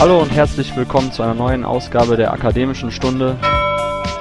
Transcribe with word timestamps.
Hallo 0.00 0.18
und 0.22 0.30
herzlich 0.30 0.74
willkommen 0.76 1.12
zu 1.12 1.22
einer 1.22 1.34
neuen 1.34 1.62
Ausgabe 1.62 2.16
der 2.16 2.32
Akademischen 2.32 2.90
Stunde, 2.90 3.36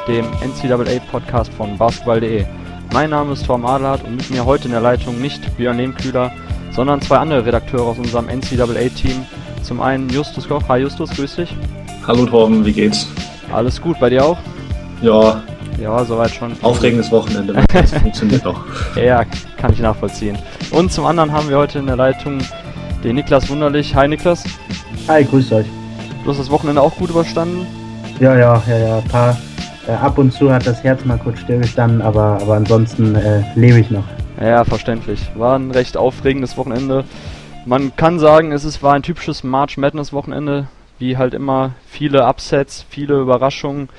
dem 0.10 0.26
NCAA-Podcast 0.26 1.54
von 1.54 1.78
basketball.de. 1.78 2.46
Mein 2.92 3.12
Name 3.12 3.31
ist 3.31 3.46
Tom 3.46 3.65
Adlert 3.65 4.04
und 4.04 4.18
mit 4.18 4.29
mir 4.29 4.44
heute 4.44 4.65
in 4.65 4.72
der 4.72 4.81
Leitung 4.81 5.22
nicht 5.22 5.55
Björn 5.55 5.78
Lehmkühler, 5.78 6.33
sondern 6.76 7.01
zwei 7.01 7.19
andere 7.19 7.46
Redakteure 7.46 7.83
aus 7.86 7.97
unserem 7.97 8.26
NCAA-Team. 8.26 9.26
Zum 9.63 9.79
einen 9.79 10.10
Justus 10.10 10.50
Koch. 10.50 10.63
Hi 10.68 10.81
Justus, 10.81 11.12
grüß 11.12 11.37
dich. 11.37 11.55
Hallo 12.05 12.26
Torben, 12.26 12.65
wie 12.65 12.73
geht's? 12.73 13.08
Alles 13.50 13.82
gut, 13.82 13.97
bei 14.01 14.09
dir 14.09 14.26
auch? 14.26 14.37
Ja. 15.01 15.41
Ja, 15.82 16.04
soweit 16.04 16.32
schon. 16.32 16.58
Aufregendes 16.62 17.09
Wochenende, 17.09 17.54
das 17.73 17.94
funktioniert 17.94 18.46
doch. 18.46 18.66
Ja, 18.98 19.23
kann 19.55 19.72
ich 19.72 19.80
nachvollziehen. 19.80 20.38
Und 20.72 20.91
zum 20.91 21.05
anderen 21.05 21.32
haben 21.32 21.48
wir 21.48 21.58
heute 21.58 21.80
in 21.80 21.86
der 21.86 21.96
Leitung 21.96 22.40
den 23.02 23.16
Niklas 23.16 23.50
Wunderlich. 23.50 23.96
Hi 23.96 24.09
Niklas. 24.09 24.44
Hi, 25.08 25.23
grüß 25.23 25.52
euch. 25.53 25.66
Du 26.23 26.30
hast 26.30 26.39
das 26.39 26.49
Wochenende 26.52 26.81
auch 26.81 26.95
gut 26.95 27.09
überstanden? 27.09 27.66
Ja, 28.20 28.38
ja, 28.38 28.62
ja, 28.67 28.77
ja. 28.77 29.02
Paar, 29.09 29.38
äh, 29.88 29.91
ab 29.91 30.17
und 30.17 30.31
zu 30.31 30.52
hat 30.52 30.67
das 30.67 30.84
Herz 30.84 31.03
mal 31.05 31.17
kurz 31.17 31.39
stillgestanden, 31.39 32.02
aber, 32.02 32.39
aber 32.41 32.55
ansonsten 32.55 33.16
äh, 33.16 33.41
lebe 33.55 33.80
ich 33.80 33.89
noch. 33.89 34.03
Ja, 34.39 34.63
verständlich. 34.63 35.20
War 35.35 35.58
ein 35.58 35.72
recht 35.72 35.98
aufregendes 35.98 36.58
Wochenende. 36.58 37.05
Man 37.66 37.95
kann 37.95 38.20
sagen, 38.20 38.52
es 38.52 38.66
ist, 38.66 38.84
war 38.84 38.94
ein 38.94 39.03
typisches 39.03 39.44
March 39.44 39.77
Madness 39.77 40.13
Wochenende. 40.13 40.67
Wie 41.00 41.17
halt 41.17 41.34
immer 41.34 41.72
viele 41.88 42.25
Upsets, 42.25 42.86
viele 42.89 43.20
Überraschungen. 43.20 43.89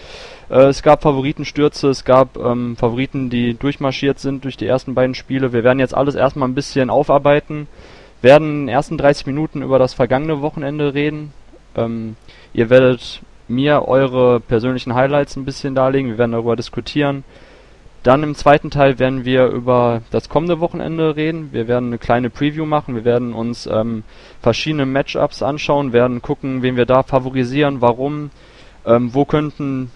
Äh, 0.50 0.66
es 0.66 0.82
gab 0.82 1.02
Favoritenstürze, 1.02 1.88
es 1.88 2.04
gab 2.04 2.36
ähm, 2.36 2.76
Favoriten, 2.76 3.30
die 3.30 3.54
durchmarschiert 3.54 4.18
sind 4.18 4.44
durch 4.44 4.56
die 4.56 4.66
ersten 4.66 4.94
beiden 4.94 5.14
Spiele. 5.14 5.52
Wir 5.52 5.64
werden 5.64 5.78
jetzt 5.78 5.94
alles 5.94 6.14
erstmal 6.14 6.48
ein 6.48 6.54
bisschen 6.54 6.90
aufarbeiten 6.90 7.66
werden 8.22 8.48
in 8.48 8.66
den 8.66 8.68
ersten 8.68 8.98
30 8.98 9.26
Minuten 9.26 9.62
über 9.62 9.78
das 9.78 9.94
vergangene 9.94 10.42
Wochenende 10.42 10.94
reden. 10.94 11.32
Ähm, 11.76 12.16
ihr 12.52 12.70
werdet 12.70 13.20
mir 13.48 13.88
eure 13.88 14.40
persönlichen 14.40 14.94
Highlights 14.94 15.36
ein 15.36 15.44
bisschen 15.44 15.74
darlegen, 15.74 16.10
wir 16.10 16.18
werden 16.18 16.32
darüber 16.32 16.56
diskutieren. 16.56 17.24
Dann 18.02 18.22
im 18.22 18.34
zweiten 18.34 18.70
Teil 18.70 18.98
werden 18.98 19.26
wir 19.26 19.46
über 19.48 20.00
das 20.10 20.30
kommende 20.30 20.60
Wochenende 20.60 21.16
reden. 21.16 21.50
Wir 21.52 21.68
werden 21.68 21.88
eine 21.88 21.98
kleine 21.98 22.30
Preview 22.30 22.64
machen. 22.64 22.94
Wir 22.94 23.04
werden 23.04 23.34
uns 23.34 23.66
ähm, 23.66 24.04
verschiedene 24.40 24.86
Matchups 24.86 25.42
anschauen, 25.42 25.92
werden 25.92 26.22
gucken, 26.22 26.62
wen 26.62 26.76
wir 26.76 26.86
da 26.86 27.02
favorisieren, 27.02 27.82
warum, 27.82 28.30
ähm, 28.86 29.12
wo 29.12 29.26
könnten 29.26 29.90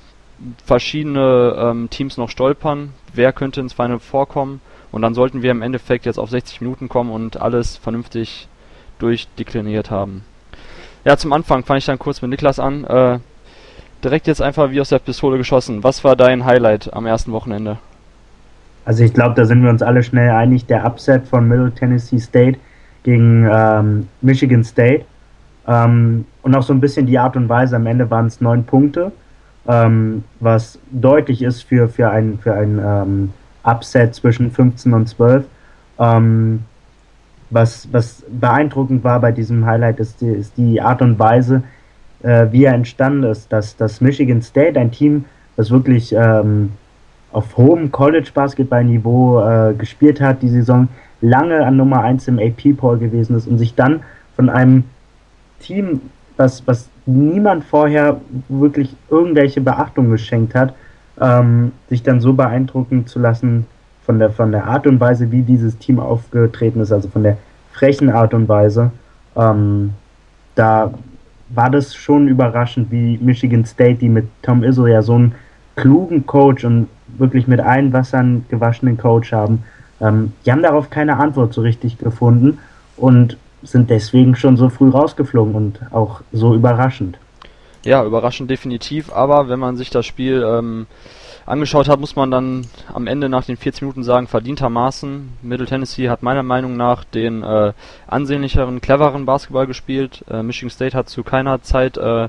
verschiedene 0.66 1.56
ähm, 1.58 1.88
Teams 1.88 2.18
noch 2.18 2.28
stolpern, 2.28 2.92
wer 3.14 3.32
könnte 3.32 3.60
ins 3.60 3.72
Final 3.72 4.00
vorkommen 4.00 4.60
und 4.94 5.02
dann 5.02 5.12
sollten 5.12 5.42
wir 5.42 5.50
im 5.50 5.60
Endeffekt 5.60 6.06
jetzt 6.06 6.18
auf 6.18 6.30
60 6.30 6.60
Minuten 6.60 6.88
kommen 6.88 7.10
und 7.10 7.42
alles 7.42 7.76
vernünftig 7.76 8.46
durchdekliniert 9.00 9.90
haben. 9.90 10.22
Ja, 11.04 11.16
zum 11.16 11.32
Anfang 11.32 11.64
fange 11.64 11.78
ich 11.78 11.84
dann 11.84 11.98
kurz 11.98 12.22
mit 12.22 12.30
Niklas 12.30 12.60
an. 12.60 12.84
Äh, 12.84 13.18
direkt 14.04 14.28
jetzt 14.28 14.40
einfach 14.40 14.70
wie 14.70 14.80
aus 14.80 14.90
der 14.90 15.00
Pistole 15.00 15.36
geschossen. 15.36 15.82
Was 15.82 16.04
war 16.04 16.14
dein 16.14 16.44
Highlight 16.44 16.94
am 16.94 17.06
ersten 17.06 17.32
Wochenende? 17.32 17.78
Also 18.84 19.02
ich 19.02 19.12
glaube, 19.12 19.34
da 19.34 19.46
sind 19.46 19.64
wir 19.64 19.70
uns 19.70 19.82
alle 19.82 20.04
schnell 20.04 20.30
einig. 20.30 20.66
Der 20.66 20.86
Upset 20.86 21.26
von 21.26 21.48
Middle 21.48 21.72
Tennessee 21.72 22.20
State 22.20 22.60
gegen 23.02 23.48
ähm, 23.52 24.08
Michigan 24.20 24.62
State. 24.62 25.04
Ähm, 25.66 26.24
und 26.42 26.54
auch 26.54 26.62
so 26.62 26.72
ein 26.72 26.80
bisschen 26.80 27.06
die 27.06 27.18
Art 27.18 27.34
und 27.34 27.48
Weise. 27.48 27.74
Am 27.74 27.86
Ende 27.86 28.08
waren 28.12 28.26
es 28.26 28.40
neun 28.40 28.62
Punkte, 28.62 29.10
ähm, 29.66 30.22
was 30.38 30.78
deutlich 30.92 31.42
ist 31.42 31.62
für, 31.62 31.88
für 31.88 32.10
ein, 32.10 32.38
für 32.38 32.54
ein 32.54 32.78
ähm, 32.78 33.32
Upset 33.64 34.14
zwischen 34.14 34.50
15 34.50 34.92
und 34.92 35.08
12. 35.08 35.44
Ähm, 35.98 36.60
was, 37.50 37.88
was 37.92 38.24
beeindruckend 38.28 39.04
war 39.04 39.20
bei 39.20 39.32
diesem 39.32 39.64
Highlight, 39.64 40.00
ist 40.00 40.20
die, 40.20 40.28
ist 40.28 40.56
die 40.56 40.80
Art 40.80 41.02
und 41.02 41.18
Weise, 41.18 41.62
äh, 42.22 42.46
wie 42.50 42.64
er 42.64 42.74
entstanden 42.74 43.24
ist, 43.24 43.52
dass, 43.52 43.76
dass 43.76 44.00
Michigan 44.00 44.42
State, 44.42 44.78
ein 44.78 44.90
Team, 44.90 45.24
das 45.56 45.70
wirklich 45.70 46.12
ähm, 46.12 46.72
auf 47.32 47.56
hohem 47.56 47.90
College-Basketball-Niveau 47.90 49.40
äh, 49.40 49.74
gespielt 49.74 50.20
hat, 50.20 50.42
die 50.42 50.48
Saison 50.48 50.88
lange 51.20 51.64
an 51.64 51.76
Nummer 51.76 52.02
1 52.02 52.28
im 52.28 52.38
AP-Poll 52.38 52.98
gewesen 52.98 53.36
ist 53.36 53.46
und 53.46 53.58
sich 53.58 53.74
dann 53.74 54.02
von 54.36 54.48
einem 54.48 54.84
Team, 55.60 56.00
was, 56.36 56.66
was 56.66 56.88
niemand 57.06 57.64
vorher 57.64 58.20
wirklich 58.48 58.94
irgendwelche 59.10 59.60
Beachtung 59.60 60.10
geschenkt 60.10 60.54
hat, 60.54 60.74
ähm, 61.20 61.72
sich 61.88 62.02
dann 62.02 62.20
so 62.20 62.32
beeindrucken 62.32 63.06
zu 63.06 63.18
lassen 63.18 63.66
von 64.04 64.18
der, 64.18 64.30
von 64.30 64.52
der 64.52 64.66
Art 64.66 64.86
und 64.86 65.00
Weise, 65.00 65.30
wie 65.30 65.42
dieses 65.42 65.78
Team 65.78 65.98
aufgetreten 65.98 66.80
ist, 66.80 66.92
also 66.92 67.08
von 67.08 67.22
der 67.22 67.38
frechen 67.72 68.10
Art 68.10 68.34
und 68.34 68.48
Weise. 68.48 68.90
Ähm, 69.36 69.94
da 70.54 70.92
war 71.48 71.70
das 71.70 71.94
schon 71.94 72.28
überraschend, 72.28 72.90
wie 72.90 73.18
Michigan 73.18 73.64
State, 73.64 73.96
die 73.96 74.08
mit 74.08 74.26
Tom 74.42 74.62
Izzo 74.62 74.86
ja 74.86 75.02
so 75.02 75.14
einen 75.14 75.34
klugen 75.76 76.26
Coach 76.26 76.64
und 76.64 76.88
wirklich 77.18 77.46
mit 77.46 77.60
allen 77.60 77.92
Wassern 77.92 78.44
gewaschenen 78.48 78.96
Coach 78.96 79.32
haben. 79.32 79.62
Ähm, 80.00 80.32
die 80.44 80.52
haben 80.52 80.62
darauf 80.62 80.90
keine 80.90 81.18
Antwort 81.18 81.52
so 81.52 81.62
richtig 81.62 81.98
gefunden 81.98 82.58
und 82.96 83.36
sind 83.62 83.90
deswegen 83.90 84.36
schon 84.36 84.56
so 84.56 84.68
früh 84.68 84.90
rausgeflogen 84.90 85.54
und 85.54 85.80
auch 85.90 86.20
so 86.32 86.54
überraschend. 86.54 87.18
Ja, 87.84 88.02
überraschend 88.02 88.50
definitiv, 88.50 89.12
aber 89.12 89.48
wenn 89.50 89.58
man 89.58 89.76
sich 89.76 89.90
das 89.90 90.06
Spiel 90.06 90.42
ähm, 90.42 90.86
angeschaut 91.44 91.86
hat, 91.86 92.00
muss 92.00 92.16
man 92.16 92.30
dann 92.30 92.66
am 92.92 93.06
Ende 93.06 93.28
nach 93.28 93.44
den 93.44 93.58
40 93.58 93.82
Minuten 93.82 94.02
sagen, 94.02 94.26
verdientermaßen. 94.26 95.36
Middle 95.42 95.66
Tennessee 95.66 96.08
hat 96.08 96.22
meiner 96.22 96.42
Meinung 96.42 96.78
nach 96.78 97.04
den 97.04 97.42
äh, 97.42 97.74
ansehnlicheren, 98.06 98.80
cleveren 98.80 99.26
Basketball 99.26 99.66
gespielt. 99.66 100.24
Äh, 100.30 100.42
Michigan 100.42 100.70
State 100.70 100.96
hat 100.96 101.10
zu 101.10 101.22
keiner 101.22 101.60
Zeit 101.60 101.98
äh, 101.98 102.28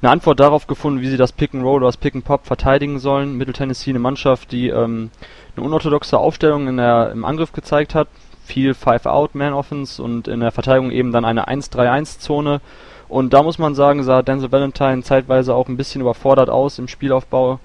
eine 0.00 0.10
Antwort 0.10 0.40
darauf 0.40 0.66
gefunden, 0.66 1.02
wie 1.02 1.08
sie 1.08 1.18
das 1.18 1.32
Pick 1.32 1.52
and 1.54 1.64
Roll 1.64 1.76
oder 1.76 1.86
das 1.86 1.98
Pick 1.98 2.14
and 2.14 2.24
Pop 2.24 2.46
verteidigen 2.46 2.98
sollen. 2.98 3.36
Middle 3.36 3.52
Tennessee 3.52 3.90
eine 3.90 3.98
Mannschaft, 3.98 4.52
die 4.52 4.68
ähm, 4.68 5.10
eine 5.54 5.66
unorthodoxe 5.66 6.16
Aufstellung 6.16 6.66
in 6.66 6.78
der, 6.78 7.10
im 7.12 7.26
Angriff 7.26 7.52
gezeigt 7.52 7.94
hat. 7.94 8.08
Viel 8.44 8.72
Five-Out-Man-Offense 8.72 10.02
und 10.02 10.28
in 10.28 10.40
der 10.40 10.52
Verteidigung 10.52 10.90
eben 10.92 11.12
dann 11.12 11.26
eine 11.26 11.48
1-3-1-Zone 11.48 12.62
und 13.08 13.32
da 13.32 13.42
muss 13.42 13.58
man 13.58 13.74
sagen, 13.74 14.02
sah 14.02 14.22
Denzel 14.22 14.52
Valentine 14.52 15.02
zeitweise 15.02 15.54
auch 15.54 15.68
ein 15.68 15.76
bisschen 15.76 16.00
überfordert 16.00 16.50
aus 16.50 16.78
im 16.78 16.88
Spielaufbau. 16.88 17.58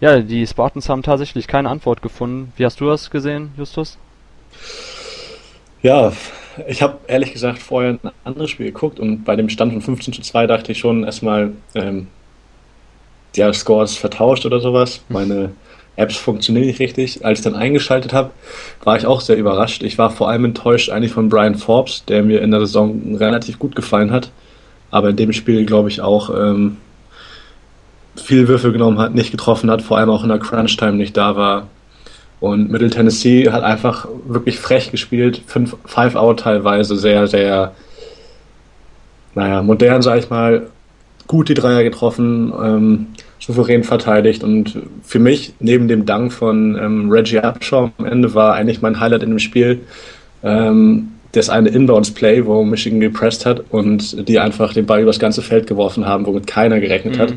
Ja, 0.00 0.18
die 0.20 0.46
Spartans 0.46 0.88
haben 0.88 1.02
tatsächlich 1.02 1.46
keine 1.46 1.68
Antwort 1.68 2.02
gefunden. 2.02 2.52
Wie 2.56 2.64
hast 2.64 2.80
du 2.80 2.86
das 2.86 3.10
gesehen, 3.10 3.50
Justus? 3.56 3.98
Ja, 5.82 6.12
ich 6.66 6.82
habe 6.82 6.98
ehrlich 7.06 7.32
gesagt 7.32 7.58
vorher 7.58 7.98
ein 8.02 8.10
anderes 8.24 8.50
Spiel 8.50 8.66
geguckt 8.66 8.98
und 8.98 9.24
bei 9.24 9.36
dem 9.36 9.48
Stand 9.48 9.72
von 9.72 9.82
15 9.82 10.14
zu 10.14 10.22
2 10.22 10.46
dachte 10.46 10.72
ich 10.72 10.78
schon 10.78 11.04
erstmal, 11.04 11.52
ähm, 11.74 12.08
der 13.36 13.52
Score 13.52 13.84
ist 13.84 13.98
vertauscht 13.98 14.46
oder 14.46 14.60
sowas. 14.60 15.02
Meine 15.10 15.52
Apps 15.96 16.16
funktionieren 16.16 16.66
nicht 16.66 16.80
richtig. 16.80 17.24
Als 17.24 17.40
ich 17.40 17.44
dann 17.44 17.54
eingeschaltet 17.54 18.12
habe, 18.12 18.30
war 18.84 18.96
ich 18.96 19.06
auch 19.06 19.20
sehr 19.20 19.36
überrascht. 19.36 19.82
Ich 19.82 19.98
war 19.98 20.10
vor 20.10 20.28
allem 20.28 20.46
enttäuscht 20.46 20.90
eigentlich 20.90 21.12
von 21.12 21.28
Brian 21.28 21.54
Forbes, 21.54 22.04
der 22.06 22.22
mir 22.22 22.42
in 22.42 22.50
der 22.50 22.60
Saison 22.60 23.16
relativ 23.16 23.58
gut 23.58 23.76
gefallen 23.76 24.10
hat 24.10 24.30
aber 24.96 25.10
in 25.10 25.16
dem 25.16 25.32
Spiel, 25.34 25.66
glaube 25.66 25.90
ich, 25.90 26.00
auch 26.00 26.30
ähm, 26.30 26.78
viel 28.16 28.48
Würfel 28.48 28.72
genommen 28.72 28.98
hat, 28.98 29.14
nicht 29.14 29.30
getroffen 29.30 29.70
hat, 29.70 29.82
vor 29.82 29.98
allem 29.98 30.08
auch 30.08 30.22
in 30.22 30.30
der 30.30 30.38
Crunch-Time 30.38 30.94
nicht 30.94 31.16
da 31.18 31.36
war. 31.36 31.66
Und 32.40 32.70
Middle 32.70 32.88
Tennessee 32.88 33.50
hat 33.50 33.62
einfach 33.62 34.08
wirklich 34.26 34.58
frech 34.58 34.90
gespielt, 34.90 35.42
fünf, 35.46 35.76
five 35.84 36.16
out 36.16 36.40
teilweise, 36.40 36.96
sehr, 36.96 37.26
sehr, 37.26 37.72
naja, 39.34 39.62
modern, 39.62 40.00
sag 40.00 40.18
ich 40.18 40.30
mal, 40.30 40.66
gut 41.26 41.50
die 41.50 41.54
Dreier 41.54 41.82
getroffen, 41.82 42.52
ähm, 42.58 43.06
souverän 43.38 43.84
verteidigt 43.84 44.42
und 44.42 44.78
für 45.02 45.18
mich, 45.18 45.52
neben 45.60 45.88
dem 45.88 46.06
Dank 46.06 46.32
von 46.32 46.74
ähm, 46.76 47.10
Reggie 47.10 47.38
Upshaw 47.38 47.90
am 47.98 48.06
Ende, 48.06 48.34
war 48.34 48.54
eigentlich 48.54 48.80
mein 48.80 48.98
Highlight 48.98 49.24
in 49.24 49.30
dem 49.30 49.38
Spiel, 49.38 49.80
ähm, 50.42 51.08
das 51.36 51.50
eine 51.50 51.68
Inbounds-Play, 51.68 52.46
wo 52.46 52.64
Michigan 52.64 53.00
gepresst 53.00 53.46
hat 53.46 53.64
und 53.70 54.28
die 54.28 54.38
einfach 54.38 54.72
den 54.72 54.86
Ball 54.86 55.02
übers 55.02 55.18
ganze 55.18 55.42
Feld 55.42 55.66
geworfen 55.66 56.06
haben, 56.06 56.26
womit 56.26 56.46
keiner 56.46 56.80
gerechnet 56.80 57.16
mhm. 57.16 57.20
hat. 57.20 57.34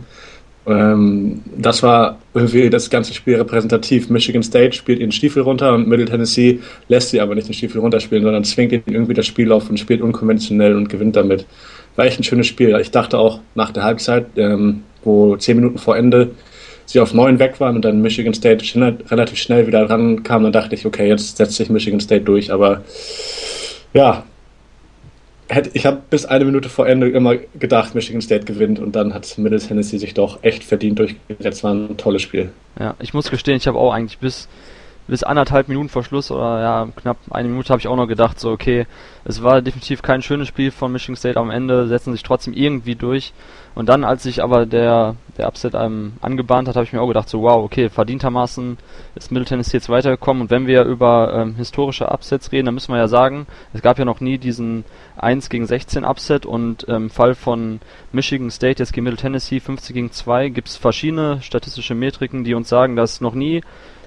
Ähm, 0.67 1.41
das 1.57 1.83
war 1.83 2.19
irgendwie 2.33 2.69
das 2.69 2.89
ganze 2.89 3.13
Spiel 3.13 3.35
repräsentativ. 3.35 4.09
Michigan 4.09 4.43
State 4.43 4.73
spielt 4.73 4.99
ihren 4.99 5.11
Stiefel 5.11 5.43
runter 5.43 5.73
und 5.73 5.87
Middle 5.87 6.05
Tennessee 6.05 6.59
lässt 6.87 7.09
sie 7.09 7.19
aber 7.19 7.35
nicht 7.35 7.47
den 7.47 7.53
Stiefel 7.53 7.81
runterspielen, 7.81 8.23
sondern 8.23 8.43
zwingt 8.43 8.71
ihn 8.71 8.83
irgendwie 8.87 9.13
das 9.13 9.25
Spiel 9.25 9.51
auf 9.51 9.69
und 9.69 9.79
spielt 9.79 10.01
unkonventionell 10.01 10.75
und 10.75 10.89
gewinnt 10.89 11.15
damit. 11.15 11.45
War 11.95 12.05
echt 12.05 12.19
ein 12.19 12.23
schönes 12.23 12.47
Spiel. 12.47 12.77
Ich 12.79 12.91
dachte 12.91 13.17
auch 13.17 13.39
nach 13.55 13.71
der 13.71 13.83
Halbzeit, 13.83 14.27
ähm, 14.37 14.83
wo 15.03 15.35
zehn 15.37 15.55
Minuten 15.55 15.77
vor 15.77 15.97
Ende 15.97 16.31
sie 16.85 16.99
auf 16.99 17.13
neun 17.13 17.39
weg 17.39 17.59
waren 17.59 17.75
und 17.75 17.85
dann 17.85 18.01
Michigan 18.01 18.33
State 18.33 18.65
schnell, 18.65 18.97
relativ 19.09 19.37
schnell 19.39 19.67
wieder 19.67 19.89
rankam, 19.89 20.43
dann 20.43 20.51
dachte 20.51 20.75
ich, 20.75 20.85
okay, 20.85 21.07
jetzt 21.07 21.37
setzt 21.37 21.55
sich 21.55 21.69
Michigan 21.69 21.99
State 21.99 22.25
durch, 22.25 22.51
aber 22.51 22.81
ja, 23.93 24.23
ich 25.73 25.85
habe 25.85 26.01
bis 26.09 26.25
eine 26.25 26.45
Minute 26.45 26.69
vor 26.69 26.87
Ende 26.87 27.09
immer 27.09 27.35
gedacht, 27.35 27.95
Michigan 27.95 28.21
State 28.21 28.45
gewinnt 28.45 28.79
und 28.79 28.95
dann 28.95 29.13
hat 29.13 29.37
Middle 29.37 29.59
Tennessee 29.59 29.97
sich 29.97 30.13
doch 30.13 30.43
echt 30.43 30.63
verdient 30.63 30.99
durchgesetzt. 30.99 31.63
War 31.63 31.73
ein 31.73 31.97
tolles 31.97 32.21
Spiel. 32.21 32.51
Ja, 32.79 32.95
ich 32.99 33.13
muss 33.13 33.31
gestehen, 33.31 33.57
ich 33.57 33.67
habe 33.67 33.79
auch 33.79 33.91
eigentlich 33.91 34.19
bis 34.19 34.47
bis 35.09 35.23
anderthalb 35.23 35.67
Minuten 35.67 35.89
vor 35.89 36.03
Schluss 36.03 36.31
oder 36.31 36.61
ja, 36.61 36.87
knapp 36.95 37.17
eine 37.31 37.49
Minute 37.49 37.69
habe 37.69 37.79
ich 37.79 37.87
auch 37.87 37.95
noch 37.95 38.07
gedacht, 38.07 38.39
so 38.39 38.51
okay, 38.51 38.85
es 39.25 39.41
war 39.43 39.61
definitiv 39.61 40.01
kein 40.01 40.21
schönes 40.21 40.47
Spiel 40.47 40.71
von 40.71 40.91
Michigan 40.91 41.15
State, 41.15 41.39
am 41.39 41.49
Ende 41.49 41.87
setzen 41.87 42.13
sich 42.13 42.23
trotzdem 42.23 42.53
irgendwie 42.53 42.95
durch. 42.95 43.33
Und 43.75 43.87
dann, 43.87 44.03
als 44.03 44.23
sich 44.23 44.43
aber 44.43 44.65
der, 44.65 45.15
der 45.37 45.47
Upset 45.47 45.75
einem 45.75 46.13
angebahnt 46.21 46.67
hat, 46.67 46.75
habe 46.75 46.83
ich 46.83 46.91
mir 46.91 47.01
auch 47.01 47.07
gedacht, 47.07 47.29
so 47.29 47.43
wow, 47.43 47.63
okay, 47.63 47.89
verdientermaßen 47.89 48.77
ist 49.15 49.31
Middle 49.31 49.45
Tennessee 49.45 49.77
jetzt 49.77 49.89
weitergekommen. 49.89 50.41
Und 50.41 50.51
wenn 50.51 50.67
wir 50.67 50.83
über 50.83 51.33
ähm, 51.33 51.55
historische 51.55 52.11
Upsets 52.11 52.51
reden, 52.51 52.65
dann 52.65 52.73
müssen 52.73 52.93
wir 52.93 52.99
ja 52.99 53.07
sagen, 53.07 53.47
es 53.73 53.81
gab 53.81 53.97
ja 53.97 54.05
noch 54.05 54.19
nie 54.19 54.37
diesen 54.37 54.83
1 55.17 55.49
gegen 55.49 55.65
16 55.65 56.03
Upset 56.03 56.45
und 56.45 56.83
im 56.83 56.95
ähm, 56.95 57.09
Fall 57.09 57.35
von 57.35 57.79
Michigan 58.11 58.51
State 58.51 58.81
jetzt 58.81 58.91
gegen 58.91 59.05
Middle 59.05 59.19
Tennessee 59.19 59.59
15 59.59 59.93
gegen 59.93 60.11
2 60.11 60.49
gibt 60.49 60.67
es 60.67 60.75
verschiedene 60.75 61.41
statistische 61.41 61.95
Metriken, 61.95 62.43
die 62.43 62.55
uns 62.55 62.69
sagen, 62.69 62.95
dass 62.95 63.21
noch 63.21 63.33
nie 63.33 63.61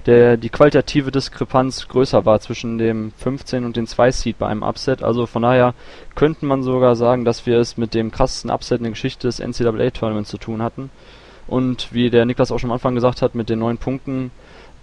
der, 0.06 0.37
die 0.37 0.49
qualitative 0.49 1.10
Diskrepanz 1.10 1.87
größer 1.88 2.25
war 2.25 2.40
zwischen 2.40 2.78
dem 2.78 3.12
15 3.19 3.64
und 3.64 3.76
dem 3.76 3.87
2 3.87 4.10
Seed 4.10 4.38
bei 4.38 4.49
einem 4.49 4.62
Upset. 4.62 5.02
Also 5.02 5.26
von 5.26 5.43
daher 5.43 5.75
könnte 6.14 6.44
man 6.46 6.62
sogar 6.62 6.96
sagen, 6.96 7.25
dass 7.25 7.46
wir 7.46 7.58
es 7.58 7.76
mit 7.76 7.94
dem 7.94 8.10
krassesten 8.10 8.50
Upset 8.50 8.78
in 8.78 8.84
der 8.84 8.93
Geschichte 8.93 9.28
des 9.28 9.38
NCAA 9.38 9.90
Tournaments 9.90 10.31
zu 10.31 10.38
tun 10.38 10.62
hatten. 10.62 10.90
Und 11.46 11.93
wie 11.93 12.10
der 12.10 12.25
Niklas 12.25 12.50
auch 12.50 12.58
schon 12.58 12.70
am 12.70 12.75
Anfang 12.75 12.94
gesagt 12.94 13.22
hat, 13.22 13.34
mit 13.34 13.49
den 13.49 13.60
neun 13.60 13.78
Punkten 13.78 14.31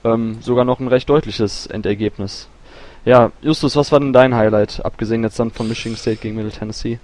ähm, 0.03 0.37
sogar 0.41 0.65
noch 0.65 0.79
ein 0.79 0.87
recht 0.87 1.09
deutliches 1.09 1.67
Endergebnis. 1.67 2.47
Ja, 3.05 3.31
Justus, 3.41 3.75
was 3.75 3.91
war 3.91 3.99
denn 3.99 4.13
dein 4.13 4.35
Highlight, 4.35 4.85
abgesehen 4.85 5.23
jetzt 5.23 5.39
dann 5.39 5.51
von 5.51 5.67
Michigan 5.67 5.97
State 5.97 6.17
gegen 6.17 6.35
Middle 6.35 6.51
Tennessee? 6.51 6.99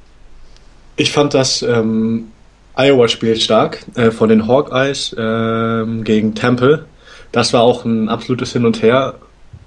Ich 0.98 1.12
fand 1.12 1.34
das 1.34 1.62
ähm, 1.62 2.32
Iowa-Spiel 2.76 3.38
stark 3.38 3.80
äh, 3.96 4.12
von 4.12 4.30
den 4.30 4.48
Hawkeyes 4.48 5.14
äh, 5.14 6.04
gegen 6.04 6.36
Temple 6.36 6.86
das 7.36 7.52
war 7.52 7.64
auch 7.64 7.84
ein 7.84 8.08
absolutes 8.08 8.54
Hin 8.54 8.66
und 8.66 8.82
Her. 8.82 9.16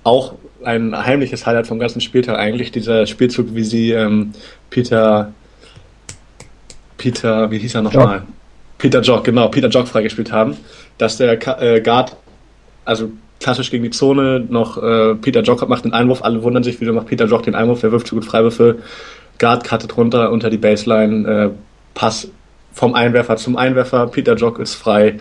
Auch 0.02 0.36
ein 0.64 0.96
heimliches 0.96 1.44
Highlight 1.44 1.66
vom 1.66 1.78
ganzen 1.78 2.00
Spieltag 2.00 2.38
eigentlich, 2.38 2.72
dieser 2.72 3.06
Spielzug, 3.06 3.54
wie 3.54 3.62
sie 3.62 3.92
ähm, 3.92 4.32
Peter, 4.70 5.34
Peter, 6.96 7.50
wie 7.50 7.58
hieß 7.58 7.74
er 7.74 7.82
nochmal? 7.82 8.22
Peter 8.78 9.02
Jock, 9.02 9.24
genau, 9.24 9.48
Peter 9.48 9.68
Jock 9.68 9.86
freigespielt 9.86 10.32
haben, 10.32 10.56
dass 10.96 11.18
der 11.18 11.32
äh, 11.60 11.82
Guard, 11.82 12.16
also 12.86 13.10
klassisch 13.38 13.70
gegen 13.70 13.84
die 13.84 13.90
Zone, 13.90 14.40
noch 14.48 14.82
äh, 14.82 15.14
Peter 15.16 15.42
Jock 15.42 15.68
macht 15.68 15.84
den 15.84 15.92
Einwurf, 15.92 16.24
alle 16.24 16.42
wundern 16.42 16.62
sich, 16.62 16.80
wieso 16.80 16.94
macht 16.94 17.08
Peter 17.08 17.26
Jock 17.26 17.42
den 17.42 17.54
Einwurf, 17.54 17.82
wer 17.82 17.92
wirft 17.92 18.06
zu 18.06 18.14
gut 18.14 18.24
Freiwürfe, 18.24 18.78
Guard 19.38 19.64
cuttet 19.64 19.94
runter 19.94 20.32
unter 20.32 20.48
die 20.48 20.56
Baseline, 20.56 21.28
äh, 21.28 21.50
Pass 21.92 22.30
vom 22.72 22.94
Einwerfer 22.94 23.36
zum 23.36 23.58
Einwerfer, 23.58 24.06
Peter 24.06 24.36
Jock 24.36 24.58
ist 24.58 24.74
frei, 24.74 25.20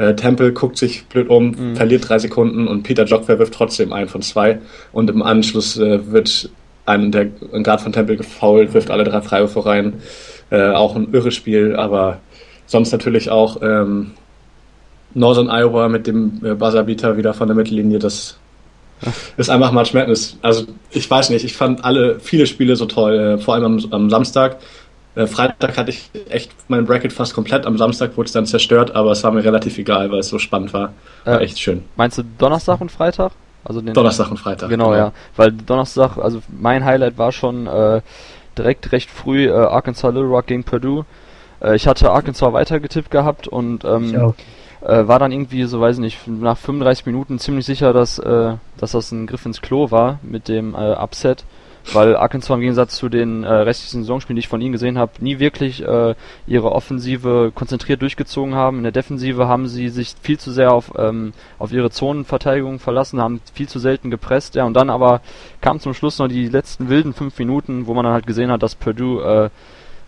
äh, 0.00 0.16
Temple 0.16 0.52
guckt 0.54 0.78
sich 0.78 1.04
blöd 1.04 1.28
um, 1.28 1.50
mhm. 1.50 1.76
verliert 1.76 2.08
drei 2.08 2.18
Sekunden 2.18 2.66
und 2.66 2.84
Peter 2.84 3.04
Jockwer 3.04 3.38
wirft 3.38 3.52
trotzdem 3.52 3.92
ein 3.92 4.08
von 4.08 4.22
zwei. 4.22 4.58
Und 4.92 5.10
im 5.10 5.20
Anschluss 5.20 5.76
äh, 5.76 6.10
wird 6.10 6.48
ein, 6.86 7.12
der, 7.12 7.26
ein 7.52 7.62
Guard 7.62 7.82
von 7.82 7.92
Temple 7.92 8.16
gefoult, 8.16 8.72
wirft 8.72 8.90
alle 8.90 9.04
drei 9.04 9.20
Freiwürfe 9.20 9.66
rein. 9.66 10.00
Äh, 10.50 10.70
auch 10.70 10.96
ein 10.96 11.12
irres 11.12 11.34
Spiel, 11.34 11.76
aber 11.76 12.18
sonst 12.66 12.92
natürlich 12.92 13.30
auch 13.30 13.60
ähm, 13.60 14.12
Northern 15.12 15.50
Iowa 15.50 15.88
mit 15.88 16.06
dem 16.06 16.40
äh, 16.42 16.54
Buzzerbeater 16.54 17.18
wieder 17.18 17.34
von 17.34 17.48
der 17.48 17.56
Mittellinie. 17.56 17.98
Das 17.98 18.38
ist 19.36 19.50
einfach 19.50 19.70
March 19.70 19.92
Madness. 19.92 20.38
Also 20.40 20.64
ich 20.92 21.10
weiß 21.10 21.28
nicht, 21.28 21.44
ich 21.44 21.52
fand 21.52 21.84
alle 21.84 22.20
viele 22.20 22.46
Spiele 22.46 22.74
so 22.74 22.86
toll, 22.86 23.18
äh, 23.18 23.38
vor 23.38 23.52
allem 23.52 23.64
am, 23.64 23.84
am 23.90 24.08
Samstag. 24.08 24.60
Äh, 25.14 25.26
Freitag 25.26 25.76
hatte 25.76 25.90
ich 25.90 26.10
echt 26.28 26.52
mein 26.68 26.84
Bracket 26.84 27.12
fast 27.12 27.34
komplett. 27.34 27.66
Am 27.66 27.76
Samstag 27.76 28.16
wurde 28.16 28.26
es 28.26 28.32
dann 28.32 28.46
zerstört, 28.46 28.94
aber 28.94 29.10
es 29.12 29.24
war 29.24 29.32
mir 29.32 29.44
relativ 29.44 29.78
egal, 29.78 30.10
weil 30.10 30.20
es 30.20 30.28
so 30.28 30.38
spannend 30.38 30.72
war. 30.72 30.92
War 31.24 31.40
äh, 31.40 31.44
echt 31.44 31.58
schön. 31.58 31.82
Meinst 31.96 32.18
du 32.18 32.22
Donnerstag 32.38 32.80
und 32.80 32.90
Freitag? 32.90 33.32
Also 33.64 33.80
den 33.80 33.92
Donnerstag 33.92 34.30
und 34.30 34.38
Freitag. 34.38 34.70
Genau, 34.70 34.90
genau, 34.90 34.96
ja. 34.96 35.12
Weil 35.36 35.52
Donnerstag, 35.52 36.16
also 36.16 36.40
mein 36.48 36.84
Highlight 36.84 37.18
war 37.18 37.32
schon 37.32 37.66
äh, 37.66 38.00
direkt 38.56 38.92
recht 38.92 39.10
früh 39.10 39.48
äh, 39.48 39.52
Arkansas 39.52 40.14
Little 40.14 40.28
Rock 40.28 40.46
gegen 40.46 40.64
Purdue. 40.64 41.04
Äh, 41.60 41.76
ich 41.76 41.86
hatte 41.86 42.10
Arkansas 42.10 42.52
weitergetippt 42.52 43.10
gehabt 43.10 43.48
und 43.48 43.84
ähm, 43.84 44.34
äh, 44.80 45.06
war 45.06 45.18
dann 45.18 45.32
irgendwie, 45.32 45.64
so 45.64 45.80
weiß 45.80 45.96
ich 45.96 46.00
nicht, 46.00 46.26
nach 46.26 46.56
35 46.56 47.06
Minuten 47.06 47.38
ziemlich 47.38 47.66
sicher, 47.66 47.92
dass, 47.92 48.18
äh, 48.18 48.54
dass 48.78 48.92
das 48.92 49.12
ein 49.12 49.26
Griff 49.26 49.44
ins 49.44 49.60
Klo 49.60 49.90
war 49.90 50.18
mit 50.22 50.48
dem 50.48 50.74
äh, 50.74 50.94
Upset 50.94 51.44
weil 51.92 52.16
Arkansas 52.16 52.54
im 52.54 52.60
Gegensatz 52.60 52.96
zu 52.96 53.08
den 53.08 53.44
äh, 53.44 53.52
restlichen 53.52 54.02
Saisonspielen, 54.02 54.36
die 54.36 54.40
ich 54.40 54.48
von 54.48 54.60
ihnen 54.60 54.72
gesehen 54.72 54.98
habe, 54.98 55.12
nie 55.20 55.38
wirklich 55.38 55.82
äh, 55.82 56.14
ihre 56.46 56.72
Offensive 56.72 57.52
konzentriert 57.54 58.02
durchgezogen 58.02 58.54
haben. 58.54 58.78
In 58.78 58.82
der 58.82 58.92
Defensive 58.92 59.48
haben 59.48 59.68
sie 59.68 59.88
sich 59.88 60.14
viel 60.20 60.38
zu 60.38 60.50
sehr 60.50 60.72
auf, 60.72 60.92
ähm, 60.96 61.32
auf 61.58 61.72
ihre 61.72 61.90
Zonenverteidigung 61.90 62.78
verlassen, 62.78 63.20
haben 63.20 63.40
viel 63.52 63.68
zu 63.68 63.78
selten 63.78 64.10
gepresst, 64.10 64.54
ja, 64.54 64.64
und 64.64 64.74
dann 64.74 64.90
aber 64.90 65.20
kam 65.60 65.80
zum 65.80 65.94
Schluss 65.94 66.18
noch 66.18 66.28
die 66.28 66.48
letzten 66.48 66.88
wilden 66.88 67.12
fünf 67.12 67.38
Minuten, 67.38 67.86
wo 67.86 67.94
man 67.94 68.04
dann 68.04 68.14
halt 68.14 68.26
gesehen 68.26 68.50
hat, 68.50 68.62
dass 68.62 68.74
Purdue 68.74 69.22
äh, 69.22 69.50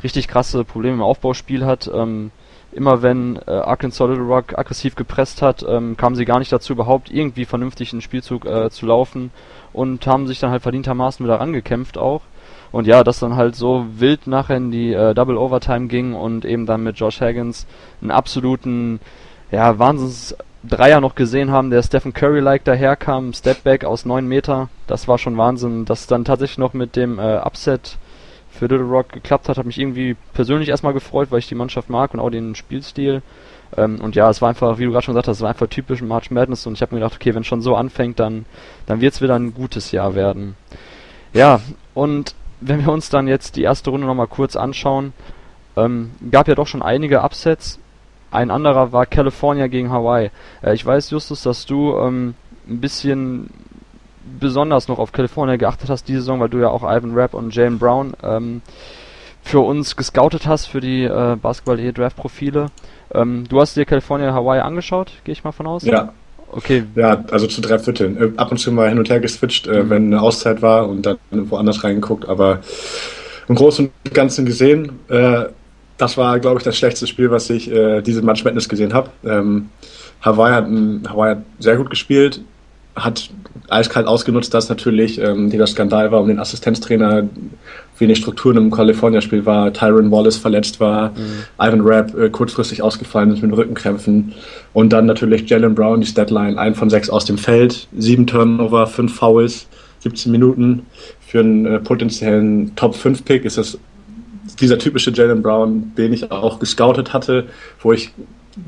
richtig 0.02 0.28
krasse 0.28 0.64
Probleme 0.64 0.96
im 0.96 1.02
Aufbauspiel 1.02 1.64
hat. 1.64 1.90
Ähm, 1.92 2.30
immer 2.72 3.02
wenn 3.02 3.38
äh, 3.46 3.50
Arkansas 3.50 4.08
Little 4.08 4.24
Rock 4.24 4.58
aggressiv 4.58 4.94
gepresst 4.94 5.42
hat, 5.42 5.64
ähm, 5.68 5.96
kamen 5.96 6.16
sie 6.16 6.24
gar 6.24 6.38
nicht 6.38 6.52
dazu, 6.52 6.72
überhaupt 6.72 7.10
irgendwie 7.10 7.44
vernünftig 7.44 7.92
einen 7.92 8.00
Spielzug 8.00 8.46
äh, 8.46 8.70
zu 8.70 8.86
laufen 8.86 9.30
und 9.72 10.06
haben 10.06 10.26
sich 10.26 10.40
dann 10.40 10.50
halt 10.50 10.62
verdientermaßen 10.62 11.24
wieder 11.24 11.40
rangekämpft 11.40 11.98
auch. 11.98 12.22
Und 12.70 12.86
ja, 12.86 13.04
dass 13.04 13.18
dann 13.18 13.36
halt 13.36 13.54
so 13.54 13.86
wild 13.96 14.26
nachher 14.26 14.56
in 14.56 14.70
die 14.70 14.92
äh, 14.92 15.14
Double 15.14 15.36
Overtime 15.36 15.88
ging 15.88 16.14
und 16.14 16.44
eben 16.44 16.64
dann 16.64 16.82
mit 16.82 16.98
Josh 16.98 17.20
Haggins 17.20 17.66
einen 18.00 18.10
absoluten, 18.10 19.00
ja, 19.50 19.78
Wahnsinns 19.78 20.34
Dreier 20.64 21.00
noch 21.00 21.16
gesehen 21.16 21.50
haben, 21.50 21.70
der 21.70 21.82
Stephen 21.82 22.12
Curry-like 22.12 22.64
daherkam, 22.64 23.32
Stepback 23.32 23.84
aus 23.84 24.04
9 24.04 24.26
Meter, 24.26 24.68
das 24.86 25.08
war 25.08 25.18
schon 25.18 25.36
Wahnsinn. 25.36 25.84
Dass 25.84 26.06
dann 26.06 26.24
tatsächlich 26.24 26.58
noch 26.58 26.72
mit 26.72 26.94
dem 26.94 27.18
äh, 27.18 27.38
Upset 27.38 27.98
für 28.48 28.66
Little 28.66 28.86
Rock 28.86 29.08
geklappt 29.08 29.48
hat, 29.48 29.58
hat 29.58 29.66
mich 29.66 29.78
irgendwie 29.78 30.16
persönlich 30.34 30.68
erstmal 30.68 30.92
gefreut, 30.92 31.30
weil 31.30 31.40
ich 31.40 31.48
die 31.48 31.56
Mannschaft 31.56 31.90
mag 31.90 32.14
und 32.14 32.20
auch 32.20 32.30
den 32.30 32.54
Spielstil. 32.54 33.22
Ähm, 33.76 34.00
und 34.00 34.14
ja, 34.14 34.28
es 34.28 34.42
war 34.42 34.48
einfach, 34.48 34.78
wie 34.78 34.84
du 34.84 34.90
gerade 34.90 35.04
schon 35.04 35.14
gesagt 35.14 35.28
hast, 35.28 35.38
es 35.38 35.42
war 35.42 35.50
einfach 35.50 35.68
typisch 35.68 36.02
March 36.02 36.30
Madness 36.30 36.66
und 36.66 36.74
ich 36.74 36.82
habe 36.82 36.94
mir 36.94 37.00
gedacht, 37.00 37.18
okay, 37.20 37.34
wenn 37.34 37.44
schon 37.44 37.62
so 37.62 37.74
anfängt, 37.74 38.20
dann, 38.20 38.44
dann 38.86 39.00
wird 39.00 39.14
es 39.14 39.22
wieder 39.22 39.34
ein 39.34 39.54
gutes 39.54 39.92
Jahr 39.92 40.14
werden. 40.14 40.56
Ja, 41.32 41.60
und 41.94 42.34
wenn 42.60 42.84
wir 42.84 42.92
uns 42.92 43.08
dann 43.08 43.28
jetzt 43.28 43.56
die 43.56 43.62
erste 43.62 43.90
Runde 43.90 44.06
nochmal 44.06 44.26
kurz 44.26 44.56
anschauen, 44.56 45.12
ähm, 45.76 46.12
gab 46.30 46.48
ja 46.48 46.54
doch 46.54 46.66
schon 46.66 46.82
einige 46.82 47.22
Upsets. 47.22 47.78
Ein 48.30 48.50
anderer 48.50 48.92
war 48.92 49.06
California 49.06 49.66
gegen 49.66 49.90
Hawaii. 49.90 50.30
Äh, 50.62 50.74
ich 50.74 50.84
weiß, 50.84 51.10
Justus, 51.10 51.42
dass 51.42 51.66
du 51.66 51.96
ähm, 51.98 52.34
ein 52.68 52.80
bisschen 52.80 53.50
besonders 54.38 54.88
noch 54.88 54.98
auf 54.98 55.12
California 55.12 55.56
geachtet 55.56 55.90
hast 55.90 56.08
diese 56.08 56.20
Saison, 56.20 56.40
weil 56.40 56.48
du 56.48 56.58
ja 56.58 56.68
auch 56.68 56.82
Ivan 56.82 57.14
Rapp 57.14 57.34
und 57.34 57.54
Jalen 57.54 57.78
Brown 57.78 58.14
ähm, 58.22 58.62
für 59.42 59.60
uns 59.60 59.96
gescoutet 59.96 60.46
hast 60.46 60.66
für 60.66 60.80
die 60.80 61.04
äh, 61.04 61.36
Basketball-E-Draft-Profile. 61.36 62.66
Ähm, 63.14 63.44
du 63.48 63.60
hast 63.60 63.76
dir 63.76 63.84
California 63.84 64.32
Hawaii 64.32 64.60
angeschaut, 64.60 65.12
gehe 65.24 65.32
ich 65.32 65.44
mal 65.44 65.52
von 65.52 65.66
aus? 65.66 65.84
Ja. 65.84 66.12
Okay. 66.54 66.84
Ja, 66.94 67.24
also 67.30 67.46
zu 67.46 67.62
drei 67.62 67.78
Vierteln. 67.78 68.16
Äh, 68.20 68.38
ab 68.38 68.50
und 68.50 68.58
zu 68.58 68.70
mal 68.72 68.88
hin 68.88 68.98
und 68.98 69.08
her 69.08 69.20
geswitcht, 69.20 69.66
äh, 69.66 69.82
mhm. 69.82 69.90
wenn 69.90 70.06
eine 70.06 70.20
Auszeit 70.20 70.60
war 70.60 70.88
und 70.88 71.06
dann 71.06 71.18
woanders 71.30 71.82
reingeguckt, 71.82 72.28
aber 72.28 72.60
im 73.48 73.54
Großen 73.54 73.90
und 74.04 74.14
Ganzen 74.14 74.44
gesehen, 74.44 75.00
äh, 75.08 75.44
das 75.98 76.16
war, 76.16 76.38
glaube 76.40 76.58
ich, 76.58 76.64
das 76.64 76.76
schlechteste 76.76 77.06
Spiel, 77.06 77.30
was 77.30 77.48
ich 77.48 77.70
äh, 77.70 78.02
diese 78.02 78.22
Match 78.22 78.44
Madness 78.44 78.68
gesehen 78.68 78.92
habe. 78.92 79.10
Ähm, 79.24 79.70
Hawaii, 80.20 80.52
hat 80.52 80.66
Hawaii 81.10 81.36
hat 81.36 81.42
sehr 81.58 81.76
gut 81.76 81.90
gespielt, 81.90 82.40
hat 82.94 83.30
eiskalt 83.68 84.06
ausgenutzt, 84.06 84.52
dass 84.52 84.68
natürlich 84.68 85.20
ähm, 85.20 85.50
dieser 85.50 85.66
Skandal 85.66 86.12
war 86.12 86.20
um 86.20 86.28
den 86.28 86.38
Assistenztrainer, 86.38 87.28
wenig 88.02 88.18
Strukturen 88.18 88.58
im 88.58 88.70
California-Spiel 88.70 89.46
war, 89.46 89.72
Tyron 89.72 90.10
Wallace 90.10 90.36
verletzt 90.36 90.80
war, 90.80 91.10
mhm. 91.10 91.44
Ivan 91.58 91.80
Rapp 91.80 92.14
äh, 92.18 92.28
kurzfristig 92.28 92.82
ausgefallen 92.82 93.32
ist 93.32 93.42
mit 93.42 93.56
Rückenkrämpfen 93.56 94.34
und 94.74 94.92
dann 94.92 95.06
natürlich 95.06 95.48
Jalen 95.48 95.74
Brown, 95.74 96.02
die 96.02 96.06
Statline, 96.06 96.58
ein 96.58 96.74
von 96.74 96.90
sechs 96.90 97.08
aus 97.08 97.24
dem 97.24 97.38
Feld, 97.38 97.88
sieben 97.96 98.26
Turnover, 98.26 98.86
fünf 98.86 99.14
Fouls, 99.14 99.66
17 100.00 100.30
Minuten. 100.30 100.86
Für 101.26 101.40
einen 101.40 101.64
äh, 101.64 101.78
potenziellen 101.78 102.74
Top-5-Pick 102.76 103.46
ist 103.46 103.56
das 103.56 103.78
dieser 104.60 104.78
typische 104.78 105.12
Jalen 105.12 105.40
Brown, 105.40 105.92
den 105.96 106.12
ich 106.12 106.30
auch 106.30 106.58
gescoutet 106.58 107.12
hatte, 107.12 107.46
wo 107.80 107.92
ich 107.92 108.10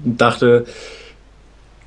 dachte, 0.05 0.65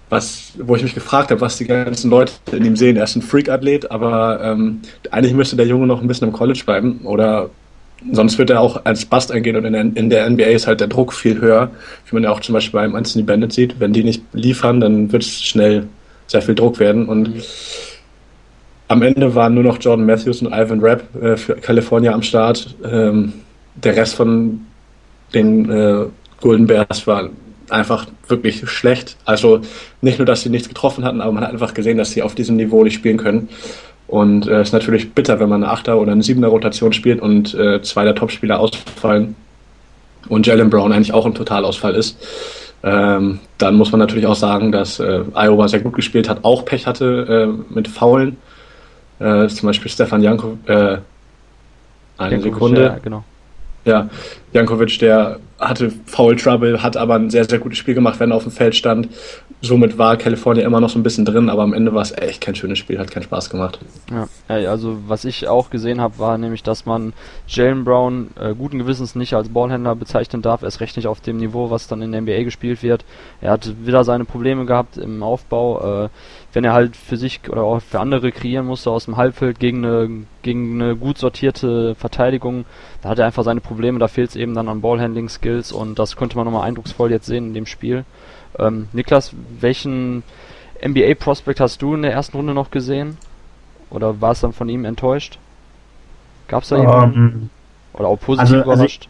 was, 0.09 0.53
wo 0.57 0.75
ich 0.75 0.83
mich 0.83 0.93
gefragt 0.93 1.31
habe, 1.31 1.41
was 1.41 1.57
die 1.57 1.65
ganzen 1.65 2.09
Leute 2.09 2.33
in 2.51 2.63
ihm 2.63 2.75
sehen. 2.75 2.97
Er 2.97 3.03
ist 3.03 3.15
ein 3.15 3.21
Freak-Athlet, 3.21 3.91
aber 3.91 4.39
ähm, 4.41 4.81
eigentlich 5.11 5.33
müsste 5.33 5.55
der 5.57 5.67
Junge 5.67 5.87
noch 5.87 6.01
ein 6.01 6.07
bisschen 6.07 6.27
im 6.27 6.33
College 6.33 6.61
bleiben 6.65 7.01
oder 7.03 7.49
sonst 8.11 8.37
wird 8.37 8.49
er 8.49 8.61
auch 8.61 8.85
als 8.85 9.05
Bust 9.05 9.31
eingehen 9.31 9.55
und 9.55 9.65
in 9.65 9.73
der, 9.73 9.81
in 9.81 10.09
der 10.09 10.29
NBA 10.29 10.45
ist 10.45 10.67
halt 10.67 10.79
der 10.79 10.87
Druck 10.87 11.13
viel 11.13 11.41
höher, 11.41 11.71
wie 12.07 12.15
man 12.15 12.23
ja 12.23 12.31
auch 12.31 12.39
zum 12.39 12.53
Beispiel 12.53 12.79
beim 12.79 12.95
Anthony 12.95 13.23
Bennett 13.23 13.53
sieht. 13.53 13.79
Wenn 13.79 13.91
die 13.91 14.03
nicht 14.03 14.23
liefern, 14.33 14.79
dann 14.79 15.11
wird 15.11 15.23
es 15.23 15.43
schnell 15.43 15.87
sehr 16.27 16.41
viel 16.41 16.55
Druck 16.55 16.79
werden 16.79 17.07
und 17.07 17.35
mhm. 17.35 17.41
am 18.87 19.01
Ende 19.01 19.35
waren 19.35 19.55
nur 19.55 19.63
noch 19.63 19.79
Jordan 19.81 20.05
Matthews 20.05 20.41
und 20.41 20.53
Ivan 20.53 20.79
Rapp 20.79 21.03
äh, 21.21 21.35
für 21.35 21.55
California 21.55 22.13
am 22.13 22.21
Start. 22.21 22.75
Ähm, 22.83 23.33
der 23.75 23.95
Rest 23.95 24.15
von 24.15 24.61
den 25.33 25.69
äh, 25.69 26.05
Golden 26.39 26.67
Bears 26.67 27.05
war 27.07 27.29
einfach 27.69 28.07
wirklich 28.27 28.67
schlecht. 28.69 29.17
Also 29.25 29.61
nicht 30.01 30.19
nur, 30.19 30.25
dass 30.25 30.41
sie 30.41 30.49
nichts 30.49 30.67
getroffen 30.67 31.03
hatten, 31.03 31.21
aber 31.21 31.31
man 31.31 31.43
hat 31.43 31.51
einfach 31.51 31.73
gesehen, 31.73 31.97
dass 31.97 32.11
sie 32.11 32.23
auf 32.23 32.35
diesem 32.35 32.55
Niveau 32.55 32.83
nicht 32.83 32.95
spielen 32.95 33.17
können. 33.17 33.49
Und 34.07 34.47
es 34.47 34.51
äh, 34.51 34.61
ist 34.61 34.73
natürlich 34.73 35.13
bitter, 35.13 35.39
wenn 35.39 35.49
man 35.49 35.63
eine 35.63 35.71
Achter- 35.71 35.99
oder 35.99 36.13
eine 36.13 36.23
Siebener 36.23 36.47
Rotation 36.47 36.93
spielt 36.93 37.21
und 37.21 37.53
äh, 37.53 37.81
zwei 37.81 38.05
der 38.05 38.15
Topspieler 38.15 38.59
ausfallen 38.59 39.35
und 40.29 40.47
Jalen 40.47 40.69
Brown 40.69 40.93
eigentlich 40.93 41.13
auch 41.13 41.25
ein 41.25 41.35
Totalausfall 41.35 41.93
ist. 41.93 42.17
Ähm, 42.83 43.39
dann 43.57 43.75
muss 43.75 43.91
man 43.91 43.99
natürlich 43.99 44.27
auch 44.27 44.35
sagen, 44.35 44.71
dass 44.71 44.99
äh, 44.99 45.23
Iowa 45.33 45.67
sehr 45.67 45.81
gut 45.81 45.93
gespielt 45.93 46.29
hat, 46.29 46.45
auch 46.45 46.63
Pech 46.63 46.87
hatte 46.87 47.49
äh, 47.49 47.73
mit 47.73 47.87
Faulen. 47.87 48.37
Äh, 49.19 49.47
zum 49.47 49.67
Beispiel 49.67 49.91
Stefan 49.91 50.21
Janko, 50.21 50.57
äh, 50.67 50.73
eine 52.17 52.31
Jankovic, 52.35 52.53
Sekunde. 52.53 52.83
Ja, 52.83 52.97
genau. 52.99 53.23
Ja, 53.87 54.09
Jankovic, 54.51 54.99
der 54.99 55.39
hatte 55.59 55.91
Foul 56.05 56.35
Trouble, 56.35 56.83
hat 56.83 56.97
aber 56.97 57.15
ein 57.15 57.29
sehr, 57.29 57.45
sehr 57.45 57.59
gutes 57.59 57.77
Spiel 57.77 57.95
gemacht, 57.95 58.19
wenn 58.19 58.31
er 58.31 58.37
auf 58.37 58.43
dem 58.43 58.51
Feld 58.51 58.75
stand. 58.75 59.09
Somit 59.61 59.97
war 59.97 60.17
California 60.17 60.63
immer 60.65 60.79
noch 60.79 60.89
so 60.89 60.99
ein 60.99 61.03
bisschen 61.03 61.25
drin, 61.25 61.49
aber 61.49 61.63
am 61.63 61.73
Ende 61.73 61.93
war 61.93 62.01
es 62.01 62.11
echt 62.15 62.41
kein 62.41 62.53
schönes 62.53 62.77
Spiel, 62.77 62.99
hat 62.99 63.09
keinen 63.09 63.23
Spaß 63.23 63.49
gemacht. 63.49 63.79
Ja, 64.11 64.27
also 64.69 64.99
was 65.07 65.25
ich 65.25 65.47
auch 65.47 65.69
gesehen 65.69 65.99
habe, 65.99 66.19
war 66.19 66.37
nämlich, 66.37 66.63
dass 66.63 66.85
man 66.85 67.13
Jalen 67.47 67.83
Brown 67.85 68.29
äh, 68.39 68.53
guten 68.53 68.77
Gewissens 68.77 69.15
nicht 69.15 69.33
als 69.33 69.49
Ballhändler 69.49 69.95
bezeichnen 69.95 70.41
darf, 70.41 70.61
erst 70.61 70.79
recht 70.79 70.95
nicht 70.95 71.07
auf 71.07 71.21
dem 71.21 71.37
Niveau, 71.37 71.71
was 71.71 71.87
dann 71.87 72.01
in 72.01 72.11
der 72.11 72.21
NBA 72.21 72.43
gespielt 72.43 72.83
wird. 72.83 73.03
Er 73.41 73.51
hat 73.51 73.73
wieder 73.83 74.03
seine 74.03 74.25
Probleme 74.25 74.65
gehabt 74.65 74.97
im 74.97 75.23
Aufbau. 75.23 76.05
Äh, 76.05 76.09
wenn 76.57 76.63
er 76.63 76.73
halt 76.73 76.95
für 76.95 77.17
sich 77.17 77.41
oder 77.51 77.61
auch 77.61 77.79
für 77.83 77.99
andere 77.99 78.31
kreieren 78.31 78.65
musste 78.65 78.89
aus 78.89 79.05
dem 79.05 79.15
Halbfeld 79.15 79.59
gegen 79.59 79.85
eine, 79.85 80.09
gegen 80.41 80.81
eine 80.81 80.95
gut 80.95 81.19
sortierte 81.19 81.93
Verteidigung, 81.93 82.65
da 83.03 83.09
hat 83.09 83.19
er 83.19 83.27
einfach 83.27 83.43
seine 83.43 83.61
Probleme, 83.61 83.99
da 83.99 84.07
fehlt 84.07 84.31
es 84.31 84.35
eben 84.35 84.55
dann 84.55 84.67
an 84.67 84.81
Ballhandling-Skills 84.81 85.71
und 85.71 85.99
das 85.99 86.15
konnte 86.15 86.35
man 86.35 86.45
nochmal 86.45 86.67
eindrucksvoll 86.67 87.11
jetzt 87.11 87.27
sehen 87.27 87.49
in 87.49 87.53
dem 87.53 87.67
Spiel. 87.67 88.05
Ähm, 88.57 88.87
Niklas, 88.91 89.35
welchen 89.59 90.23
NBA-Prospect 90.83 91.59
hast 91.59 91.79
du 91.83 91.93
in 91.93 92.01
der 92.01 92.13
ersten 92.13 92.35
Runde 92.35 92.55
noch 92.55 92.71
gesehen? 92.71 93.17
Oder 93.91 94.19
war 94.19 94.31
es 94.31 94.39
dann 94.39 94.51
von 94.51 94.67
ihm 94.67 94.83
enttäuscht? 94.83 95.37
Gab 96.47 96.63
es 96.63 96.69
da 96.69 96.77
um, 96.77 96.81
jemanden? 96.81 97.19
Ähm, 97.19 97.49
oder 97.93 98.07
auch 98.07 98.19
positiv 98.19 98.55
also, 98.55 98.63
überrascht? 98.63 99.09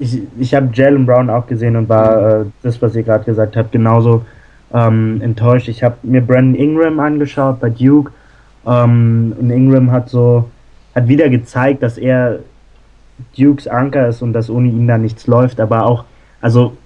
Also 0.00 0.16
ich, 0.16 0.22
ich, 0.22 0.22
ich 0.38 0.54
habe 0.54 0.70
Jalen 0.72 1.04
Brown 1.04 1.28
auch 1.28 1.46
gesehen 1.46 1.76
und 1.76 1.90
war 1.90 2.40
äh, 2.40 2.44
das, 2.62 2.80
was 2.80 2.96
ihr 2.96 3.02
gerade 3.02 3.24
gesagt 3.24 3.58
habt, 3.58 3.72
genauso 3.72 4.24
ähm, 4.72 5.20
enttäuscht. 5.22 5.68
Ich 5.68 5.82
habe 5.82 5.96
mir 6.02 6.20
Brandon 6.20 6.54
Ingram 6.54 7.00
angeschaut 7.00 7.60
bei 7.60 7.70
Duke 7.70 8.12
ähm, 8.66 9.34
und 9.38 9.50
Ingram 9.50 9.90
hat 9.90 10.08
so 10.08 10.48
hat 10.94 11.08
wieder 11.08 11.28
gezeigt, 11.28 11.82
dass 11.82 11.96
er 11.96 12.40
Dukes 13.36 13.66
Anker 13.66 14.08
ist 14.08 14.22
und 14.22 14.32
dass 14.32 14.50
ohne 14.50 14.68
ihn 14.68 14.86
da 14.86 14.98
nichts 14.98 15.26
läuft. 15.26 15.60
Aber 15.60 15.86
auch, 15.86 16.04
also 16.40 16.76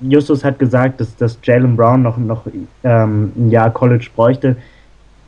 Justus 0.00 0.44
hat 0.44 0.58
gesagt, 0.58 1.00
dass, 1.00 1.16
dass 1.16 1.38
Jalen 1.42 1.76
Brown 1.76 2.02
noch, 2.02 2.16
noch 2.16 2.46
ähm, 2.84 3.32
ein 3.36 3.50
Jahr 3.50 3.70
College 3.70 4.08
bräuchte. 4.14 4.56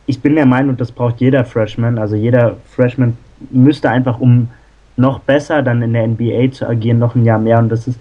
Ich 0.06 0.20
bin 0.20 0.34
der 0.34 0.46
Meinung, 0.46 0.76
das 0.76 0.92
braucht 0.92 1.20
jeder 1.20 1.44
Freshman. 1.44 1.98
Also 1.98 2.16
jeder 2.16 2.56
Freshman 2.70 3.16
müsste 3.50 3.90
einfach, 3.90 4.18
um 4.20 4.48
noch 4.96 5.20
besser 5.20 5.62
dann 5.62 5.82
in 5.82 5.92
der 5.92 6.06
NBA 6.06 6.52
zu 6.52 6.68
agieren, 6.68 6.98
noch 6.98 7.14
ein 7.14 7.24
Jahr 7.24 7.38
mehr. 7.38 7.58
Und 7.58 7.70
das 7.70 7.86
ist, 7.86 7.98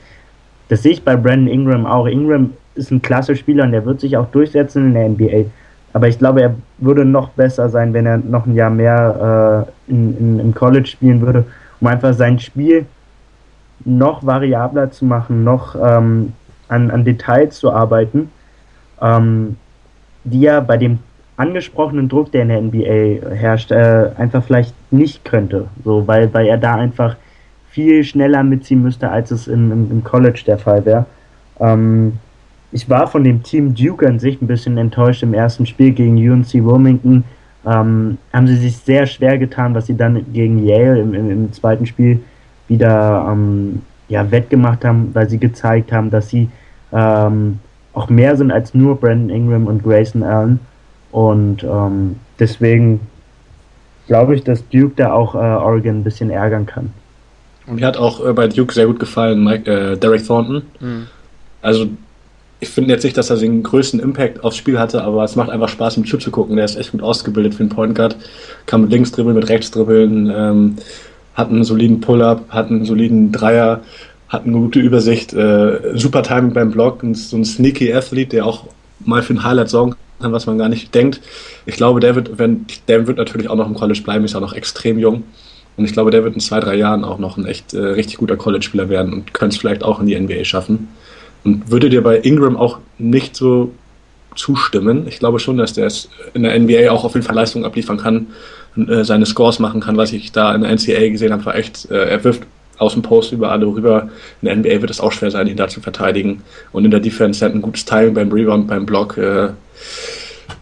das 0.69 0.83
sehe 0.83 0.93
ich 0.93 1.03
bei 1.03 1.15
Brandon 1.15 1.47
Ingram 1.47 1.85
auch. 1.85 2.05
Ingram 2.07 2.51
ist 2.75 2.91
ein 2.91 3.01
klasse 3.01 3.35
Spieler 3.35 3.63
und 3.63 3.71
der 3.71 3.85
wird 3.85 3.99
sich 3.99 4.17
auch 4.17 4.27
durchsetzen 4.27 4.87
in 4.87 4.93
der 4.93 5.09
NBA. 5.09 5.49
Aber 5.93 6.07
ich 6.07 6.17
glaube, 6.17 6.41
er 6.41 6.55
würde 6.77 7.03
noch 7.03 7.29
besser 7.29 7.69
sein, 7.69 7.93
wenn 7.93 8.05
er 8.05 8.17
noch 8.17 8.45
ein 8.45 8.55
Jahr 8.55 8.69
mehr 8.69 9.67
äh, 9.87 9.91
in, 9.91 10.17
in, 10.17 10.39
im 10.39 10.53
College 10.53 10.87
spielen 10.87 11.21
würde, 11.21 11.45
um 11.79 11.87
einfach 11.87 12.13
sein 12.13 12.39
Spiel 12.39 12.85
noch 13.83 14.25
variabler 14.25 14.91
zu 14.91 15.05
machen, 15.05 15.43
noch 15.43 15.75
ähm, 15.75 16.33
an, 16.67 16.91
an 16.91 17.03
Details 17.03 17.57
zu 17.57 17.71
arbeiten, 17.71 18.31
ähm, 19.01 19.57
die 20.23 20.45
er 20.45 20.61
bei 20.61 20.77
dem 20.77 20.99
angesprochenen 21.35 22.07
Druck, 22.07 22.31
der 22.31 22.43
in 22.43 22.49
der 22.49 22.61
NBA 22.61 23.35
herrscht, 23.35 23.71
äh, 23.71 24.11
einfach 24.17 24.43
vielleicht 24.43 24.75
nicht 24.91 25.25
könnte. 25.25 25.67
So, 25.83 26.07
weil, 26.07 26.33
weil 26.33 26.45
er 26.45 26.57
da 26.57 26.75
einfach 26.75 27.15
viel 27.69 28.03
schneller 28.03 28.43
mitziehen 28.43 28.81
müsste, 28.83 29.09
als 29.09 29.31
es 29.31 29.47
im, 29.47 29.71
im, 29.71 29.91
im 29.91 30.03
College 30.03 30.43
der 30.45 30.59
Fall 30.59 30.85
wäre. 30.85 31.05
Ähm, 31.59 32.19
ich 32.71 32.89
war 32.89 33.07
von 33.07 33.23
dem 33.23 33.43
Team 33.43 33.75
Duke 33.75 34.07
an 34.07 34.19
sich 34.19 34.41
ein 34.41 34.47
bisschen 34.47 34.77
enttäuscht 34.77 35.23
im 35.23 35.33
ersten 35.33 35.65
Spiel 35.65 35.91
gegen 35.91 36.17
UNC 36.17 36.53
Wilmington. 36.53 37.23
Ähm, 37.65 38.17
haben 38.33 38.47
sie 38.47 38.55
sich 38.55 38.77
sehr 38.77 39.05
schwer 39.05 39.37
getan, 39.37 39.75
was 39.75 39.85
sie 39.85 39.95
dann 39.95 40.25
gegen 40.33 40.65
Yale 40.65 40.99
im, 40.99 41.13
im, 41.13 41.29
im 41.29 41.53
zweiten 41.53 41.85
Spiel 41.85 42.19
wieder 42.67 43.27
ähm, 43.29 43.81
ja, 44.07 44.29
wettgemacht 44.31 44.83
haben, 44.83 45.11
weil 45.13 45.29
sie 45.29 45.37
gezeigt 45.37 45.91
haben, 45.91 46.09
dass 46.09 46.29
sie 46.29 46.49
ähm, 46.91 47.59
auch 47.93 48.09
mehr 48.09 48.35
sind 48.35 48.51
als 48.51 48.73
nur 48.73 48.95
Brandon 48.95 49.29
Ingram 49.29 49.67
und 49.67 49.83
Grayson 49.83 50.23
Allen. 50.23 50.59
Und 51.11 51.63
ähm, 51.63 52.15
deswegen 52.39 53.01
glaube 54.07 54.35
ich, 54.35 54.43
dass 54.43 54.67
Duke 54.69 54.93
da 54.95 55.13
auch 55.13 55.35
äh, 55.35 55.37
Oregon 55.37 55.99
ein 55.99 56.03
bisschen 56.03 56.29
ärgern 56.29 56.65
kann. 56.65 56.91
Mir 57.67 57.85
hat 57.85 57.97
auch 57.97 58.25
äh, 58.25 58.33
bei 58.33 58.47
Duke 58.47 58.73
sehr 58.73 58.87
gut 58.87 58.99
gefallen 58.99 59.43
Mike, 59.43 59.71
äh, 59.71 59.97
Derek 59.97 60.25
Thornton. 60.25 60.63
Mhm. 60.79 61.07
Also 61.61 61.87
ich 62.61 62.69
finde 62.69 62.93
jetzt 62.93 63.03
nicht, 63.03 63.17
dass 63.17 63.31
er 63.31 63.37
den 63.37 63.63
größten 63.63 63.99
Impact 63.99 64.43
aufs 64.43 64.55
Spiel 64.55 64.77
hatte, 64.77 65.03
aber 65.03 65.23
es 65.23 65.35
macht 65.35 65.49
einfach 65.49 65.67
Spaß, 65.67 65.97
ihm 65.97 66.05
zuzugucken. 66.05 66.55
Der 66.55 66.65
ist 66.65 66.77
echt 66.77 66.91
gut 66.91 67.01
ausgebildet 67.01 67.55
für 67.55 67.61
einen 67.61 67.69
Point 67.69 67.95
Guard. 67.95 68.15
Kann 68.67 68.81
mit 68.81 68.91
links 68.91 69.11
dribbeln, 69.11 69.35
mit 69.35 69.49
rechts 69.49 69.71
dribbeln, 69.71 70.31
ähm, 70.33 70.75
hat 71.33 71.49
einen 71.49 71.63
soliden 71.63 72.01
Pull-Up, 72.01 72.45
hat 72.49 72.69
einen 72.69 72.85
soliden 72.85 73.31
Dreier, 73.31 73.81
hat 74.29 74.45
eine 74.45 74.53
gute 74.53 74.79
Übersicht, 74.79 75.33
äh, 75.33 75.97
super 75.97 76.21
Timing 76.21 76.53
beim 76.53 76.69
Block 76.69 77.03
so 77.13 77.35
ein 77.35 77.45
sneaky 77.45 77.91
Athlete, 77.93 78.29
der 78.29 78.45
auch 78.45 78.65
mal 78.99 79.23
für 79.23 79.33
ein 79.33 79.43
Highlight 79.43 79.69
sorgen 79.69 79.95
kann, 80.21 80.31
was 80.31 80.45
man 80.45 80.59
gar 80.59 80.69
nicht 80.69 80.93
denkt. 80.93 81.19
Ich 81.65 81.77
glaube, 81.77 81.99
der 81.99 82.13
wird, 82.13 82.37
wenn, 82.37 82.67
der 82.87 83.07
wird 83.07 83.17
natürlich 83.17 83.49
auch 83.49 83.55
noch 83.55 83.67
im 83.67 83.73
College 83.73 84.01
bleiben, 84.03 84.23
ist 84.23 84.35
auch 84.35 84.41
noch 84.41 84.53
extrem 84.53 84.99
jung. 84.99 85.23
Und 85.77 85.85
ich 85.85 85.93
glaube, 85.93 86.11
der 86.11 86.23
wird 86.23 86.35
in 86.35 86.39
zwei, 86.41 86.59
drei 86.59 86.75
Jahren 86.75 87.03
auch 87.03 87.17
noch 87.17 87.37
ein 87.37 87.45
echt 87.45 87.73
äh, 87.73 87.79
richtig 87.79 88.17
guter 88.17 88.37
College-Spieler 88.37 88.87
werden 88.87 89.13
und 89.13 89.33
könnte 89.33 89.55
es 89.55 89.59
vielleicht 89.59 89.83
auch 89.83 89.99
in 89.99 90.05
die 90.05 90.19
NBA 90.19 90.43
schaffen. 90.43 90.89
Und 91.43 91.71
würde 91.71 91.89
dir 91.89 92.03
bei 92.03 92.17
Ingram 92.19 92.55
auch 92.55 92.79
nicht 92.97 93.35
so 93.35 93.71
zustimmen. 94.35 95.07
Ich 95.07 95.19
glaube 95.19 95.39
schon, 95.39 95.57
dass 95.57 95.73
der 95.73 95.87
es 95.87 96.09
in 96.33 96.43
der 96.43 96.57
NBA 96.57 96.91
auch 96.91 97.03
auf 97.03 97.13
jeden 97.13 97.25
Fall 97.25 97.35
Leistung 97.35 97.65
abliefern 97.65 97.97
kann, 97.97 98.27
und, 98.75 98.89
äh, 98.89 99.03
seine 99.03 99.25
Scores 99.25 99.59
machen 99.59 99.81
kann, 99.81 99.97
was 99.97 100.13
ich 100.13 100.31
da 100.31 100.55
in 100.55 100.61
der 100.61 100.71
NCAA 100.71 101.09
gesehen 101.09 101.33
habe, 101.33 101.45
war 101.45 101.55
echt, 101.55 101.89
äh, 101.91 102.09
er 102.09 102.23
wirft 102.23 102.43
aus 102.77 102.93
dem 102.93 103.01
Post 103.01 103.31
über 103.31 103.51
alle 103.51 103.65
rüber. 103.65 104.09
In 104.41 104.45
der 104.45 104.55
NBA 104.55 104.81
wird 104.81 104.89
es 104.89 104.99
auch 104.99 105.11
schwer 105.11 105.29
sein, 105.29 105.47
ihn 105.47 105.57
da 105.57 105.67
zu 105.67 105.81
verteidigen. 105.81 106.41
Und 106.71 106.85
in 106.85 106.91
der 106.91 106.99
Defense 106.99 107.45
hat 107.45 107.53
ein 107.53 107.61
gutes 107.61 107.85
Timing 107.85 108.13
beim 108.13 108.31
Rebound, 108.31 108.67
beim 108.67 108.85
Block. 108.85 109.17
Äh, 109.17 109.49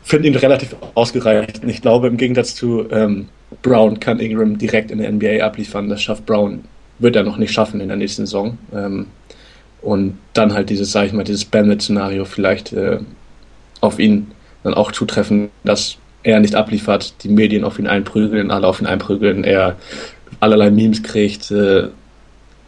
Finde 0.04 0.28
ihn 0.28 0.36
relativ 0.36 0.76
ausgereicht. 0.96 1.64
Und 1.64 1.70
ich 1.70 1.82
glaube, 1.82 2.08
im 2.08 2.18
Gegensatz 2.18 2.56
zu 2.56 2.86
ähm, 2.92 3.28
Brown 3.62 4.00
kann 4.00 4.20
Ingram 4.20 4.58
direkt 4.58 4.92
in 4.92 4.98
der 4.98 5.12
NBA 5.12 5.44
abliefern. 5.46 5.88
Das 5.88 6.02
schafft 6.02 6.26
Brown, 6.26 6.64
wird 6.98 7.16
er 7.16 7.24
noch 7.24 7.38
nicht 7.38 7.54
schaffen 7.54 7.80
in 7.80 7.88
der 7.88 7.98
nächsten 7.98 8.26
Saison. 8.26 8.58
Ähm, 8.74 9.06
und 9.82 10.18
dann 10.34 10.54
halt 10.54 10.70
dieses, 10.70 10.92
sag 10.92 11.06
ich 11.06 11.14
mal, 11.14 11.24
dieses 11.24 11.46
Bandit-Szenario 11.46 12.26
vielleicht 12.26 12.74
äh, 12.74 13.00
auf 13.82 14.00
ihn 14.00 14.32
dann 14.64 14.74
auch 14.74 14.92
zutreffen, 14.92 15.50
dass 15.64 15.98
er 16.24 16.40
nicht 16.40 16.56
abliefert, 16.56 17.24
die 17.24 17.30
Medien 17.30 17.64
auf 17.64 17.80
ihn 17.80 17.88
einprügeln, 17.88 18.52
alle 18.52 18.68
auf 18.68 18.82
ihn 18.82 18.88
einprügeln, 18.88 19.44
er 19.44 19.78
allerlei 20.40 20.70
Memes 20.70 21.02
kriegt, 21.02 21.52
äh, 21.52 21.88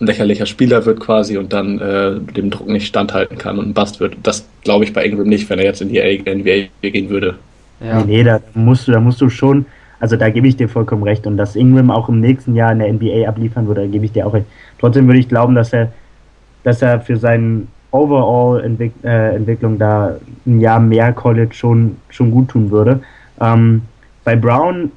ein 0.01 0.07
lächerlicher 0.07 0.45
Spieler 0.45 0.85
wird 0.85 0.99
quasi 0.99 1.37
und 1.37 1.53
dann 1.53 1.79
äh, 1.79 2.19
dem 2.19 2.49
Druck 2.49 2.67
nicht 2.67 2.87
standhalten 2.87 3.37
kann 3.37 3.59
und 3.59 3.69
ein 3.69 3.73
Bast 3.73 3.99
wird. 3.99 4.15
Das 4.23 4.47
glaube 4.63 4.83
ich 4.83 4.93
bei 4.93 5.05
Ingram 5.05 5.27
nicht, 5.27 5.49
wenn 5.49 5.59
er 5.59 5.65
jetzt 5.65 5.81
in 5.81 5.89
die 5.89 5.99
NBA 5.99 6.89
gehen 6.89 7.09
würde. 7.09 7.35
Ja. 7.79 8.03
Nee, 8.03 8.23
da 8.23 8.39
musst 8.53 8.87
du, 8.87 8.91
da 8.91 8.99
musst 8.99 9.21
du 9.21 9.29
schon, 9.29 9.65
also 9.99 10.15
da 10.15 10.29
gebe 10.29 10.47
ich 10.47 10.55
dir 10.55 10.69
vollkommen 10.69 11.03
recht. 11.03 11.27
Und 11.27 11.37
dass 11.37 11.55
Ingram 11.55 11.91
auch 11.91 12.09
im 12.09 12.19
nächsten 12.19 12.55
Jahr 12.55 12.71
in 12.71 12.79
der 12.79 12.91
NBA 12.91 13.27
abliefern 13.27 13.67
würde, 13.67 13.81
da 13.81 13.87
gebe 13.87 14.05
ich 14.05 14.11
dir 14.11 14.25
auch 14.25 14.33
recht. 14.33 14.47
Trotzdem 14.79 15.07
würde 15.07 15.19
ich 15.19 15.29
glauben, 15.29 15.53
dass 15.53 15.71
er 15.71 15.93
dass 16.63 16.81
er 16.81 17.01
für 17.01 17.17
seine 17.17 17.63
Overall-Entwicklung 17.91 19.75
äh, 19.75 19.77
da 19.77 20.15
ein 20.45 20.59
Jahr 20.59 20.79
mehr 20.79 21.11
College 21.13 21.53
schon, 21.53 21.97
schon 22.09 22.31
gut 22.31 22.49
tun 22.49 22.71
würde. 22.71 23.01
Ähm, 23.39 23.83
bei 24.23 24.35
Brown 24.35 24.91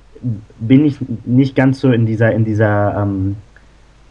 bin 0.58 0.84
ich 0.84 0.98
nicht 1.24 1.56
ganz 1.56 1.80
so 1.80 1.90
in 1.92 2.06
dieser, 2.06 2.32
in 2.32 2.44
dieser, 2.44 3.02
ähm, 3.02 3.36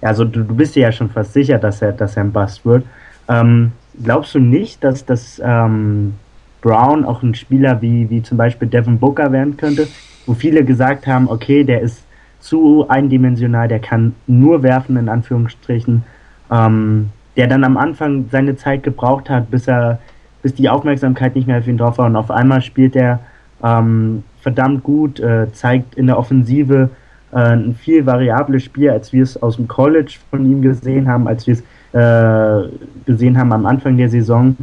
also 0.01 0.25
du, 0.25 0.43
du 0.43 0.55
bist 0.55 0.75
dir 0.75 0.83
ja 0.83 0.91
schon 0.91 1.09
fast 1.09 1.33
sicher, 1.33 1.57
dass 1.57 1.81
er, 1.81 1.93
dass 1.93 2.17
er 2.17 2.23
ein 2.23 2.31
Bust 2.31 2.65
wird. 2.65 2.85
Ähm, 3.29 3.71
glaubst 4.03 4.35
du 4.35 4.39
nicht, 4.39 4.83
dass, 4.83 5.05
dass 5.05 5.41
ähm, 5.43 6.13
Brown 6.61 7.05
auch 7.05 7.23
ein 7.23 7.35
Spieler 7.35 7.81
wie, 7.81 8.09
wie 8.09 8.21
zum 8.21 8.37
Beispiel 8.37 8.67
Devin 8.67 8.99
Booker 8.99 9.31
werden 9.31 9.57
könnte, 9.57 9.87
wo 10.25 10.33
viele 10.33 10.63
gesagt 10.63 11.07
haben, 11.07 11.29
okay, 11.29 11.63
der 11.63 11.81
ist 11.81 12.03
zu 12.39 12.87
eindimensional, 12.89 13.67
der 13.67 13.79
kann 13.79 14.13
nur 14.27 14.63
werfen, 14.63 14.97
in 14.97 15.07
Anführungsstrichen. 15.07 16.03
Ähm, 16.51 17.09
der 17.35 17.47
dann 17.47 17.63
am 17.63 17.77
Anfang 17.77 18.25
seine 18.31 18.55
Zeit 18.55 18.83
gebraucht 18.83 19.29
hat, 19.29 19.49
bis 19.49 19.67
er, 19.67 19.99
bis 20.41 20.53
die 20.53 20.69
Aufmerksamkeit 20.69 21.35
nicht 21.35 21.47
mehr 21.47 21.59
auf 21.59 21.67
ihn 21.67 21.77
drauf 21.77 21.97
war 21.97 22.05
und 22.05 22.15
auf 22.15 22.31
einmal 22.31 22.61
spielt 22.61 22.95
er 22.95 23.19
ähm, 23.63 24.23
verdammt 24.41 24.83
gut, 24.83 25.19
äh, 25.19 25.51
zeigt 25.53 25.95
in 25.95 26.07
der 26.07 26.17
Offensive 26.19 26.89
äh, 27.31 27.37
ein 27.37 27.75
viel 27.75 28.05
variables 28.05 28.63
Spiel, 28.63 28.89
als 28.89 29.13
wir 29.13 29.23
es 29.23 29.41
aus 29.41 29.55
dem 29.55 29.67
College 29.67 30.17
von 30.29 30.45
ihm 30.45 30.61
gesehen 30.61 31.07
haben, 31.07 31.27
als 31.27 31.47
wir 31.47 31.55
es 31.55 31.63
äh, 31.93 32.69
gesehen 33.05 33.37
haben 33.37 33.53
am 33.53 33.65
Anfang 33.65 33.97
der 33.97 34.09
Saison. 34.09 34.57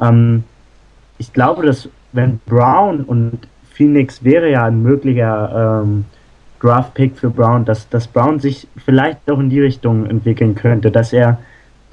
Ähm, 0.00 0.44
ich 1.18 1.32
glaube, 1.32 1.64
dass 1.64 1.88
wenn 2.12 2.40
Brown 2.46 3.00
und 3.00 3.48
Phoenix 3.72 4.22
wäre 4.22 4.50
ja 4.50 4.66
ein 4.66 4.82
möglicher 4.82 5.82
ähm, 5.82 6.04
Draft-Pick 6.60 7.16
für 7.16 7.30
Brown, 7.30 7.64
dass, 7.64 7.88
dass 7.88 8.06
Brown 8.06 8.38
sich 8.38 8.68
vielleicht 8.76 9.30
auch 9.30 9.38
in 9.38 9.50
die 9.50 9.60
Richtung 9.60 10.06
entwickeln 10.06 10.54
könnte, 10.54 10.90
dass 10.90 11.12
er 11.12 11.38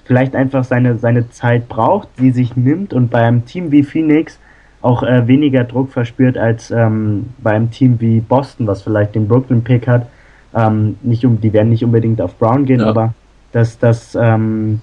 vielleicht 0.10 0.36
einfach 0.36 0.64
seine, 0.64 0.98
seine 0.98 1.30
Zeit 1.30 1.70
braucht, 1.70 2.08
sie 2.18 2.32
sich 2.32 2.56
nimmt 2.56 2.96
und 2.96 3.12
bei 3.12 3.22
einem 3.22 3.46
Team 3.46 3.72
wie 3.72 3.84
Phoenix 3.84 4.40
auch 4.82 5.04
äh, 5.04 5.28
weniger 5.28 5.64
Druck 5.66 5.92
verspürt 5.92 6.36
als 6.36 6.72
ähm, 6.72 7.28
bei 7.38 7.52
einem 7.52 7.70
Team 7.70 8.02
wie 8.02 8.20
Boston, 8.20 8.66
was 8.66 8.82
vielleicht 8.82 9.14
den 9.14 9.28
Brooklyn-Pick 9.28 9.88
hat. 9.88 10.08
Ähm, 10.56 10.98
nicht 11.04 11.24
um, 11.26 11.40
die 11.40 11.54
werden 11.54 11.70
nicht 11.70 11.84
unbedingt 11.84 12.22
auf 12.22 12.36
Brown 12.40 12.66
gehen, 12.66 12.80
ja. 12.80 12.88
aber 12.88 13.14
dass, 13.52 13.78
dass, 13.78 14.16
ähm, 14.20 14.82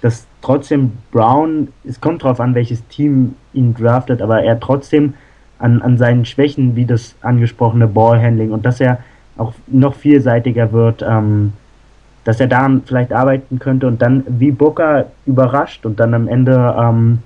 dass 0.00 0.28
trotzdem 0.42 0.92
Brown, 1.10 1.72
es 1.82 2.00
kommt 2.00 2.22
darauf 2.22 2.38
an, 2.38 2.54
welches 2.54 2.86
Team 2.86 3.34
ihn 3.52 3.74
draftet, 3.74 4.22
aber 4.22 4.44
er 4.44 4.60
trotzdem 4.60 5.14
an, 5.58 5.82
an 5.82 5.98
seinen 5.98 6.24
Schwächen, 6.24 6.76
wie 6.76 6.84
das 6.84 7.16
angesprochene 7.20 7.88
Ballhandling 7.88 8.52
und 8.52 8.64
dass 8.64 8.78
er 8.78 9.00
auch 9.38 9.54
noch 9.66 9.96
vielseitiger 9.96 10.70
wird, 10.70 11.02
ähm, 11.02 11.54
dass 12.24 12.40
er 12.40 12.46
daran 12.46 12.82
vielleicht 12.84 13.12
arbeiten 13.12 13.58
könnte 13.58 13.86
und 13.86 14.02
dann 14.02 14.24
wie 14.28 14.50
Booker 14.50 15.06
überrascht 15.26 15.86
und 15.86 15.98
dann 16.00 16.14
am 16.14 16.28
Ende 16.28 16.74
ähm, 16.78 17.18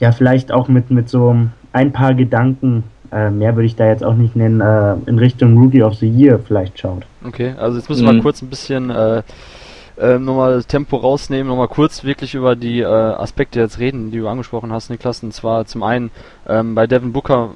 ja 0.00 0.12
vielleicht 0.12 0.52
auch 0.52 0.68
mit, 0.68 0.90
mit 0.90 1.08
so 1.08 1.36
ein 1.72 1.92
paar 1.92 2.14
Gedanken, 2.14 2.84
äh, 3.12 3.30
mehr 3.30 3.54
würde 3.54 3.66
ich 3.66 3.76
da 3.76 3.86
jetzt 3.86 4.04
auch 4.04 4.14
nicht 4.14 4.36
nennen, 4.36 4.60
äh, 4.60 4.94
in 5.06 5.18
Richtung 5.18 5.56
Rookie 5.58 5.82
of 5.82 5.94
the 5.94 6.08
Year 6.08 6.38
vielleicht 6.38 6.78
schaut. 6.78 7.06
Okay, 7.24 7.54
also 7.58 7.78
jetzt 7.78 7.88
müssen 7.88 8.04
wir 8.04 8.12
mhm. 8.12 8.18
mal 8.18 8.22
kurz 8.22 8.42
ein 8.42 8.50
bisschen 8.50 8.90
äh, 8.90 9.22
äh, 9.96 10.18
nochmal 10.18 10.54
das 10.54 10.66
Tempo 10.66 10.96
rausnehmen, 10.96 11.48
nochmal 11.48 11.68
kurz 11.68 12.04
wirklich 12.04 12.34
über 12.34 12.56
die 12.56 12.80
äh, 12.80 12.86
Aspekte 12.86 13.60
jetzt 13.60 13.78
reden, 13.78 14.10
die 14.10 14.18
du 14.18 14.28
angesprochen 14.28 14.72
hast, 14.72 14.90
Niklas. 14.90 15.22
Und 15.22 15.32
zwar 15.32 15.66
zum 15.66 15.82
einen 15.82 16.10
ähm, 16.48 16.74
bei 16.74 16.86
Devin 16.86 17.12
Booker 17.12 17.50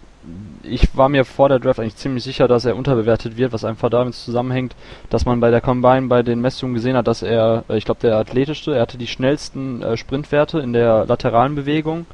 ich 0.62 0.96
war 0.96 1.08
mir 1.08 1.24
vor 1.24 1.48
der 1.48 1.58
Draft 1.58 1.80
eigentlich 1.80 1.96
ziemlich 1.96 2.24
sicher, 2.24 2.48
dass 2.48 2.64
er 2.64 2.76
unterbewertet 2.76 3.36
wird, 3.36 3.52
was 3.52 3.64
einfach 3.64 3.90
damit 3.90 4.14
zusammenhängt, 4.14 4.74
dass 5.10 5.24
man 5.24 5.40
bei 5.40 5.50
der 5.50 5.60
Combine 5.60 6.08
bei 6.08 6.22
den 6.22 6.40
Messungen 6.40 6.74
gesehen 6.74 6.96
hat, 6.96 7.06
dass 7.06 7.22
er, 7.22 7.64
äh, 7.68 7.76
ich 7.76 7.84
glaube, 7.84 8.00
der 8.00 8.16
athletischste, 8.16 8.74
er 8.74 8.82
hatte 8.82 8.98
die 8.98 9.06
schnellsten 9.06 9.82
äh, 9.82 9.96
Sprintwerte 9.96 10.60
in 10.60 10.72
der 10.72 11.06
lateralen 11.06 11.54
Bewegung. 11.54 12.06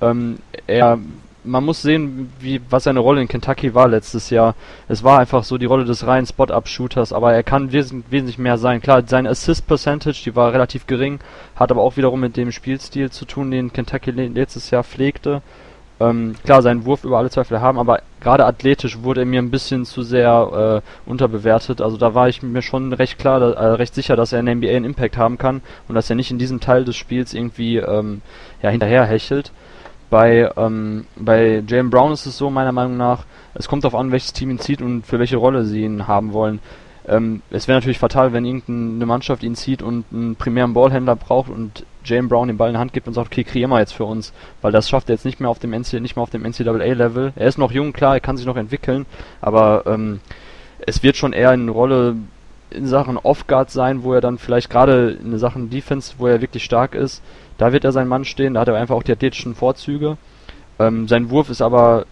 Ähm, 0.00 0.38
er, 0.66 0.98
man 1.44 1.64
muss 1.64 1.82
sehen, 1.82 2.32
wie, 2.40 2.60
was 2.70 2.84
seine 2.84 3.00
Rolle 3.00 3.20
in 3.20 3.28
Kentucky 3.28 3.74
war 3.74 3.88
letztes 3.88 4.30
Jahr. 4.30 4.54
Es 4.88 5.02
war 5.02 5.18
einfach 5.18 5.44
so 5.44 5.58
die 5.58 5.66
Rolle 5.66 5.84
des 5.84 6.06
reinen 6.06 6.26
Spot-Up-Shooters, 6.26 7.12
aber 7.12 7.32
er 7.32 7.42
kann 7.42 7.72
wes 7.72 7.94
wesentlich 8.10 8.38
mehr 8.38 8.58
sein. 8.58 8.80
Klar, 8.80 9.02
seine 9.06 9.30
Assist-Percentage, 9.30 10.22
die 10.24 10.36
war 10.36 10.52
relativ 10.52 10.86
gering, 10.86 11.20
hat 11.56 11.70
aber 11.70 11.82
auch 11.82 11.96
wiederum 11.96 12.20
mit 12.20 12.36
dem 12.36 12.52
Spielstil 12.52 13.10
zu 13.10 13.24
tun, 13.24 13.50
den 13.50 13.72
Kentucky 13.72 14.10
letztes 14.10 14.70
Jahr 14.70 14.84
pflegte. 14.84 15.42
Ähm, 16.02 16.34
klar, 16.42 16.62
seinen 16.62 16.84
Wurf 16.84 17.04
über 17.04 17.18
alle 17.18 17.30
Zweifel 17.30 17.60
haben, 17.60 17.78
aber 17.78 18.00
gerade 18.20 18.44
athletisch 18.44 19.02
wurde 19.02 19.20
er 19.20 19.26
mir 19.26 19.40
ein 19.40 19.50
bisschen 19.52 19.84
zu 19.84 20.02
sehr 20.02 20.82
äh, 20.82 21.08
unterbewertet. 21.08 21.80
Also 21.80 21.96
da 21.96 22.14
war 22.14 22.28
ich 22.28 22.42
mir 22.42 22.62
schon 22.62 22.92
recht 22.92 23.18
klar, 23.18 23.38
da, 23.38 23.52
äh, 23.52 23.66
recht 23.74 23.94
sicher, 23.94 24.16
dass 24.16 24.32
er 24.32 24.40
in 24.40 24.46
der 24.46 24.56
NBA 24.56 24.70
einen 24.70 24.84
Impact 24.84 25.16
haben 25.16 25.38
kann 25.38 25.62
und 25.86 25.94
dass 25.94 26.10
er 26.10 26.16
nicht 26.16 26.32
in 26.32 26.38
diesem 26.38 26.58
Teil 26.58 26.84
des 26.84 26.96
Spiels 26.96 27.34
irgendwie 27.34 27.76
ähm, 27.76 28.22
ja, 28.62 28.70
hinterher 28.70 29.04
hechelt. 29.04 29.52
Bei, 30.10 30.50
ähm, 30.56 31.06
bei 31.16 31.62
Jalen 31.66 31.90
Brown 31.90 32.12
ist 32.12 32.26
es 32.26 32.36
so, 32.36 32.50
meiner 32.50 32.72
Meinung 32.72 32.96
nach, 32.96 33.24
es 33.54 33.68
kommt 33.68 33.84
darauf 33.84 33.98
an, 33.98 34.10
welches 34.10 34.32
Team 34.32 34.50
ihn 34.50 34.58
zieht 34.58 34.82
und 34.82 35.06
für 35.06 35.18
welche 35.20 35.36
Rolle 35.36 35.64
sie 35.64 35.84
ihn 35.84 36.08
haben 36.08 36.32
wollen. 36.32 36.58
Ähm, 37.06 37.42
es 37.50 37.68
wäre 37.68 37.78
natürlich 37.78 37.98
fatal, 37.98 38.32
wenn 38.32 38.44
irgendeine 38.44 39.06
Mannschaft 39.06 39.42
ihn 39.42 39.54
zieht 39.54 39.82
und 39.82 40.04
einen 40.12 40.36
primären 40.36 40.74
Ballhändler 40.74 41.16
braucht 41.16 41.50
und 41.50 41.84
Jalen 42.04 42.28
Brown 42.28 42.48
den 42.48 42.56
Ball 42.56 42.68
in 42.68 42.74
die 42.74 42.80
Hand 42.80 42.92
gibt 42.92 43.06
und 43.08 43.14
sagt, 43.14 43.28
okay, 43.28 43.44
kreier 43.44 43.68
mal 43.68 43.80
jetzt 43.80 43.94
für 43.94 44.04
uns, 44.04 44.32
weil 44.60 44.72
das 44.72 44.88
schafft 44.88 45.08
er 45.08 45.14
jetzt 45.14 45.24
nicht 45.24 45.40
mehr 45.40 45.50
auf 45.50 45.58
dem 45.58 45.70
NCAA, 45.70 46.00
nicht 46.00 46.16
mehr 46.16 46.22
auf 46.22 46.30
dem 46.30 46.42
NCAA-Level. 46.42 47.32
Er 47.36 47.46
ist 47.46 47.58
noch 47.58 47.72
jung, 47.72 47.92
klar, 47.92 48.14
er 48.14 48.20
kann 48.20 48.36
sich 48.36 48.46
noch 48.46 48.56
entwickeln, 48.56 49.06
aber 49.40 49.84
ähm, 49.86 50.20
es 50.86 51.02
wird 51.02 51.16
schon 51.16 51.32
eher 51.32 51.50
eine 51.50 51.70
Rolle 51.70 52.16
in 52.70 52.86
Sachen 52.86 53.16
Off-Guard 53.18 53.70
sein, 53.70 54.02
wo 54.02 54.14
er 54.14 54.20
dann 54.20 54.38
vielleicht 54.38 54.70
gerade 54.70 55.18
in 55.22 55.36
Sachen 55.38 55.70
Defense, 55.70 56.14
wo 56.18 56.26
er 56.26 56.40
wirklich 56.40 56.64
stark 56.64 56.94
ist, 56.94 57.22
da 57.58 57.72
wird 57.72 57.84
er 57.84 57.92
sein 57.92 58.08
Mann 58.08 58.24
stehen, 58.24 58.54
da 58.54 58.60
hat 58.60 58.68
er 58.68 58.76
einfach 58.76 58.96
auch 58.96 59.02
die 59.02 59.12
athletischen 59.12 59.54
Vorzüge. 59.54 60.16
Ähm, 60.78 61.06
sein 61.06 61.30
Wurf 61.30 61.50
ist 61.50 61.62
aber 61.62 62.06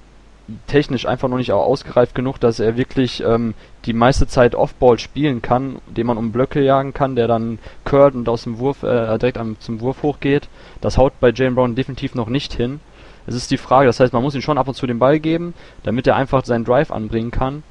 technisch 0.66 1.06
einfach 1.06 1.28
noch 1.28 1.36
nicht 1.36 1.52
ausgereift 1.52 2.14
genug, 2.14 2.38
dass 2.38 2.60
er 2.60 2.76
wirklich 2.76 3.22
ähm, 3.22 3.54
die 3.84 3.92
meiste 3.92 4.26
Zeit 4.26 4.54
Offball 4.54 4.98
spielen 4.98 5.42
kann, 5.42 5.80
den 5.86 6.06
man 6.06 6.18
um 6.18 6.32
Blöcke 6.32 6.62
jagen 6.62 6.92
kann, 6.92 7.16
der 7.16 7.28
dann 7.28 7.58
curlt 7.84 8.14
und 8.14 8.28
aus 8.28 8.44
dem 8.44 8.58
Wurf 8.58 8.82
äh, 8.82 9.18
direkt 9.18 9.38
am, 9.38 9.58
zum 9.60 9.80
Wurf 9.80 10.02
hochgeht. 10.02 10.48
Das 10.80 10.98
haut 10.98 11.12
bei 11.20 11.30
Jalen 11.30 11.54
Brown 11.54 11.74
definitiv 11.74 12.14
noch 12.14 12.28
nicht 12.28 12.52
hin. 12.52 12.80
Es 13.26 13.34
ist 13.34 13.50
die 13.50 13.58
Frage, 13.58 13.86
das 13.86 14.00
heißt, 14.00 14.12
man 14.12 14.22
muss 14.22 14.34
ihm 14.34 14.42
schon 14.42 14.58
ab 14.58 14.68
und 14.68 14.74
zu 14.74 14.86
den 14.86 14.98
Ball 14.98 15.20
geben, 15.20 15.54
damit 15.82 16.06
er 16.06 16.16
einfach 16.16 16.44
seinen 16.44 16.64
Drive 16.64 16.90
anbringen 16.90 17.30
kann. 17.30 17.62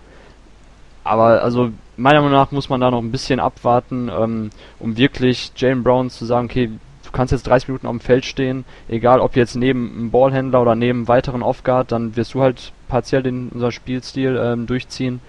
Aber 1.03 1.43
also 1.43 1.71
meiner 1.97 2.21
Meinung 2.21 2.37
nach 2.37 2.51
muss 2.51 2.69
man 2.69 2.81
da 2.81 2.91
noch 2.91 3.01
ein 3.01 3.11
bisschen 3.11 3.39
abwarten, 3.39 4.09
ähm, 4.09 4.49
um 4.79 4.95
wirklich 4.97 5.51
Jalen 5.55 5.83
Brown 5.83 6.09
zu 6.09 6.25
sagen, 6.25 6.45
okay, 6.45 6.71
du 7.09 7.17
kannst 7.17 7.31
jetzt 7.31 7.47
30 7.47 7.67
Minuten 7.67 7.87
auf 7.87 7.93
dem 7.93 7.99
Feld 7.99 8.25
stehen, 8.25 8.65
egal 8.87 9.19
ob 9.19 9.35
jetzt 9.35 9.55
neben 9.55 9.91
einem 9.91 10.11
Ballhändler 10.11 10.61
oder 10.61 10.75
neben 10.75 10.99
einem 10.99 11.07
weiteren 11.07 11.41
Offguard, 11.41 11.91
dann 11.91 12.15
wirst 12.15 12.35
du 12.35 12.41
halt 12.41 12.71
partiell 12.87 13.23
den, 13.23 13.49
unser 13.49 13.71
Spielstil 13.71 14.39
ähm, 14.41 14.67
durchziehen. 14.67 15.19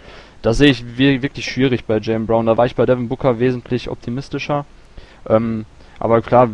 Das 0.43 0.59
sehe 0.59 0.71
ich 0.71 0.97
wirklich 0.97 1.45
schwierig 1.45 1.85
bei 1.85 1.99
Jalen 1.99 2.27
Brown. 2.27 2.47
Da 2.47 2.57
war 2.57 2.67
ich 2.67 2.75
bei 2.75 2.87
Devin 2.87 3.09
Booker 3.09 3.41
wesentlich 3.41 3.91
optimistischer. 3.91 4.65
Ähm, 5.29 5.67
aber 5.99 6.23
klar, 6.23 6.49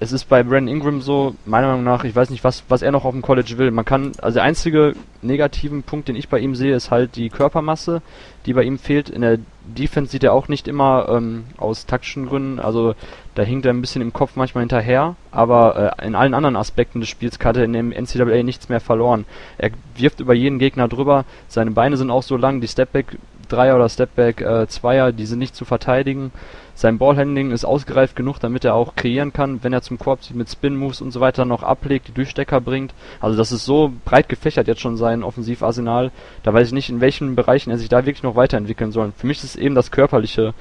es 0.00 0.12
ist 0.12 0.24
bei 0.24 0.42
Brandon 0.42 0.68
Ingram 0.68 1.00
so, 1.00 1.34
meiner 1.46 1.68
Meinung 1.68 1.84
nach, 1.84 2.04
ich 2.04 2.14
weiß 2.14 2.30
nicht, 2.30 2.44
was, 2.44 2.64
was 2.68 2.82
er 2.82 2.92
noch 2.92 3.04
auf 3.04 3.12
dem 3.12 3.22
College 3.22 3.56
will. 3.56 3.70
Man 3.70 3.84
kann, 3.84 4.12
also 4.20 4.36
der 4.36 4.42
einzige 4.42 4.94
negativen 5.22 5.82
Punkt, 5.82 6.08
den 6.08 6.16
ich 6.16 6.28
bei 6.28 6.40
ihm 6.40 6.54
sehe, 6.54 6.74
ist 6.74 6.90
halt 6.90 7.16
die 7.16 7.30
Körpermasse, 7.30 8.02
die 8.46 8.52
bei 8.52 8.62
ihm 8.62 8.78
fehlt. 8.78 9.08
In 9.08 9.22
der 9.22 9.38
Defense 9.64 10.10
sieht 10.10 10.24
er 10.24 10.32
auch 10.32 10.48
nicht 10.48 10.68
immer 10.68 11.08
ähm, 11.08 11.44
aus 11.56 11.86
taktischen 11.86 12.26
Gründen, 12.26 12.58
also 12.58 12.94
da 13.34 13.42
hinkt 13.42 13.64
er 13.64 13.72
ein 13.72 13.80
bisschen 13.80 14.02
im 14.02 14.12
Kopf 14.12 14.32
manchmal 14.34 14.62
hinterher, 14.62 15.14
aber 15.30 15.94
äh, 15.98 16.06
in 16.06 16.14
allen 16.14 16.34
anderen 16.34 16.56
Aspekten 16.56 17.00
des 17.00 17.08
Spiels 17.08 17.38
hat 17.42 17.56
er 17.56 17.64
in 17.64 17.72
dem 17.72 17.90
NCAA 17.90 18.42
nichts 18.42 18.68
mehr 18.68 18.80
verloren. 18.80 19.24
Er 19.58 19.70
wirft 19.96 20.20
über 20.20 20.34
jeden 20.34 20.58
Gegner 20.58 20.88
drüber, 20.88 21.24
seine 21.48 21.70
Beine 21.70 21.96
sind 21.96 22.10
auch 22.10 22.22
so 22.22 22.36
lang, 22.36 22.60
die 22.60 22.68
Stepback 22.68 23.18
Dreier 23.52 23.76
oder 23.76 23.88
Stepback 23.88 24.40
äh, 24.40 24.66
Zweier, 24.66 25.12
die 25.12 25.26
sind 25.26 25.38
nicht 25.38 25.54
zu 25.54 25.64
verteidigen. 25.64 26.32
Sein 26.74 26.96
Ballhandling 26.98 27.50
ist 27.50 27.66
ausgereift 27.66 28.16
genug, 28.16 28.38
damit 28.38 28.64
er 28.64 28.74
auch 28.74 28.96
kreieren 28.96 29.32
kann, 29.32 29.62
wenn 29.62 29.74
er 29.74 29.82
zum 29.82 29.98
Korb 29.98 30.22
zieht 30.22 30.36
mit 30.36 30.48
Spin-Moves 30.48 31.02
und 31.02 31.10
so 31.10 31.20
weiter 31.20 31.44
noch 31.44 31.62
ablegt, 31.62 32.08
die 32.08 32.12
Durchstecker 32.12 32.60
bringt. 32.60 32.94
Also 33.20 33.36
das 33.36 33.52
ist 33.52 33.66
so 33.66 33.92
breit 34.06 34.28
gefächert 34.30 34.68
jetzt 34.68 34.80
schon 34.80 34.96
sein 34.96 35.22
Offensivarsenal. 35.22 36.10
Da 36.42 36.54
weiß 36.54 36.68
ich 36.68 36.72
nicht, 36.72 36.88
in 36.88 37.02
welchen 37.02 37.36
Bereichen 37.36 37.70
er 37.70 37.78
sich 37.78 37.90
da 37.90 38.06
wirklich 38.06 38.22
noch 38.22 38.36
weiterentwickeln 38.36 38.90
soll. 38.90 39.12
Für 39.16 39.26
mich 39.26 39.38
ist 39.38 39.44
es 39.44 39.56
eben 39.56 39.74
das 39.74 39.90
Körperliche, 39.90 40.54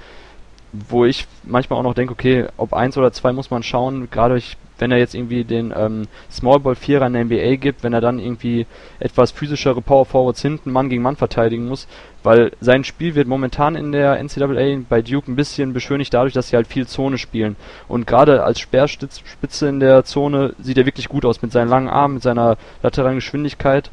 wo 0.72 1.06
ich 1.06 1.28
manchmal 1.44 1.80
auch 1.80 1.84
noch 1.84 1.94
denke, 1.94 2.14
okay, 2.14 2.48
ob 2.58 2.74
eins 2.74 2.98
oder 2.98 3.12
zwei 3.12 3.34
muss 3.34 3.52
man 3.52 3.64
schauen. 3.64 4.10
Gerade 4.10 4.38
ich 4.38 4.58
wenn 4.82 4.92
er 4.92 4.98
jetzt 4.98 5.14
irgendwie 5.14 5.44
den 5.44 5.72
ähm, 5.78 6.08
Smallball 6.30 6.76
Vierer 6.76 7.06
in 7.06 7.14
der 7.14 7.24
NBA 7.26 7.56
gibt, 7.58 7.84
wenn 7.84 7.94
er 7.94 8.02
dann 8.02 8.18
irgendwie 8.18 8.66
etwas 9.00 9.32
physischere 9.32 9.80
Power 9.82 10.06
Forwards 10.06 10.42
hinten 10.42 10.72
Mann 10.72 10.90
gegen 10.90 11.04
Mann 11.04 11.16
verteidigen 11.16 11.68
muss, 11.68 11.88
weil 12.24 12.52
sein 12.60 12.84
Spiel 12.84 13.14
wird 13.14 13.28
momentan 13.28 13.76
in 13.76 13.92
der 13.92 14.22
NCAA 14.22 14.82
bei 14.90 15.04
Duke 15.04 15.32
ein 15.32 15.36
bisschen 15.36 15.74
beschönigt 15.74 16.14
dadurch, 16.14 16.34
dass 16.34 16.50
sie 16.50 16.56
halt 16.56 16.66
viel 16.66 16.88
Zone 16.88 17.20
spielen. 17.20 17.56
Und 17.88 18.08
gerade 18.08 18.44
als 18.44 18.60
Speerspitze 18.60 19.70
in 19.70 19.80
der 19.80 20.04
Zone 20.04 20.56
sieht 20.60 20.80
er 20.80 20.88
wirklich 20.88 21.08
gut 21.08 21.26
aus 21.26 21.44
mit 21.44 21.52
seinen 21.52 21.70
langen 21.70 21.88
Armen, 21.88 22.16
mit 22.16 22.24
seiner 22.24 22.58
lateralen 22.82 23.16
Geschwindigkeit. 23.16 23.92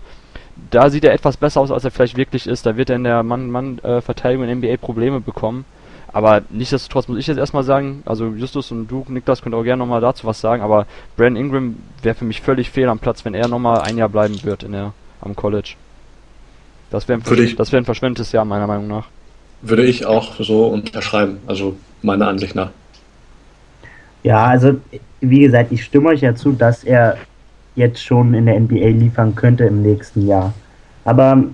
Da 0.70 0.88
sieht 0.88 1.04
er 1.04 1.12
etwas 1.12 1.36
besser 1.36 1.60
aus, 1.60 1.70
als 1.70 1.84
er 1.84 1.90
vielleicht 1.90 2.16
wirklich 2.16 2.46
ist. 2.46 2.64
Da 2.64 2.78
wird 2.78 2.88
er 2.88 2.96
in 2.96 3.04
der 3.04 3.22
Mann-Mann-Verteidigung 3.22 4.46
äh, 4.46 4.52
in 4.52 4.62
der 4.62 4.70
NBA 4.70 4.80
Probleme 4.80 5.20
bekommen. 5.20 5.66
Aber 6.12 6.42
nichtsdestotrotz 6.50 7.08
muss 7.08 7.18
ich 7.18 7.26
jetzt 7.26 7.38
erstmal 7.38 7.64
sagen, 7.64 8.02
also 8.06 8.28
Justus 8.28 8.72
und 8.72 8.88
du, 8.88 9.04
Niklas, 9.08 9.42
könnt 9.42 9.54
auch 9.54 9.62
gerne 9.62 9.80
nochmal 9.80 10.00
dazu 10.00 10.26
was 10.26 10.40
sagen, 10.40 10.62
aber 10.62 10.86
Brandon 11.16 11.44
Ingram 11.44 11.76
wäre 12.02 12.14
für 12.14 12.24
mich 12.24 12.40
völlig 12.40 12.70
fehl 12.70 12.88
am 12.88 12.98
Platz, 12.98 13.24
wenn 13.24 13.34
er 13.34 13.48
nochmal 13.48 13.82
ein 13.82 13.98
Jahr 13.98 14.08
bleiben 14.08 14.42
wird 14.42 14.62
in 14.62 14.72
der, 14.72 14.92
am 15.20 15.36
College. 15.36 15.74
Das 16.90 17.06
wäre 17.08 17.20
ein, 17.20 17.26
wär 17.26 17.78
ein 17.78 17.84
verschwendetes 17.84 18.32
Jahr, 18.32 18.44
meiner 18.44 18.66
Meinung 18.66 18.88
nach. 18.88 19.08
Würde 19.60 19.84
ich 19.84 20.06
auch 20.06 20.40
so 20.40 20.68
unterschreiben, 20.68 21.38
also 21.46 21.76
meiner 22.00 22.28
Ansicht 22.28 22.54
nach. 22.54 22.70
Ja, 24.22 24.46
also 24.46 24.80
wie 25.20 25.40
gesagt, 25.40 25.72
ich 25.72 25.84
stimme 25.84 26.08
euch 26.10 26.22
ja 26.22 26.34
zu, 26.34 26.52
dass 26.52 26.84
er 26.84 27.18
jetzt 27.74 28.02
schon 28.02 28.34
in 28.34 28.46
der 28.46 28.58
NBA 28.58 28.88
liefern 28.88 29.34
könnte 29.34 29.64
im 29.64 29.82
nächsten 29.82 30.26
Jahr. 30.26 30.54
Aber 31.04 31.44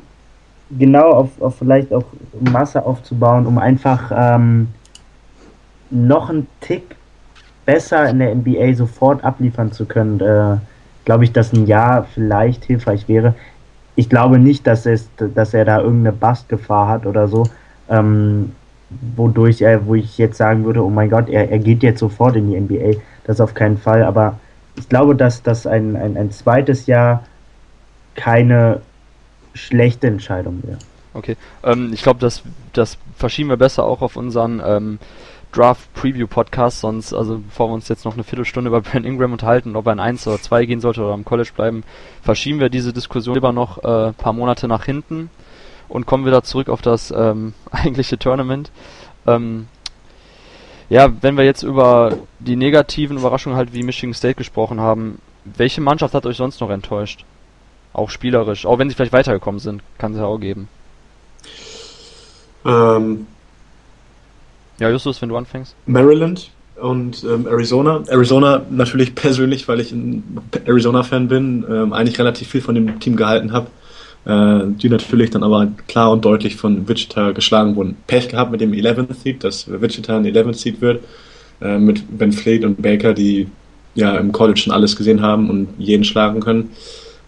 genau 0.70 1.10
auf, 1.10 1.40
auf 1.40 1.56
vielleicht 1.56 1.92
auch 1.92 2.04
Masse 2.40 2.84
aufzubauen, 2.84 3.46
um 3.46 3.58
einfach 3.58 4.10
ähm, 4.14 4.68
noch 5.90 6.30
einen 6.30 6.46
Tick 6.60 6.96
besser 7.64 8.08
in 8.08 8.18
der 8.18 8.34
NBA 8.34 8.74
sofort 8.74 9.24
abliefern 9.24 9.72
zu 9.72 9.86
können, 9.86 10.20
äh, 10.20 10.56
glaube 11.04 11.24
ich, 11.24 11.32
dass 11.32 11.52
ein 11.52 11.66
Jahr 11.66 12.04
vielleicht 12.04 12.64
hilfreich 12.64 13.08
wäre. 13.08 13.34
Ich 13.96 14.08
glaube 14.08 14.38
nicht, 14.38 14.66
dass, 14.66 14.86
es, 14.86 15.08
dass 15.16 15.54
er 15.54 15.64
da 15.64 15.80
irgendeine 15.80 16.16
Bastgefahr 16.16 16.88
hat 16.88 17.06
oder 17.06 17.28
so, 17.28 17.44
ähm, 17.88 18.52
wodurch 19.16 19.62
er, 19.62 19.86
wo 19.86 19.94
ich 19.94 20.18
jetzt 20.18 20.36
sagen 20.36 20.64
würde, 20.64 20.84
oh 20.84 20.90
mein 20.90 21.10
Gott, 21.10 21.28
er, 21.28 21.50
er 21.50 21.58
geht 21.58 21.82
jetzt 21.82 22.00
sofort 22.00 22.36
in 22.36 22.50
die 22.50 22.60
NBA. 22.60 23.00
Das 23.24 23.40
auf 23.40 23.54
keinen 23.54 23.78
Fall, 23.78 24.02
aber 24.02 24.38
ich 24.76 24.88
glaube, 24.88 25.14
dass 25.14 25.42
das 25.42 25.66
ein, 25.66 25.96
ein, 25.96 26.16
ein 26.16 26.30
zweites 26.30 26.86
Jahr 26.86 27.24
keine 28.14 28.80
schlechte 29.54 30.06
Entscheidung 30.06 30.62
wäre. 30.64 30.78
Okay, 31.14 31.36
ähm, 31.62 31.92
ich 31.92 32.02
glaube, 32.02 32.20
das, 32.20 32.42
das 32.72 32.98
verschieben 33.16 33.48
wir 33.48 33.56
besser 33.56 33.84
auch 33.84 34.02
auf 34.02 34.16
unseren 34.16 34.60
ähm, 34.64 34.98
Draft 35.52 35.94
Preview 35.94 36.26
Podcast, 36.26 36.80
sonst, 36.80 37.14
also 37.14 37.38
bevor 37.38 37.68
wir 37.68 37.74
uns 37.74 37.88
jetzt 37.88 38.04
noch 38.04 38.14
eine 38.14 38.24
Viertelstunde 38.24 38.68
über 38.68 38.80
Brand 38.82 39.06
Ingram 39.06 39.32
unterhalten, 39.32 39.76
ob 39.76 39.86
er 39.86 39.92
in 39.92 40.00
1 40.00 40.26
oder 40.26 40.40
2 40.40 40.66
gehen 40.66 40.80
sollte 40.80 41.02
oder 41.02 41.14
am 41.14 41.24
College 41.24 41.50
bleiben, 41.54 41.84
verschieben 42.22 42.58
wir 42.58 42.68
diese 42.68 42.92
Diskussion 42.92 43.34
lieber 43.34 43.52
noch 43.52 43.78
äh, 43.78 44.12
paar 44.12 44.32
Monate 44.32 44.66
nach 44.66 44.84
hinten 44.84 45.30
und 45.88 46.06
kommen 46.06 46.26
wieder 46.26 46.42
zurück 46.42 46.68
auf 46.68 46.82
das 46.82 47.12
ähm, 47.16 47.54
eigentliche 47.70 48.18
Tournament. 48.18 48.72
Ähm, 49.26 49.68
ja, 50.88 51.10
wenn 51.22 51.36
wir 51.36 51.44
jetzt 51.44 51.62
über 51.62 52.18
die 52.40 52.56
negativen 52.56 53.16
Überraschungen 53.16 53.56
halt 53.56 53.72
wie 53.72 53.84
Michigan 53.84 54.14
State 54.14 54.34
gesprochen 54.34 54.80
haben, 54.80 55.18
welche 55.44 55.80
Mannschaft 55.80 56.14
hat 56.14 56.26
euch 56.26 56.36
sonst 56.36 56.60
noch 56.60 56.70
enttäuscht? 56.70 57.24
Auch 57.94 58.10
spielerisch, 58.10 58.66
auch 58.66 58.78
wenn 58.78 58.90
sie 58.90 58.94
vielleicht 58.94 59.12
weitergekommen 59.12 59.60
sind, 59.60 59.82
kann 59.96 60.12
es 60.12 60.18
ja 60.18 60.24
auch 60.24 60.38
geben. 60.38 60.68
Ähm, 62.66 63.26
ja, 64.78 64.90
Justus, 64.90 65.22
wenn 65.22 65.30
du 65.30 65.36
anfängst. 65.36 65.74
Maryland 65.86 66.50
und 66.76 67.24
ähm, 67.24 67.46
Arizona. 67.46 68.02
Arizona 68.08 68.62
natürlich 68.68 69.14
persönlich, 69.14 69.68
weil 69.68 69.80
ich 69.80 69.92
ein 69.92 70.40
Arizona-Fan 70.66 71.28
bin, 71.28 71.64
ähm, 71.70 71.92
eigentlich 71.92 72.18
relativ 72.18 72.48
viel 72.48 72.60
von 72.60 72.74
dem 72.74 73.00
Team 73.00 73.16
gehalten 73.16 73.52
habe. 73.52 73.68
Äh, 74.26 74.70
die 74.80 74.88
natürlich 74.88 75.30
dann 75.30 75.42
aber 75.42 75.68
klar 75.86 76.10
und 76.10 76.24
deutlich 76.24 76.56
von 76.56 76.88
Wichita 76.88 77.32
geschlagen 77.32 77.76
wurden. 77.76 77.96
Pech 78.06 78.28
gehabt 78.28 78.50
mit 78.50 78.60
dem 78.60 78.72
11th 78.72 79.14
Seed, 79.22 79.44
dass 79.44 79.70
Wichita 79.70 80.16
ein 80.16 80.24
11th 80.24 80.54
Seed 80.54 80.80
wird. 80.80 81.04
Äh, 81.60 81.78
mit 81.78 82.18
Ben 82.18 82.32
Fleet 82.32 82.64
und 82.64 82.80
Baker, 82.80 83.14
die 83.14 83.48
ja 83.94 84.16
im 84.16 84.32
College 84.32 84.58
schon 84.58 84.72
alles 84.72 84.96
gesehen 84.96 85.22
haben 85.22 85.50
und 85.50 85.68
jeden 85.78 86.04
schlagen 86.04 86.40
können. 86.40 86.70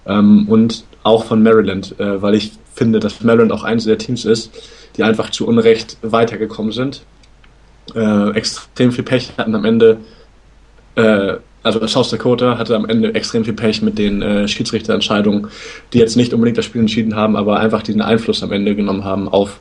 Ähm, 0.07 0.47
und 0.49 0.85
auch 1.03 1.25
von 1.25 1.43
Maryland, 1.43 1.99
äh, 1.99 2.21
weil 2.23 2.35
ich 2.35 2.53
finde, 2.75 3.01
dass 3.01 3.23
Maryland 3.23 3.53
auch 3.53 3.65
eines 3.65 3.85
der 3.85 3.99
Teams 3.99 4.25
ist, 4.25 4.51
die 4.97 5.03
einfach 5.03 5.31
zu 5.31 5.47
Unrecht 5.47 5.97
weitergekommen 6.03 6.73
sind 6.73 7.03
äh, 7.95 8.31
extrem 8.31 8.93
viel 8.93 9.05
Pech 9.05 9.33
hatten 9.37 9.55
am 9.55 9.65
Ende. 9.65 9.99
Äh, 10.97 11.35
also 11.63 11.85
South 11.87 12.11
Dakota 12.11 12.59
hatte 12.59 12.77
am 12.77 12.89
Ende 12.89 13.15
extrem 13.15 13.45
viel 13.45 13.55
Pech 13.55 13.83
mit 13.83 13.99
den 13.99 14.23
äh, 14.23 14.49
Schiedsrichterentscheidungen, 14.49 15.49
die 15.93 15.99
jetzt 15.99 16.17
nicht 16.17 16.33
unbedingt 16.33 16.59
das 16.59 16.65
Spiel 16.65 16.81
entschieden 16.81 17.17
haben, 17.17 17.37
aber 17.37 17.59
einfach 17.59 17.83
diesen 17.83 18.03
Einfluss 18.03 18.43
am 18.43 18.53
Ende 18.53 18.77
genommen 18.77 19.05
haben 19.05 19.29
auf, 19.29 19.61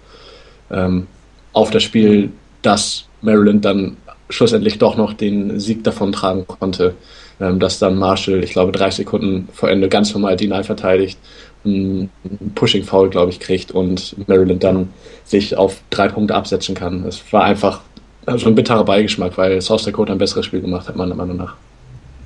ähm, 0.69 1.08
auf 1.51 1.71
das 1.71 1.84
Spiel, 1.84 2.31
dass 2.62 3.05
Maryland 3.21 3.65
dann 3.65 3.97
schlussendlich 4.29 4.77
doch 4.77 4.97
noch 4.97 5.13
den 5.13 5.60
Sieg 5.60 5.84
davon 5.84 6.12
tragen 6.12 6.45
konnte. 6.47 6.95
Ähm, 7.39 7.60
dass 7.60 7.80
dann 7.80 7.98
Marshall, 7.98 8.43
ich 8.43 8.52
glaube, 8.52 8.71
drei 8.71 8.89
Sekunden 8.91 9.50
vor 9.52 9.69
Ende 9.69 9.89
ganz 9.89 10.13
normal 10.13 10.38
Deny 10.38 10.63
verteidigt, 10.63 11.19
ein 11.65 12.10
Pushing 12.54 12.84
Foul, 12.84 13.10
glaube 13.10 13.32
ich, 13.32 13.39
kriegt 13.39 13.71
und 13.71 14.15
Maryland 14.28 14.63
dann 14.63 14.89
sich 15.26 15.58
auf 15.58 15.82
drei 15.89 16.08
Punkte 16.08 16.36
absetzen 16.36 16.76
kann. 16.76 17.04
Es 17.06 17.21
war 17.34 17.43
einfach 17.43 17.82
also 18.26 18.48
ein 18.48 18.56
bitterer 18.56 18.86
Beigeschmack, 18.86 19.38
weil 19.38 19.62
South 19.62 19.84
Dakota 19.84 20.13
ein 20.13 20.17
besseres 20.17 20.45
Spiel 20.45 20.62
gemacht 20.62 20.88
hat, 20.88 20.95
meiner 20.95 21.15
Meinung 21.15 21.38
nach. 21.38 21.56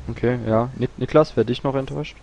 Okay, 0.09 0.37
ja. 0.47 0.69
Niklas, 0.97 1.33
wer 1.35 1.43
dich 1.43 1.63
noch 1.63 1.75
enttäuscht? 1.75 2.15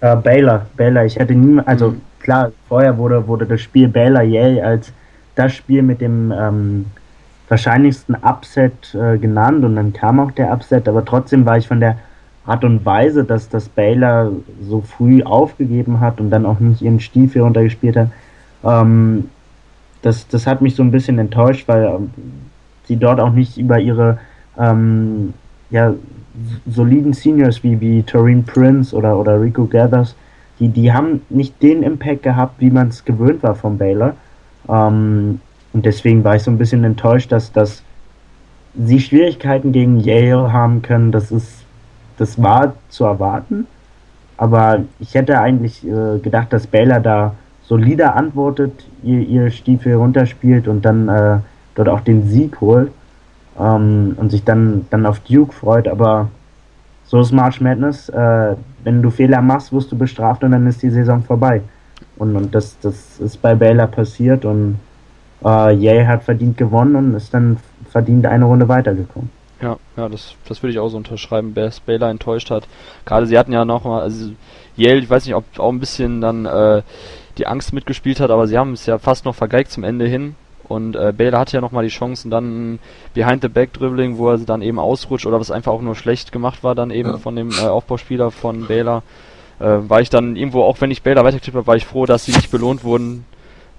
Äh, 0.00 0.16
Baylor, 0.16 0.66
Baylor. 0.76 1.04
Ich 1.04 1.16
hätte 1.16 1.34
nie, 1.34 1.60
also 1.64 1.90
mhm. 1.90 2.00
klar, 2.20 2.52
vorher 2.68 2.96
wurde, 2.96 3.26
wurde 3.26 3.46
das 3.46 3.60
Spiel 3.60 3.88
Baylor 3.88 4.22
Yale 4.22 4.64
als 4.64 4.92
das 5.34 5.54
Spiel 5.54 5.82
mit 5.82 6.00
dem 6.00 6.32
ähm, 6.32 6.86
wahrscheinlichsten 7.50 8.16
Upset 8.22 8.94
äh, 8.94 9.18
genannt 9.18 9.64
und 9.64 9.76
dann 9.76 9.92
kam 9.92 10.20
auch 10.20 10.30
der 10.30 10.52
Upset, 10.52 10.88
aber 10.88 11.04
trotzdem 11.04 11.44
war 11.44 11.58
ich 11.58 11.66
von 11.68 11.80
der 11.80 11.96
Art 12.46 12.64
und 12.64 12.86
Weise, 12.86 13.24
dass 13.24 13.48
das 13.48 13.68
Baylor 13.68 14.32
so 14.62 14.80
früh 14.80 15.22
aufgegeben 15.22 16.00
hat 16.00 16.20
und 16.20 16.30
dann 16.30 16.46
auch 16.46 16.60
nicht 16.60 16.80
ihren 16.80 17.00
Stiefel 17.00 17.42
runtergespielt 17.42 17.96
hat, 17.96 18.08
ähm, 18.64 19.28
das, 20.02 20.28
das 20.28 20.46
hat 20.46 20.62
mich 20.62 20.74
so 20.74 20.82
ein 20.82 20.90
bisschen 20.90 21.18
enttäuscht, 21.18 21.68
weil 21.68 21.84
ähm, 21.84 22.10
die 22.88 22.96
dort 22.96 23.20
auch 23.20 23.32
nicht 23.32 23.58
über 23.58 23.78
ihre 23.78 24.18
ähm, 24.58 25.34
ja, 25.70 25.92
soliden 26.66 27.12
Seniors 27.12 27.62
wie, 27.62 27.80
wie 27.80 28.02
Toreen 28.02 28.44
Prince 28.44 28.94
oder, 28.94 29.18
oder 29.18 29.40
Rico 29.40 29.66
Gathers, 29.66 30.14
die, 30.58 30.68
die 30.68 30.92
haben 30.92 31.22
nicht 31.28 31.60
den 31.62 31.82
Impact 31.82 32.22
gehabt, 32.22 32.60
wie 32.60 32.70
man 32.70 32.88
es 32.88 33.04
gewöhnt 33.04 33.42
war 33.42 33.54
von 33.54 33.78
Baylor. 33.78 34.14
Ähm, 34.68 35.40
und 35.72 35.86
deswegen 35.86 36.24
war 36.24 36.36
ich 36.36 36.42
so 36.42 36.50
ein 36.50 36.58
bisschen 36.58 36.84
enttäuscht, 36.84 37.30
dass, 37.32 37.52
dass 37.52 37.82
sie 38.74 39.00
Schwierigkeiten 39.00 39.72
gegen 39.72 39.98
Yale 40.00 40.52
haben 40.52 40.82
können. 40.82 41.12
Das 41.12 41.30
ist, 41.30 41.64
das 42.18 42.40
war 42.42 42.74
zu 42.88 43.04
erwarten. 43.04 43.66
Aber 44.36 44.80
ich 44.98 45.14
hätte 45.14 45.38
eigentlich 45.38 45.86
äh, 45.86 46.18
gedacht, 46.18 46.52
dass 46.52 46.66
Baylor 46.66 47.00
da 47.00 47.34
solider 47.62 48.16
antwortet, 48.16 48.84
ihr, 49.02 49.20
ihr 49.20 49.50
Stiefel 49.50 49.94
runterspielt 49.94 50.66
und 50.66 50.84
dann 50.84 51.08
äh, 51.08 51.38
dort 51.74 51.88
auch 51.88 52.00
den 52.00 52.28
Sieg 52.28 52.60
holt 52.60 52.90
ähm, 53.58 54.14
und 54.16 54.30
sich 54.30 54.42
dann, 54.42 54.86
dann 54.90 55.06
auf 55.06 55.20
Duke 55.20 55.52
freut. 55.52 55.86
Aber 55.86 56.28
so 57.04 57.20
ist 57.20 57.32
March 57.32 57.60
Madness. 57.60 58.08
Äh, 58.08 58.56
wenn 58.82 59.02
du 59.02 59.10
Fehler 59.10 59.42
machst, 59.42 59.72
wirst 59.72 59.92
du 59.92 59.98
bestraft 59.98 60.42
und 60.42 60.52
dann 60.52 60.66
ist 60.66 60.82
die 60.82 60.90
Saison 60.90 61.22
vorbei. 61.22 61.60
Und, 62.16 62.34
und 62.34 62.54
das, 62.54 62.78
das 62.80 63.20
ist 63.20 63.40
bei 63.40 63.54
Baylor 63.54 63.86
passiert 63.86 64.44
und 64.44 64.78
äh, 65.44 65.74
Yale 65.74 66.06
hat 66.06 66.24
verdient 66.24 66.56
gewonnen 66.56 66.96
und 66.96 67.14
ist 67.14 67.32
dann 67.32 67.58
verdient 67.90 68.26
eine 68.26 68.44
Runde 68.44 68.68
weitergekommen. 68.68 69.30
Ja, 69.60 69.76
ja, 69.96 70.08
das, 70.08 70.34
das 70.48 70.62
würde 70.62 70.72
ich 70.72 70.78
auch 70.78 70.88
so 70.88 70.96
unterschreiben, 70.96 71.52
dass 71.54 71.80
Baylor 71.80 72.08
enttäuscht 72.08 72.50
hat. 72.50 72.66
Gerade 73.04 73.26
sie 73.26 73.38
hatten 73.38 73.52
ja 73.52 73.64
noch 73.64 73.84
mal, 73.84 74.00
also 74.00 74.30
Yale, 74.76 74.98
ich 74.98 75.10
weiß 75.10 75.26
nicht, 75.26 75.34
ob 75.34 75.44
auch 75.58 75.70
ein 75.70 75.80
bisschen 75.80 76.20
dann 76.20 76.46
äh, 76.46 76.82
die 77.36 77.46
Angst 77.46 77.72
mitgespielt 77.72 78.20
hat, 78.20 78.30
aber 78.30 78.46
sie 78.46 78.56
haben 78.56 78.72
es 78.72 78.86
ja 78.86 78.98
fast 78.98 79.24
noch 79.24 79.34
vergeigt 79.34 79.70
zum 79.70 79.84
Ende 79.84 80.06
hin. 80.06 80.34
Und 80.64 80.94
äh, 80.94 81.12
Baylor 81.14 81.40
hatte 81.40 81.56
ja 81.56 81.60
nochmal 81.60 81.84
die 81.84 81.90
Chancen, 81.90 82.30
dann 82.30 82.78
Behind-the-Back-Dribbling, 83.14 84.18
wo 84.18 84.30
er 84.30 84.38
dann 84.38 84.62
eben 84.62 84.78
ausrutscht 84.78 85.26
oder 85.26 85.40
was 85.40 85.50
einfach 85.50 85.72
auch 85.72 85.82
nur 85.82 85.96
schlecht 85.96 86.30
gemacht 86.32 86.62
war, 86.62 86.74
dann 86.74 86.90
eben 86.90 87.10
ja. 87.10 87.18
von 87.18 87.34
dem 87.34 87.50
äh, 87.50 87.66
Aufbauspieler 87.66 88.30
von 88.30 88.66
Baylor. 88.68 89.02
Äh, 89.58 89.64
war 89.64 90.00
ich 90.00 90.10
dann 90.10 90.36
irgendwo, 90.36 90.62
auch 90.62 90.80
wenn 90.80 90.92
ich 90.92 91.02
Baylor 91.02 91.24
weitergetippt 91.24 91.56
habe, 91.56 91.66
war 91.66 91.76
ich 91.76 91.84
froh, 91.84 92.06
dass 92.06 92.24
sie 92.24 92.32
nicht 92.32 92.52
belohnt 92.52 92.84
wurden 92.84 93.24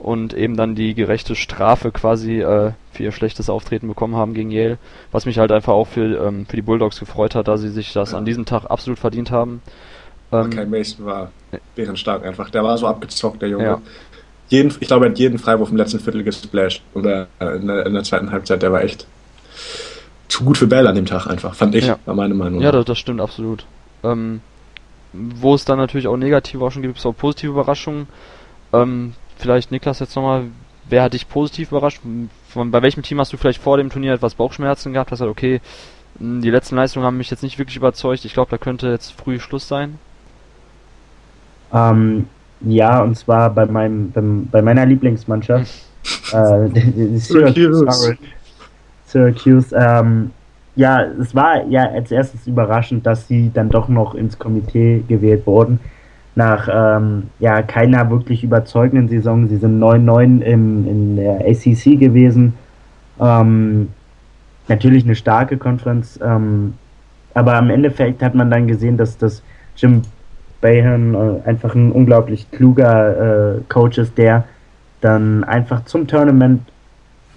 und 0.01 0.33
eben 0.33 0.57
dann 0.57 0.75
die 0.75 0.93
gerechte 0.93 1.35
Strafe 1.35 1.91
quasi 1.91 2.41
äh, 2.41 2.71
für 2.91 3.03
ihr 3.03 3.11
schlechtes 3.11 3.49
Auftreten 3.49 3.87
bekommen 3.87 4.15
haben 4.15 4.33
gegen 4.33 4.51
Yale. 4.51 4.77
Was 5.11 5.25
mich 5.25 5.37
halt 5.37 5.51
einfach 5.51 5.73
auch 5.73 5.87
für, 5.87 6.25
ähm, 6.25 6.45
für 6.45 6.55
die 6.55 6.61
Bulldogs 6.61 6.99
gefreut 6.99 7.35
hat, 7.35 7.47
da 7.47 7.57
sie 7.57 7.69
sich 7.69 7.93
das 7.93 8.11
ja. 8.11 8.17
an 8.17 8.25
diesem 8.25 8.45
Tag 8.45 8.65
absolut 8.65 8.99
verdient 8.99 9.31
haben. 9.31 9.61
Ähm, 10.31 10.49
Kein 10.49 10.69
Mason 10.69 11.05
war 11.05 11.31
bärenstark 11.75 12.25
einfach. 12.25 12.49
Der 12.49 12.63
war 12.63 12.77
so 12.77 12.87
abgezockt, 12.87 13.41
der 13.41 13.49
Junge. 13.49 13.65
Ja 13.65 13.81
jeden, 14.51 14.73
ich 14.79 14.87
glaube, 14.87 15.05
er 15.05 15.11
hat 15.11 15.17
jeden 15.17 15.39
Freiwurf 15.39 15.71
im 15.71 15.77
letzten 15.77 15.99
Viertel 15.99 16.23
gesplasht. 16.23 16.83
Oder 16.93 17.27
äh, 17.39 17.55
in 17.55 17.67
der, 17.67 17.85
in 17.85 17.93
der 17.93 18.03
zweiten 18.03 18.31
Halbzeit. 18.31 18.61
Der 18.61 18.71
war 18.71 18.83
echt 18.83 19.07
zu 20.27 20.43
gut 20.43 20.57
für 20.57 20.67
Bell 20.67 20.87
an 20.87 20.95
dem 20.95 21.05
Tag 21.05 21.27
einfach, 21.27 21.55
fand 21.55 21.75
ich, 21.75 21.87
ja. 21.87 21.97
war 22.05 22.15
meine 22.15 22.33
Meinung. 22.33 22.61
Ja, 22.61 22.71
das, 22.71 22.85
das 22.85 22.99
stimmt 22.99 23.21
absolut. 23.21 23.65
Ähm, 24.03 24.41
wo 25.13 25.55
es 25.55 25.65
dann 25.65 25.77
natürlich 25.77 26.07
auch 26.07 26.17
negative 26.17 26.57
Überraschungen 26.57 26.83
gibt, 26.83 26.95
gibt 26.95 26.99
es 26.99 27.05
auch 27.05 27.17
positive 27.17 27.51
Überraschungen. 27.51 28.07
Ähm, 28.73 29.13
vielleicht 29.41 29.71
Niklas 29.71 29.99
jetzt 29.99 30.15
nochmal, 30.15 30.45
wer 30.87 31.03
hat 31.03 31.13
dich 31.13 31.27
positiv 31.27 31.71
überrascht? 31.71 32.01
Von, 32.49 32.71
bei 32.71 32.81
welchem 32.81 33.03
Team 33.03 33.19
hast 33.19 33.33
du 33.33 33.37
vielleicht 33.37 33.61
vor 33.61 33.77
dem 33.77 33.89
Turnier 33.89 34.13
etwas 34.13 34.35
Bauchschmerzen 34.35 34.93
gehabt? 34.93 35.11
Hast 35.11 35.19
du 35.21 35.25
gesagt, 35.25 35.37
okay, 35.37 35.61
die 36.19 36.49
letzten 36.49 36.75
Leistungen 36.75 37.05
haben 37.05 37.17
mich 37.17 37.31
jetzt 37.31 37.43
nicht 37.43 37.57
wirklich 37.57 37.77
überzeugt. 37.77 38.25
Ich 38.25 38.33
glaube, 38.33 38.51
da 38.51 38.57
könnte 38.57 38.89
jetzt 38.89 39.11
früh 39.11 39.39
Schluss 39.39 39.67
sein. 39.67 39.97
Ähm, 41.73 42.27
ja, 42.61 43.01
und 43.01 43.17
zwar 43.17 43.49
bei 43.49 43.65
meinem 43.65 44.11
bei, 44.11 44.21
bei 44.21 44.61
meiner 44.61 44.85
Lieblingsmannschaft. 44.85 45.71
äh, 46.33 47.17
Syracuse. 47.17 48.17
Syracuse. 49.05 49.75
Ähm, 49.75 50.31
ja, 50.75 51.03
es 51.03 51.35
war 51.35 51.65
ja 51.65 51.89
als 51.89 52.11
erstes 52.11 52.47
überraschend, 52.47 53.05
dass 53.05 53.27
sie 53.27 53.51
dann 53.53 53.69
doch 53.69 53.87
noch 53.87 54.15
ins 54.15 54.37
Komitee 54.37 55.03
gewählt 55.07 55.45
wurden. 55.45 55.79
Nach 56.35 56.69
ähm, 56.71 57.23
ja, 57.39 57.61
keiner 57.61 58.09
wirklich 58.09 58.43
überzeugenden 58.43 59.09
Saison. 59.09 59.47
Sie 59.47 59.57
sind 59.57 59.81
9-9 59.81 60.41
in 60.41 61.15
der 61.17 61.41
ACC 61.41 61.99
gewesen. 61.99 62.53
Ähm, 63.19 63.89
natürlich 64.67 65.03
eine 65.03 65.15
starke 65.15 65.57
Konferenz. 65.57 66.19
Ähm, 66.23 66.75
aber 67.33 67.59
im 67.59 67.69
Endeffekt 67.69 68.21
hat 68.23 68.33
man 68.33 68.49
dann 68.49 68.67
gesehen, 68.67 68.97
dass 68.97 69.17
das 69.17 69.43
Jim 69.75 70.03
Bayern 70.61 71.15
äh, 71.15 71.49
einfach 71.49 71.75
ein 71.75 71.91
unglaublich 71.91 72.49
kluger 72.51 73.55
äh, 73.57 73.61
Coach 73.67 73.97
ist, 73.97 74.17
der 74.17 74.45
dann 75.01 75.43
einfach 75.43 75.83
zum 75.85 76.07
Tournament 76.07 76.61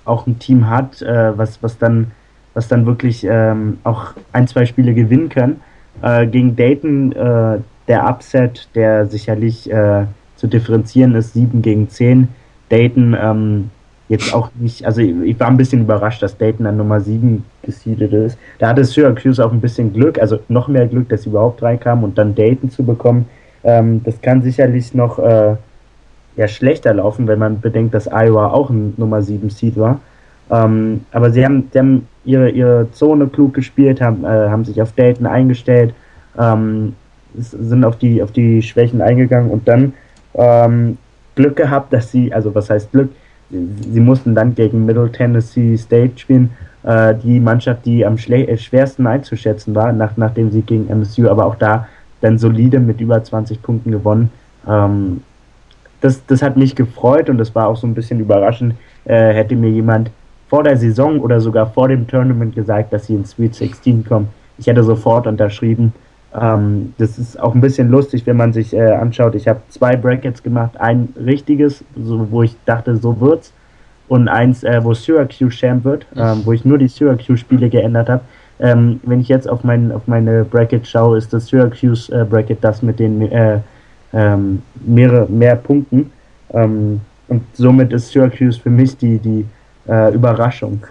auch 0.05 0.27
ein 0.27 0.39
Team 0.39 0.69
hat, 0.69 1.01
äh, 1.03 1.37
was, 1.37 1.63
was 1.63 1.79
dann 1.79 2.13
was 2.55 2.69
dann 2.69 2.87
wirklich 2.87 3.27
ähm, 3.29 3.79
auch 3.85 4.15
ein, 4.33 4.47
zwei 4.47 4.65
Spiele 4.65 4.95
gewinnen 4.95 5.29
kann. 5.29 5.61
Äh, 6.03 6.27
gegen 6.27 6.57
Dayton 6.57 7.13
äh, 7.13 7.59
der 7.89 8.09
Upset, 8.09 8.69
der 8.75 9.07
sicherlich 9.07 9.71
äh, 9.71 10.05
zu 10.37 10.47
differenzieren 10.47 11.15
ist, 11.15 11.35
7 11.35 11.63
gegen 11.63 11.89
10. 11.89 12.29
Dayton 12.69 13.17
ähm, 13.21 13.71
jetzt 14.09 14.35
auch 14.35 14.51
nicht, 14.59 14.85
also 14.85 15.01
ich 15.01 15.39
war 15.41 15.49
ein 15.49 15.57
bisschen 15.57 15.83
überrascht, 15.83 16.23
dass 16.23 16.37
Dayton 16.37 16.67
an 16.67 16.77
Nummer 16.77 17.01
7 17.01 17.45
gesiedelt 17.63 18.13
ist. 18.13 18.39
Da 18.59 18.69
hatte 18.69 18.85
Syracuse 18.85 19.45
auch 19.45 19.53
ein 19.53 19.61
bisschen 19.61 19.93
Glück, 19.93 20.19
also 20.19 20.39
noch 20.49 20.69
mehr 20.69 20.87
Glück, 20.87 21.09
dass 21.09 21.23
sie 21.23 21.31
überhaupt 21.31 21.63
reinkamen 21.63 22.05
und 22.05 22.19
dann 22.19 22.35
Dayton 22.35 22.71
zu 22.71 22.85
bekommen. 22.85 23.27
Ähm, 23.63 24.03
das 24.05 24.21
kann 24.21 24.43
sicherlich 24.43 24.95
noch 24.95 25.19
äh, 25.19 25.57
ja, 26.37 26.49
schlechter 26.49 26.95
laufen, 26.95 27.27
wenn 27.29 27.39
man 27.39 27.61
bedenkt, 27.61 27.95
dass 27.95 28.07
Iowa 28.07 28.49
auch 28.49 28.71
ein 28.71 28.95
Nummer 28.97 29.23
7 29.23 29.49
Seed 29.51 29.77
war. 29.79 30.01
Ähm, 30.51 31.07
aber 31.13 31.31
sie 31.31 31.45
haben, 31.45 31.69
sie 31.73 31.79
haben 31.79 32.09
ihre, 32.25 32.51
ihre 32.51 32.91
Zone 32.93 33.29
klug 33.29 33.55
gespielt, 33.55 34.01
haben, 34.01 34.25
äh, 34.25 34.29
haben 34.29 34.65
sich 34.65 34.83
auf 34.83 34.93
Dayton 34.93 35.27
eingestellt, 35.27 35.95
ähm, 36.39 36.95
sind 37.37 37.85
auf 37.85 37.97
die, 37.97 38.23
auf 38.23 38.33
die 38.33 38.63
Schwächen 38.63 39.01
eingegangen 39.01 39.51
und 39.51 39.67
dann 39.69 39.95
ähm, 40.35 40.99
Glück 41.35 41.57
gehabt, 41.57 41.93
dass 41.93 42.11
sie, 42.11 42.33
also 42.33 42.55
was 42.55 42.71
heißt 42.71 42.93
Glück, 42.93 43.11
sie 43.51 44.01
mussten 44.01 44.35
dann 44.35 44.55
gegen 44.55 44.85
Middle 44.85 45.11
Tennessee 45.11 45.77
State 45.77 46.19
spielen, 46.19 46.51
äh, 46.85 47.15
die 47.15 47.41
Mannschaft, 47.41 47.85
die 47.85 48.05
am 48.05 48.17
äh, 48.17 48.57
schwersten 48.57 49.07
einzuschätzen 49.07 49.75
war, 49.75 49.93
nach, 49.93 50.17
nachdem 50.17 50.51
sie 50.51 50.63
gegen 50.63 50.89
MSU, 50.89 51.29
aber 51.29 51.47
auch 51.47 51.57
da 51.57 51.89
dann 52.21 52.39
solide 52.39 52.81
mit 52.81 53.01
über 53.01 53.23
20 53.23 53.63
Punkten 53.63 53.91
gewonnen. 53.91 54.31
Ähm, 54.67 55.23
das, 56.01 56.25
das 56.27 56.43
hat 56.43 56.57
mich 56.57 56.75
gefreut 56.75 57.31
und 57.31 57.39
das 57.39 57.55
war 57.55 57.69
auch 57.69 57.77
so 57.77 57.87
ein 57.87 57.95
bisschen 57.95 58.21
überraschend. 58.21 58.75
Äh, 59.05 59.33
hätte 59.33 59.57
mir 59.57 59.71
jemand 59.71 60.11
vor 60.49 60.63
der 60.63 60.77
Saison 60.77 61.21
oder 61.21 61.41
sogar 61.41 61.67
vor 61.71 61.89
dem 61.89 62.07
Tournament 62.07 62.55
gesagt, 62.55 62.93
dass 62.93 63.07
sie 63.07 63.15
ins 63.15 63.31
Sweet 63.31 63.55
16 63.55 64.05
kommen, 64.05 64.29
ich 64.59 64.67
hätte 64.67 64.85
sofort 64.85 65.27
unterschrieben. 65.27 65.93
Ähm, 66.41 66.95
das 66.99 67.19
ist 67.19 67.41
auch 67.41 67.55
ein 67.55 67.61
bisschen 67.61 67.91
lustig, 67.91 68.27
wenn 68.27 68.37
man 68.37 68.53
sich 68.53 68.75
äh, 68.75 68.91
anschaut. 68.91 69.35
Ich 69.35 69.47
habe 69.47 69.61
zwei 69.69 69.97
Brackets 69.97 70.43
gemacht, 70.43 70.79
ein 70.81 71.09
richtiges, 71.17 71.85
so, 71.97 72.27
wo 72.31 72.43
ich 72.43 72.57
dachte, 72.65 72.97
so 72.97 73.21
wird's, 73.21 73.53
und 74.09 74.29
eins, 74.29 74.65
äh, 74.65 74.83
wo 74.83 74.95
Syracuse 74.95 75.57
Champ 75.57 75.85
wird, 75.85 76.07
ähm, 76.17 76.43
wo 76.45 76.53
ich 76.53 76.65
nur 76.65 76.79
die 76.79 76.89
Syracuse-Spiele 76.89 77.71
geändert 77.71 78.09
habe. 78.09 78.23
Ähm, 78.61 79.01
wenn 79.05 79.21
ich 79.21 79.29
jetzt 79.29 79.49
auf, 79.49 79.65
mein, 79.65 79.91
auf 79.93 80.07
meine 80.07 80.45
Bracket 80.45 80.87
schaue, 80.87 81.19
ist 81.19 81.33
das 81.33 81.47
Syracuse 81.47 82.13
äh, 82.13 82.25
Bracket 82.25 82.59
das 82.63 82.83
mit 82.83 82.99
den 82.99 83.23
äh, 83.33 83.61
ähm, 84.13 84.63
mehrere, 84.85 85.27
mehr 85.29 85.57
Punkten. 85.57 86.13
Ähm, 86.53 87.01
und 87.29 87.43
somit 87.55 87.93
ist 87.93 88.11
Syracuse 88.11 88.61
für 88.61 88.71
mich 88.71 88.97
die, 88.97 89.19
die 89.19 89.47
äh, 89.89 90.15
Überraschung. 90.15 90.83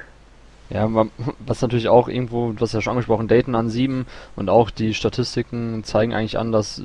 Ja, 0.74 0.90
was 1.46 1.62
natürlich 1.62 1.88
auch 1.88 2.08
irgendwo, 2.10 2.52
du 2.52 2.60
hast 2.60 2.74
ja 2.74 2.82
schon 2.82 2.92
angesprochen, 2.92 3.28
Dayton 3.28 3.54
an 3.54 3.70
7 3.70 4.08
und 4.36 4.50
auch 4.50 4.72
die 4.72 4.96
Statistiken 4.96 5.84
zeigen 5.84 6.16
eigentlich 6.16 6.40
an, 6.40 6.52
dass 6.52 6.82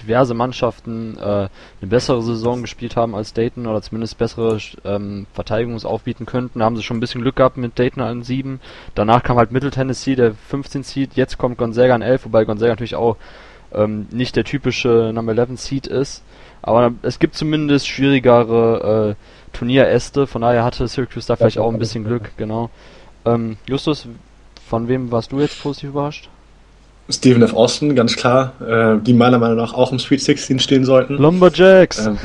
diverse 0.00 0.32
Mannschaften 0.32 1.18
äh, 1.18 1.22
eine 1.22 1.50
bessere 1.80 2.22
Saison 2.22 2.62
gespielt 2.62 2.94
haben 2.94 3.16
als 3.16 3.32
Dayton 3.32 3.66
oder 3.66 3.82
zumindest 3.82 4.16
bessere 4.16 4.58
ähm, 4.84 5.26
Verteidigungsaufbieten 5.32 6.24
könnten. 6.24 6.60
Da 6.60 6.66
haben 6.66 6.76
sie 6.76 6.84
schon 6.84 6.98
ein 6.98 7.00
bisschen 7.00 7.22
Glück 7.22 7.34
gehabt 7.34 7.56
mit 7.56 7.76
Dayton 7.76 8.04
an 8.04 8.22
7. 8.22 8.60
Danach 8.94 9.24
kam 9.24 9.38
halt 9.38 9.50
Middle 9.50 9.72
Tennessee, 9.72 10.14
der 10.14 10.34
15 10.34 10.84
Seed, 10.84 11.14
jetzt 11.14 11.36
kommt 11.36 11.58
Gonzaga 11.58 11.96
an 11.96 12.02
11, 12.02 12.26
wobei 12.26 12.44
Gonzaga 12.44 12.70
natürlich 12.70 12.94
auch 12.94 13.16
ähm, 13.72 14.06
nicht 14.12 14.36
der 14.36 14.44
typische 14.44 15.10
Number 15.12 15.36
11 15.36 15.58
Seed 15.58 15.88
ist. 15.88 16.22
Aber 16.62 16.92
es 17.02 17.18
gibt 17.18 17.34
zumindest 17.34 17.88
schwierigere 17.88 19.16
äh, 19.16 19.56
Turnieräste, 19.56 20.28
von 20.28 20.42
daher 20.42 20.62
hatte 20.62 20.86
Syracuse 20.86 21.26
da 21.26 21.34
vielleicht 21.34 21.58
auch 21.58 21.72
ein 21.72 21.80
bisschen 21.80 22.04
Glück, 22.04 22.30
genau. 22.36 22.70
Ähm, 23.24 23.56
Justus, 23.68 24.06
von 24.68 24.88
wem 24.88 25.10
warst 25.10 25.32
du 25.32 25.40
jetzt 25.40 25.62
positiv 25.62 25.90
überrascht? 25.90 26.28
Stephen 27.08 27.42
F. 27.42 27.54
Austin, 27.54 27.94
ganz 27.94 28.16
klar, 28.16 28.52
äh, 28.60 29.02
die 29.02 29.12
meiner 29.12 29.38
Meinung 29.38 29.56
nach 29.56 29.74
auch 29.74 29.92
im 29.92 29.98
Sweet 29.98 30.22
16 30.22 30.58
stehen 30.60 30.84
sollten. 30.84 31.14
Lumberjacks! 31.14 32.06
Ähm, 32.06 32.18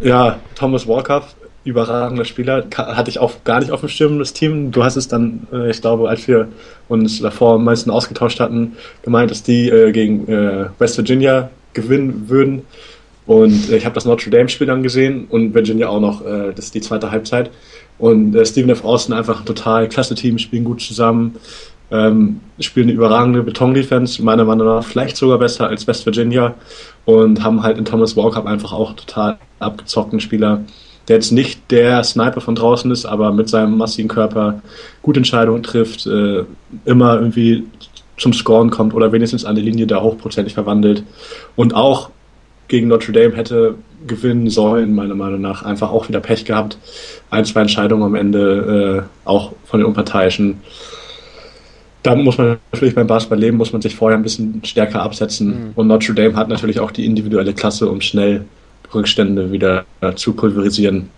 ja, 0.00 0.38
Thomas 0.54 0.86
Walker, 0.86 1.24
überragender 1.64 2.24
Spieler, 2.24 2.64
hatte 2.76 3.10
ich 3.10 3.18
auch 3.18 3.44
gar 3.44 3.60
nicht 3.60 3.70
auf 3.70 3.80
dem 3.80 3.88
Schirm, 3.88 4.18
das 4.18 4.32
Team. 4.32 4.70
Du 4.70 4.84
hast 4.84 4.96
es 4.96 5.08
dann, 5.08 5.46
äh, 5.52 5.70
ich 5.70 5.80
glaube, 5.80 6.08
als 6.08 6.28
wir 6.28 6.48
uns 6.88 7.20
davor 7.20 7.54
am 7.54 7.64
meisten 7.64 7.90
ausgetauscht 7.90 8.40
hatten, 8.40 8.76
gemeint, 9.02 9.30
dass 9.30 9.42
die 9.42 9.68
äh, 9.68 9.90
gegen 9.92 10.28
äh, 10.28 10.66
West 10.78 10.96
Virginia 10.96 11.50
gewinnen 11.72 12.28
würden. 12.28 12.62
Und 13.26 13.70
äh, 13.70 13.76
ich 13.76 13.84
habe 13.84 13.94
das 13.94 14.04
Notre 14.04 14.30
Dame-Spiel 14.30 14.66
dann 14.66 14.82
gesehen 14.82 15.26
und 15.28 15.54
Virginia 15.54 15.88
auch 15.88 16.00
noch, 16.00 16.24
äh, 16.24 16.52
das 16.54 16.66
ist 16.66 16.74
die 16.74 16.80
zweite 16.80 17.10
Halbzeit. 17.10 17.50
Und 18.00 18.34
äh, 18.34 18.44
Stephen 18.44 18.70
F. 18.70 18.82
Austin 18.84 19.14
einfach 19.14 19.40
ein 19.40 19.46
total 19.46 19.88
klasse 19.88 20.14
Team, 20.14 20.38
spielen 20.38 20.64
gut 20.64 20.80
zusammen, 20.80 21.36
ähm, 21.90 22.40
spielen 22.58 22.88
eine 22.88 22.96
überragende 22.96 23.42
Beton-Defense, 23.42 24.22
meiner 24.22 24.44
Meinung 24.44 24.66
nach 24.66 24.84
vielleicht 24.84 25.16
sogar 25.16 25.38
besser 25.38 25.68
als 25.68 25.86
West 25.86 26.06
Virginia 26.06 26.54
und 27.04 27.42
haben 27.44 27.62
halt 27.62 27.78
in 27.78 27.84
Thomas 27.84 28.16
Walkup 28.16 28.46
einfach 28.46 28.72
auch 28.72 28.94
total 28.94 29.38
abgezockten 29.58 30.20
Spieler, 30.20 30.64
der 31.08 31.16
jetzt 31.16 31.32
nicht 31.32 31.70
der 31.70 32.02
Sniper 32.04 32.40
von 32.40 32.54
draußen 32.54 32.90
ist, 32.90 33.04
aber 33.04 33.32
mit 33.32 33.48
seinem 33.48 33.76
massiven 33.76 34.08
Körper 34.08 34.62
gute 35.02 35.20
Entscheidungen 35.20 35.62
trifft, 35.62 36.06
äh, 36.06 36.44
immer 36.84 37.16
irgendwie 37.16 37.64
zum 38.16 38.32
Scoren 38.32 38.70
kommt 38.70 38.94
oder 38.94 39.12
wenigstens 39.12 39.44
an 39.44 39.56
die 39.56 39.62
Linie 39.62 39.86
da 39.86 40.00
hochprozentig 40.00 40.54
verwandelt 40.54 41.02
und 41.56 41.74
auch 41.74 42.10
gegen 42.70 42.86
Notre 42.86 43.12
Dame 43.12 43.36
hätte 43.36 43.74
gewinnen 44.06 44.48
sollen, 44.48 44.94
meiner 44.94 45.16
Meinung 45.16 45.40
nach. 45.40 45.64
Einfach 45.64 45.90
auch 45.90 46.08
wieder 46.08 46.20
Pech 46.20 46.44
gehabt. 46.44 46.78
Ein, 47.28 47.44
zwei 47.44 47.62
Entscheidungen 47.62 48.04
am 48.04 48.14
Ende, 48.14 49.04
äh, 49.04 49.28
auch 49.28 49.52
von 49.64 49.80
den 49.80 49.86
Unparteiischen. 49.86 50.60
Da 52.04 52.14
muss 52.14 52.38
man 52.38 52.58
natürlich 52.72 52.94
beim 52.94 53.08
Basketball 53.08 53.40
leben, 53.40 53.56
muss 53.56 53.72
man 53.72 53.82
sich 53.82 53.96
vorher 53.96 54.16
ein 54.16 54.22
bisschen 54.22 54.62
stärker 54.64 55.02
absetzen. 55.02 55.48
Mhm. 55.48 55.72
Und 55.74 55.88
Notre 55.88 56.14
Dame 56.14 56.36
hat 56.36 56.48
natürlich 56.48 56.78
auch 56.78 56.92
die 56.92 57.04
individuelle 57.04 57.52
Klasse, 57.52 57.90
um 57.90 58.00
schnell 58.00 58.44
Rückstände 58.94 59.50
wieder 59.50 59.84
äh, 60.00 60.14
zu 60.14 60.32
pulverisieren. 60.32 61.10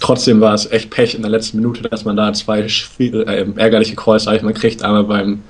Trotzdem 0.00 0.40
war 0.40 0.54
es 0.54 0.70
echt 0.70 0.90
Pech 0.90 1.16
in 1.16 1.22
der 1.22 1.30
letzten 1.32 1.56
Minute, 1.56 1.82
dass 1.82 2.04
man 2.04 2.16
da 2.16 2.32
zwei 2.32 2.60
äh, 3.00 3.46
ärgerliche 3.56 3.96
Calls, 3.96 4.24
sag 4.24 4.36
ich 4.36 4.42
mal, 4.42 4.54
kriegt. 4.54 4.84
Einmal 4.84 5.04
beim 5.04 5.42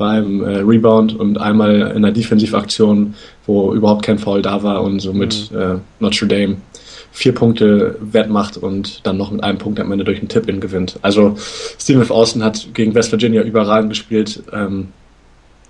beim 0.00 0.42
äh, 0.42 0.60
Rebound 0.60 1.14
und 1.14 1.36
einmal 1.36 1.92
in 1.94 2.00
der 2.00 2.10
Defensivaktion, 2.10 3.14
wo 3.44 3.74
überhaupt 3.74 4.02
kein 4.02 4.18
Foul 4.18 4.40
da 4.40 4.62
war 4.62 4.82
und 4.82 4.98
somit 4.98 5.50
mhm. 5.52 5.58
äh, 5.58 5.74
Notre 6.00 6.26
Dame 6.26 6.56
vier 7.12 7.34
Punkte 7.34 7.96
wettmacht 8.00 8.56
und 8.56 9.06
dann 9.06 9.18
noch 9.18 9.30
mit 9.30 9.44
einem 9.44 9.58
Punkt 9.58 9.78
am 9.78 9.92
Ende 9.92 10.04
durch 10.04 10.18
einen 10.18 10.28
Tip-In 10.28 10.58
gewinnt. 10.58 10.98
Also 11.02 11.36
Stephen 11.78 12.00
F. 12.00 12.10
Austin 12.10 12.42
hat 12.42 12.68
gegen 12.72 12.94
West 12.94 13.12
Virginia 13.12 13.42
überragend 13.42 13.90
gespielt, 13.90 14.42
ähm, 14.54 14.88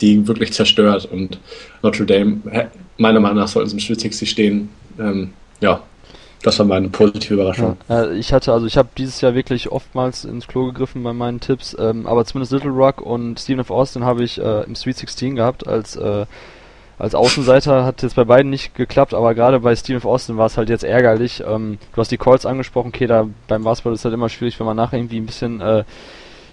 die 0.01 0.29
wirklich 0.29 0.53
zerstört 0.53 1.09
und 1.11 1.41
Notre 1.83 2.07
Dame, 2.07 2.69
meiner 2.99 3.19
Meinung 3.19 3.39
nach, 3.39 3.49
sollten 3.49 3.71
sie 3.71 3.77
im 3.77 3.81
Spiel 3.81 3.99
60 3.99 4.31
stehen. 4.31 4.69
Ähm, 4.97 5.31
ja, 5.61 5.83
das 6.43 6.59
war 6.59 6.67
meine 6.67 6.89
positive 6.89 7.35
Überraschung. 7.35 7.77
Ja, 7.89 8.11
ich 8.11 8.33
hatte, 8.33 8.53
also 8.53 8.67
ich 8.67 8.77
habe 8.77 8.89
dieses 8.97 9.21
Jahr 9.21 9.35
wirklich 9.35 9.71
oftmals 9.71 10.25
ins 10.25 10.47
Klo 10.47 10.67
gegriffen 10.67 11.03
bei 11.03 11.13
meinen 11.13 11.41
Tipps, 11.41 11.77
ähm, 11.79 12.07
aber 12.07 12.25
zumindest 12.25 12.53
Little 12.53 12.71
Rock 12.71 13.03
und 13.03 13.39
Stephen 13.39 13.61
of 13.61 13.71
Austin 13.71 14.05
habe 14.05 14.25
ich 14.25 14.41
äh, 14.41 14.63
im 14.63 14.75
Sweet 14.75 14.97
16 14.97 15.37
gehabt 15.37 15.67
als 15.67 15.97
äh, 15.97 16.27
als 16.99 17.15
Außenseiter 17.15 17.87
hat 17.87 18.03
jetzt 18.03 18.17
bei 18.17 18.25
beiden 18.25 18.51
nicht 18.51 18.75
geklappt, 18.75 19.15
aber 19.15 19.35
gerade 19.35 19.61
bei 19.61 19.75
Stephen 19.75 19.97
of 19.97 20.05
Austin 20.05 20.37
war 20.37 20.45
es 20.45 20.59
halt 20.59 20.69
jetzt 20.69 20.85
ärgerlich. 20.85 21.43
Ähm, 21.47 21.79
du 21.95 22.01
hast 22.01 22.11
die 22.11 22.19
Calls 22.19 22.45
angesprochen, 22.45 22.89
okay, 22.89 23.07
da 23.07 23.27
beim 23.49 23.65
Basketball 23.65 23.95
ist 23.95 24.05
halt 24.05 24.13
immer 24.13 24.29
schwierig, 24.29 24.61
wenn 24.61 24.67
man 24.67 24.77
nachher 24.77 24.99
irgendwie 24.99 25.17
ein 25.17 25.25
bisschen 25.25 25.63
äh, 25.63 25.85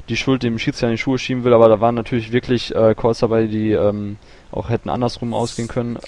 die 0.07 0.15
Schuld 0.15 0.43
dem 0.43 0.57
Schiedsrichter 0.57 0.87
in 0.87 0.93
die 0.93 1.01
Schuhe 1.01 1.17
schieben 1.17 1.43
will, 1.43 1.53
aber 1.53 1.67
da 1.67 1.81
waren 1.81 1.95
natürlich 1.95 2.31
wirklich 2.31 2.73
äh, 2.73 2.95
Calls 2.95 3.19
dabei, 3.19 3.47
die 3.47 3.73
ähm, 3.73 4.15
auch 4.51 4.69
hätten 4.69 4.89
andersrum 4.89 5.33
ausgehen 5.33 5.67
können 5.67 5.99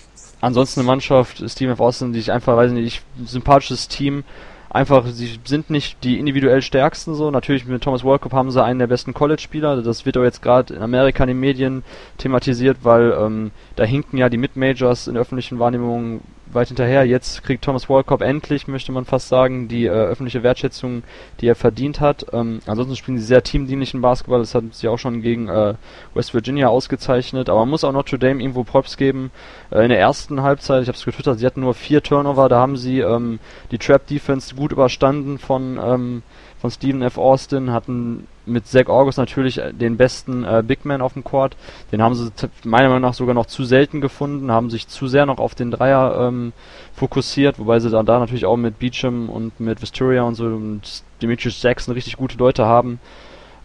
ansonsten 0.42 0.82
eine 0.82 0.88
Mannschaft, 0.88 1.44
Steven 1.50 1.74
F. 1.74 1.80
Austin, 1.80 2.14
die 2.14 2.20
ich 2.20 2.32
einfach, 2.32 2.56
weiß 2.56 2.72
nicht, 2.72 3.04
sympathisches 3.26 3.88
Team, 3.88 4.24
einfach, 4.70 5.06
sie 5.08 5.40
sind 5.46 5.70
nicht 5.70 6.04
die 6.04 6.20
individuell 6.20 6.62
stärksten 6.62 7.16
so. 7.16 7.32
Natürlich 7.32 7.66
mit 7.66 7.84
Thomas 7.84 8.04
World 8.04 8.22
haben 8.32 8.52
sie 8.52 8.64
einen 8.64 8.80
der 8.80 8.88
besten 8.88 9.14
College-Spieler. 9.14 9.82
Das 9.82 10.06
wird 10.06 10.18
auch 10.18 10.24
jetzt 10.24 10.42
gerade 10.42 10.74
in 10.74 10.82
Amerika 10.82 11.24
in 11.24 11.30
den 11.30 11.40
Medien 11.40 11.84
thematisiert, 12.18 12.78
weil 12.84 13.16
ähm, 13.20 13.52
da 13.76 13.84
hinken 13.84 14.18
ja 14.18 14.30
die 14.30 14.38
Mid-Majors 14.38 15.08
in 15.08 15.18
öffentlichen 15.18 15.60
Wahrnehmung 15.60 16.22
weit 16.54 16.70
hinterher. 16.70 17.06
Jetzt 17.06 17.44
kriegt 17.44 17.64
Thomas 17.64 17.90
Walcott 17.90 18.22
endlich, 18.22 18.68
möchte 18.68 18.92
man 18.92 19.06
fast 19.06 19.30
sagen, 19.30 19.68
die 19.68 19.86
äh, 19.86 19.90
öffentliche 19.90 20.44
Wertschätzung, 20.44 21.04
die 21.40 21.48
er 21.48 21.56
verdient 21.56 22.00
hat. 22.00 22.26
Ähm, 22.34 22.60
ansonsten 22.66 22.96
spielen 22.96 23.18
sie 23.18 23.26
sehr 23.26 23.44
teamdienlichen 23.44 24.02
Basketball. 24.02 24.40
Das 24.40 24.56
hat 24.56 24.64
sie 24.72 24.88
auch 24.88 24.98
schon 24.98 25.22
gegen 25.22 25.48
äh, 25.48 25.76
West 26.14 26.34
Virginia 26.34 26.68
ausgezeichnet. 26.68 27.50
Aber 27.50 27.60
man 27.60 27.70
muss 27.70 27.84
auch 27.84 27.92
Notre 27.92 28.20
Dame 28.20 28.42
irgendwo 28.42 28.64
Props 28.64 28.98
geben. 28.98 29.32
Äh, 29.72 29.84
in 29.84 29.90
der 29.90 30.00
ersten 30.00 30.42
Halbzeit, 30.42 30.84
ich 30.84 30.88
habe 30.88 30.98
es 30.98 31.06
getwittert, 31.06 31.40
sie 31.40 31.46
hatten 31.46 31.62
nur 31.62 31.74
vier 31.74 32.02
Turnover. 32.04 32.50
Da 32.50 32.60
haben 32.60 32.78
sie 32.78 33.00
ähm, 33.00 33.40
die 33.72 33.78
Trap 33.78 34.08
Defense 34.08 34.56
gut 34.56 34.72
überstanden 34.72 35.38
von 35.38 35.80
ähm, 35.82 36.24
von 36.60 36.72
Stephen 36.72 37.02
F. 37.02 37.18
Austin, 37.18 37.72
hatten 37.72 38.28
mit 38.50 38.68
Zach 38.68 38.88
August 38.88 39.18
natürlich 39.18 39.62
den 39.72 39.98
besten 39.98 40.44
äh, 40.44 40.64
Big 40.66 40.86
Man 40.86 41.02
auf 41.02 41.14
dem 41.14 41.24
Court. 41.24 41.56
Den 41.92 42.02
haben 42.02 42.16
sie 42.16 42.32
meiner 42.64 42.90
Meinung 42.90 43.02
nach 43.02 43.14
sogar 43.14 43.36
noch 43.36 43.46
zu 43.46 43.64
selten 43.64 44.02
gefunden, 44.02 44.52
haben 44.52 44.70
sich 44.70 44.88
zu 44.88 45.08
sehr 45.08 45.26
noch 45.26 45.38
auf 45.38 45.56
den 45.56 45.72
Dreier 45.72 46.28
ähm, 46.28 46.54
fokussiert, 46.94 47.60
wobei 47.60 47.80
sie 47.80 47.90
dann 47.90 48.06
da 48.06 48.20
natürlich 48.20 48.46
auch 48.46 48.58
mit 48.58 48.80
Beecham 48.80 49.30
und 49.30 49.60
mit 49.60 49.82
Vistoria 49.82 50.24
und 50.24 50.36
so 50.36 50.46
und 50.46 51.04
Demetrius 51.22 51.62
Jackson 51.62 51.94
richtig 51.94 52.18
gute 52.18 52.38
Leute 52.38 52.66
haben. 52.66 53.00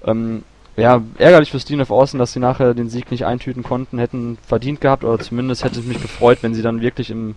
Ähm, 0.04 0.44
ja, 0.76 1.02
ärgerlich 1.18 1.50
für 1.52 1.60
Stephen 1.60 1.80
F. 1.80 1.90
Austin, 1.90 2.18
dass 2.18 2.32
sie 2.32 2.40
nachher 2.40 2.74
den 2.74 2.88
Sieg 2.88 3.10
nicht 3.10 3.24
eintüten 3.24 3.62
konnten, 3.62 3.98
hätten 3.98 4.38
verdient 4.44 4.80
gehabt, 4.80 5.04
oder 5.04 5.18
zumindest 5.20 5.62
hätte 5.64 5.78
es 5.78 5.86
mich 5.86 6.02
gefreut, 6.02 6.38
wenn 6.42 6.54
sie 6.54 6.62
dann 6.62 6.80
wirklich 6.80 7.10
im 7.10 7.36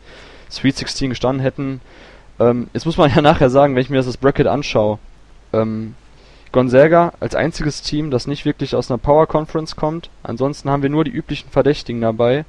Sweet 0.49 0.77
16 0.77 1.09
gestanden 1.11 1.41
hätten. 1.41 1.81
Ähm, 2.39 2.67
jetzt 2.73 2.85
muss 2.85 2.97
man 2.97 3.11
ja 3.15 3.21
nachher 3.21 3.49
sagen, 3.49 3.75
wenn 3.75 3.81
ich 3.81 3.89
mir 3.89 3.97
das, 3.97 4.07
das 4.07 4.17
Bracket 4.17 4.47
anschaue, 4.47 4.99
Ähm, 5.53 5.95
Gonzaga 6.57 7.13
als 7.19 7.35
einziges 7.35 7.83
Team, 7.83 8.09
das 8.09 8.25
nicht 8.25 8.43
wirklich 8.43 8.75
aus 8.75 8.89
einer 8.89 8.97
Power 8.97 9.27
Conference 9.27 9.75
kommt. 9.75 10.09
Ansonsten 10.23 10.71
haben 10.71 10.81
wir 10.81 10.89
nur 10.89 11.03
die 11.03 11.11
üblichen 11.11 11.51
Verdächtigen 11.51 12.01
dabei. 12.01 12.45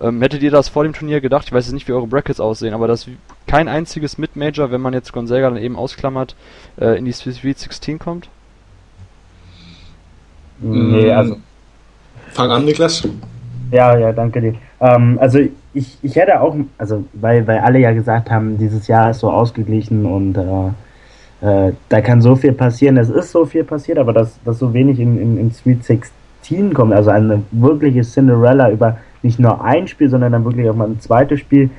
Ähm, 0.00 0.22
hättet 0.22 0.44
ihr 0.44 0.52
das 0.52 0.68
vor 0.68 0.84
dem 0.84 0.92
Turnier 0.92 1.20
gedacht? 1.20 1.46
Ich 1.48 1.52
weiß 1.52 1.66
jetzt 1.66 1.74
nicht, 1.74 1.88
wie 1.88 1.92
eure 1.92 2.06
Brackets 2.06 2.38
aussehen, 2.38 2.72
aber 2.72 2.86
dass 2.86 3.08
kein 3.48 3.66
einziges 3.66 4.16
Mid-Major, 4.16 4.70
wenn 4.70 4.80
man 4.80 4.94
jetzt 4.94 5.12
Gonzaga 5.12 5.50
dann 5.50 5.58
eben 5.58 5.74
ausklammert, 5.74 6.36
äh, 6.80 6.96
in 6.96 7.04
die 7.04 7.10
Sweet 7.10 7.58
16 7.58 7.98
kommt? 7.98 8.28
Nee, 10.60 11.10
also. 11.10 11.38
Fang 12.30 12.52
an, 12.52 12.64
Niklas. 12.64 13.08
Ja, 13.72 13.98
ja, 13.98 14.12
danke 14.12 14.40
dir. 14.40 14.54
Ähm, 14.78 15.18
also 15.20 15.40
ich, 15.74 15.98
ich 16.00 16.14
hätte 16.14 16.40
auch, 16.40 16.54
also 16.78 17.04
weil, 17.12 17.44
weil 17.48 17.58
alle 17.58 17.80
ja 17.80 17.90
gesagt 17.90 18.30
haben, 18.30 18.56
dieses 18.56 18.86
Jahr 18.86 19.10
ist 19.10 19.18
so 19.18 19.32
ausgeglichen 19.32 20.06
und 20.06 20.36
äh, 20.36 20.70
äh, 21.40 21.72
da 21.88 22.00
kann 22.00 22.20
so 22.20 22.34
viel 22.36 22.52
passieren. 22.52 22.96
Es 22.96 23.10
ist 23.10 23.30
so 23.30 23.44
viel 23.44 23.64
passiert, 23.64 23.98
aber 23.98 24.12
dass, 24.12 24.38
dass 24.44 24.58
so 24.58 24.72
wenig 24.74 24.98
in, 24.98 25.20
in, 25.20 25.38
in 25.38 25.52
Sweet 25.52 25.84
16 25.84 26.74
kommt, 26.74 26.92
also 26.92 27.10
eine 27.10 27.42
wirkliche 27.52 28.02
Cinderella 28.02 28.70
über 28.70 28.98
nicht 29.22 29.38
nur 29.38 29.64
ein 29.64 29.88
Spiel, 29.88 30.08
sondern 30.08 30.32
dann 30.32 30.44
wirklich 30.44 30.68
auch 30.68 30.74
mal 30.74 30.88
ein 30.88 31.00
zweites 31.00 31.40
Spiel 31.40 31.70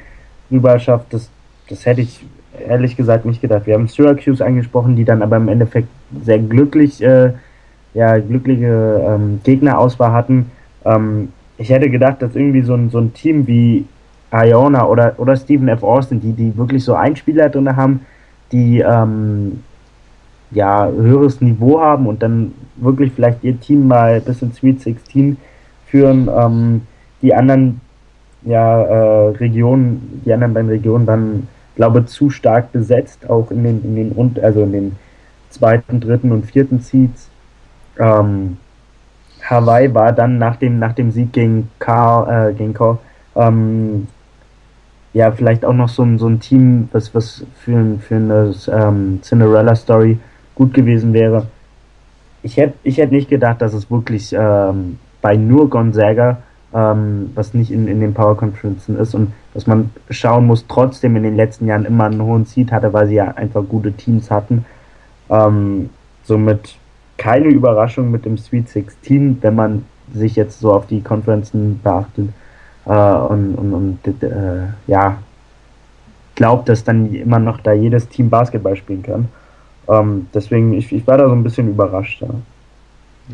rüber 0.51 0.77
schafft, 0.79 1.13
das, 1.13 1.29
das 1.69 1.85
hätte 1.85 2.01
ich 2.01 2.25
ehrlich 2.67 2.95
gesagt 2.95 3.25
nicht 3.25 3.41
gedacht. 3.41 3.65
Wir 3.65 3.75
haben 3.75 3.87
Syracuse 3.87 4.43
angesprochen, 4.43 4.95
die 4.95 5.05
dann 5.05 5.21
aber 5.21 5.37
im 5.37 5.47
Endeffekt 5.47 5.87
sehr 6.23 6.39
glücklich, 6.39 7.01
äh, 7.01 7.33
ja, 7.93 8.17
glückliche 8.17 9.03
ähm, 9.07 9.41
Gegnerauswahl 9.43 10.11
hatten. 10.11 10.51
Ähm, 10.85 11.29
ich 11.57 11.69
hätte 11.69 11.89
gedacht, 11.89 12.21
dass 12.21 12.35
irgendwie 12.35 12.61
so 12.61 12.73
ein, 12.73 12.89
so 12.89 12.99
ein 12.99 13.13
Team 13.13 13.47
wie 13.47 13.85
Iona 14.31 14.85
oder, 14.85 15.13
oder 15.17 15.35
Stephen 15.35 15.67
F. 15.67 15.83
Austin, 15.83 16.21
die, 16.21 16.33
die 16.33 16.57
wirklich 16.57 16.83
so 16.83 16.93
einen 16.93 17.15
Spieler 17.15 17.49
drin 17.49 17.75
haben, 17.75 18.01
die 18.51 18.79
ähm, 18.79 19.63
ja 20.51 20.87
höheres 20.87 21.41
Niveau 21.41 21.79
haben 21.79 22.07
und 22.07 22.23
dann 22.23 22.53
wirklich 22.77 23.11
vielleicht 23.13 23.43
ihr 23.43 23.59
Team 23.59 23.87
mal 23.87 24.19
bis 24.21 24.41
in 24.41 24.53
Sweet 24.53 24.81
16 24.81 25.37
führen, 25.85 26.29
ähm, 26.35 26.81
die 27.21 27.33
anderen 27.33 27.81
ja, 28.43 28.81
äh, 28.81 29.29
Regionen, 29.37 30.21
die 30.25 30.33
anderen 30.33 30.53
beiden 30.53 30.69
Regionen 30.69 31.05
dann, 31.05 31.47
glaube 31.75 32.05
zu 32.05 32.29
stark 32.29 32.71
besetzt, 32.71 33.29
auch 33.29 33.51
in 33.51 33.63
den, 33.63 33.83
in 33.83 33.95
den 33.95 34.43
also 34.43 34.63
in 34.63 34.71
den 34.71 34.95
zweiten, 35.49 35.99
dritten 35.99 36.31
und 36.31 36.45
vierten 36.45 36.79
Seeds. 36.79 37.29
Ähm, 37.97 38.57
Hawaii 39.41 39.93
war 39.93 40.11
dann 40.11 40.37
nach 40.37 40.57
dem, 40.57 40.79
nach 40.79 40.93
dem 40.93 41.11
Sieg 41.11 41.33
gegen 41.33 41.69
Carl, 41.79 42.51
äh, 42.51 42.53
gegen 42.53 42.73
Carl, 42.73 42.97
ähm, 43.35 44.07
ja, 45.13 45.31
vielleicht 45.31 45.65
auch 45.65 45.73
noch 45.73 45.89
so 45.89 46.03
ein, 46.03 46.19
so 46.19 46.27
ein 46.27 46.39
Team, 46.39 46.89
was, 46.91 47.13
was 47.15 47.43
für, 47.59 47.97
für 47.99 48.15
eine 48.15 48.53
ähm, 48.71 49.19
Cinderella-Story 49.21 50.19
gut 50.55 50.73
gewesen 50.73 51.13
wäre. 51.13 51.47
Ich 52.43 52.57
hätte 52.57 52.75
ich 52.83 52.97
hätt 52.97 53.11
nicht 53.11 53.29
gedacht, 53.29 53.61
dass 53.61 53.73
es 53.73 53.89
wirklich 53.89 54.33
ähm, 54.37 54.99
bei 55.21 55.35
nur 55.35 55.69
Gonzaga, 55.69 56.37
ähm, 56.73 57.31
was 57.33 57.53
nicht 57.53 57.71
in, 57.71 57.87
in 57.87 57.99
den 57.99 58.13
Power 58.13 58.37
Conferences 58.37 58.95
ist 58.95 59.15
und 59.15 59.33
dass 59.53 59.67
man 59.67 59.89
schauen 60.09 60.45
muss, 60.45 60.65
trotzdem 60.67 61.15
in 61.15 61.23
den 61.23 61.35
letzten 61.35 61.65
Jahren 61.65 61.85
immer 61.85 62.05
einen 62.05 62.21
hohen 62.21 62.45
Seed 62.45 62.71
hatte, 62.71 62.93
weil 62.93 63.07
sie 63.07 63.15
ja 63.15 63.31
einfach 63.31 63.63
gute 63.67 63.91
Teams 63.91 64.29
hatten. 64.29 64.63
Ähm, 65.29 65.89
somit 66.23 66.75
keine 67.17 67.47
Überraschung 67.47 68.11
mit 68.11 68.25
dem 68.25 68.37
Sweet 68.37 68.69
16, 68.69 69.39
wenn 69.41 69.55
man 69.55 69.85
sich 70.13 70.35
jetzt 70.35 70.59
so 70.59 70.71
auf 70.71 70.87
die 70.87 71.01
Konferenzen 71.01 71.79
beachtet 71.83 72.29
äh, 72.89 72.91
und, 72.91 73.55
und, 73.55 73.73
und 73.73 74.23
äh, 74.23 74.67
ja, 74.87 75.19
glaubt, 76.35 76.67
dass 76.67 76.83
dann 76.83 77.13
immer 77.13 77.39
noch 77.39 77.61
da 77.61 77.71
jedes 77.71 78.09
Team 78.09 78.29
Basketball 78.29 78.75
spielen 78.75 79.03
kann. 79.03 79.27
Ähm, 79.87 80.27
deswegen, 80.33 80.73
ich, 80.73 80.91
ich 80.91 81.05
war 81.05 81.17
da 81.17 81.27
so 81.27 81.33
ein 81.33 81.43
bisschen 81.43 81.69
überrascht. 81.69 82.21
Ja. 82.21 82.29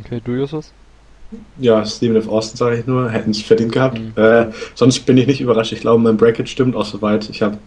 Okay, 0.03 0.21
du 0.23 0.33
Justus? 0.33 0.73
Ja, 1.57 1.85
Steven 1.85 2.17
F. 2.17 2.27
Austin 2.27 2.57
sage 2.57 2.79
ich 2.79 2.85
nur, 2.85 3.09
hätten 3.09 3.31
es 3.31 3.41
verdient 3.41 3.71
gehabt. 3.71 3.99
Mhm. 3.99 4.13
Äh, 4.15 4.47
sonst 4.73 5.05
bin 5.05 5.17
ich 5.17 5.27
nicht 5.27 5.41
überrascht. 5.41 5.71
Ich 5.71 5.81
glaube, 5.81 6.03
mein 6.03 6.17
Bracket 6.17 6.49
stimmt 6.49 6.75
auch 6.75 6.85
soweit. 6.85 7.29
Ich 7.29 7.41
habe 7.41 7.57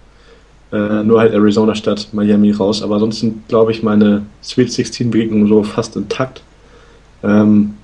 äh, 0.73 1.03
nur 1.03 1.21
halt 1.21 1.33
Arizona 1.33 1.75
statt 1.75 2.09
Miami 2.13 2.53
raus. 2.53 2.83
Aber 2.83 2.99
sonst 2.99 3.21
sind, 3.21 3.49
glaube 3.49 3.73
ich, 3.73 3.83
meine 3.83 4.27
Sweet 4.43 4.73
16 4.73 5.11
Begegnungen 5.11 5.49
so 5.49 5.63
fast 5.63 5.97
intakt. 5.97 6.43
Ähm, 7.23 7.75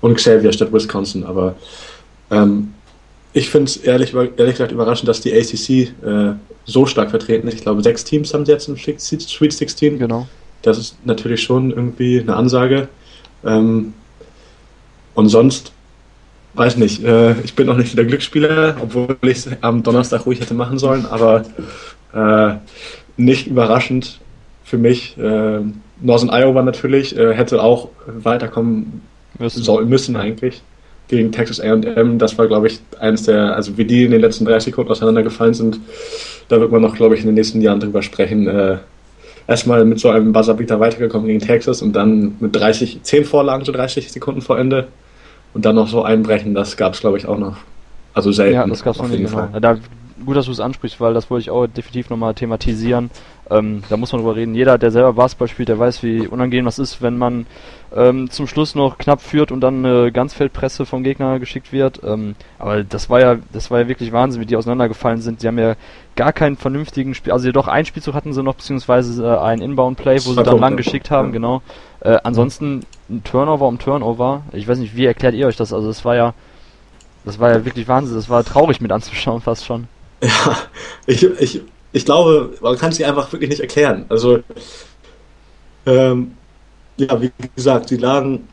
und 0.00 0.14
Xavier 0.16 0.52
statt 0.52 0.72
Wisconsin. 0.72 1.24
Aber 1.24 1.54
ähm, 2.30 2.74
ich 3.32 3.50
finde 3.50 3.66
es 3.66 3.76
ehrlich, 3.76 4.14
ehrlich 4.14 4.54
gesagt 4.54 4.72
überraschend, 4.72 5.08
dass 5.08 5.20
die 5.20 5.32
ACC 5.32 5.92
äh, 6.04 6.34
so 6.64 6.86
stark 6.86 7.10
vertreten 7.10 7.48
ist. 7.48 7.54
Ich 7.54 7.62
glaube, 7.62 7.82
sechs 7.82 8.04
Teams 8.04 8.34
haben 8.34 8.44
sie 8.44 8.52
jetzt 8.52 8.68
im 8.68 8.76
Sweet 8.76 9.52
16. 9.52 9.98
Genau. 9.98 10.28
Das 10.62 10.78
ist 10.78 10.96
natürlich 11.04 11.42
schon 11.42 11.70
irgendwie 11.70 12.20
eine 12.20 12.36
Ansage. 12.36 12.88
Ähm, 13.44 13.94
und 15.14 15.28
sonst, 15.28 15.72
weiß 16.54 16.76
nicht, 16.76 17.04
äh, 17.04 17.40
ich 17.42 17.54
bin 17.54 17.66
noch 17.66 17.76
nicht 17.76 17.96
der 17.96 18.04
Glücksspieler, 18.04 18.76
obwohl 18.82 19.16
ich 19.22 19.38
es 19.38 19.48
am 19.60 19.82
Donnerstag 19.82 20.26
ruhig 20.26 20.40
hätte 20.40 20.54
machen 20.54 20.78
sollen, 20.78 21.06
aber 21.06 21.44
äh, 22.12 22.54
nicht 23.16 23.46
überraschend 23.46 24.20
für 24.64 24.78
mich. 24.78 25.16
Äh, 25.18 25.60
Northern 26.00 26.30
Iowa 26.30 26.62
natürlich 26.62 27.16
äh, 27.16 27.34
hätte 27.34 27.62
auch 27.62 27.88
weiterkommen 28.06 29.02
müssen, 29.38 29.62
soll, 29.62 29.84
müssen 29.84 30.16
eigentlich 30.16 30.62
gegen 31.10 31.32
Texas 31.32 31.60
AM. 31.60 32.18
Das 32.18 32.38
war, 32.38 32.46
glaube 32.46 32.68
ich, 32.68 32.80
eines 32.98 33.24
der, 33.24 33.54
also 33.54 33.76
wie 33.76 33.84
die 33.84 34.04
in 34.04 34.12
den 34.12 34.20
letzten 34.20 34.44
30 34.44 34.72
Sekunden 34.72 34.90
auseinandergefallen 34.90 35.54
sind, 35.54 35.78
da 36.48 36.60
wird 36.60 36.72
man 36.72 36.80
noch, 36.80 36.94
glaube 36.94 37.14
ich, 37.14 37.20
in 37.20 37.26
den 37.26 37.34
nächsten 37.34 37.60
Jahren 37.60 37.80
drüber 37.80 38.02
sprechen. 38.02 38.46
Äh, 38.46 38.78
erstmal 39.46 39.84
mit 39.84 40.00
so 40.00 40.08
einem 40.08 40.32
Buzzerbeater 40.32 40.80
weitergekommen 40.80 41.26
gegen 41.26 41.40
Texas 41.40 41.82
und 41.82 41.94
dann 41.94 42.36
mit 42.40 42.54
30, 42.54 43.02
10 43.02 43.24
Vorlagen, 43.24 43.64
so 43.64 43.72
30 43.72 44.10
Sekunden 44.10 44.40
vor 44.40 44.58
Ende 44.58 44.88
und 45.52 45.64
dann 45.64 45.74
noch 45.74 45.88
so 45.88 46.02
einbrechen, 46.02 46.54
das 46.54 46.76
gab 46.76 46.94
es, 46.94 47.00
glaube 47.00 47.18
ich, 47.18 47.26
auch 47.26 47.38
noch. 47.38 47.56
Also 48.14 48.32
selten. 48.32 48.54
Ja, 48.54 48.66
das 48.66 48.82
gab 48.82 48.94
es 48.94 49.02
noch 49.02 49.08
nie, 49.08 49.18
genau. 49.18 49.48
Da, 49.60 49.78
gut, 50.24 50.36
dass 50.36 50.46
du 50.46 50.52
es 50.52 50.60
ansprichst, 50.60 51.00
weil 51.00 51.14
das 51.14 51.30
wollte 51.30 51.42
ich 51.42 51.50
auch 51.50 51.66
definitiv 51.66 52.10
nochmal 52.10 52.34
thematisieren. 52.34 53.10
Ähm, 53.50 53.82
da 53.88 53.96
muss 53.96 54.12
man 54.12 54.20
drüber 54.20 54.36
reden. 54.36 54.54
Jeder, 54.54 54.78
der 54.78 54.92
selber 54.92 55.12
Basketball 55.14 55.48
spielt, 55.48 55.68
der 55.68 55.78
weiß, 55.78 56.02
wie 56.04 56.26
unangenehm 56.26 56.66
das 56.66 56.78
ist, 56.78 57.02
wenn 57.02 57.18
man 57.18 57.46
ähm, 57.94 58.30
zum 58.30 58.46
Schluss 58.46 58.76
noch 58.76 58.96
knapp 58.96 59.20
führt 59.20 59.50
und 59.50 59.60
dann 59.60 59.84
eine 59.84 60.12
Ganzfeldpresse 60.12 60.86
vom 60.86 61.02
Gegner 61.02 61.40
geschickt 61.40 61.72
wird. 61.72 62.00
Ähm, 62.04 62.36
aber 62.58 62.84
das 62.84 63.10
war 63.10 63.20
ja, 63.20 63.36
das 63.52 63.70
war 63.70 63.80
ja 63.80 63.88
wirklich 63.88 64.12
Wahnsinn, 64.12 64.40
wie 64.40 64.46
die 64.46 64.56
auseinandergefallen 64.56 65.20
sind. 65.20 65.42
Die 65.42 65.48
haben 65.48 65.58
ja 65.58 65.74
gar 66.14 66.32
keinen 66.32 66.56
vernünftigen 66.56 67.14
Spiel, 67.14 67.32
also 67.32 67.50
doch 67.50 67.66
ein 67.66 67.86
Spielzug 67.86 68.14
hatten 68.14 68.32
sie 68.32 68.42
noch, 68.42 68.54
beziehungsweise 68.54 69.24
äh, 69.24 69.38
ein 69.38 69.60
Inbound-Play, 69.60 70.16
wo 70.26 70.32
sie 70.32 70.42
dann 70.42 70.58
lang 70.58 70.76
geschickt 70.76 71.10
haben, 71.10 71.28
ja. 71.28 71.32
genau. 71.32 71.62
Äh, 72.00 72.18
ansonsten 72.22 72.84
ein 73.08 73.24
Turnover 73.24 73.66
um 73.66 73.78
Turnover. 73.78 74.42
Ich 74.52 74.68
weiß 74.68 74.78
nicht, 74.78 74.94
wie 74.96 75.06
erklärt 75.06 75.34
ihr 75.34 75.48
euch 75.48 75.56
das? 75.56 75.72
Also 75.72 75.88
das 75.88 76.04
war 76.04 76.14
ja, 76.14 76.34
das 77.24 77.40
war 77.40 77.50
ja 77.50 77.64
wirklich 77.64 77.88
Wahnsinn. 77.88 78.14
Das 78.14 78.30
war 78.30 78.44
traurig 78.44 78.80
mit 78.80 78.92
anzuschauen, 78.92 79.40
fast 79.40 79.64
schon. 79.64 79.88
Ja, 80.22 80.56
ich, 81.06 81.22
ich, 81.22 81.60
ich 81.92 82.04
glaube, 82.04 82.54
man 82.60 82.76
kann 82.76 82.92
sie 82.92 83.04
einfach 83.04 83.32
wirklich 83.32 83.50
nicht 83.50 83.60
erklären. 83.60 84.04
Also, 84.08 84.40
ähm, 85.86 86.32
ja, 86.98 87.20
wie 87.20 87.30
gesagt, 87.56 87.88
sie 87.88 87.96
lagen 87.96 88.46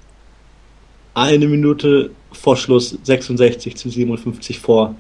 eine 1.13 1.47
Minute 1.47 2.11
vor 2.31 2.55
Schluss 2.55 2.97
66 3.03 3.75
zu 3.75 3.89
57 3.89 4.59
vor. 4.59 4.95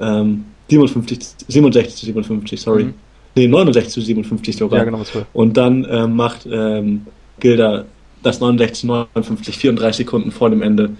Ähm, 0.00 0.46
57, 0.70 1.46
67 1.48 1.96
zu 1.96 2.06
57, 2.06 2.60
sorry. 2.60 2.84
Mhm. 2.84 2.94
Nee, 3.36 3.48
69 3.48 3.92
zu 3.92 4.00
57 4.00 4.56
sogar. 4.56 4.78
Ja, 4.78 4.84
genau, 4.84 5.02
Und 5.32 5.56
dann 5.56 5.84
äh, 5.84 6.06
macht 6.06 6.46
ähm, 6.50 7.06
Gilda 7.40 7.84
das 8.22 8.40
69 8.40 8.80
zu 8.80 8.86
59, 8.86 9.58
34 9.58 9.96
Sekunden 9.98 10.30
vor 10.30 10.50
dem 10.50 10.62
Ende. 10.62 10.90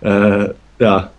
Äh, 0.00 0.50
ja, 0.78 1.10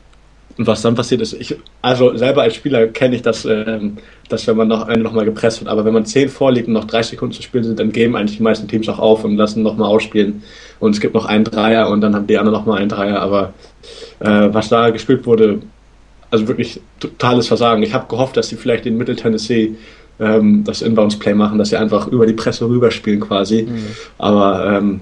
und 0.57 0.67
was 0.67 0.81
dann 0.81 0.95
passiert 0.95 1.21
ist, 1.21 1.33
ich, 1.33 1.55
also 1.81 2.15
selber 2.15 2.41
als 2.43 2.55
Spieler 2.55 2.87
kenne 2.87 3.15
ich 3.15 3.21
das, 3.21 3.45
ähm, 3.45 3.97
dass 4.29 4.47
wenn 4.47 4.57
man 4.57 4.67
noch 4.67 4.87
eine 4.87 5.03
nochmal 5.03 5.25
gepresst 5.25 5.61
wird, 5.61 5.69
aber 5.69 5.85
wenn 5.85 5.93
man 5.93 6.05
10 6.05 6.29
vorliegt 6.29 6.67
und 6.67 6.73
noch 6.73 6.85
30 6.85 7.11
Sekunden 7.11 7.33
zu 7.33 7.41
spielen 7.41 7.63
sind, 7.63 7.79
dann 7.79 7.91
geben 7.91 8.15
eigentlich 8.15 8.37
die 8.37 8.43
meisten 8.43 8.67
Teams 8.67 8.87
auch 8.89 8.99
auf 8.99 9.23
und 9.23 9.37
lassen 9.37 9.63
nochmal 9.63 9.89
ausspielen. 9.89 10.43
Und 10.79 10.91
es 10.91 11.01
gibt 11.01 11.13
noch 11.13 11.25
einen 11.25 11.43
Dreier 11.43 11.89
und 11.89 12.01
dann 12.01 12.15
haben 12.15 12.27
die 12.27 12.37
anderen 12.37 12.57
nochmal 12.57 12.79
einen 12.79 12.89
Dreier. 12.89 13.19
Aber 13.21 13.53
äh, 14.19 14.49
was 14.51 14.69
da 14.69 14.89
gespielt 14.89 15.25
wurde, 15.25 15.59
also 16.31 16.47
wirklich 16.47 16.79
totales 16.99 17.47
Versagen. 17.47 17.83
Ich 17.83 17.93
habe 17.93 18.07
gehofft, 18.07 18.37
dass 18.37 18.49
sie 18.49 18.55
vielleicht 18.55 18.85
in 18.85 18.97
Middle 18.97 19.15
Tennessee 19.15 19.75
ähm, 20.19 20.63
das 20.63 20.81
Inbounds-Play 20.81 21.33
machen, 21.33 21.57
dass 21.57 21.69
sie 21.69 21.77
einfach 21.77 22.07
über 22.07 22.25
die 22.25 22.33
Presse 22.33 22.67
rüberspielen 22.67 23.19
quasi. 23.19 23.63
Mhm. 23.63 23.85
Aber 24.17 24.77
ähm, 24.77 25.01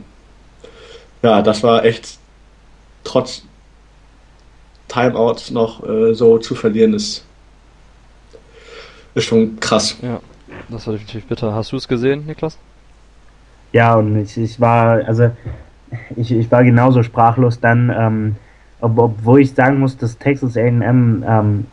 ja, 1.22 1.42
das 1.42 1.62
war 1.64 1.86
echt 1.86 2.18
trotz 3.04 3.44
Timeouts 4.90 5.52
noch 5.52 5.88
äh, 5.88 6.14
so 6.14 6.38
zu 6.38 6.56
verlieren, 6.56 6.94
ist, 6.94 7.24
ist 9.16 9.24
schon 9.24 9.60
krass. 9.60 9.98
Ja, 10.02 10.20
das 10.68 10.86
war 10.86 10.94
definitiv 10.94 11.26
bitter. 11.26 11.54
Hast 11.54 11.72
du 11.72 11.78
es 11.78 11.88
gesehen, 11.88 12.26
Niklas? 12.26 12.58
Ja, 13.72 13.96
und 13.96 14.20
ich, 14.20 14.38
ich 14.38 14.60
war, 14.60 15.06
also 15.06 15.30
ich, 16.16 16.32
ich 16.32 16.52
war 16.52 16.64
genauso 16.64 17.04
sprachlos 17.04 17.60
dann, 17.60 17.94
ähm, 17.96 18.36
ob, 18.82 18.98
obwohl 18.98 19.42
ich 19.42 19.54
sagen 19.54 19.80
muss, 19.80 19.96
dass 19.96 20.18
Texas 20.18 20.58
AM 20.58 21.24
ähm, 21.28 21.66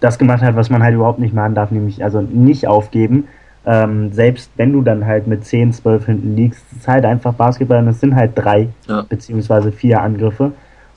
das 0.00 0.18
gemacht 0.18 0.42
hat, 0.42 0.56
was 0.56 0.70
man 0.70 0.82
halt 0.82 0.94
überhaupt 0.94 1.18
nicht 1.18 1.34
machen 1.34 1.54
darf, 1.54 1.70
nämlich 1.70 2.04
also 2.04 2.20
nicht 2.20 2.66
aufgeben. 2.66 3.28
ähm, 3.66 4.12
selbst 4.12 4.50
wenn 4.56 4.72
du 4.72 4.82
dann 4.82 5.04
halt 5.04 5.26
mit 5.26 5.44
10, 5.44 5.72
12 5.72 6.06
hinten 6.06 6.36
liegst, 6.36 6.64
ist 6.76 6.88
halt 6.88 7.04
einfach 7.04 7.34
Basketball 7.34 7.78
und 7.78 7.88
es 7.88 8.00
sind 8.00 8.14
halt 8.14 8.32
drei 8.34 8.68
ja. 8.86 9.02
beziehungsweise 9.02 9.72
vier 9.72 10.00
Angriffe. 10.00 10.52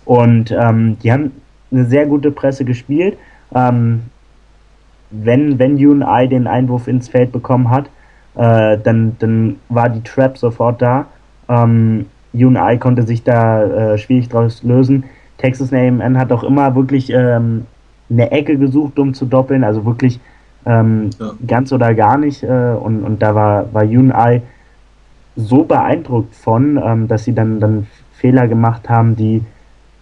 Und 0.05 0.51
ähm, 0.51 0.97
die 1.03 1.11
haben 1.11 1.31
eine 1.71 1.85
sehr 1.85 2.05
gute 2.05 2.31
Presse 2.31 2.65
gespielt. 2.65 3.17
Ähm, 3.53 4.03
wenn, 5.09 5.59
wenn 5.59 5.75
UNI 5.75 6.27
den 6.27 6.47
Einwurf 6.47 6.87
ins 6.87 7.09
Feld 7.09 7.31
bekommen 7.31 7.69
hat, 7.69 7.89
äh, 8.35 8.77
dann, 8.77 9.17
dann 9.19 9.57
war 9.69 9.89
die 9.89 10.03
Trap 10.03 10.37
sofort 10.37 10.81
da. 10.81 11.05
Ähm, 11.49 12.05
UNI 12.33 12.77
konnte 12.79 13.03
sich 13.03 13.23
da 13.23 13.63
äh, 13.93 13.97
schwierig 13.97 14.29
draus 14.29 14.63
lösen. 14.63 15.03
Texas 15.37 15.73
A&M 15.73 16.17
hat 16.17 16.31
auch 16.31 16.43
immer 16.43 16.75
wirklich 16.75 17.11
ähm, 17.11 17.65
eine 18.09 18.31
Ecke 18.31 18.57
gesucht, 18.57 18.99
um 18.99 19.13
zu 19.13 19.25
doppeln, 19.25 19.63
also 19.63 19.85
wirklich 19.85 20.19
ähm, 20.65 21.09
ja. 21.19 21.31
ganz 21.45 21.73
oder 21.73 21.93
gar 21.93 22.17
nicht. 22.17 22.43
Äh, 22.43 22.75
und, 22.79 23.03
und 23.03 23.21
da 23.21 23.35
war, 23.35 23.73
war 23.73 23.83
UNI 23.83 24.41
so 25.35 25.63
beeindruckt 25.63 26.35
von, 26.35 26.79
ähm, 26.83 27.07
dass 27.07 27.23
sie 27.23 27.33
dann, 27.33 27.59
dann 27.59 27.87
Fehler 28.13 28.47
gemacht 28.47 28.87
haben, 28.87 29.15
die 29.15 29.41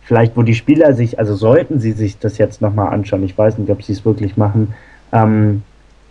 vielleicht, 0.10 0.36
wo 0.36 0.42
die 0.42 0.56
Spieler 0.56 0.94
sich, 0.94 1.20
also 1.20 1.36
sollten 1.36 1.80
sie 1.80 1.92
sich 1.92 2.18
das 2.18 2.40
jetzt 2.40 2.64
nochmal 2.64 2.92
anschauen, 2.92 3.24
ich 3.24 3.38
weiß 3.38 3.60
nicht, 3.60 3.70
ob 3.70 3.84
sie 3.84 3.94
es 3.94 4.04
wirklich 4.04 4.38
machen, 4.38 4.74
ähm, 5.14 5.62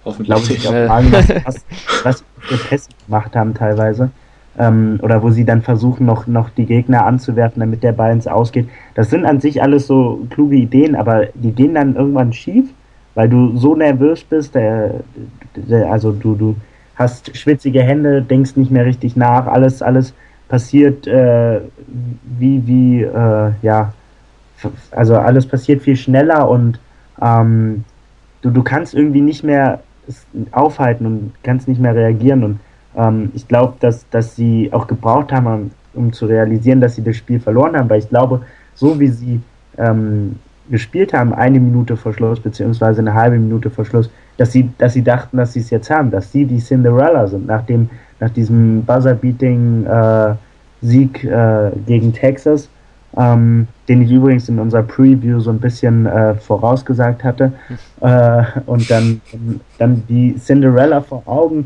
Hoffentlich. 0.04 0.28
Glaube 0.28 0.52
ich 0.52 0.68
auch 0.68 0.86
fragen, 0.86 1.12
was, 1.12 1.28
was, 1.44 1.64
was 2.04 2.24
für 2.38 2.56
Pässe 2.56 2.90
gemacht 3.04 3.34
haben 3.34 3.54
teilweise. 3.54 4.10
Ähm, 4.56 5.00
oder 5.02 5.20
wo 5.20 5.30
sie 5.30 5.44
dann 5.44 5.62
versuchen, 5.62 6.06
noch, 6.06 6.28
noch 6.28 6.48
die 6.50 6.64
Gegner 6.64 7.06
anzuwerfen, 7.06 7.58
damit 7.58 7.82
der 7.82 7.92
Ball 7.92 8.12
ins 8.12 8.28
Ausgeht. 8.28 8.68
Das 8.94 9.10
sind 9.10 9.26
an 9.26 9.40
sich 9.40 9.60
alles 9.60 9.88
so 9.88 10.24
kluge 10.30 10.54
Ideen, 10.54 10.94
aber 10.94 11.26
die 11.34 11.50
gehen 11.50 11.74
dann 11.74 11.96
irgendwann 11.96 12.32
schief, 12.32 12.66
weil 13.16 13.28
du 13.28 13.56
so 13.56 13.74
nervös 13.74 14.22
bist, 14.22 14.54
der, 14.54 15.00
der, 15.56 15.90
also 15.90 16.12
du, 16.12 16.36
du 16.36 16.56
hast 16.94 17.36
schwitzige 17.36 17.82
Hände, 17.82 18.22
denkst 18.22 18.54
nicht 18.54 18.70
mehr 18.70 18.86
richtig 18.86 19.16
nach, 19.16 19.48
alles, 19.48 19.82
alles 19.82 20.14
passiert 20.48 21.06
äh, 21.06 21.60
wie, 21.86 22.66
wie, 22.66 23.02
äh, 23.02 23.50
ja, 23.62 23.92
also 24.90 25.16
alles 25.16 25.46
passiert 25.46 25.82
viel 25.82 25.96
schneller 25.96 26.48
und 26.48 26.80
ähm, 27.22 27.84
du, 28.42 28.50
du 28.50 28.62
kannst 28.62 28.94
irgendwie 28.94 29.20
nicht 29.20 29.44
mehr 29.44 29.80
aufhalten 30.52 31.06
und 31.06 31.32
kannst 31.42 31.68
nicht 31.68 31.80
mehr 31.80 31.94
reagieren. 31.94 32.44
Und 32.44 32.60
ähm, 32.96 33.30
ich 33.34 33.46
glaube, 33.46 33.74
dass, 33.80 34.08
dass 34.10 34.36
sie 34.36 34.70
auch 34.72 34.86
gebraucht 34.86 35.32
haben, 35.32 35.46
um, 35.46 35.70
um, 35.94 36.12
zu 36.12 36.26
realisieren, 36.26 36.80
dass 36.80 36.94
sie 36.96 37.04
das 37.04 37.16
Spiel 37.16 37.40
verloren 37.40 37.76
haben, 37.76 37.90
weil 37.90 38.00
ich 38.00 38.08
glaube, 38.08 38.42
so 38.74 38.98
wie 38.98 39.08
sie 39.08 39.40
ähm, 39.76 40.36
gespielt 40.70 41.12
haben, 41.12 41.32
eine 41.34 41.60
Minute 41.60 41.96
vor 41.96 42.12
Schluss, 42.12 42.40
beziehungsweise 42.40 43.00
eine 43.00 43.14
halbe 43.14 43.38
Minute 43.38 43.70
vor 43.70 43.84
Schluss, 43.84 44.10
dass 44.36 44.52
sie, 44.52 44.70
dass 44.78 44.92
sie 44.92 45.02
dachten, 45.02 45.36
dass 45.36 45.52
sie 45.52 45.60
es 45.60 45.70
jetzt 45.70 45.90
haben, 45.90 46.10
dass 46.10 46.30
sie 46.30 46.44
die 46.44 46.58
Cinderella 46.58 47.26
sind, 47.26 47.46
nach, 47.46 47.62
dem, 47.62 47.90
nach 48.20 48.30
diesem 48.30 48.84
Buzzer-Beating-Sieg 48.84 51.24
äh, 51.24 51.66
äh, 51.66 51.70
gegen 51.86 52.12
Texas 52.12 52.68
ähm, 53.16 53.66
den 53.88 54.02
ich 54.02 54.10
übrigens 54.10 54.48
in 54.48 54.58
unserer 54.58 54.82
Preview 54.82 55.40
so 55.40 55.50
ein 55.50 55.58
bisschen 55.58 56.06
äh, 56.06 56.34
vorausgesagt 56.34 57.24
hatte. 57.24 57.52
Äh, 58.00 58.44
und 58.66 58.88
dann, 58.92 59.20
dann 59.78 60.04
die 60.08 60.36
Cinderella 60.36 61.00
vor 61.00 61.24
Augen. 61.26 61.64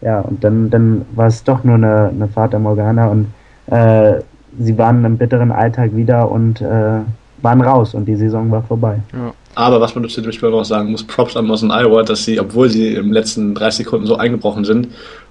Ja, 0.00 0.18
und 0.18 0.42
dann, 0.42 0.68
dann 0.68 1.06
war 1.14 1.28
es 1.28 1.44
doch 1.44 1.62
nur 1.62 1.76
eine, 1.76 2.08
eine 2.08 2.26
Fata 2.26 2.58
Morgana 2.58 3.06
und 3.06 3.28
äh, 3.66 4.14
sie 4.58 4.76
waren 4.76 5.04
im 5.04 5.16
bitteren 5.16 5.52
Alltag 5.52 5.94
wieder 5.94 6.28
und 6.28 6.60
äh, 6.60 6.98
waren 7.40 7.60
raus 7.60 7.94
und 7.94 8.06
die 8.06 8.16
Saison 8.16 8.50
war 8.50 8.64
vorbei. 8.64 8.98
Ja. 9.12 9.32
Aber 9.54 9.80
was 9.80 9.94
man 9.94 10.08
zu 10.08 10.22
dem 10.22 10.32
Spiel 10.32 10.52
auch 10.52 10.64
sagen 10.64 10.90
muss, 10.90 11.04
Props 11.04 11.36
an 11.36 11.46
Mosen 11.46 11.70
Iowa, 11.70 12.02
dass 12.02 12.24
sie, 12.24 12.40
obwohl 12.40 12.68
sie 12.68 12.94
im 12.94 13.12
letzten 13.12 13.54
30 13.54 13.84
Sekunden 13.84 14.06
so 14.06 14.16
eingebrochen 14.16 14.64
sind, 14.64 14.88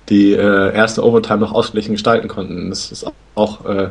die 0.09 0.33
äh, 0.33 0.73
erste 0.73 1.05
Overtime 1.05 1.39
noch 1.39 1.53
ausgeglichen 1.53 1.93
gestalten 1.93 2.27
konnten. 2.27 2.69
Das 2.69 2.91
ist 2.91 3.05
auch 3.35 3.65
äh, 3.65 3.89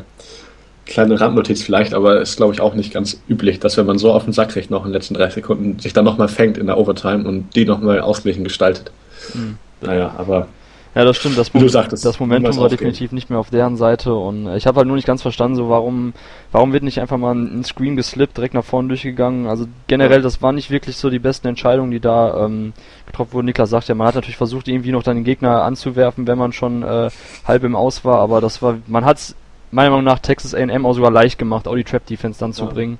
kleine 0.85 1.19
Randnotiz 1.19 1.61
vielleicht, 1.61 1.93
aber 1.93 2.19
ist, 2.19 2.37
glaube 2.37 2.53
ich, 2.53 2.61
auch 2.61 2.73
nicht 2.73 2.91
ganz 2.91 3.21
üblich, 3.29 3.59
dass 3.59 3.77
wenn 3.77 3.85
man 3.85 3.99
so 3.99 4.11
auf 4.11 4.25
den 4.25 4.33
Sack 4.33 4.49
kriegt 4.49 4.71
noch 4.71 4.85
in 4.85 4.89
den 4.89 4.93
letzten 4.93 5.13
drei 5.13 5.29
Sekunden, 5.29 5.79
sich 5.79 5.93
dann 5.93 6.05
nochmal 6.05 6.27
fängt 6.27 6.57
in 6.57 6.65
der 6.65 6.77
Overtime 6.77 7.27
und 7.27 7.55
die 7.55 7.65
nochmal 7.65 8.01
ausgeglichen 8.01 8.43
gestaltet. 8.43 8.91
Mhm. 9.33 9.57
Naja, 9.81 10.13
aber. 10.17 10.47
Ja, 10.95 11.05
das 11.05 11.17
stimmt. 11.17 11.37
Das, 11.37 11.53
Mo 11.53 11.67
sagtest, 11.67 12.03
das 12.03 12.19
Momentum 12.19 12.57
war 12.57 12.67
definitiv 12.67 13.11
nicht 13.11 13.29
mehr 13.29 13.39
auf 13.39 13.51
deren 13.51 13.77
Seite 13.77 14.13
und 14.15 14.53
ich 14.55 14.65
habe 14.65 14.77
halt 14.77 14.87
nur 14.87 14.95
nicht 14.95 15.05
ganz 15.05 15.21
verstanden, 15.21 15.55
so 15.55 15.69
warum, 15.69 16.13
warum 16.51 16.73
wird 16.73 16.83
nicht 16.83 16.99
einfach 16.99 17.17
mal 17.17 17.35
ein 17.35 17.63
Screen 17.63 17.95
geslippt, 17.95 18.37
direkt 18.37 18.55
nach 18.55 18.63
vorne 18.63 18.87
durchgegangen. 18.87 19.45
Also 19.45 19.67
generell, 19.87 20.21
das 20.21 20.41
war 20.41 20.51
nicht 20.51 20.71
wirklich 20.71 20.97
so 20.97 21.11
die 21.11 21.19
besten 21.19 21.47
Entscheidungen, 21.47 21.91
die 21.91 21.99
da 21.99 22.45
ähm, 22.45 22.73
getroffen 23.05 23.33
wurden. 23.33 23.45
Niklas 23.45 23.69
sagt 23.69 23.87
ja, 23.87 23.95
man 23.95 24.07
hat 24.07 24.15
natürlich 24.15 24.37
versucht, 24.37 24.67
irgendwie 24.67 24.91
noch 24.91 25.03
dann 25.03 25.17
den 25.17 25.23
Gegner 25.25 25.61
anzuwerfen, 25.61 26.25
wenn 26.25 26.39
man 26.39 26.53
schon 26.53 26.81
äh, 26.81 27.09
halb 27.45 27.63
im 27.63 27.75
Aus 27.75 28.03
war, 28.03 28.19
aber 28.19 28.41
das 28.41 28.61
war, 28.63 28.77
man 28.87 29.05
hat 29.05 29.35
meiner 29.71 29.91
Meinung 29.91 30.05
nach 30.05 30.19
Texas 30.19 30.55
A&M 30.55 30.85
auch 30.85 30.93
sogar 30.93 31.11
leicht 31.11 31.37
gemacht, 31.37 31.67
auch 31.67 31.75
die 31.75 31.83
Trap 31.83 32.05
Defense 32.07 32.39
dann 32.39 32.51
ja. 32.51 32.55
zu 32.55 32.65
bringen. 32.65 32.97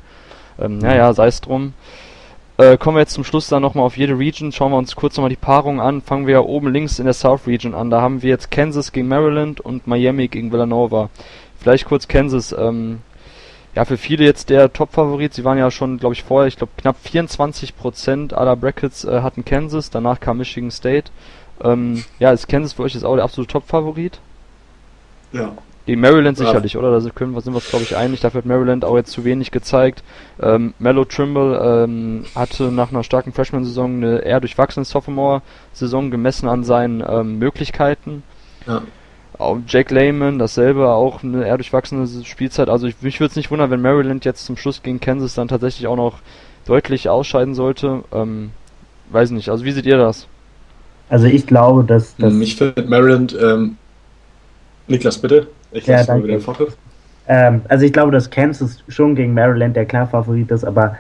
Ähm, 0.59 0.77
naja, 0.77 1.13
sei 1.13 1.27
es 1.27 1.41
drum. 1.41 1.73
Äh, 2.60 2.78
kommen 2.78 2.97
wir 2.97 3.01
jetzt 3.01 3.14
zum 3.14 3.24
Schluss 3.24 3.47
dann 3.47 3.62
nochmal 3.62 3.86
auf 3.86 3.95
jede 3.95 4.20
Region. 4.20 4.51
Schauen 4.51 4.74
wir 4.74 4.78
uns 4.78 4.93
kurz 4.93 5.16
nochmal 5.16 5.30
die 5.30 5.38
Paarung 5.38 5.80
an. 5.80 6.01
Fangen 6.01 6.28
wir 6.28 6.43
oben 6.43 6.74
links 6.74 6.99
in 6.99 7.05
der 7.05 7.14
South 7.14 7.47
Region 7.47 7.74
an. 7.74 7.89
Da 7.89 8.01
haben 8.01 8.22
wir 8.22 8.32
jetzt 8.32 8.51
Kansas 8.51 8.91
gegen 8.91 9.07
Maryland 9.07 9.62
und 9.62 9.88
Miami 9.88 10.28
gegen 10.28 10.51
Villanova. 10.51 11.10
Vielleicht 11.57 11.86
kurz 11.86 12.10
Kansas. 12.10 12.51
Ähm, 12.51 12.99
ja, 13.76 13.86
für 13.86 13.95
viele 13.95 14.26
jetzt 14.26 14.49
der 14.49 14.74
Top-Favorit. 14.74 15.34
Sie 15.34 15.45
waren 15.45 15.57
ja 15.57 15.72
schon, 15.72 15.99
glaube 15.99 16.16
ich, 16.16 16.24
vorher, 16.24 16.49
ich 16.49 16.57
glaube, 16.57 16.74
knapp 16.76 16.97
24% 17.05 18.34
aller 18.34 18.57
Brackets 18.57 19.05
äh, 19.05 19.22
hatten 19.22 19.45
Kansas. 19.45 19.89
Danach 19.89 20.20
kam 20.20 20.39
Michigan 20.39 20.70
State. 20.70 21.12
Ähm, 21.64 22.03
ja, 22.20 22.32
ist 22.32 22.49
Kansas 22.49 22.74
für 22.74 22.84
euch 22.84 22.93
jetzt 22.93 23.05
auch 23.05 23.16
der 23.16 23.24
absolute 23.24 23.53
Top-Favorit? 23.53 24.20
Ja, 25.32 25.53
gegen 25.89 26.01
Maryland 26.01 26.37
ja. 26.37 26.45
sicherlich, 26.45 26.77
oder? 26.77 26.91
Da 26.91 27.01
sind 27.01 27.19
wir 27.19 27.35
uns, 27.35 27.69
glaube 27.69 27.83
ich, 27.83 27.97
einig. 27.97 28.19
Dafür 28.19 28.39
hat 28.39 28.45
Maryland 28.45 28.85
auch 28.85 28.95
jetzt 28.95 29.11
zu 29.11 29.23
wenig 29.23 29.49
gezeigt. 29.49 30.03
Ähm, 30.39 30.75
Mello 30.77 31.03
Trimble 31.03 31.59
ähm, 31.59 32.25
hatte 32.35 32.65
nach 32.65 32.91
einer 32.91 33.03
starken 33.03 33.33
Freshman-Saison 33.33 33.95
eine 33.95 34.19
eher 34.19 34.39
durchwachsene 34.39 34.85
Sophomore-Saison 34.85 36.11
gemessen 36.11 36.47
an 36.47 36.63
seinen 36.63 37.03
ähm, 37.07 37.39
Möglichkeiten. 37.39 38.21
Ja. 38.67 38.83
Auch 39.39 39.57
Jake 39.67 39.91
Lehman, 39.91 40.37
dasselbe, 40.37 40.89
auch 40.89 41.23
eine 41.23 41.47
eher 41.47 41.57
durchwachsene 41.57 42.07
Spielzeit. 42.23 42.69
Also 42.69 42.85
ich, 42.85 43.01
mich 43.01 43.19
würde 43.19 43.31
es 43.31 43.35
nicht 43.35 43.49
wundern, 43.49 43.71
wenn 43.71 43.81
Maryland 43.81 44.25
jetzt 44.25 44.45
zum 44.45 44.57
Schluss 44.57 44.83
gegen 44.83 44.99
Kansas 44.99 45.33
dann 45.33 45.47
tatsächlich 45.47 45.87
auch 45.87 45.95
noch 45.95 46.19
deutlich 46.67 47.09
ausscheiden 47.09 47.55
sollte. 47.55 48.03
Ähm, 48.11 48.51
weiß 49.09 49.31
nicht. 49.31 49.49
Also 49.49 49.65
wie 49.65 49.71
seht 49.71 49.87
ihr 49.87 49.97
das? 49.97 50.27
Also 51.09 51.25
ich 51.25 51.47
glaube, 51.47 51.83
dass... 51.83 52.15
dass 52.17 52.35
ich 52.35 52.57
finde 52.57 52.83
Maryland... 52.83 53.35
Ähm, 53.41 53.77
Niklas, 54.87 55.17
bitte. 55.17 55.47
Ich 55.72 55.86
ja, 55.86 56.03
danke. 56.03 56.28
Den 56.28 56.41
ähm, 57.28 57.61
also 57.67 57.86
ich 57.86 57.93
glaube, 57.93 58.11
dass 58.11 58.30
Kansas 58.30 58.84
schon 58.88 59.15
gegen 59.15 59.34
Maryland 59.34 59.76
der 59.76 59.86
klar 59.86 60.07
Favorit 60.07 60.49
ist, 60.51 60.65
aber 60.65 60.97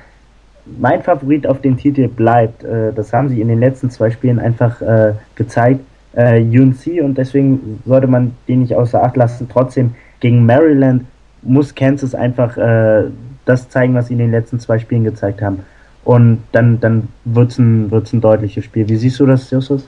mein 0.77 1.01
Favorit 1.01 1.47
auf 1.47 1.61
den 1.61 1.75
Titel 1.75 2.07
bleibt. 2.07 2.63
Äh, 2.63 2.93
das 2.93 3.11
haben 3.11 3.29
sie 3.29 3.41
in 3.41 3.47
den 3.47 3.59
letzten 3.59 3.89
zwei 3.89 4.11
Spielen 4.11 4.39
einfach 4.39 4.79
äh, 4.81 5.13
gezeigt. 5.35 5.81
Äh, 6.13 6.41
UNC 6.41 7.01
und 7.03 7.17
deswegen 7.17 7.81
sollte 7.85 8.07
man 8.07 8.35
den 8.47 8.61
nicht 8.61 8.75
außer 8.75 9.03
Acht 9.03 9.17
lassen. 9.17 9.47
Trotzdem 9.51 9.95
gegen 10.19 10.45
Maryland 10.45 11.05
muss 11.41 11.73
Kansas 11.73 12.13
einfach 12.13 12.57
äh, 12.57 13.05
das 13.45 13.69
zeigen, 13.69 13.95
was 13.95 14.07
sie 14.07 14.13
in 14.13 14.19
den 14.19 14.31
letzten 14.31 14.59
zwei 14.59 14.77
Spielen 14.79 15.03
gezeigt 15.03 15.41
haben. 15.41 15.59
Und 16.03 16.43
dann, 16.51 16.79
dann 16.79 17.07
wird 17.25 17.51
es 17.51 17.57
ein, 17.57 17.91
wird's 17.91 18.13
ein 18.13 18.21
deutliches 18.21 18.65
Spiel. 18.65 18.87
Wie 18.87 18.95
siehst 18.95 19.19
du 19.19 19.25
das, 19.25 19.49
Justus? 19.49 19.87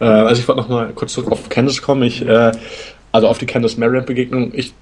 Äh, 0.00 0.04
also 0.04 0.40
ich 0.40 0.48
wollte 0.48 0.62
noch 0.62 0.68
mal 0.68 0.92
kurz 0.94 1.12
zurück 1.12 1.32
auf 1.32 1.48
Kansas 1.48 1.82
kommen. 1.82 2.02
Ich, 2.02 2.26
äh, 2.26 2.52
also 3.12 3.28
auf 3.28 3.38
die 3.38 3.46
Kansas-Maryland-Begegnung. 3.46 4.52
Ich 4.54 4.74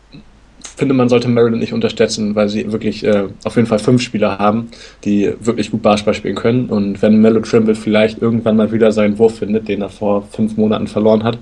finde, 0.77 0.95
man 0.95 1.09
sollte 1.09 1.29
Maryland 1.29 1.61
nicht 1.61 1.73
unterschätzen, 1.73 2.35
weil 2.35 2.49
sie 2.49 2.73
wirklich 2.73 3.05
äh, 3.05 3.25
auf 3.45 3.57
jeden 3.57 3.69
Fall 3.69 3.79
fünf 3.79 4.03
Spieler 4.03 4.39
haben, 4.39 4.71
die 5.05 5.33
wirklich 5.41 5.71
gut 5.71 5.83
Basketball 5.83 6.15
spielen 6.15 6.35
können. 6.35 6.67
Und 6.67 7.01
wenn 7.03 7.21
Mello 7.21 7.41
Trimble 7.41 7.75
vielleicht 7.75 8.21
irgendwann 8.21 8.57
mal 8.57 8.73
wieder 8.73 8.91
seinen 8.91 9.19
Wurf 9.19 9.39
findet, 9.39 9.69
den 9.69 9.83
er 9.83 9.91
vor 9.91 10.27
fünf 10.33 10.57
Monaten 10.57 10.89
verloren 10.89 11.23
hat, 11.23 11.39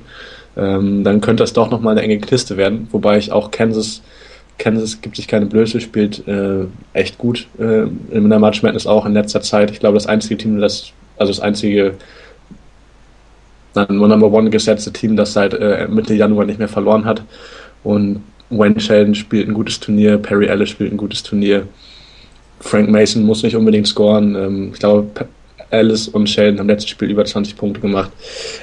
ähm, 0.57 1.03
dann 1.03 1.21
könnte 1.21 1.43
das 1.43 1.55
doch 1.55 1.71
noch 1.71 1.81
mal 1.81 1.93
eine 1.93 2.03
enge 2.03 2.19
Kiste 2.19 2.57
werden. 2.57 2.89
Wobei 2.91 3.17
ich 3.17 3.33
auch 3.33 3.51
Kansas 3.51 4.03
Kansas 4.59 5.01
gibt 5.01 5.17
sich 5.17 5.27
keine 5.27 5.47
Blöße, 5.47 5.81
spielt 5.81 6.27
äh, 6.29 6.67
echt 6.93 7.19
gut 7.19 7.49
äh, 7.59 7.87
in 8.13 8.29
der 8.29 8.39
March 8.39 8.63
Madness 8.63 8.87
auch 8.87 9.07
in 9.07 9.13
letzter 9.13 9.41
Zeit. 9.41 9.71
Ich 9.71 9.81
glaube, 9.81 9.95
das 9.95 10.07
einzige 10.07 10.37
Team, 10.37 10.61
das, 10.61 10.93
also 11.17 11.33
das 11.33 11.41
einzige 11.41 11.95
Number 13.75 14.31
One 14.31 14.51
gesetzte 14.51 14.93
Team, 14.93 15.17
das 15.17 15.33
seit 15.33 15.55
äh, 15.55 15.89
Mitte 15.89 16.15
Januar 16.15 16.45
nicht 16.45 16.59
mehr 16.59 16.69
verloren 16.69 17.05
hat. 17.05 17.23
Und 17.85 18.23
Wayne 18.51 18.81
Sheldon 18.81 19.15
spielt 19.15 19.49
ein 19.49 19.55
gutes 19.55 19.81
Turnier, 19.81 20.19
Perry 20.19 20.47
Ellis 20.47 20.71
spielt 20.71 20.93
ein 20.93 20.99
gutes 20.99 21.23
Turnier. 21.23 21.67
Frank 22.61 22.89
Mason 22.91 23.25
muss 23.25 23.43
nicht 23.43 23.57
unbedingt 23.57 23.89
scoren. 23.89 24.35
Ähm, 24.35 24.71
ich 24.73 24.79
glaube, 24.79 25.09
Ellis 25.71 26.07
und 26.07 26.29
Sheldon 26.29 26.61
haben 26.61 26.69
letztes 26.69 26.91
Spiel 26.91 27.11
über 27.11 27.25
20 27.25 27.57
Punkte 27.57 27.81
gemacht. 27.81 28.11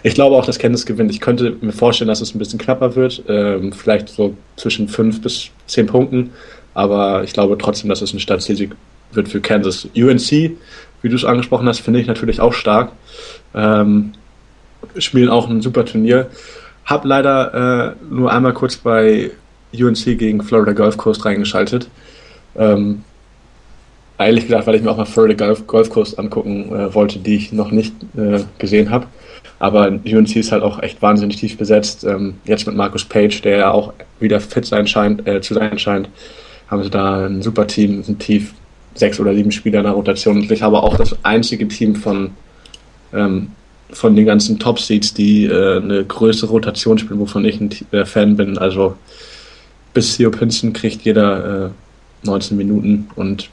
Ich 0.03 0.14
glaube 0.14 0.36
auch, 0.36 0.45
dass 0.45 0.60
Kansas 0.60 0.86
gewinnt. 0.86 1.12
Ich 1.12 1.20
könnte 1.20 1.57
mir 1.62 1.72
vorstellen, 1.72 2.07
dass 2.07 2.22
es 2.22 2.34
ein 2.34 2.39
bisschen 2.39 2.60
knapper 2.60 2.95
wird. 2.95 3.24
Ähm, 3.28 3.74
vielleicht 3.74 4.10
so 4.10 4.36
zwischen 4.55 4.88
5 4.88 5.22
bis 5.22 5.49
10 5.68 5.88
Punkten. 5.88 6.30
Aber 6.74 7.24
ich 7.24 7.34
glaube 7.34 7.57
trotzdem, 7.57 7.89
dass 7.89 8.01
es 8.01 8.14
ein 8.14 8.20
Stadtsieg 8.20 8.72
wird 9.12 9.28
für 9.28 9.41
Kansas. 9.41 9.88
UNC, 9.95 10.32
wie 11.01 11.10
du 11.10 11.16
es 11.16 11.26
angesprochen 11.26 11.68
hast, 11.68 11.80
finde 11.80 11.99
ich 11.99 12.07
natürlich 12.07 12.39
auch 12.39 12.53
stark. 12.53 12.91
Ähm, 13.55 14.14
spielen 14.97 15.29
auch 15.29 15.49
ein 15.49 15.61
super 15.61 15.85
Turnier. 15.85 16.27
Hab 16.85 17.05
leider 17.05 17.95
äh, 17.99 18.13
nur 18.13 18.31
einmal 18.31 18.53
kurz 18.53 18.77
bei 18.77 19.31
UNC 19.73 20.17
gegen 20.17 20.41
Florida 20.41 20.73
Gulf 20.73 20.97
Coast 20.97 21.25
reingeschaltet. 21.25 21.89
Ähm, 22.55 23.03
ehrlich 24.17 24.45
gesagt, 24.45 24.67
weil 24.67 24.75
ich 24.75 24.81
mir 24.81 24.91
auch 24.91 24.97
mal 24.97 25.05
Florida 25.05 25.45
Gulf, 25.45 25.67
Gulf 25.67 25.89
Coast 25.89 26.17
angucken 26.17 26.73
äh, 26.73 26.93
wollte, 26.93 27.19
die 27.19 27.35
ich 27.35 27.53
noch 27.53 27.71
nicht 27.71 27.93
äh, 28.17 28.39
gesehen 28.57 28.89
habe. 28.89 29.07
Aber 29.59 29.87
UNC 29.87 30.35
ist 30.35 30.51
halt 30.51 30.63
auch 30.63 30.81
echt 30.81 31.01
wahnsinnig 31.01 31.37
tief 31.37 31.57
besetzt. 31.57 32.03
Ähm, 32.03 32.35
jetzt 32.45 32.65
mit 32.65 32.75
Markus 32.75 33.05
Page, 33.05 33.41
der 33.41 33.57
ja 33.57 33.71
auch 33.71 33.93
wieder 34.19 34.39
fit 34.39 34.65
sein 34.65 34.87
scheint, 34.87 35.27
äh, 35.27 35.41
zu 35.41 35.53
sein 35.53 35.77
scheint, 35.77 36.09
haben 36.69 36.83
sie 36.83 36.89
da 36.89 37.25
ein 37.25 37.41
super 37.41 37.67
Team, 37.67 38.03
sind 38.03 38.19
tief 38.19 38.53
sechs 38.95 39.19
oder 39.19 39.33
sieben 39.33 39.51
Spieler 39.51 39.79
in 39.79 39.85
der 39.85 39.93
Rotation. 39.93 40.37
Und 40.37 40.51
ich 40.51 40.61
habe 40.61 40.81
auch 40.81 40.97
das 40.97 41.15
einzige 41.23 41.67
Team 41.67 41.95
von, 41.95 42.31
ähm, 43.13 43.51
von 43.91 44.15
den 44.15 44.25
ganzen 44.25 44.59
Top-Seeds, 44.59 45.13
die 45.13 45.45
äh, 45.45 45.77
eine 45.77 46.05
größere 46.05 46.51
Rotation 46.51 46.97
spielen, 46.97 47.19
wovon 47.19 47.45
ich 47.45 47.59
ein 47.59 47.69
äh, 47.91 48.05
Fan 48.05 48.37
bin. 48.37 48.57
Also 48.57 48.95
bis 49.93 50.17
Theo 50.17 50.31
Pinson 50.31 50.73
kriegt 50.73 51.01
jeder 51.01 51.71
19 52.23 52.55
äh, 52.55 52.63
Minuten 52.63 53.09
und 53.15 53.49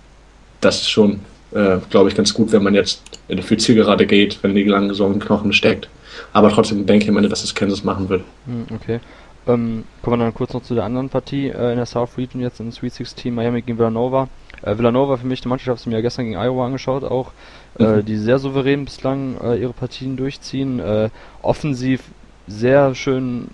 das 0.61 0.83
ist 0.83 0.91
schon, 0.91 1.21
äh, 1.53 1.79
glaube 1.91 2.09
ich, 2.09 2.15
ganz 2.15 2.35
gut, 2.35 2.53
wenn 2.53 2.63
man 2.63 2.75
jetzt 2.75 3.03
in 3.29 3.43
für 3.43 3.57
Zielgerade 3.57 4.07
geht, 4.07 4.39
wenn 4.43 4.55
die 4.55 4.65
lange 4.65 4.95
so 4.95 5.07
im 5.07 5.19
Knochen 5.19 5.53
steckt. 5.53 5.89
Aber 6.33 6.51
trotzdem 6.51 6.87
denke 6.87 7.05
ich 7.05 7.11
am 7.11 7.17
Ende, 7.17 7.29
dass 7.29 7.45
es 7.45 7.55
Kansas 7.55 7.85
machen 7.85 8.09
wird. 8.09 8.23
Hm, 8.47 8.67
okay. 8.75 9.01
Ähm, 9.47 9.85
kommen 10.03 10.19
wir 10.19 10.25
dann 10.25 10.35
kurz 10.35 10.53
noch 10.53 10.63
zu 10.63 10.75
der 10.75 10.85
anderen 10.85 11.09
Partie 11.09 11.49
äh, 11.49 11.71
in 11.71 11.77
der 11.77 11.87
South 11.87 12.19
Region 12.19 12.43
jetzt 12.43 12.59
in 12.61 12.73
Sweet 12.73 12.95
16 12.95 13.35
Miami 13.35 13.63
gegen 13.63 13.79
Villanova. 13.79 14.29
Äh, 14.63 14.79
Villanova 14.79 15.17
für 15.17 15.27
mich 15.27 15.41
die 15.41 15.49
Mannschaft, 15.49 15.67
ich 15.67 15.71
habe 15.71 15.79
es 15.79 15.87
mir 15.87 15.95
ja 15.95 16.01
gestern 16.01 16.27
gegen 16.27 16.37
Iowa 16.37 16.67
angeschaut 16.67 17.05
auch, 17.05 17.33
äh, 17.79 17.85
mhm. 17.85 18.05
die 18.05 18.17
sehr 18.17 18.39
souverän 18.39 18.85
bislang 18.85 19.37
äh, 19.43 19.57
ihre 19.57 19.73
Partien 19.73 20.17
durchziehen. 20.17 20.81
Äh, 20.81 21.11
offensiv 21.43 22.03
sehr 22.47 22.95
schön 22.95 23.49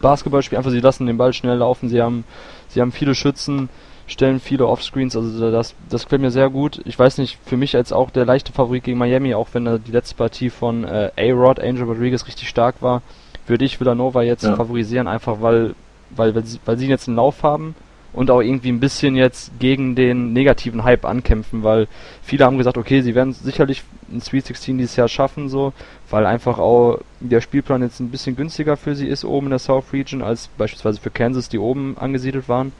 Basketball 0.00 0.42
spielen, 0.42 0.58
einfach 0.58 0.70
sie 0.70 0.80
lassen 0.80 1.06
den 1.06 1.16
Ball 1.16 1.32
schnell 1.32 1.58
laufen, 1.58 1.88
sie 1.88 2.02
haben, 2.02 2.24
sie 2.68 2.80
haben 2.80 2.92
viele 2.92 3.14
Schützen, 3.14 3.68
stellen 4.06 4.40
viele 4.40 4.66
Offscreens, 4.66 5.16
also 5.16 5.50
das, 5.50 5.74
das 5.88 6.04
gefällt 6.04 6.22
mir 6.22 6.30
sehr 6.30 6.50
gut. 6.50 6.80
Ich 6.84 6.98
weiß 6.98 7.18
nicht, 7.18 7.38
für 7.46 7.56
mich 7.56 7.76
als 7.76 7.92
auch 7.92 8.10
der 8.10 8.24
leichte 8.24 8.52
Favorit 8.52 8.84
gegen 8.84 8.98
Miami, 8.98 9.34
auch 9.34 9.48
wenn 9.52 9.82
die 9.84 9.92
letzte 9.92 10.16
Partie 10.16 10.50
von 10.50 10.84
äh, 10.84 11.10
A-Rod, 11.16 11.60
Angel 11.60 11.84
Rodriguez 11.84 12.26
richtig 12.26 12.48
stark 12.48 12.76
war, 12.80 13.02
würde 13.46 13.64
ich 13.64 13.80
Villanova 13.80 14.22
jetzt 14.22 14.44
ja. 14.44 14.56
favorisieren, 14.56 15.08
einfach 15.08 15.40
weil, 15.40 15.74
weil, 16.10 16.34
weil, 16.34 16.44
sie, 16.44 16.58
weil 16.64 16.78
sie 16.78 16.88
jetzt 16.88 17.08
einen 17.08 17.16
Lauf 17.16 17.42
haben 17.42 17.74
und 18.12 18.30
auch 18.30 18.40
irgendwie 18.40 18.70
ein 18.70 18.80
bisschen 18.80 19.16
jetzt 19.16 19.58
gegen 19.58 19.94
den 19.94 20.32
negativen 20.32 20.84
Hype 20.84 21.04
ankämpfen, 21.04 21.62
weil 21.62 21.88
viele 22.22 22.44
haben 22.44 22.58
gesagt, 22.58 22.76
okay, 22.76 23.00
sie 23.00 23.14
werden 23.14 23.32
sicherlich 23.32 23.82
ein 24.12 24.20
Sweet 24.20 24.46
16 24.46 24.78
dieses 24.78 24.96
Jahr 24.96 25.08
schaffen, 25.08 25.48
so, 25.48 25.72
weil 26.10 26.26
einfach 26.26 26.58
auch 26.58 26.98
der 27.20 27.40
Spielplan 27.40 27.82
jetzt 27.82 28.00
ein 28.00 28.10
bisschen 28.10 28.36
günstiger 28.36 28.76
für 28.76 28.94
sie 28.94 29.08
ist 29.08 29.24
oben 29.24 29.46
in 29.46 29.50
der 29.50 29.58
South 29.58 29.92
Region 29.92 30.22
als 30.22 30.48
beispielsweise 30.58 31.00
für 31.00 31.10
Kansas, 31.10 31.48
die 31.48 31.58
oben 31.58 31.96
angesiedelt 31.98 32.48
waren. 32.48 32.72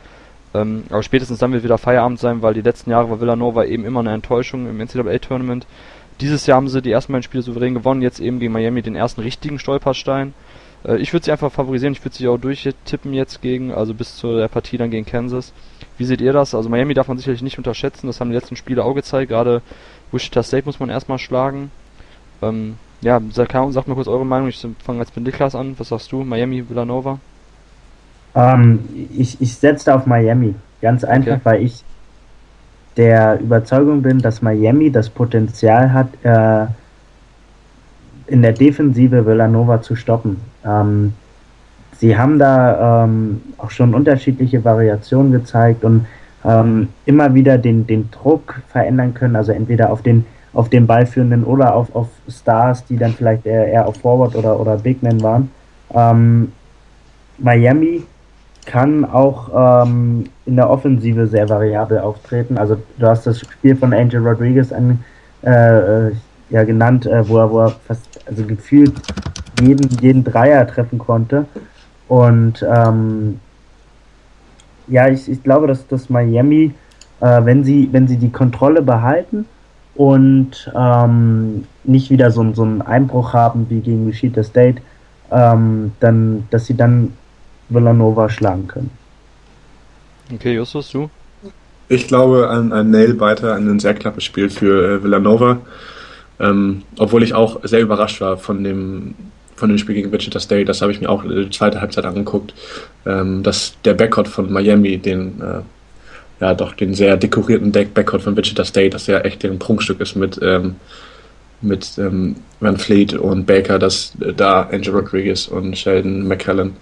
Ähm, 0.54 0.84
aber 0.90 1.02
spätestens 1.02 1.38
dann 1.38 1.52
wird 1.52 1.64
wieder 1.64 1.78
Feierabend 1.78 2.18
sein, 2.18 2.42
weil 2.42 2.52
die 2.52 2.60
letzten 2.60 2.90
Jahre 2.90 3.08
war 3.08 3.20
Villanova 3.20 3.64
eben 3.64 3.86
immer 3.86 4.00
eine 4.00 4.12
Enttäuschung 4.12 4.68
im 4.68 4.78
NCAA-Tournament. 4.78 5.66
Dieses 6.20 6.46
Jahr 6.46 6.56
haben 6.56 6.68
sie 6.68 6.82
die 6.82 6.92
ersten 6.92 7.12
beiden 7.12 7.22
Spiele 7.22 7.42
souverän 7.42 7.72
gewonnen, 7.72 8.02
jetzt 8.02 8.20
eben 8.20 8.38
gegen 8.38 8.52
Miami 8.52 8.82
den 8.82 8.94
ersten 8.94 9.22
richtigen 9.22 9.58
Stolperstein. 9.58 10.34
Äh, 10.84 10.96
ich 10.96 11.12
würde 11.12 11.24
sie 11.24 11.32
einfach 11.32 11.52
favorisieren, 11.52 11.92
ich 11.92 12.04
würde 12.04 12.16
sie 12.16 12.28
auch 12.28 12.38
durchtippen 12.38 13.12
jetzt 13.12 13.42
gegen, 13.42 13.72
also 13.72 13.94
bis 13.94 14.16
zu 14.16 14.36
der 14.36 14.48
Partie 14.48 14.78
dann 14.78 14.90
gegen 14.90 15.06
Kansas. 15.06 15.52
Wie 15.98 16.04
seht 16.04 16.20
ihr 16.20 16.32
das? 16.32 16.54
Also 16.54 16.68
Miami 16.68 16.94
darf 16.94 17.08
man 17.08 17.18
sicherlich 17.18 17.42
nicht 17.42 17.58
unterschätzen, 17.58 18.06
das 18.06 18.20
haben 18.20 18.30
die 18.30 18.36
letzten 18.36 18.56
Spiele 18.56 18.84
auch 18.84 18.94
gezeigt, 18.94 19.30
gerade 19.30 19.62
Wichita 20.10 20.42
State 20.42 20.66
muss 20.66 20.80
man 20.80 20.90
erstmal 20.90 21.18
schlagen. 21.18 21.70
Ähm, 22.42 22.76
ja, 23.00 23.20
sag, 23.32 23.52
sag 23.52 23.88
mal 23.88 23.94
kurz 23.94 24.08
eure 24.08 24.26
Meinung, 24.26 24.48
ich 24.48 24.66
fange 24.84 25.00
jetzt 25.00 25.16
mit 25.16 25.24
Niklas 25.24 25.54
an, 25.54 25.74
was 25.78 25.88
sagst 25.88 26.12
du, 26.12 26.22
Miami, 26.22 26.68
Villanova? 26.68 27.18
Ähm, 28.34 28.80
ich 29.16 29.40
ich 29.40 29.54
setze 29.54 29.94
auf 29.94 30.06
Miami. 30.06 30.54
Ganz 30.80 31.04
einfach, 31.04 31.32
okay. 31.32 31.40
weil 31.44 31.62
ich 31.62 31.84
der 32.96 33.40
Überzeugung 33.40 34.02
bin, 34.02 34.18
dass 34.18 34.42
Miami 34.42 34.90
das 34.90 35.08
Potenzial 35.08 35.92
hat, 35.92 36.08
äh, 36.22 36.66
in 38.32 38.40
der 38.40 38.52
Defensive 38.52 39.26
Villanova 39.26 39.82
zu 39.82 39.94
stoppen. 39.94 40.38
Ähm, 40.64 41.12
sie 41.98 42.16
haben 42.16 42.38
da 42.38 43.04
ähm, 43.04 43.42
auch 43.58 43.70
schon 43.70 43.94
unterschiedliche 43.94 44.64
Variationen 44.64 45.32
gezeigt 45.32 45.84
und 45.84 46.06
ähm, 46.42 46.88
immer 47.04 47.34
wieder 47.34 47.58
den, 47.58 47.86
den 47.86 48.10
Druck 48.10 48.62
verändern 48.68 49.12
können, 49.12 49.36
also 49.36 49.52
entweder 49.52 49.92
auf 49.92 50.00
den, 50.00 50.24
auf 50.54 50.70
den 50.70 50.86
Ballführenden 50.86 51.44
oder 51.44 51.74
auf, 51.74 51.94
auf 51.94 52.08
Stars, 52.26 52.86
die 52.86 52.96
dann 52.96 53.12
vielleicht 53.12 53.44
eher, 53.44 53.66
eher 53.68 53.86
auf 53.86 53.96
Forward 53.98 54.34
oder, 54.34 54.58
oder 54.58 54.78
Big 54.78 55.02
Men 55.02 55.22
waren. 55.22 55.50
Ähm, 55.94 56.52
Miami 57.36 58.02
kann 58.64 59.04
auch 59.04 59.84
ähm, 59.84 60.24
in 60.46 60.56
der 60.56 60.70
Offensive 60.70 61.26
sehr 61.26 61.50
variabel 61.50 61.98
auftreten. 61.98 62.56
Also 62.56 62.78
du 62.98 63.06
hast 63.06 63.26
das 63.26 63.40
Spiel 63.40 63.76
von 63.76 63.92
Angel 63.92 64.26
Rodriguez 64.26 64.72
an, 64.72 65.04
äh, 65.44 66.08
äh 66.08 66.12
ja, 66.52 66.64
genannt, 66.64 67.06
äh, 67.06 67.26
wo, 67.28 67.38
er, 67.38 67.50
wo 67.50 67.60
er 67.60 67.70
fast 67.70 68.20
also 68.26 68.44
gefühlt 68.44 68.92
jeden, 69.60 69.88
jeden 70.00 70.22
Dreier 70.22 70.66
treffen 70.66 70.98
konnte. 70.98 71.46
Und 72.08 72.64
ähm, 72.68 73.40
ja, 74.86 75.08
ich, 75.08 75.30
ich 75.30 75.42
glaube, 75.42 75.66
dass, 75.66 75.86
dass 75.88 76.10
Miami, 76.10 76.74
äh, 77.20 77.44
wenn, 77.44 77.64
sie, 77.64 77.88
wenn 77.92 78.06
sie 78.06 78.18
die 78.18 78.30
Kontrolle 78.30 78.82
behalten 78.82 79.46
und 79.94 80.70
ähm, 80.76 81.66
nicht 81.84 82.10
wieder 82.10 82.30
so, 82.30 82.52
so 82.52 82.62
einen 82.62 82.82
Einbruch 82.82 83.32
haben 83.32 83.66
wie 83.70 83.80
gegen 83.80 84.06
Wichita 84.06 84.42
State, 84.42 84.82
ähm, 85.30 85.92
dann, 86.00 86.46
dass 86.50 86.66
sie 86.66 86.76
dann 86.76 87.14
Villanova 87.70 88.28
schlagen 88.28 88.68
können. 88.68 88.90
Okay, 90.34 90.54
Justus, 90.54 90.90
du? 90.90 91.08
Ich 91.88 92.08
glaube 92.08 92.48
an 92.48 92.72
ein 92.72 92.90
Nailbiter, 92.90 93.54
an 93.54 93.68
ein 93.68 93.80
sehr 93.80 93.94
knappes 93.94 94.24
Spiel 94.24 94.50
für 94.50 94.96
äh, 94.96 95.02
Villanova. 95.02 95.58
Ähm, 96.42 96.82
obwohl 96.98 97.22
ich 97.22 97.34
auch 97.34 97.60
sehr 97.62 97.80
überrascht 97.80 98.20
war 98.20 98.36
von 98.36 98.64
dem, 98.64 99.14
von 99.56 99.68
dem 99.68 99.78
Spiel 99.78 99.94
gegen 99.94 100.12
Wichita 100.12 100.40
State. 100.40 100.64
Das 100.64 100.82
habe 100.82 100.92
ich 100.92 101.00
mir 101.00 101.08
auch 101.08 101.22
die 101.22 101.48
zweite 101.50 101.80
Halbzeit 101.80 102.04
angeguckt. 102.04 102.52
Ähm, 103.06 103.42
dass 103.42 103.74
der 103.84 103.94
Backcourt 103.94 104.28
von 104.28 104.52
Miami, 104.52 104.98
den, 104.98 105.40
äh, 105.40 105.60
ja, 106.40 106.54
doch 106.54 106.74
den 106.74 106.94
sehr 106.94 107.16
dekorierten 107.16 107.70
Deck 107.70 107.94
Backcourt 107.94 108.22
von 108.22 108.36
Wichita 108.36 108.64
State, 108.64 108.90
das 108.90 109.06
ja 109.06 109.20
echt 109.20 109.44
ein 109.44 109.58
Prunkstück 109.58 110.00
ist 110.00 110.16
mit, 110.16 110.40
ähm, 110.42 110.76
mit 111.60 111.96
ähm, 111.98 112.36
Van 112.58 112.76
Fleet 112.76 113.14
und 113.14 113.46
Baker, 113.46 113.78
dass 113.78 114.12
äh, 114.20 114.32
da 114.32 114.62
Angel 114.72 114.94
Rodriguez 114.94 115.46
und 115.46 115.78
Sheldon 115.78 116.26
McCallan 116.26 116.72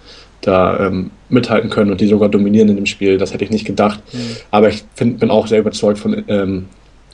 da 0.41 0.87
ähm, 0.87 1.11
mithalten 1.29 1.69
können 1.69 1.91
und 1.91 2.01
die 2.01 2.07
sogar 2.07 2.29
dominieren 2.29 2.69
in 2.69 2.75
dem 2.75 2.87
Spiel. 2.87 3.19
Das 3.19 3.31
hätte 3.31 3.43
ich 3.43 3.51
nicht 3.51 3.65
gedacht. 3.65 4.01
Mhm. 4.11 4.37
Aber 4.49 4.69
ich 4.69 4.83
find, 4.95 5.19
bin 5.19 5.29
auch 5.29 5.45
sehr 5.45 5.59
überzeugt 5.59 5.99
von 5.99 6.23
ähm, 6.27 6.65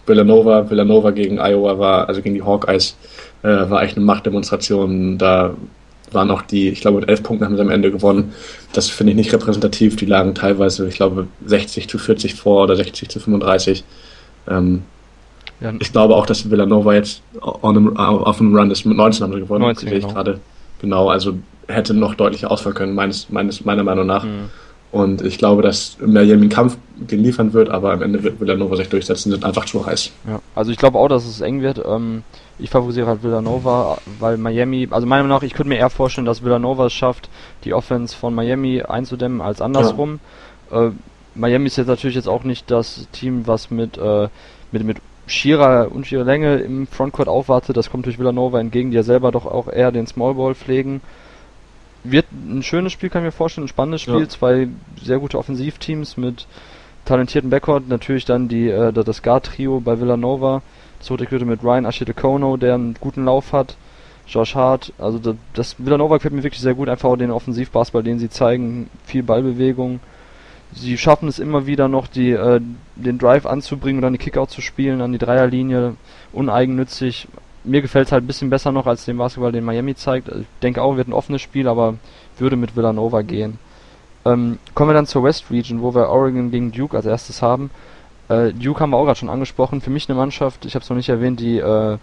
Villanova. 0.08 0.70
Villanova 0.70 1.12
gegen 1.12 1.38
Iowa 1.38 1.78
war, 1.78 2.08
also 2.08 2.22
gegen 2.22 2.36
die 2.36 2.43
Hawkeyes, 2.43 2.95
äh, 3.43 3.47
war 3.47 3.84
echt 3.84 3.97
eine 3.97 4.05
Machtdemonstration. 4.05 5.18
Da 5.18 5.53
waren 6.12 6.32
auch 6.32 6.41
die, 6.41 6.70
ich 6.70 6.82
glaube, 6.82 6.99
mit 6.99 7.10
elf 7.10 7.24
Punkten 7.24 7.45
haben 7.45 7.55
sie 7.55 7.62
am 7.62 7.70
Ende 7.70 7.91
gewonnen. 7.91 8.34
Das 8.74 8.89
finde 8.89 9.12
ich 9.12 9.18
nicht 9.18 9.34
repräsentativ. 9.34 9.95
Die 9.95 10.05
lagen 10.05 10.36
teilweise, 10.36 10.88
ich 10.88 10.95
glaube, 10.95 11.28
60 11.45 11.88
zu 11.89 11.97
40 11.97 12.36
vor 12.36 12.64
oder 12.64 12.76
60 12.76 13.10
zu 13.10 13.20
35. 13.20 13.84
Ähm, 14.49 14.84
ja. 15.60 15.74
Ich 15.80 15.91
glaube 15.91 16.16
auch, 16.16 16.26
dass 16.26 16.49
Villanova 16.49 16.93
jetzt 16.93 17.22
on, 17.41 17.97
auf 17.97 18.38
dem 18.38 18.55
Run 18.55 18.72
ist. 18.72 18.86
Mit 18.86 18.95
19 18.95 19.24
haben 19.24 19.34
sie 19.34 19.39
gewonnen. 19.39 19.64
19, 19.64 19.89
genau. 19.89 20.08
gerade. 20.08 20.39
Genau, 20.80 21.10
also 21.10 21.34
hätte 21.68 21.93
noch 21.93 22.16
deutlicher 22.16 22.51
ausfallen 22.51 22.76
können, 22.76 22.95
meines, 22.95 23.30
meines, 23.30 23.66
meiner 23.66 23.84
Meinung 23.84 24.05
nach. 24.05 24.24
Mhm. 24.24 24.49
Und 24.91 25.21
ich 25.21 25.38
glaube, 25.38 25.61
dass 25.61 25.97
Miami 25.99 26.43
einen 26.43 26.49
Kampf 26.49 26.77
geliefert 27.07 27.53
wird, 27.53 27.69
aber 27.69 27.91
am 27.91 28.01
Ende 28.01 28.23
wird 28.23 28.39
Villanova 28.39 28.77
sich 28.77 28.88
durchsetzen, 28.88 29.31
sind 29.31 29.43
einfach 29.43 29.65
zu 29.65 29.85
heiß. 29.85 30.11
Ja, 30.27 30.39
also 30.55 30.71
ich 30.71 30.77
glaube 30.77 30.97
auch, 30.97 31.09
dass 31.09 31.25
es 31.25 31.41
eng 31.41 31.61
wird. 31.61 31.81
Ähm, 31.85 32.23
ich 32.57 32.69
favorisiere 32.69 33.07
halt 33.07 33.21
Villanova, 33.21 33.97
weil 34.19 34.38
Miami, 34.38 34.88
also 34.89 35.05
meiner 35.05 35.23
Meinung 35.23 35.38
nach, 35.38 35.43
ich 35.43 35.53
könnte 35.53 35.69
mir 35.69 35.77
eher 35.77 35.89
vorstellen, 35.89 36.25
dass 36.25 36.43
Villanova 36.43 36.85
es 36.85 36.93
schafft, 36.93 37.29
die 37.65 37.73
Offense 37.73 38.15
von 38.15 38.33
Miami 38.33 38.81
einzudämmen, 38.81 39.41
als 39.41 39.61
andersrum. 39.61 40.19
Ja. 40.71 40.88
Äh, 40.88 40.91
Miami 41.35 41.67
ist 41.67 41.77
jetzt 41.77 41.88
natürlich 41.88 42.15
jetzt 42.15 42.29
auch 42.29 42.43
nicht 42.43 42.71
das 42.71 43.07
Team, 43.11 43.45
was 43.45 43.69
mit, 43.69 43.97
äh, 43.97 44.29
mit, 44.71 44.83
mit 44.83 44.97
schierer 45.27 45.89
und 45.93 46.07
schierer 46.07 46.23
Länge 46.23 46.55
im 46.57 46.88
Frontcourt 46.88 47.27
aufwartet. 47.27 47.75
Das 47.75 47.91
kommt 47.91 48.05
durch 48.05 48.17
Villanova 48.17 48.59
entgegen, 48.59 48.91
die 48.91 48.95
ja 48.95 49.03
selber 49.03 49.31
doch 49.31 49.45
auch 49.45 49.67
eher 49.67 49.91
den 49.91 50.07
Smallball 50.07 50.55
pflegen 50.55 51.01
wird 52.12 52.26
ein 52.32 52.64
schönes 52.64 52.93
Spiel, 52.93 53.10
kann 53.10 53.22
ich 53.22 53.28
mir 53.28 53.32
vorstellen, 53.32 53.66
ein 53.66 53.70
spannendes 53.70 54.01
Spiel. 54.01 54.22
Ja. 54.22 54.30
Zwei 54.30 54.68
sehr 55.01 55.20
gute 55.20 55.38
Offensivteams 55.38 56.18
mit 56.18 56.47
talentierten 57.05 57.49
Backcourt. 57.49 57.88
Natürlich 57.88 58.26
dann 58.26 58.47
die, 58.47 58.70
äh, 58.70 58.91
das 58.91 59.24
Guard-Trio 59.24 59.80
bei 59.80 59.99
Villanova. 59.99 60.62
Zurückgeführt 60.99 61.45
mit 61.45 61.64
Ryan 61.64 61.86
Ashitekono, 61.86 62.58
der 62.58 62.76
einen 62.76 62.95
guten 62.99 63.26
Lauf 63.26 63.53
hat. 63.53 63.78
Josh 64.28 64.55
Hart. 64.55 64.93
Also 64.97 65.20
das, 65.20 65.36
das 65.53 65.76
Villanova 65.78 66.18
gefällt 66.18 66.34
mir 66.34 66.43
wirklich 66.43 66.62
sehr 66.62 66.74
gut. 66.74 66.89
Einfach 66.89 67.10
auch 67.10 67.18
den 67.18 67.32
Offensivbasketball, 67.32 68.03
den 68.03 68.20
sie 68.20 68.30
zeigen. 68.30 68.89
Viel 69.05 69.24
Ballbewegung. 69.24 69.99
Sie 70.74 70.97
schaffen 70.97 71.30
es 71.30 71.39
immer 71.39 71.66
wieder 71.66 71.88
noch, 71.88 72.08
die, 72.08 72.32
äh, 72.32 72.60
den 72.95 73.18
Drive 73.18 73.45
anzubringen 73.45 73.99
und 73.99 74.01
dann 74.03 74.14
die 74.14 74.20
Kickout 74.20 74.49
zu 74.49 74.62
spielen 74.62 75.01
an 75.01 75.14
die 75.14 75.18
Dreierlinie. 75.18 75.95
Uneigennützig 76.34 77.28
mir 77.68 77.82
gefällt 77.82 78.07
es 78.07 78.11
halt 78.11 78.24
ein 78.24 78.28
bisschen 78.28 78.49
besser 78.49 78.72
noch 78.72 78.88
als 78.88 79.05
den 79.05 79.18
Basketball, 79.18 79.51
den 79.51 79.65
Miami 79.65 79.95
zeigt. 79.95 80.30
Ich 80.30 80.45
denke 80.61 80.82
auch, 80.82 80.97
wird 80.97 81.07
ein 81.07 81.13
offenes 81.13 81.41
Spiel, 81.41 81.68
aber 81.68 81.95
würde 82.38 82.55
mit 82.55 82.76
Villanova 82.76 83.22
gehen. 83.22 83.59
Ähm, 84.26 84.59
kommen 84.74 84.89
wir 84.89 84.93
dann 84.93 85.05
zur 85.05 85.24
West 85.24 85.49
Region, 85.51 85.82
wo 85.82 85.93
wir 85.93 86.09
Oregon 86.09 86.51
gegen 86.51 86.72
Duke 86.72 86.97
als 86.97 87.05
erstes 87.05 87.41
haben. 87.41 87.70
Äh, 88.30 88.51
Duke 88.53 88.80
haben 88.80 88.91
wir 88.91 88.97
auch 88.97 89.05
gerade 89.05 89.20
schon 89.20 89.30
angesprochen. 89.30 89.82
Für 89.82 89.89
mich 89.89 90.09
eine 90.09 90.18
Mannschaft, 90.18 90.65
ich 90.65 90.76
habe 90.76 90.84
es 90.84 90.89
noch 90.89 90.97
nicht 90.97 91.09
erwähnt, 91.09 91.39
die 91.39 91.57
äh, 91.59 91.97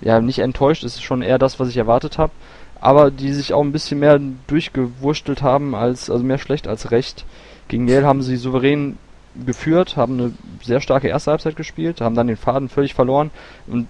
ja 0.00 0.20
nicht 0.20 0.40
enttäuscht 0.40 0.84
ist, 0.84 1.02
schon 1.02 1.22
eher 1.22 1.38
das, 1.38 1.58
was 1.58 1.68
ich 1.68 1.76
erwartet 1.76 2.18
habe. 2.18 2.32
Aber 2.80 3.10
die 3.10 3.32
sich 3.32 3.54
auch 3.54 3.62
ein 3.62 3.72
bisschen 3.72 4.00
mehr 4.00 4.20
durchgewurstelt 4.46 5.42
haben, 5.42 5.74
als 5.74 6.10
also 6.10 6.24
mehr 6.24 6.38
schlecht 6.38 6.68
als 6.68 6.90
recht. 6.90 7.24
Gegen 7.68 7.88
Yale 7.88 8.06
haben 8.06 8.22
sie 8.22 8.36
souverän 8.36 8.98
geführt, 9.44 9.96
haben 9.96 10.18
eine 10.18 10.32
sehr 10.62 10.80
starke 10.80 11.08
erste 11.08 11.30
Halbzeit 11.30 11.56
gespielt, 11.56 12.00
haben 12.00 12.14
dann 12.14 12.26
den 12.26 12.36
Faden 12.36 12.68
völlig 12.68 12.94
verloren 12.94 13.30
und 13.66 13.88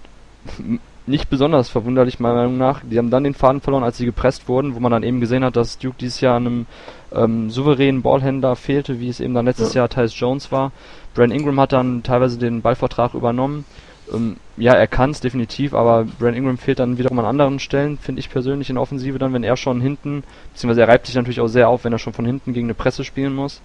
nicht 1.07 1.29
besonders 1.29 1.69
verwunderlich 1.69 2.19
meiner 2.19 2.35
Meinung 2.35 2.57
nach. 2.57 2.81
Die 2.83 2.97
haben 2.97 3.09
dann 3.09 3.23
den 3.23 3.33
Faden 3.33 3.61
verloren, 3.61 3.83
als 3.83 3.97
sie 3.97 4.05
gepresst 4.05 4.47
wurden, 4.47 4.75
wo 4.75 4.79
man 4.79 4.91
dann 4.91 5.03
eben 5.03 5.21
gesehen 5.21 5.43
hat, 5.43 5.55
dass 5.55 5.77
Duke 5.77 5.95
dieses 5.99 6.21
Jahr 6.21 6.35
einem 6.35 6.65
ähm, 7.13 7.49
souveränen 7.49 8.01
Ballhändler 8.01 8.55
fehlte, 8.55 8.99
wie 8.99 9.09
es 9.09 9.19
eben 9.19 9.33
dann 9.33 9.45
letztes 9.45 9.73
ja. 9.73 9.81
Jahr 9.81 9.89
Tyus 9.89 10.19
Jones 10.19 10.51
war. 10.51 10.71
Brand 11.15 11.33
Ingram 11.33 11.59
hat 11.59 11.73
dann 11.73 12.03
teilweise 12.03 12.37
den 12.37 12.61
Ballvertrag 12.61 13.13
übernommen. 13.13 13.65
Ähm, 14.13 14.37
ja, 14.57 14.73
er 14.73 14.87
kann 14.87 15.11
es 15.11 15.21
definitiv, 15.21 15.73
aber 15.73 16.05
Brand 16.19 16.37
Ingram 16.37 16.57
fehlt 16.57 16.79
dann 16.79 16.97
wiederum 16.97 17.19
an 17.19 17.25
anderen 17.25 17.59
Stellen, 17.59 17.97
finde 17.97 18.19
ich 18.19 18.29
persönlich 18.29 18.69
in 18.69 18.75
der 18.75 18.81
Offensive 18.81 19.17
dann, 19.17 19.33
wenn 19.33 19.43
er 19.43 19.57
schon 19.57 19.81
hinten, 19.81 20.23
beziehungsweise 20.53 20.81
er 20.81 20.87
reibt 20.87 21.07
sich 21.07 21.15
natürlich 21.15 21.41
auch 21.41 21.47
sehr 21.47 21.69
auf, 21.69 21.83
wenn 21.83 21.93
er 21.93 21.99
schon 21.99 22.13
von 22.13 22.25
hinten 22.25 22.53
gegen 22.53 22.67
eine 22.67 22.73
Presse 22.73 23.03
spielen 23.03 23.33
muss. 23.33 23.61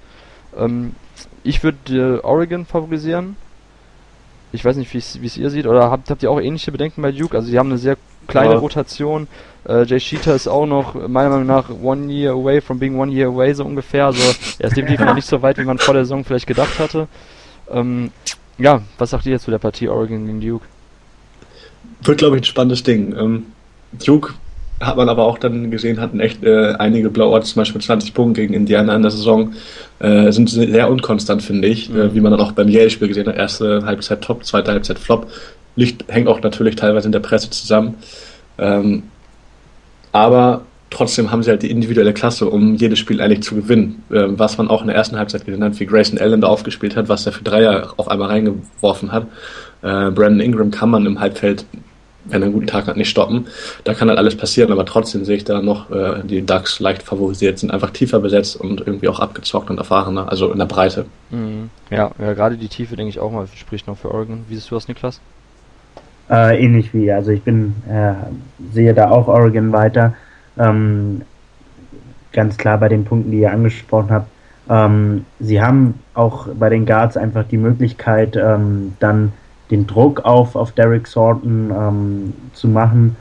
Ähm, 0.56 0.94
ich 1.42 1.62
würde 1.62 2.18
äh, 2.18 2.24
Oregon 2.24 2.66
favorisieren. 2.66 3.36
Ich 4.52 4.64
weiß 4.64 4.76
nicht, 4.76 4.92
wie 4.92 4.98
es 4.98 5.36
ihr 5.36 5.50
seht, 5.50 5.66
oder 5.66 5.90
habt, 5.90 6.10
habt 6.10 6.22
ihr 6.22 6.30
auch 6.30 6.40
ähnliche 6.40 6.72
Bedenken 6.72 7.00
bei 7.02 7.10
Duke? 7.10 7.36
Also, 7.36 7.48
sie 7.48 7.58
haben 7.58 7.70
eine 7.70 7.78
sehr 7.78 7.96
kleine 8.26 8.52
ja. 8.52 8.58
Rotation. 8.58 9.26
Äh, 9.66 9.84
Jay 9.84 9.98
Sheeter 9.98 10.34
ist 10.34 10.46
auch 10.46 10.66
noch, 10.66 10.94
meiner 11.08 11.30
Meinung 11.30 11.46
nach, 11.46 11.70
one 11.70 12.12
year 12.12 12.32
away 12.32 12.60
from 12.60 12.78
being 12.78 12.98
one 12.98 13.10
year 13.10 13.28
away, 13.28 13.52
so 13.54 13.64
ungefähr. 13.64 14.06
Also, 14.06 14.22
er 14.58 14.68
ist 14.68 14.76
definitiv 14.76 15.06
noch 15.06 15.14
nicht 15.14 15.26
so 15.26 15.40
weit, 15.40 15.58
wie 15.58 15.64
man 15.64 15.78
vor 15.78 15.94
der 15.94 16.04
Saison 16.04 16.24
vielleicht 16.24 16.46
gedacht 16.46 16.78
hatte. 16.78 17.08
Ähm, 17.70 18.10
ja, 18.58 18.82
was 18.98 19.10
sagt 19.10 19.26
ihr 19.26 19.32
jetzt 19.32 19.44
zu 19.44 19.50
der 19.50 19.58
Partie 19.58 19.88
Oregon 19.88 20.26
gegen 20.26 20.40
Duke? 20.40 20.66
Wird, 22.02 22.18
glaube 22.18 22.36
ich, 22.36 22.42
ein 22.42 22.44
spannendes 22.44 22.82
Ding. 22.82 23.16
Ähm, 23.16 23.46
Duke 24.04 24.34
hat 24.86 24.96
man 24.96 25.08
aber 25.08 25.24
auch 25.24 25.38
dann 25.38 25.70
gesehen, 25.70 26.00
hatten 26.00 26.20
echt 26.20 26.42
äh, 26.44 26.74
einige 26.78 27.10
Blowouts, 27.10 27.50
zum 27.50 27.60
Beispiel 27.60 27.80
20 27.80 28.14
Punkte 28.14 28.40
gegen 28.40 28.54
Indiana 28.54 28.94
in 28.94 29.02
der 29.02 29.10
Saison, 29.10 29.52
äh, 30.00 30.30
sind 30.32 30.50
sehr 30.50 30.90
unkonstant, 30.90 31.42
finde 31.42 31.68
ich, 31.68 31.88
äh, 31.88 31.92
mhm. 31.92 32.00
äh, 32.00 32.14
wie 32.14 32.20
man 32.20 32.32
dann 32.32 32.40
auch 32.40 32.52
beim 32.52 32.68
Yale-Spiel 32.68 33.08
gesehen 33.08 33.26
hat. 33.26 33.36
Erste 33.36 33.84
Halbzeit 33.84 34.22
top, 34.22 34.44
zweite 34.44 34.72
Halbzeit 34.72 34.98
flop. 34.98 35.28
Licht 35.76 36.04
hängt 36.08 36.28
auch 36.28 36.42
natürlich 36.42 36.76
teilweise 36.76 37.06
in 37.06 37.12
der 37.12 37.20
Presse 37.20 37.50
zusammen. 37.50 37.94
Ähm, 38.58 39.04
aber 40.12 40.62
trotzdem 40.90 41.30
haben 41.30 41.42
sie 41.42 41.50
halt 41.50 41.62
die 41.62 41.70
individuelle 41.70 42.12
Klasse, 42.12 42.48
um 42.48 42.74
jedes 42.74 42.98
Spiel 42.98 43.20
eigentlich 43.20 43.42
zu 43.42 43.54
gewinnen. 43.54 44.02
Ähm, 44.12 44.38
was 44.38 44.58
man 44.58 44.68
auch 44.68 44.82
in 44.82 44.88
der 44.88 44.96
ersten 44.96 45.16
Halbzeit 45.16 45.44
gesehen 45.46 45.64
hat, 45.64 45.78
wie 45.80 45.86
Grayson 45.86 46.18
Allen 46.18 46.40
da 46.40 46.48
aufgespielt 46.48 46.96
hat, 46.96 47.08
was 47.08 47.24
er 47.26 47.32
für 47.32 47.44
Dreier 47.44 47.94
auf 47.96 48.08
einmal 48.08 48.28
reingeworfen 48.28 49.12
hat. 49.12 49.24
Äh, 49.82 50.10
Brandon 50.10 50.40
Ingram 50.40 50.70
kann 50.70 50.90
man 50.90 51.06
im 51.06 51.18
Halbfeld 51.18 51.64
wenn 52.24 52.42
er 52.42 52.46
einen 52.46 52.54
guten 52.54 52.66
Tag 52.66 52.86
hat, 52.86 52.96
nicht 52.96 53.10
stoppen. 53.10 53.46
Da 53.84 53.94
kann 53.94 54.08
halt 54.08 54.18
alles 54.18 54.36
passieren, 54.36 54.72
aber 54.72 54.84
trotzdem 54.84 55.24
sehe 55.24 55.36
ich 55.36 55.44
da 55.44 55.60
noch 55.60 55.90
äh, 55.90 56.22
die 56.24 56.44
Ducks 56.44 56.80
leicht 56.80 57.02
favorisiert, 57.02 57.58
sind 57.58 57.70
einfach 57.70 57.90
tiefer 57.90 58.20
besetzt 58.20 58.56
und 58.56 58.80
irgendwie 58.80 59.08
auch 59.08 59.20
abgezockt 59.20 59.70
und 59.70 59.78
erfahrener, 59.78 60.28
also 60.28 60.52
in 60.52 60.58
der 60.58 60.66
Breite. 60.66 61.06
Mhm. 61.30 61.70
Ja, 61.90 62.10
ja 62.18 62.32
gerade 62.34 62.56
die 62.56 62.68
Tiefe, 62.68 62.96
denke 62.96 63.10
ich 63.10 63.18
auch 63.18 63.32
mal, 63.32 63.46
spricht 63.54 63.86
noch 63.86 63.98
für 63.98 64.12
Oregon. 64.12 64.44
Wie 64.48 64.54
siehst 64.54 64.70
du 64.70 64.74
das, 64.74 64.88
Niklas? 64.88 65.20
Äh, 66.30 66.62
ähnlich 66.64 66.94
wie, 66.94 67.10
also 67.10 67.30
ich 67.30 67.42
bin, 67.42 67.74
äh, 67.88 68.14
sehe 68.72 68.94
da 68.94 69.10
auch 69.10 69.28
Oregon 69.28 69.72
weiter. 69.72 70.14
Ähm, 70.58 71.22
ganz 72.32 72.56
klar 72.56 72.78
bei 72.78 72.88
den 72.88 73.04
Punkten, 73.04 73.30
die 73.30 73.40
ihr 73.40 73.52
angesprochen 73.52 74.10
habt. 74.10 74.28
Ähm, 74.70 75.26
sie 75.40 75.60
haben 75.60 76.00
auch 76.14 76.46
bei 76.48 76.68
den 76.68 76.86
Guards 76.86 77.16
einfach 77.16 77.44
die 77.50 77.58
Möglichkeit, 77.58 78.36
ähm, 78.36 78.94
dann 79.00 79.32
den 79.72 79.86
Druck 79.86 80.24
auf, 80.24 80.54
auf 80.54 80.72
Derek 80.72 81.06
Sorton 81.06 81.72
ähm, 81.76 82.32
zu 82.52 82.68
machen. 82.68 83.16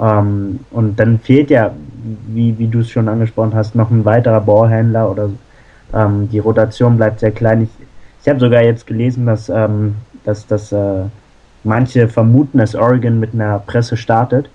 Ähm, 0.00 0.60
und 0.72 0.98
dann 0.98 1.20
fehlt 1.20 1.48
ja, 1.48 1.72
wie, 2.26 2.58
wie 2.58 2.66
du 2.66 2.80
es 2.80 2.90
schon 2.90 3.08
angesprochen 3.08 3.54
hast, 3.54 3.74
noch 3.76 3.90
ein 3.90 4.04
weiterer 4.04 4.40
Ballhändler 4.40 5.10
oder 5.10 5.30
ähm, 5.94 6.28
die 6.30 6.40
Rotation 6.40 6.96
bleibt 6.96 7.20
sehr 7.20 7.30
klein. 7.30 7.62
Ich, 7.62 7.70
ich 8.20 8.28
habe 8.28 8.40
sogar 8.40 8.62
jetzt 8.62 8.86
gelesen, 8.86 9.26
dass, 9.26 9.48
ähm, 9.48 9.94
dass, 10.24 10.46
dass 10.46 10.72
äh, 10.72 11.04
manche 11.62 12.08
vermuten, 12.08 12.58
dass 12.58 12.74
Oregon 12.74 13.20
mit 13.20 13.32
einer 13.32 13.60
Presse 13.60 13.96
startet, 13.96 14.50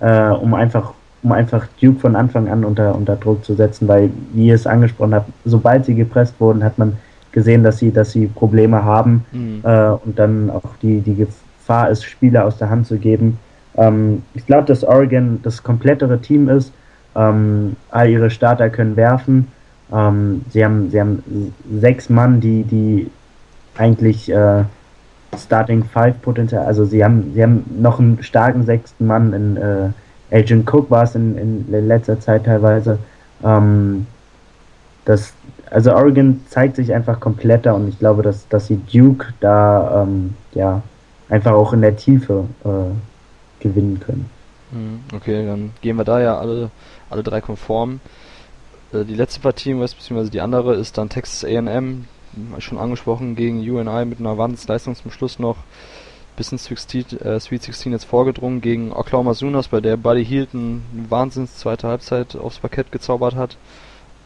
äh, 0.00 0.28
um 0.28 0.54
einfach 0.54 0.92
um 1.22 1.32
einfach 1.32 1.66
Duke 1.80 2.00
von 2.00 2.16
Anfang 2.16 2.48
an 2.48 2.64
unter, 2.64 2.94
unter 2.94 3.14
Druck 3.16 3.44
zu 3.44 3.54
setzen, 3.54 3.86
weil, 3.88 4.10
wie 4.32 4.46
ihr 4.46 4.54
es 4.54 4.66
angesprochen 4.66 5.14
habt, 5.14 5.30
sobald 5.44 5.84
sie 5.84 5.94
gepresst 5.94 6.34
wurden, 6.40 6.64
hat 6.64 6.78
man 6.78 6.96
gesehen, 7.32 7.62
dass 7.62 7.78
sie, 7.78 7.92
dass 7.92 8.12
sie 8.12 8.26
Probleme 8.26 8.84
haben 8.84 9.24
mhm. 9.32 9.60
äh, 9.62 9.90
und 9.90 10.18
dann 10.18 10.50
auch 10.50 10.76
die, 10.82 11.00
die 11.00 11.14
Gefahr 11.14 11.90
ist, 11.90 12.04
Spieler 12.04 12.44
aus 12.44 12.58
der 12.58 12.70
Hand 12.70 12.86
zu 12.86 12.98
geben. 12.98 13.38
Ähm, 13.76 14.22
ich 14.34 14.46
glaube, 14.46 14.66
dass 14.66 14.84
Oregon 14.84 15.40
das 15.42 15.62
komplettere 15.62 16.20
Team 16.20 16.48
ist. 16.48 16.72
Ähm, 17.14 17.76
all 17.90 18.08
ihre 18.08 18.30
Starter 18.30 18.70
können 18.70 18.96
werfen. 18.96 19.48
Ähm, 19.92 20.44
sie, 20.50 20.64
haben, 20.64 20.90
sie 20.90 21.00
haben 21.00 21.52
sechs 21.80 22.08
Mann, 22.08 22.40
die, 22.40 22.62
die 22.64 23.10
eigentlich 23.76 24.30
äh, 24.30 24.64
Starting 25.36 25.84
Five 25.84 26.20
Potenzial, 26.22 26.66
also 26.66 26.84
sie 26.84 27.04
haben, 27.04 27.32
sie 27.34 27.42
haben 27.42 27.64
noch 27.78 28.00
einen 28.00 28.22
starken 28.22 28.64
sechsten 28.64 29.06
Mann 29.06 29.32
in 29.32 29.56
äh, 29.56 29.90
Agent 30.32 30.68
Cook 30.72 30.90
war 30.90 31.04
es 31.04 31.14
in, 31.14 31.36
in 31.36 31.88
letzter 31.88 32.20
Zeit 32.20 32.44
teilweise. 32.44 32.98
Ähm, 33.44 34.06
das, 35.04 35.32
also 35.70 35.92
Oregon 35.92 36.42
zeigt 36.48 36.76
sich 36.76 36.92
einfach 36.92 37.20
kompletter 37.20 37.74
und 37.74 37.88
ich 37.88 37.98
glaube, 37.98 38.22
dass, 38.22 38.48
dass 38.48 38.66
sie 38.66 38.76
Duke 38.76 39.32
da 39.40 40.02
ähm, 40.02 40.34
ja 40.52 40.82
einfach 41.28 41.52
auch 41.52 41.72
in 41.72 41.80
der 41.80 41.96
Tiefe 41.96 42.44
äh, 42.64 43.62
gewinnen 43.62 44.00
können. 44.00 44.28
Hm, 44.72 45.00
okay, 45.14 45.46
dann 45.46 45.70
gehen 45.80 45.96
wir 45.96 46.04
da 46.04 46.20
ja 46.20 46.38
alle, 46.38 46.70
alle 47.08 47.22
drei 47.22 47.40
konform. 47.40 48.00
Äh, 48.92 49.04
die 49.04 49.14
letzte 49.14 49.40
Partie 49.40 49.74
beziehungsweise 49.74 50.30
die 50.30 50.40
andere, 50.40 50.74
ist 50.74 50.98
dann 50.98 51.08
Texas 51.08 51.44
AM, 51.44 52.06
schon 52.58 52.78
angesprochen, 52.78 53.34
gegen 53.34 53.58
UNI 53.58 54.04
mit 54.04 54.20
einer 54.20 54.38
Wahnsinnsleistung 54.38 54.94
zum 54.94 55.10
Schluss 55.10 55.38
noch 55.38 55.56
bis 56.36 56.52
ins 56.52 56.64
16, 56.64 57.20
äh, 57.20 57.40
Sweet 57.40 57.62
16 57.62 57.92
jetzt 57.92 58.04
vorgedrungen 58.04 58.60
gegen 58.60 58.92
Oklahoma 58.92 59.34
Sooners, 59.34 59.68
bei 59.68 59.80
der 59.80 59.96
Buddy 59.96 60.24
Hield 60.24 60.50
eine 60.54 60.80
Wahnsinns 61.08 61.56
zweite 61.56 61.88
Halbzeit 61.88 62.36
aufs 62.36 62.58
Parkett 62.58 62.92
gezaubert 62.92 63.34
hat. 63.34 63.56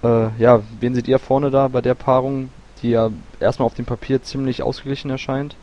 Äh, 0.05 0.29
ja, 0.39 0.61
wen 0.81 0.95
seht 0.95 1.09
ihr 1.09 1.19
vorne 1.19 1.51
da 1.51 1.69
bei 1.69 1.81
der 1.81 1.95
Paarung, 1.95 2.51
die 2.83 2.91
ja 2.91 3.11
erstmal 3.41 3.67
auf 3.67 3.75
dem 3.75 3.87
Papier 3.87 4.23
ziemlich 4.23 4.63
ausgeglichen 4.63 5.11
erscheint? 5.11 5.57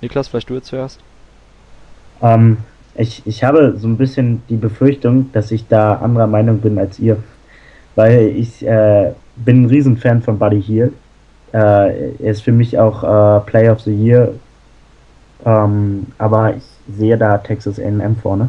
Niklas, 0.00 0.28
vielleicht 0.28 0.50
du 0.50 0.54
jetzt 0.54 0.66
zuerst? 0.66 1.00
Ähm, 2.20 2.58
ich, 2.96 3.22
ich 3.26 3.44
habe 3.44 3.76
so 3.78 3.86
ein 3.86 3.96
bisschen 3.96 4.42
die 4.48 4.56
Befürchtung, 4.56 5.30
dass 5.32 5.52
ich 5.52 5.68
da 5.68 5.94
anderer 5.94 6.26
Meinung 6.26 6.58
bin 6.58 6.78
als 6.78 6.98
ihr. 6.98 7.18
Weil 7.94 8.28
ich 8.36 8.66
äh, 8.66 9.12
bin 9.36 9.62
ein 9.62 9.66
Riesenfan 9.66 10.22
von 10.22 10.38
Buddy 10.38 10.60
Hield. 10.60 10.92
Äh, 11.52 12.16
er 12.18 12.30
ist 12.30 12.42
für 12.42 12.52
mich 12.52 12.78
auch 12.78 13.02
äh, 13.04 13.40
Player 13.46 13.72
of 13.72 13.80
the 13.80 13.94
Year. 13.94 14.32
Ähm, 15.44 16.06
aber 16.18 16.56
ich 16.56 16.64
sehe 16.92 17.16
da 17.16 17.38
Texas 17.38 17.78
A&M 17.78 18.16
vorne. 18.16 18.48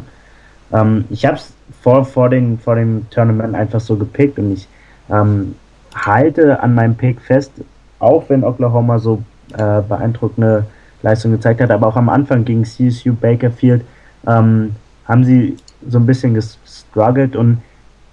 Ähm, 0.72 1.04
ich 1.10 1.24
habe 1.24 1.36
es 1.36 1.52
vor, 1.80 2.04
vor, 2.04 2.30
vor 2.62 2.74
dem 2.74 3.08
Tournament 3.10 3.54
einfach 3.54 3.80
so 3.80 3.96
gepickt 3.96 4.38
und 4.38 4.52
ich 4.52 4.66
ähm, 5.10 5.54
halte 5.94 6.62
an 6.62 6.74
meinem 6.74 6.94
Pick 6.94 7.20
fest, 7.20 7.52
auch 7.98 8.24
wenn 8.28 8.44
Oklahoma 8.44 8.98
so 8.98 9.22
äh, 9.54 9.80
beeindruckende 9.82 10.66
Leistung 11.02 11.32
gezeigt 11.32 11.60
hat, 11.60 11.70
aber 11.70 11.86
auch 11.86 11.96
am 11.96 12.08
Anfang 12.08 12.44
gegen 12.44 12.64
CSU 12.64 13.14
Bakerfield 13.14 13.84
ähm, 14.26 14.74
haben 15.06 15.24
sie 15.24 15.56
so 15.88 15.98
ein 15.98 16.06
bisschen 16.06 16.34
gestruggelt 16.34 17.36
und 17.36 17.62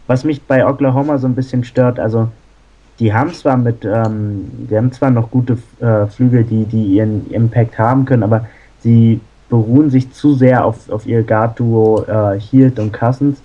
was 0.07 0.23
mich 0.23 0.43
bei 0.43 0.65
Oklahoma 0.65 1.17
so 1.17 1.27
ein 1.27 1.35
bisschen 1.35 1.63
stört, 1.63 1.99
also 1.99 2.29
die 2.99 3.13
haben 3.13 3.33
zwar 3.33 3.57
mit, 3.57 3.83
ähm, 3.83 4.45
die 4.69 4.77
haben 4.77 4.91
zwar 4.91 5.09
noch 5.09 5.31
gute 5.31 5.57
äh, 5.81 6.05
Flügel, 6.07 6.43
die, 6.43 6.65
die 6.65 6.95
ihren 6.95 7.29
Impact 7.31 7.77
haben 7.77 8.05
können, 8.05 8.23
aber 8.23 8.47
sie 8.79 9.19
beruhen 9.49 9.89
sich 9.89 10.11
zu 10.13 10.35
sehr 10.35 10.65
auf, 10.65 10.89
auf 10.89 11.05
ihr 11.05 11.23
Guard-Duo 11.23 12.03
äh, 12.03 12.39
Hield 12.39 12.79
und 12.79 12.93
Cousins, 12.93 13.41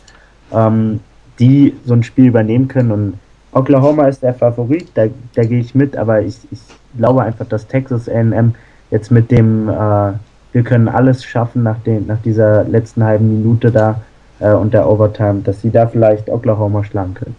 ähm, 0.52 1.00
die 1.38 1.74
so 1.84 1.94
ein 1.94 2.02
Spiel 2.02 2.26
übernehmen 2.26 2.68
können 2.68 2.92
und 2.92 3.14
Oklahoma 3.52 4.06
ist 4.06 4.22
der 4.22 4.34
Favorit, 4.34 4.88
da, 4.94 5.06
da 5.34 5.42
gehe 5.42 5.60
ich 5.60 5.74
mit, 5.74 5.96
aber 5.96 6.22
ich, 6.22 6.36
ich 6.50 6.60
glaube 6.96 7.22
einfach, 7.22 7.46
dass 7.46 7.66
Texas 7.66 8.08
AM 8.08 8.54
jetzt 8.90 9.10
mit 9.10 9.30
dem, 9.30 9.68
äh, 9.68 10.12
wir 10.52 10.62
können 10.64 10.88
alles 10.88 11.24
schaffen 11.24 11.62
nach, 11.62 11.78
den, 11.80 12.06
nach 12.06 12.20
dieser 12.22 12.64
letzten 12.64 13.02
halben 13.04 13.28
Minute 13.28 13.70
da 13.70 14.00
äh, 14.38 14.52
und 14.52 14.72
der 14.72 14.88
Overtime, 14.88 15.40
dass 15.42 15.62
sie 15.62 15.70
da 15.70 15.86
vielleicht 15.86 16.28
Oklahoma 16.28 16.84
schlagen 16.84 17.14
können. 17.14 17.36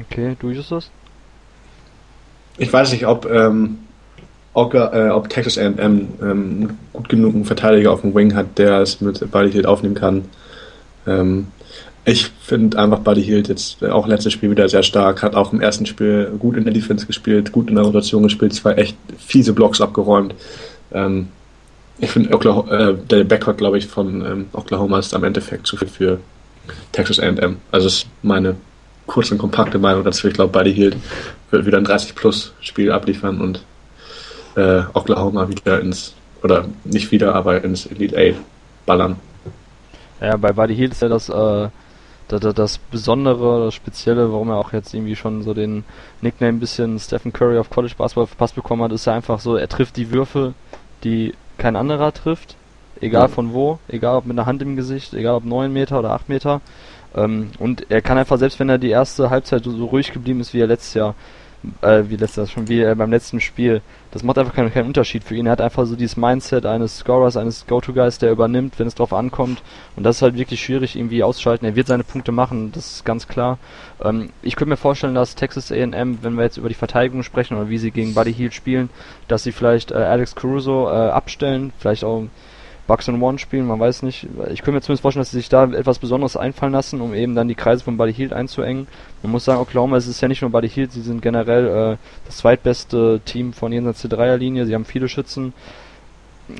Okay, 0.00 0.36
du 0.38 0.50
Justus? 0.50 0.90
Ich 2.58 2.72
weiß 2.72 2.92
nicht, 2.92 3.06
ob, 3.06 3.30
ähm, 3.30 3.78
ob, 4.52 4.74
äh, 4.74 5.10
ob 5.10 5.28
Texas 5.28 5.56
A&M 5.56 6.08
ähm, 6.20 6.70
gut 6.92 7.08
genug 7.08 7.34
einen 7.34 7.44
Verteidiger 7.44 7.92
auf 7.92 8.00
dem 8.00 8.14
Wing 8.14 8.34
hat, 8.34 8.58
der 8.58 8.80
es 8.80 9.00
mit 9.00 9.24
Hield 9.52 9.66
aufnehmen 9.66 9.94
kann. 9.94 10.24
Ähm, 11.06 11.46
ich 12.04 12.30
finde 12.40 12.78
einfach 12.78 13.00
Buddy 13.00 13.22
Hield 13.22 13.48
jetzt 13.48 13.84
auch 13.84 14.06
letztes 14.06 14.32
Spiel 14.32 14.50
wieder 14.50 14.68
sehr 14.68 14.82
stark, 14.82 15.22
hat 15.22 15.34
auch 15.34 15.52
im 15.52 15.60
ersten 15.60 15.86
Spiel 15.86 16.32
gut 16.38 16.56
in 16.56 16.64
der 16.64 16.72
Defense 16.72 17.06
gespielt, 17.06 17.52
gut 17.52 17.68
in 17.68 17.76
der 17.76 17.84
Rotation 17.84 18.22
gespielt, 18.22 18.54
zwei 18.54 18.72
echt 18.74 18.96
fiese 19.18 19.52
Blocks 19.52 19.80
abgeräumt. 19.80 20.34
Ähm, 20.92 21.28
ich 21.98 22.10
finde 22.10 22.30
äh, 22.30 22.94
der 23.10 23.24
Backcourt, 23.24 23.58
glaube 23.58 23.78
ich, 23.78 23.86
von 23.86 24.24
ähm, 24.24 24.46
Oklahoma 24.52 24.98
ist 24.98 25.14
am 25.14 25.24
Endeffekt 25.24 25.66
zu 25.66 25.76
viel 25.76 25.88
für 25.88 26.18
Texas 26.92 27.18
A&M. 27.18 27.56
Also 27.72 27.88
ist 27.88 28.06
meine 28.22 28.56
kurze 29.06 29.34
und 29.34 29.38
kompakte 29.38 29.78
Meinung 29.78 30.04
dazu. 30.04 30.28
Ich 30.28 30.34
glaube, 30.34 30.52
Buddy 30.52 30.72
Hield 30.72 30.96
wird 31.50 31.66
wieder 31.66 31.78
ein 31.78 31.86
30-Plus-Spiel 31.86 32.92
abliefern 32.92 33.40
und 33.40 33.64
äh, 34.54 34.82
Oklahoma 34.94 35.48
wieder 35.48 35.80
ins, 35.80 36.14
oder 36.42 36.66
nicht 36.84 37.10
wieder, 37.10 37.34
aber 37.34 37.64
ins 37.64 37.86
Elite 37.86 38.16
8 38.16 38.36
ballern. 38.86 39.16
Ja, 40.20 40.36
bei 40.36 40.52
Buddy 40.52 40.76
Hield 40.76 40.92
ist 40.92 41.02
ja 41.02 41.08
das, 41.08 41.28
äh, 41.28 41.68
das, 42.28 42.54
das 42.54 42.78
Besondere, 42.78 43.64
das 43.64 43.74
Spezielle, 43.74 44.32
warum 44.32 44.50
er 44.50 44.56
auch 44.56 44.72
jetzt 44.72 44.94
irgendwie 44.94 45.16
schon 45.16 45.42
so 45.42 45.54
den 45.54 45.84
Nickname 46.20 46.52
ein 46.52 46.60
bisschen 46.60 46.98
Stephen 46.98 47.32
Curry 47.32 47.58
auf 47.58 47.70
College 47.70 47.94
Basketball 47.96 48.26
verpasst 48.26 48.54
bekommen 48.54 48.82
hat, 48.82 48.92
ist 48.92 49.06
ja 49.06 49.14
einfach 49.14 49.40
so, 49.40 49.56
er 49.56 49.68
trifft 49.68 49.96
die 49.96 50.10
Würfe, 50.12 50.54
die 51.04 51.34
kein 51.56 51.76
anderer 51.76 52.12
trifft. 52.12 52.56
Egal 53.00 53.28
von 53.28 53.52
wo, 53.52 53.78
egal 53.86 54.16
ob 54.16 54.26
mit 54.26 54.36
einer 54.36 54.46
Hand 54.46 54.60
im 54.60 54.74
Gesicht, 54.74 55.14
egal 55.14 55.36
ob 55.36 55.44
9 55.44 55.72
Meter 55.72 56.00
oder 56.00 56.10
8 56.10 56.28
Meter. 56.28 56.60
Ähm, 57.14 57.50
und 57.58 57.90
er 57.90 58.02
kann 58.02 58.18
einfach, 58.18 58.38
selbst 58.38 58.58
wenn 58.58 58.68
er 58.68 58.78
die 58.78 58.90
erste 58.90 59.30
Halbzeit 59.30 59.64
so 59.64 59.86
ruhig 59.86 60.12
geblieben 60.12 60.40
ist 60.40 60.52
wie 60.52 60.60
er 60.60 60.66
letztes 60.66 60.94
Jahr, 60.94 61.14
äh, 61.82 62.04
wie 62.08 62.16
letztes 62.16 62.50
schon, 62.50 62.68
wie 62.68 62.82
äh, 62.82 62.94
beim 62.94 63.10
letzten 63.10 63.40
Spiel, 63.40 63.82
das 64.10 64.22
macht 64.22 64.38
einfach 64.38 64.54
keinen, 64.54 64.72
keinen 64.72 64.86
Unterschied 64.86 65.24
für 65.24 65.34
ihn. 65.34 65.46
Er 65.46 65.52
hat 65.52 65.60
einfach 65.60 65.86
so 65.86 65.96
dieses 65.96 66.16
Mindset 66.16 66.66
eines 66.66 66.98
Scorers, 66.98 67.36
eines 67.36 67.66
Go-To-Guys, 67.66 68.18
der 68.18 68.30
übernimmt, 68.30 68.78
wenn 68.78 68.86
es 68.86 68.94
drauf 68.94 69.12
ankommt. 69.12 69.62
Und 69.96 70.04
das 70.04 70.16
ist 70.16 70.22
halt 70.22 70.36
wirklich 70.36 70.62
schwierig 70.62 70.96
irgendwie 70.96 71.22
auszuschalten. 71.22 71.66
Er 71.66 71.76
wird 71.76 71.88
seine 71.88 72.04
Punkte 72.04 72.32
machen, 72.32 72.72
das 72.72 72.92
ist 72.92 73.04
ganz 73.04 73.28
klar. 73.28 73.58
Ähm, 74.02 74.30
ich 74.42 74.56
könnte 74.56 74.70
mir 74.70 74.76
vorstellen, 74.76 75.14
dass 75.14 75.34
Texas 75.34 75.72
A&M, 75.72 76.18
wenn 76.22 76.34
wir 76.34 76.44
jetzt 76.44 76.56
über 76.56 76.68
die 76.68 76.74
Verteidigung 76.74 77.22
sprechen 77.22 77.56
oder 77.56 77.68
wie 77.68 77.78
sie 77.78 77.90
gegen 77.90 78.14
Buddy 78.14 78.32
Hield 78.32 78.54
spielen, 78.54 78.90
dass 79.26 79.42
sie 79.42 79.52
vielleicht 79.52 79.90
äh, 79.90 79.96
Alex 79.96 80.34
Caruso 80.34 80.88
äh, 80.88 81.10
abstellen, 81.10 81.72
vielleicht 81.78 82.04
auch 82.04 82.24
Bugs 82.88 83.08
and 83.08 83.22
One 83.22 83.38
spielen, 83.38 83.66
man 83.66 83.78
weiß 83.78 84.02
nicht. 84.02 84.26
Ich 84.50 84.62
könnte 84.62 84.72
mir 84.72 84.80
zumindest 84.80 85.02
vorstellen, 85.02 85.20
dass 85.20 85.30
sie 85.30 85.36
sich 85.36 85.50
da 85.50 85.64
etwas 85.64 85.98
Besonderes 85.98 86.36
einfallen 86.36 86.72
lassen, 86.72 87.00
um 87.02 87.14
eben 87.14 87.34
dann 87.34 87.46
die 87.46 87.54
Kreise 87.54 87.84
von 87.84 87.98
Buddy 87.98 88.14
Hield 88.14 88.32
einzuengen. 88.32 88.88
Man 89.22 89.30
muss 89.30 89.44
sagen, 89.44 89.60
Oklahoma, 89.60 89.98
es 89.98 90.08
ist 90.08 90.20
ja 90.22 90.26
nicht 90.26 90.40
nur 90.40 90.50
Buddy 90.50 90.70
Hield, 90.70 90.92
sie 90.92 91.02
sind 91.02 91.20
generell 91.20 91.66
äh, 91.66 91.96
das 92.26 92.38
zweitbeste 92.38 93.20
Team 93.24 93.52
von 93.52 93.72
jenseits 93.72 94.00
der 94.00 94.10
Dreierlinie, 94.10 94.66
sie 94.66 94.74
haben 94.74 94.86
viele 94.86 95.08
Schützen. 95.08 95.52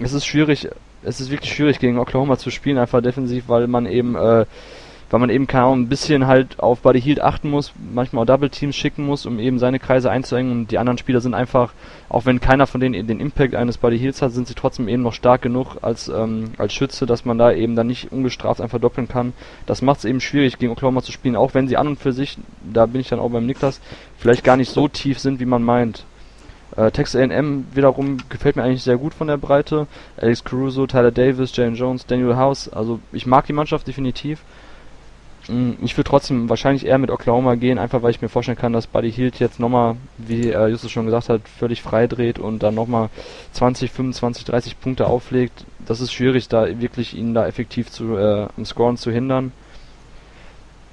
Es 0.03 0.13
ist 0.13 0.27
schwierig, 0.27 0.69
es 1.03 1.21
ist 1.21 1.31
wirklich 1.31 1.53
schwierig 1.53 1.79
gegen 1.79 1.99
Oklahoma 1.99 2.37
zu 2.37 2.51
spielen, 2.51 2.77
einfach 2.77 3.01
defensiv, 3.01 3.45
weil 3.49 3.67
man 3.67 3.87
eben 3.87 4.15
äh, 4.15 4.45
weil 5.11 5.21
man 5.21 5.31
eben 5.31 5.49
Ahnung, 5.49 5.81
ein 5.81 5.89
bisschen 5.89 6.27
halt 6.27 6.61
auf 6.61 6.81
Buddy 6.81 7.01
Hield 7.01 7.21
achten 7.21 7.51
muss, 7.51 7.73
manchmal 7.93 8.23
auch 8.23 8.27
Double 8.27 8.51
Teams 8.51 8.77
schicken 8.77 9.07
muss, 9.07 9.27
um 9.27 9.39
eben 9.39 9.59
seine 9.59 9.79
Kreise 9.79 10.11
einzuengen 10.11 10.53
und 10.53 10.71
die 10.71 10.79
anderen 10.79 10.99
Spieler 10.99 11.21
sind 11.21 11.35
einfach, 11.35 11.73
auch 12.09 12.27
wenn 12.27 12.41
keiner 12.41 12.67
von 12.67 12.81
denen 12.81 13.07
den 13.07 13.21
Impact 13.21 13.55
eines 13.55 13.79
Buddy 13.79 13.99
Heels 13.99 14.21
hat, 14.21 14.33
sind 14.33 14.47
sie 14.47 14.55
trotzdem 14.55 14.89
eben 14.89 15.03
noch 15.03 15.15
stark 15.15 15.43
genug 15.43 15.77
als, 15.83 16.09
ähm, 16.09 16.53
als 16.59 16.75
Schütze, 16.75 17.07
dass 17.07 17.25
man 17.25 17.39
da 17.39 17.53
eben 17.53 17.77
dann 17.77 17.87
nicht 17.87 18.13
ungestraft 18.13 18.61
einfach 18.61 18.81
doppeln 18.81 19.09
kann. 19.09 19.33
Das 19.67 19.83
macht 19.83 19.99
es 19.99 20.05
eben 20.05 20.21
schwierig, 20.21 20.59
gegen 20.59 20.73
Oklahoma 20.73 21.03
zu 21.03 21.13
spielen, 21.13 21.37
auch 21.37 21.55
wenn 21.55 21.69
sie 21.69 21.77
an 21.77 21.89
und 21.89 21.99
für 21.99 22.13
sich, 22.13 22.39
da 22.73 22.87
bin 22.87 23.01
ich 23.01 23.09
dann 23.09 23.21
auch 23.21 23.31
beim 23.31 23.47
Niklas, 23.47 23.81
vielleicht 24.19 24.45
gar 24.45 24.57
nicht 24.57 24.71
so 24.71 24.89
tief 24.89 25.19
sind, 25.19 25.41
wie 25.41 25.47
man 25.47 25.63
meint. 25.63 26.05
Äh, 26.77 26.91
Texas 26.91 27.21
A&M 27.21 27.67
wiederum 27.73 28.19
gefällt 28.29 28.57
mir 28.57 28.63
eigentlich 28.63 28.83
sehr 28.83 28.99
gut 28.99 29.15
von 29.15 29.27
der 29.27 29.39
Breite. 29.39 29.87
Alex 30.19 30.45
Caruso, 30.45 30.87
Tyler 30.87 31.11
Davis, 31.11 31.57
Jalen 31.57 31.75
Jones, 31.75 32.07
Daniel 32.07 32.37
House, 32.37 32.69
also 32.69 33.01
ich 33.13 33.27
mag 33.27 33.47
die 33.47 33.55
Mannschaft 33.55 33.89
definitiv. 33.89 34.41
Mm, 35.49 35.73
ich 35.83 35.97
würde 35.97 36.09
trotzdem 36.09 36.49
wahrscheinlich 36.49 36.87
eher 36.87 36.99
mit 36.99 37.11
Oklahoma 37.11 37.55
gehen, 37.55 37.79
einfach 37.79 38.03
weil 38.03 38.11
ich 38.11 38.21
mir 38.21 38.29
vorstellen 38.29 38.59
kann, 38.59 38.73
dass 38.73 38.87
Buddy 38.87 39.11
Hield 39.11 39.39
jetzt 39.39 39.59
nochmal, 39.59 39.97
wie 40.19 40.51
äh, 40.51 40.69
Justus 40.69 40.91
schon 40.91 41.07
gesagt 41.07 41.31
hat, 41.31 41.49
völlig 41.49 41.83
frei 41.83 42.07
dreht 42.07 42.39
und 42.39 42.63
dann 42.63 42.75
nochmal 42.75 43.09
20, 43.53 43.91
25, 43.91 44.45
30 44.45 44.81
Punkte 44.81 45.07
auflegt. 45.07 45.65
Das 45.87 46.01
ist 46.01 46.13
schwierig, 46.13 46.49
da 46.49 46.81
wirklich 46.81 47.17
ihn 47.17 47.35
da 47.35 47.47
effektiv 47.47 47.91
zu, 47.91 48.17
äh, 48.17 48.47
am 48.57 48.65
Scoren 48.65 48.99
zu 48.99 49.11
hindern. 49.11 49.53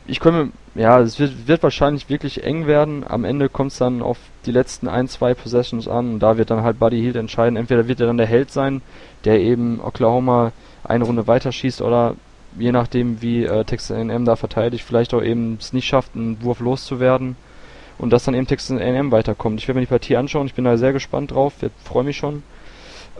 Ich 0.07 0.19
komme, 0.19 0.51
ja, 0.75 0.99
es 0.99 1.19
wird, 1.19 1.47
wird 1.47 1.63
wahrscheinlich 1.63 2.09
wirklich 2.09 2.43
eng 2.43 2.67
werden. 2.67 3.03
Am 3.07 3.25
Ende 3.25 3.49
kommt 3.49 3.71
es 3.71 3.79
dann 3.79 4.01
auf 4.01 4.17
die 4.45 4.51
letzten 4.51 4.87
ein, 4.87 5.07
zwei 5.07 5.33
Possessions 5.33 5.87
an 5.87 6.13
und 6.13 6.19
da 6.19 6.37
wird 6.37 6.51
dann 6.51 6.63
halt 6.63 6.79
Buddy 6.79 7.01
Hield 7.01 7.15
entscheiden. 7.15 7.57
Entweder 7.57 7.87
wird 7.87 7.99
er 7.99 8.07
dann 8.07 8.17
der 8.17 8.27
Held 8.27 8.51
sein, 8.51 8.81
der 9.25 9.39
eben 9.41 9.81
Oklahoma 9.81 10.51
eine 10.83 11.03
Runde 11.03 11.27
weiterschießt 11.27 11.81
oder 11.81 12.15
je 12.57 12.71
nachdem 12.71 13.21
wie 13.21 13.43
äh, 13.43 13.63
Texas 13.63 13.97
A&M 13.97 14.25
da 14.25 14.35
verteidigt, 14.35 14.83
vielleicht 14.83 15.13
auch 15.13 15.21
eben 15.21 15.57
es 15.59 15.73
nicht 15.73 15.87
schafft, 15.87 16.15
einen 16.15 16.41
Wurf 16.43 16.59
loszuwerden 16.59 17.35
und 17.97 18.11
dass 18.11 18.25
dann 18.25 18.35
eben 18.35 18.47
Texas 18.47 18.77
A&M 18.77 19.11
weiterkommt. 19.11 19.59
Ich 19.59 19.67
werde 19.67 19.79
mir 19.79 19.85
die 19.85 19.89
Partie 19.89 20.17
anschauen, 20.17 20.47
ich 20.47 20.53
bin 20.53 20.65
da 20.65 20.77
sehr 20.77 20.93
gespannt 20.93 21.31
drauf, 21.31 21.53
freue 21.83 22.03
mich 22.03 22.17
schon. 22.17 22.43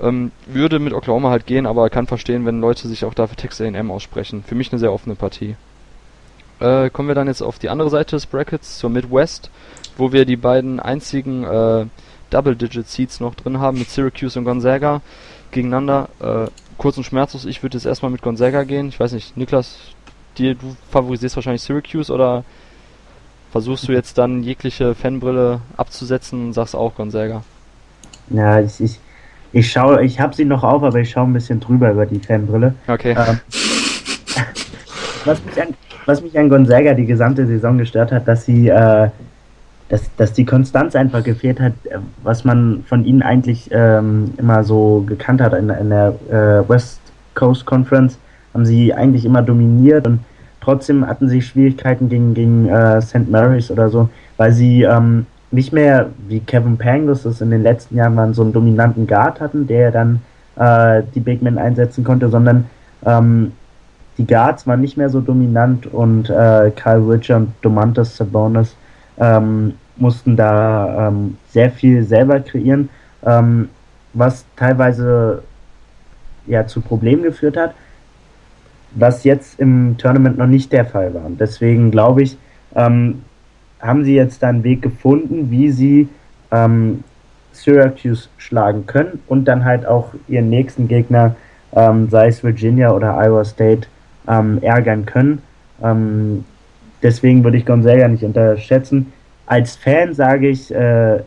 Ähm, 0.02 0.32
würde 0.46 0.80
mit 0.80 0.94
Oklahoma 0.94 1.30
halt 1.30 1.46
gehen, 1.46 1.66
aber 1.66 1.90
kann 1.90 2.08
verstehen, 2.08 2.46
wenn 2.46 2.60
Leute 2.60 2.88
sich 2.88 3.06
auch 3.06 3.14
da 3.14 3.28
für 3.28 3.38
Texas 3.38 3.66
A&M 3.66 3.92
aussprechen. 3.92 4.44
Für 4.46 4.56
mich 4.56 4.72
eine 4.72 4.80
sehr 4.80 4.92
offene 4.92 5.16
Partie. 5.16 5.56
Äh, 6.60 6.90
kommen 6.90 7.08
wir 7.08 7.16
dann 7.16 7.28
jetzt 7.28 7.42
auf 7.42 7.60
die 7.60 7.70
andere 7.70 7.90
Seite 7.90 8.16
des 8.16 8.26
Brackets, 8.26 8.78
zur 8.78 8.90
Midwest, 8.90 9.50
wo 9.98 10.12
wir 10.12 10.26
die 10.26 10.36
beiden 10.36 10.80
einzigen 10.80 11.44
äh, 11.44 11.86
Double-Digit-Seeds 12.30 13.20
noch 13.20 13.36
drin 13.36 13.60
haben, 13.60 13.80
mit 13.80 13.90
Syracuse 13.90 14.38
und 14.40 14.46
Gonzaga 14.46 15.02
gegeneinander. 15.52 16.10
Äh, 16.20 16.48
kurz 16.78 16.98
und 16.98 17.04
schmerzlos, 17.04 17.46
ich 17.46 17.64
würde 17.64 17.78
jetzt 17.78 17.86
erstmal 17.86 18.12
mit 18.12 18.22
Gonzaga 18.22 18.64
gehen. 18.64 18.90
Ich 18.90 19.00
weiß 19.00 19.14
nicht, 19.14 19.38
Niklas, 19.38 19.78
dir, 20.38 20.56
du 20.56 20.76
favorisierst 20.92 21.36
wahrscheinlich 21.36 21.62
Syracuse 21.62 22.12
oder 22.12 22.44
versuchst 23.52 23.88
du 23.88 23.94
jetzt 23.94 24.18
dann 24.18 24.44
jegliche 24.44 24.96
Fanbrille 24.96 25.62
abzusetzen 25.78 26.48
und 26.48 26.54
sagst 26.54 26.76
auch 26.76 26.96
Gonzaga? 26.96 27.44
Ja, 28.30 28.60
ich, 28.60 28.82
ich, 28.82 29.00
ich 29.54 29.72
schaue, 29.72 30.04
ich 30.04 30.20
habe 30.20 30.36
sie 30.36 30.46
noch 30.46 30.64
auf, 30.64 30.84
aber 30.84 31.00
ich 31.00 31.10
schaue 31.10 31.26
ein 31.26 31.34
bisschen 31.34 31.60
drüber 31.60 31.92
über 31.92 32.06
die 32.06 32.20
Fanbrille. 32.20 32.74
Okay. 32.88 33.16
Ähm, 33.18 33.40
was, 35.26 35.44
mich 35.46 35.62
an, 35.62 35.74
was 36.06 36.22
mich 36.22 36.38
an 36.38 36.50
Gonzaga 36.50 36.94
die 36.94 37.06
gesamte 37.06 37.48
Saison 37.48 37.78
gestört 37.78 38.12
hat, 38.12 38.28
dass 38.28 38.46
sie 38.46 38.68
äh, 38.68 39.10
dass, 39.90 40.10
dass 40.16 40.34
die 40.34 40.46
Konstanz 40.46 40.96
einfach 40.96 41.24
gefehlt 41.24 41.60
hat, 41.60 41.74
äh, 41.86 41.98
was 42.24 42.44
man 42.44 42.84
von 42.88 43.06
ihnen 43.06 43.22
eigentlich 43.22 43.70
ähm, 43.72 44.34
immer 44.38 44.64
so 44.64 45.04
gekannt 45.08 45.42
hat 45.42 45.54
in, 45.54 45.70
in 45.70 45.90
der 45.90 46.16
äh, 46.30 46.70
West 46.70 47.00
Coast 47.36 47.66
Conference, 47.66 48.18
haben 48.54 48.66
sie 48.66 48.94
eigentlich 48.94 49.26
immer 49.26 49.42
dominiert 49.42 50.08
und 50.08 50.20
trotzdem 50.62 51.06
hatten 51.06 51.30
sie 51.30 51.42
Schwierigkeiten 51.42 52.10
gegen, 52.10 52.34
gegen 52.34 52.68
äh, 52.70 53.02
St. 53.02 53.30
Mary's 53.30 53.70
oder 53.70 53.90
so, 53.90 54.10
weil 54.38 54.54
sie 54.54 54.84
ähm, 54.84 55.26
nicht 55.52 55.72
mehr 55.74 56.10
wie 56.28 56.40
Kevin 56.40 56.78
Pangos 56.78 57.24
das 57.24 57.42
in 57.42 57.52
den 57.52 57.64
letzten 57.64 57.96
Jahren 57.96 58.16
waren, 58.16 58.34
so 58.34 58.42
einen 58.42 58.54
dominanten 58.54 59.08
Guard 59.08 59.40
hatten, 59.42 59.68
der 59.68 59.92
dann 59.92 60.22
äh, 60.56 61.04
die 61.14 61.20
Big 61.20 61.42
Men 61.42 61.58
einsetzen 61.58 62.04
konnte, 62.04 62.30
sondern 62.30 62.66
ähm, 63.06 63.52
die 64.18 64.26
Guards 64.26 64.66
waren 64.66 64.82
nicht 64.82 64.98
mehr 64.98 65.10
so 65.10 65.20
dominant 65.20 65.88
und 65.88 66.30
äh, 66.30 66.72
Kyle 66.72 67.08
Richard 67.08 67.42
und 67.42 67.54
Domantas 67.62 68.16
Sabonis 68.16 68.76
ähm, 69.20 69.74
mussten 69.98 70.36
da 70.36 71.08
ähm, 71.08 71.38
sehr 71.50 71.72
viel 71.72 72.04
selber 72.04 72.40
kreieren, 72.40 72.90
ähm, 73.26 73.70
was 74.14 74.46
teilweise 74.56 75.44
ja 76.48 76.68
zu 76.68 76.82
Problemen 76.82 77.24
geführt 77.24 77.58
hat, 77.58 77.74
was 78.92 79.24
jetzt 79.24 79.60
im 79.60 79.98
Tournament 79.98 80.38
noch 80.38 80.48
nicht 80.48 80.72
der 80.72 80.86
Fall 80.86 81.14
war. 81.14 81.30
Deswegen 81.30 81.92
glaube 81.92 82.24
ich, 82.24 82.38
ähm, 82.76 83.24
haben 83.80 84.04
sie 84.04 84.16
jetzt 84.16 84.42
da 84.44 84.50
einen 84.50 84.64
Weg 84.64 84.82
gefunden, 84.82 85.52
wie 85.52 85.72
sie 85.72 86.10
ähm, 86.52 87.04
Syracuse 87.52 88.30
schlagen 88.38 88.86
können 88.86 89.22
und 89.28 89.46
dann 89.46 89.64
halt 89.64 89.86
auch 89.86 90.14
ihren 90.28 90.50
nächsten 90.50 90.88
Gegner, 90.88 91.36
ähm, 91.74 92.10
sei 92.10 92.28
es 92.28 92.44
Virginia 92.44 92.92
oder 92.92 93.18
Iowa 93.18 93.46
State, 93.46 93.88
ärgern 94.28 95.06
können. 95.06 95.44
Deswegen 97.06 97.44
würde 97.44 97.58
ich 97.58 97.68
Gonzaga 97.68 98.08
nicht 98.08 98.24
unterschätzen. 98.24 99.14
Als 99.46 99.76
Fan 99.76 100.16
sage 100.16 100.50
ich, 100.50 100.74
äh, 100.74 101.18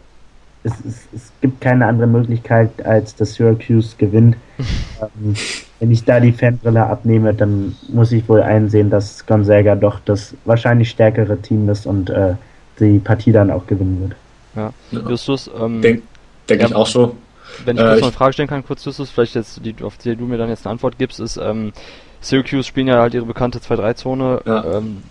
es, 0.65 0.73
es, 0.85 1.09
es, 1.15 1.33
gibt 1.41 1.61
keine 1.61 1.87
andere 1.87 2.09
Möglichkeit, 2.09 2.85
als 2.85 3.15
dass 3.15 3.35
Syracuse 3.35 3.95
gewinnt. 3.97 4.37
ähm, 4.59 5.37
wenn 5.79 5.93
ich 5.93 6.03
da 6.03 6.19
die 6.19 6.33
Fanbrille 6.33 6.85
abnehme, 6.85 7.33
dann 7.33 7.77
muss 7.93 8.11
ich 8.11 8.29
wohl 8.29 8.43
einsehen, 8.43 8.91
dass 8.91 9.25
Gonzaga 9.25 9.77
doch 9.77 10.01
das 10.05 10.35
wahrscheinlich 10.47 10.91
stärkere 10.91 11.41
Team 11.41 11.69
ist 11.69 11.87
und 11.87 12.11
äh, 12.11 12.35
die 12.81 12.99
Partie 12.99 13.31
dann 13.31 13.53
auch 13.53 13.69
gewinnen 13.69 14.01
wird. 14.01 14.73
Ja, 14.91 15.09
Justus, 15.09 15.49
ähm, 15.57 15.81
denke 15.81 16.03
denk 16.49 16.63
ja, 16.63 16.67
ich 16.67 16.75
auch 16.75 16.89
so. 16.89 17.17
Wenn 17.65 17.77
ich 17.77 17.83
äh, 17.85 17.87
kurz 17.87 18.01
noch 18.01 18.09
eine 18.09 18.17
Frage 18.17 18.33
stellen 18.33 18.49
kann, 18.49 18.67
kurz 18.67 18.85
Justus, 18.85 19.11
vielleicht 19.11 19.37
jetzt, 19.37 19.65
die, 19.65 19.77
auf 19.85 19.97
die 19.97 20.17
du 20.17 20.25
mir 20.25 20.39
dann 20.39 20.49
jetzt 20.49 20.67
eine 20.67 20.73
Antwort 20.73 20.99
gibst, 20.99 21.21
ist, 21.21 21.37
ähm, 21.37 21.73
Syracuse 22.21 22.65
spielen 22.65 22.89
ja 22.89 23.01
halt 23.01 23.15
ihre 23.15 23.27
bekannte 23.27 23.61
2-3-Zone. 23.61 24.41
Ja. 24.45 24.79
Ähm, 24.79 25.05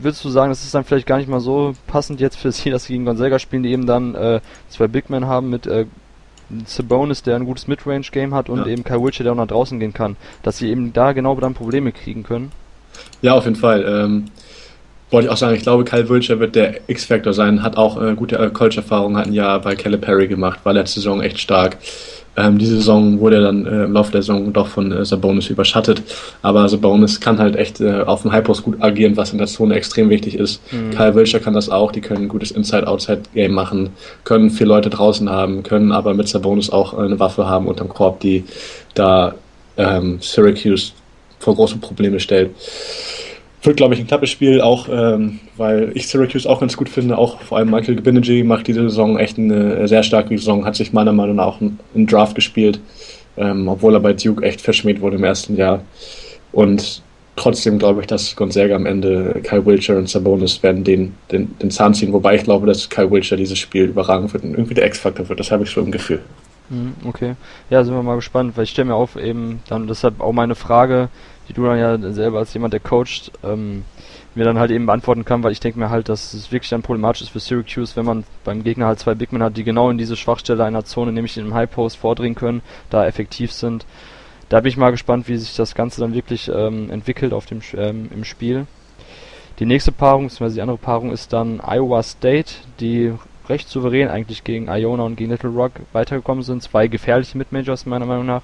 würdest 0.00 0.24
du 0.24 0.28
sagen, 0.28 0.50
das 0.50 0.64
ist 0.64 0.74
dann 0.74 0.84
vielleicht 0.84 1.06
gar 1.06 1.18
nicht 1.18 1.28
mal 1.28 1.40
so 1.40 1.74
passend 1.86 2.20
jetzt 2.20 2.36
für 2.36 2.52
sie, 2.52 2.70
dass 2.72 2.84
sie 2.84 2.94
gegen 2.94 3.04
Gonzaga 3.04 3.38
spielen, 3.38 3.62
die 3.62 3.70
eben 3.72 3.86
dann 3.86 4.14
äh, 4.14 4.40
zwei 4.68 4.88
Big 4.88 5.10
Men 5.10 5.26
haben 5.26 5.50
mit 5.50 5.66
äh, 5.66 5.86
Sabonis, 6.66 7.22
der 7.22 7.36
ein 7.36 7.46
gutes 7.46 7.66
Midrange-Game 7.68 8.34
hat 8.34 8.48
und 8.48 8.58
Ja. 8.60 8.66
eben 8.66 8.84
Kai 8.84 9.00
Wilcher, 9.00 9.24
der 9.24 9.32
auch 9.32 9.36
nach 9.36 9.46
draußen 9.46 9.80
gehen 9.80 9.94
kann, 9.94 10.16
dass 10.42 10.58
sie 10.58 10.70
eben 10.70 10.92
da 10.92 11.12
genau 11.12 11.34
dann 11.36 11.54
Probleme 11.54 11.92
kriegen 11.92 12.22
können. 12.22 12.52
Ja, 13.22 13.34
auf 13.34 13.44
jeden 13.44 13.56
Fall. 13.56 13.84
Ähm, 13.86 14.26
wollte 15.10 15.26
ich 15.26 15.32
auch 15.32 15.36
sagen, 15.36 15.54
ich 15.56 15.62
glaube, 15.62 15.84
Kyle 15.84 16.08
Wilcher 16.08 16.40
wird 16.40 16.54
der 16.54 16.80
X-Factor 16.88 17.32
sein, 17.32 17.62
hat 17.62 17.76
auch 17.76 18.00
äh, 18.02 18.14
gute 18.14 18.36
äh, 18.36 18.50
College-Erfahrung, 18.50 19.16
hat 19.16 19.26
ein 19.26 19.32
Jahr 19.32 19.60
bei 19.60 19.74
Calipari 19.76 20.28
gemacht, 20.28 20.60
war 20.64 20.72
letzte 20.72 21.00
Saison 21.00 21.22
echt 21.22 21.38
stark. 21.38 21.78
Ähm, 22.36 22.58
diese 22.58 22.76
Saison 22.76 23.20
wurde 23.20 23.36
er 23.36 23.42
dann 23.42 23.66
äh, 23.66 23.84
im 23.84 23.92
Laufe 23.92 24.12
der 24.12 24.22
Saison 24.22 24.52
doch 24.52 24.66
von 24.66 24.90
äh, 24.90 25.04
Sabonis 25.04 25.48
überschattet, 25.48 26.02
aber 26.42 26.68
Sabonis 26.68 27.20
kann 27.20 27.38
halt 27.38 27.56
echt 27.56 27.80
äh, 27.80 28.02
auf 28.02 28.22
dem 28.22 28.32
Hypost 28.32 28.64
gut 28.64 28.82
agieren, 28.82 29.16
was 29.16 29.32
in 29.32 29.38
der 29.38 29.46
Zone 29.46 29.74
extrem 29.74 30.10
wichtig 30.10 30.36
ist. 30.36 30.60
Kyle 30.90 31.14
Wilcher 31.14 31.40
kann 31.40 31.54
das 31.54 31.68
auch, 31.68 31.92
die 31.92 32.00
können 32.00 32.22
ein 32.22 32.28
gutes 32.28 32.50
Inside-Outside-Game 32.50 33.52
machen, 33.52 33.90
können 34.24 34.50
vier 34.50 34.66
Leute 34.66 34.90
draußen 34.90 35.28
haben, 35.30 35.62
können 35.62 35.92
aber 35.92 36.14
mit 36.14 36.28
Sabonis 36.28 36.70
auch 36.70 36.94
eine 36.94 37.20
Waffe 37.20 37.46
haben 37.46 37.66
unterm 37.66 37.88
Korb, 37.88 38.20
die 38.20 38.44
da 38.94 39.34
ähm, 39.76 40.18
Syracuse 40.20 40.92
vor 41.38 41.54
große 41.54 41.76
Probleme 41.76 42.20
stellt. 42.20 42.50
Wird, 43.64 43.78
glaube 43.78 43.94
ich, 43.94 44.00
ein 44.00 44.06
knappes 44.06 44.28
Spiel, 44.28 44.60
auch 44.60 44.88
ähm, 44.90 45.40
weil 45.56 45.90
ich 45.94 46.06
Syracuse 46.06 46.48
auch 46.48 46.60
ganz 46.60 46.76
gut 46.76 46.90
finde. 46.90 47.16
Auch 47.16 47.40
vor 47.40 47.56
allem 47.58 47.70
Michael 47.70 47.96
Gabinigi 47.96 48.44
macht 48.44 48.66
diese 48.66 48.82
Saison 48.82 49.18
echt 49.18 49.38
eine 49.38 49.88
sehr 49.88 50.02
starke 50.02 50.36
Saison, 50.36 50.66
hat 50.66 50.76
sich 50.76 50.92
meiner 50.92 51.12
Meinung 51.12 51.36
nach 51.36 51.46
auch 51.46 51.60
einen 51.60 52.06
Draft 52.06 52.34
gespielt, 52.34 52.78
ähm, 53.38 53.66
obwohl 53.68 53.94
er 53.94 54.00
bei 54.00 54.12
Duke 54.12 54.44
echt 54.44 54.60
verschmäht 54.60 55.00
wurde 55.00 55.16
im 55.16 55.24
ersten 55.24 55.56
Jahr. 55.56 55.82
Und 56.52 57.02
trotzdem 57.36 57.78
glaube 57.78 58.02
ich, 58.02 58.06
dass 58.06 58.36
Gonzaga 58.36 58.76
am 58.76 58.84
Ende 58.86 59.40
Kyle 59.42 59.64
Wilcher 59.64 59.96
und 59.96 60.08
Sabonis 60.10 60.62
werden 60.62 60.84
den, 60.84 61.14
den, 61.32 61.56
den 61.58 61.70
Zahn 61.70 61.94
ziehen, 61.94 62.12
wobei 62.12 62.36
ich 62.36 62.44
glaube, 62.44 62.66
dass 62.66 62.90
Kyle 62.90 63.10
Wilcher 63.10 63.36
dieses 63.36 63.58
Spiel 63.58 63.84
überragen 63.84 64.30
wird 64.32 64.44
und 64.44 64.52
irgendwie 64.52 64.74
der 64.74 64.86
X-Faktor 64.86 65.28
wird. 65.28 65.40
Das 65.40 65.50
habe 65.50 65.64
ich 65.64 65.70
so 65.70 65.80
im 65.80 65.90
Gefühl. 65.90 66.20
Mhm, 66.68 66.94
Okay. 67.06 67.34
Ja, 67.70 67.82
sind 67.84 67.94
wir 67.94 68.02
mal 68.02 68.16
gespannt, 68.16 68.56
weil 68.56 68.64
ich 68.64 68.70
stelle 68.70 68.88
mir 68.88 68.94
auf, 68.94 69.16
eben 69.16 69.60
dann 69.68 69.86
deshalb 69.86 70.20
auch 70.20 70.32
meine 70.32 70.54
Frage, 70.54 71.08
die 71.48 71.52
du 71.52 71.64
dann 71.64 71.78
ja 71.78 72.12
selber 72.12 72.38
als 72.38 72.54
jemand, 72.54 72.72
der 72.72 72.80
coacht, 72.80 73.32
ähm, 73.42 73.84
mir 74.34 74.44
dann 74.44 74.58
halt 74.58 74.70
eben 74.70 74.86
beantworten 74.86 75.24
kann, 75.24 75.42
weil 75.42 75.52
ich 75.52 75.60
denke 75.60 75.78
mir 75.78 75.90
halt, 75.90 76.08
dass 76.08 76.34
es 76.34 76.50
wirklich 76.50 76.70
dann 76.70 76.82
problematisch 76.82 77.22
ist 77.22 77.30
für 77.30 77.40
Syracuse, 77.40 77.96
wenn 77.96 78.04
man 78.04 78.24
beim 78.44 78.64
Gegner 78.64 78.86
halt 78.86 78.98
zwei 78.98 79.14
Bigmen 79.14 79.42
hat, 79.42 79.56
die 79.56 79.64
genau 79.64 79.90
in 79.90 79.98
diese 79.98 80.16
Schwachstelle 80.16 80.64
einer 80.64 80.84
Zone, 80.84 81.12
nämlich 81.12 81.36
in 81.36 81.44
dem 81.44 81.54
High 81.54 81.70
Post 81.70 81.98
vordringen 81.98 82.34
können, 82.34 82.62
da 82.90 83.06
effektiv 83.06 83.52
sind. 83.52 83.86
Da 84.48 84.60
bin 84.60 84.70
ich 84.70 84.76
mal 84.76 84.90
gespannt, 84.90 85.28
wie 85.28 85.36
sich 85.36 85.56
das 85.56 85.74
Ganze 85.74 86.00
dann 86.00 86.14
wirklich 86.14 86.50
ähm, 86.52 86.90
entwickelt 86.90 87.32
auf 87.32 87.46
dem 87.46 87.60
ähm, 87.76 88.10
im 88.12 88.24
Spiel. 88.24 88.66
Die 89.58 89.66
nächste 89.66 89.92
Paarung, 89.92 90.24
beziehungsweise 90.24 90.56
die 90.56 90.62
andere 90.62 90.78
Paarung 90.78 91.12
ist 91.12 91.32
dann 91.32 91.60
Iowa 91.64 92.02
State, 92.02 92.54
die 92.80 93.12
recht 93.48 93.68
souverän 93.68 94.08
eigentlich 94.08 94.44
gegen 94.44 94.68
Iona 94.68 95.02
und 95.02 95.16
gegen 95.16 95.30
Little 95.30 95.50
Rock 95.50 95.72
weitergekommen 95.92 96.42
sind. 96.42 96.62
Zwei 96.62 96.88
gefährliche 96.88 97.36
Midmajors 97.36 97.86
meiner 97.86 98.06
Meinung 98.06 98.26
nach 98.26 98.42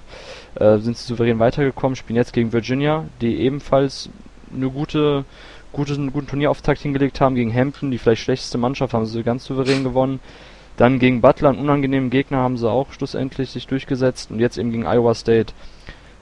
äh, 0.57 0.79
sind 0.79 0.97
sie 0.97 1.07
souverän 1.07 1.39
weitergekommen, 1.39 1.97
spielen 1.97 2.17
jetzt 2.17 2.33
gegen 2.33 2.53
Virginia, 2.53 3.05
die 3.21 3.41
ebenfalls 3.41 4.11
eine 4.55 4.69
gute, 4.69 5.25
gute, 5.73 5.95
einen 5.95 6.13
guten 6.13 6.27
Turnierauftakt 6.27 6.81
hingelegt 6.81 7.21
haben 7.21 7.35
gegen 7.35 7.55
Hampton, 7.55 7.91
die 7.91 7.99
vielleicht 7.99 8.23
schlechteste 8.23 8.59
Mannschaft, 8.59 8.95
haben 8.95 9.07
sie 9.07 9.23
ganz 9.23 9.45
souverän 9.45 9.85
gewonnen. 9.85 10.21
Dann 10.77 10.99
gegen 10.99 11.21
Butler, 11.21 11.51
einen 11.51 11.59
unangenehmen 11.59 12.11
Gegner, 12.11 12.39
haben 12.39 12.57
sie 12.57 12.71
auch 12.71 12.93
schlussendlich 12.93 13.51
sich 13.51 13.67
durchgesetzt 13.67 14.31
und 14.31 14.41
jetzt 14.41 14.57
eben 14.57 14.71
gegen 14.71 14.87
Iowa 14.87 15.15
State. 15.15 15.53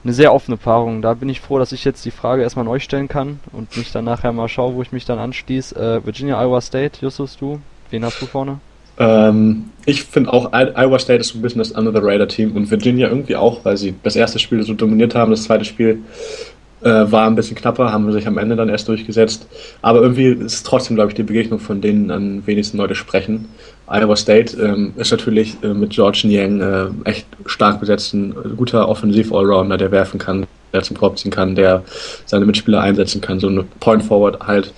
Eine 0.03 0.13
sehr 0.13 0.33
offene 0.33 0.57
Paarung. 0.57 1.01
Da 1.01 1.13
bin 1.13 1.27
ich 1.27 1.41
froh, 1.41 1.59
dass 1.59 1.73
ich 1.73 1.83
jetzt 1.83 2.05
die 2.05 2.11
Frage 2.11 2.41
erstmal 2.41 2.65
an 2.65 2.71
euch 2.71 2.83
stellen 2.83 3.09
kann 3.09 3.39
und 3.51 3.75
mich 3.75 3.91
dann 3.91 4.05
nachher 4.05 4.31
mal 4.31 4.47
schaue, 4.47 4.75
wo 4.75 4.81
ich 4.81 4.93
mich 4.93 5.05
dann 5.05 5.19
anschließe. 5.19 5.75
Äh, 5.75 6.05
Virginia, 6.05 6.41
Iowa 6.41 6.61
State, 6.61 6.99
Justus, 7.01 7.37
du? 7.37 7.59
Wen 7.89 8.05
hast 8.05 8.21
du 8.21 8.25
vorne? 8.25 8.59
Ähm, 8.99 9.65
ich 9.85 10.03
finde 10.03 10.31
auch, 10.31 10.51
Iowa 10.53 10.99
State 10.99 11.21
ist 11.21 11.29
so 11.29 11.39
ein 11.39 11.41
bisschen 11.41 11.59
das 11.59 11.71
Under 11.71 11.91
the 11.91 11.99
Radar 12.01 12.27
Team 12.27 12.55
und 12.55 12.69
Virginia 12.69 13.07
irgendwie 13.07 13.35
auch, 13.35 13.65
weil 13.65 13.77
sie 13.77 13.95
das 14.03 14.15
erste 14.15 14.37
Spiel 14.37 14.61
so 14.63 14.73
dominiert 14.73 15.15
haben. 15.15 15.31
Das 15.31 15.43
zweite 15.43 15.65
Spiel 15.65 16.03
äh, 16.81 17.11
war 17.11 17.25
ein 17.27 17.35
bisschen 17.35 17.57
knapper, 17.57 17.91
haben 17.91 18.11
sich 18.11 18.27
am 18.27 18.37
Ende 18.37 18.55
dann 18.55 18.69
erst 18.69 18.87
durchgesetzt. 18.87 19.47
Aber 19.81 20.01
irgendwie 20.01 20.27
ist 20.27 20.65
trotzdem, 20.65 20.95
glaube 20.95 21.09
ich, 21.11 21.15
die 21.15 21.23
Begegnung, 21.23 21.59
von 21.59 21.81
denen 21.81 22.11
am 22.11 22.45
wenigsten 22.45 22.77
Leute 22.77 22.95
sprechen. 22.95 23.47
Iowa 23.87 24.15
State 24.15 24.55
ähm, 24.61 24.93
ist 24.97 25.11
natürlich 25.11 25.57
äh, 25.63 25.73
mit 25.73 25.91
George 25.91 26.21
Niang 26.25 26.61
äh, 26.61 27.09
echt 27.09 27.25
stark 27.47 27.79
besetzt, 27.79 28.13
ein 28.13 28.35
guter 28.55 28.87
Offensiv-Allrounder, 28.87 29.77
der 29.77 29.91
werfen 29.91 30.19
kann, 30.19 30.45
der 30.73 30.83
zum 30.83 30.97
Korb 30.97 31.17
ziehen 31.17 31.31
kann, 31.31 31.55
der 31.55 31.83
seine 32.25 32.45
Mitspieler 32.45 32.81
einsetzen 32.81 33.21
kann, 33.21 33.39
so 33.39 33.47
eine 33.47 33.65
Point 33.79 34.03
Forward 34.03 34.45
halt. 34.45 34.71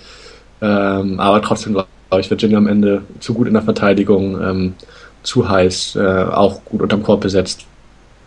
Ähm, 0.62 1.20
aber 1.20 1.42
trotzdem 1.42 1.74
glaube 1.74 1.88
ich, 2.20 2.30
Virginia 2.30 2.58
am 2.58 2.68
Ende 2.68 3.04
zu 3.20 3.34
gut 3.34 3.48
in 3.48 3.54
der 3.54 3.64
Verteidigung, 3.64 4.42
ähm, 4.42 4.74
zu 5.24 5.48
heiß, 5.48 5.96
äh, 5.96 6.24
auch 6.24 6.66
gut 6.66 6.82
unterm 6.82 7.04
Korb 7.04 7.22
besetzt, 7.22 7.66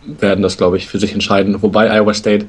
werden 0.05 0.41
das, 0.41 0.57
glaube 0.57 0.77
ich, 0.77 0.87
für 0.87 0.99
sich 0.99 1.13
entscheiden. 1.13 1.61
Wobei 1.61 1.89
Iowa 1.89 2.13
State 2.13 2.45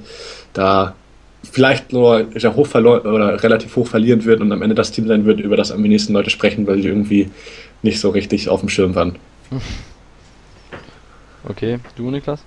da 0.52 0.94
vielleicht 1.42 1.92
nur 1.92 2.26
sehr 2.34 2.54
hoch 2.54 2.74
oder 2.74 3.42
relativ 3.42 3.76
hoch 3.76 3.86
verlieren 3.86 4.24
wird 4.24 4.40
und 4.40 4.52
am 4.52 4.62
Ende 4.62 4.74
das 4.74 4.90
Team 4.90 5.06
sein 5.06 5.24
wird, 5.24 5.40
über 5.40 5.56
das 5.56 5.72
am 5.72 5.82
wenigsten 5.82 6.12
Leute 6.12 6.30
sprechen, 6.30 6.66
weil 6.66 6.80
die 6.80 6.88
irgendwie 6.88 7.30
nicht 7.82 8.00
so 8.00 8.10
richtig 8.10 8.48
auf 8.48 8.60
dem 8.60 8.68
Schirm 8.68 8.94
waren. 8.94 9.16
Okay, 11.48 11.78
du, 11.94 12.10
Niklas? 12.10 12.42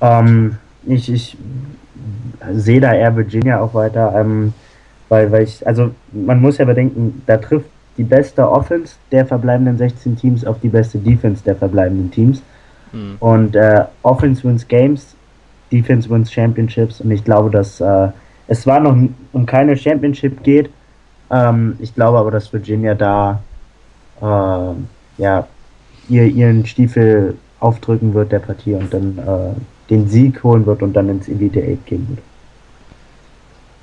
Ähm, 0.00 0.56
ich, 0.86 1.10
ich 1.10 1.36
sehe 2.52 2.80
da 2.80 2.94
eher 2.94 3.16
Virginia 3.16 3.60
auch 3.60 3.74
weiter, 3.74 4.14
ähm, 4.16 4.52
weil, 5.08 5.32
weil 5.32 5.42
ich, 5.42 5.66
also 5.66 5.90
man 6.12 6.40
muss 6.40 6.58
ja 6.58 6.64
bedenken, 6.64 7.22
da 7.26 7.38
trifft 7.38 7.66
die 7.96 8.04
beste 8.04 8.50
Offense 8.50 8.96
der 9.12 9.26
verbleibenden 9.26 9.78
16 9.78 10.16
Teams 10.16 10.44
auf 10.44 10.60
die 10.60 10.68
beste 10.68 10.98
Defense 10.98 11.42
der 11.44 11.56
verbleibenden 11.56 12.10
Teams. 12.10 12.42
Hm. 12.92 13.16
Und 13.20 13.56
äh, 13.56 13.84
Offense 14.02 14.42
wins 14.44 14.66
Games, 14.66 15.14
Defense 15.70 16.08
wins 16.10 16.32
Championships 16.32 17.00
und 17.00 17.10
ich 17.10 17.24
glaube, 17.24 17.50
dass 17.50 17.80
äh, 17.80 18.08
es 18.46 18.62
zwar 18.62 18.80
noch 18.80 18.96
um 19.32 19.46
keine 19.46 19.76
Championship 19.76 20.42
geht, 20.42 20.70
ähm, 21.30 21.76
ich 21.80 21.94
glaube 21.94 22.18
aber, 22.18 22.30
dass 22.30 22.52
Virginia 22.52 22.94
da 22.94 23.42
äh, 24.20 25.22
ja, 25.22 25.46
ihr, 26.08 26.24
ihren 26.24 26.66
Stiefel 26.66 27.36
aufdrücken 27.60 28.14
wird 28.14 28.32
der 28.32 28.40
Partie 28.40 28.74
und 28.74 28.92
dann 28.92 29.18
äh, 29.18 29.90
den 29.90 30.08
Sieg 30.08 30.42
holen 30.42 30.66
wird 30.66 30.82
und 30.82 30.92
dann 30.94 31.08
ins 31.08 31.28
Elite 31.28 31.60
8 31.60 31.86
gehen 31.86 32.06
wird. 32.08 32.18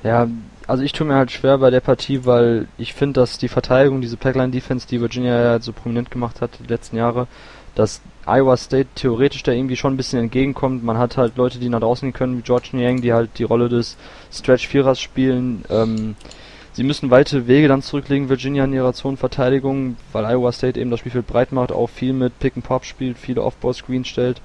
Ja, 0.03 0.28
also 0.72 0.84
ich 0.84 0.93
tue 0.93 1.05
mir 1.05 1.15
halt 1.15 1.32
schwer 1.32 1.57
bei 1.57 1.69
der 1.69 1.82
Partie, 1.82 2.26
weil 2.26 2.65
ich 2.78 2.93
finde, 2.93 3.19
dass 3.19 3.38
die 3.38 3.49
Verteidigung, 3.49 3.99
diese 3.99 4.15
Packline 4.15 4.53
Defense, 4.53 4.88
die 4.88 5.01
Virginia 5.01 5.38
ja 5.38 5.59
so 5.59 5.74
prominent 5.74 6.09
gemacht 6.09 6.39
hat 6.39 6.51
die 6.63 6.67
letzten 6.67 6.95
Jahre, 6.95 7.28
dass 7.76 7.99
Iowa 8.26 8.55
State 8.55 8.88
theoretisch 8.95 9.43
da 9.43 9.51
irgendwie 9.51 9.76
schon 9.76 9.93
ein 9.93 9.97
bisschen 9.97 10.19
entgegenkommt. 10.19 10.82
Man 10.82 10.97
hat 10.97 11.17
halt 11.17 11.36
Leute, 11.36 11.59
die 11.59 11.67
nach 11.67 11.82
draußen 11.82 12.07
gehen 12.07 12.17
können, 12.17 12.38
wie 12.38 12.41
George 12.41 12.69
Niang, 12.72 13.01
die 13.01 13.11
halt 13.11 13.32
die 13.38 13.43
Rolle 13.43 13.67
des 13.67 13.97
Stretch 14.32 14.65
Vierers 14.65 15.01
spielen. 15.01 15.65
Ähm, 15.69 16.15
sie 16.72 16.84
müssen 16.84 17.11
weite 17.11 17.47
Wege 17.47 17.67
dann 17.67 17.82
zurücklegen, 17.82 18.30
Virginia 18.30 18.63
in 18.63 18.72
ihrer 18.72 18.93
Zonenverteidigung, 18.93 19.97
weil 20.13 20.24
Iowa 20.24 20.53
State 20.53 20.80
eben 20.80 20.89
das 20.89 21.01
Spielfeld 21.01 21.28
breit 21.28 21.51
macht, 21.51 21.74
auch 21.74 21.89
viel 21.89 22.13
mit 22.13 22.39
Pick 22.39 22.55
and 22.55 22.65
Pop 22.65 22.86
spielt, 22.86 23.17
viele 23.17 23.43
Off-Ball-Screens 23.43 24.07
stellt. 24.07 24.39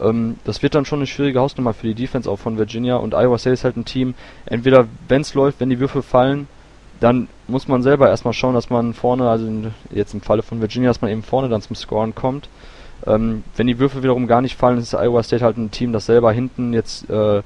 Ähm, 0.00 0.36
das 0.44 0.62
wird 0.62 0.74
dann 0.74 0.84
schon 0.84 1.00
eine 1.00 1.06
schwierige 1.06 1.40
Hausnummer 1.40 1.74
für 1.74 1.86
die 1.86 1.94
Defense 1.94 2.30
auch 2.30 2.38
von 2.38 2.58
Virginia 2.58 2.96
und 2.96 3.14
Iowa 3.14 3.38
State 3.38 3.54
ist 3.54 3.64
halt 3.64 3.76
ein 3.76 3.84
Team, 3.84 4.14
entweder 4.46 4.86
wenn 5.08 5.22
es 5.22 5.34
läuft, 5.34 5.60
wenn 5.60 5.70
die 5.70 5.80
Würfel 5.80 6.02
fallen, 6.02 6.48
dann 7.00 7.28
muss 7.48 7.66
man 7.66 7.82
selber 7.82 8.08
erstmal 8.08 8.34
schauen, 8.34 8.54
dass 8.54 8.70
man 8.70 8.92
vorne, 8.94 9.28
also 9.28 9.46
in, 9.46 9.72
jetzt 9.90 10.14
im 10.14 10.20
Falle 10.20 10.42
von 10.42 10.60
Virginia, 10.60 10.90
dass 10.90 11.00
man 11.00 11.10
eben 11.10 11.22
vorne 11.22 11.48
dann 11.48 11.62
zum 11.62 11.74
Scoren 11.74 12.14
kommt. 12.14 12.48
Ähm, 13.06 13.42
wenn 13.56 13.66
die 13.66 13.78
Würfel 13.78 14.02
wiederum 14.02 14.26
gar 14.26 14.42
nicht 14.42 14.56
fallen, 14.56 14.78
ist 14.78 14.94
Iowa 14.94 15.22
State 15.22 15.44
halt 15.44 15.56
ein 15.56 15.70
Team, 15.70 15.92
das 15.92 16.06
selber 16.06 16.32
hinten 16.32 16.74
jetzt 16.74 17.08
äh, 17.08 17.42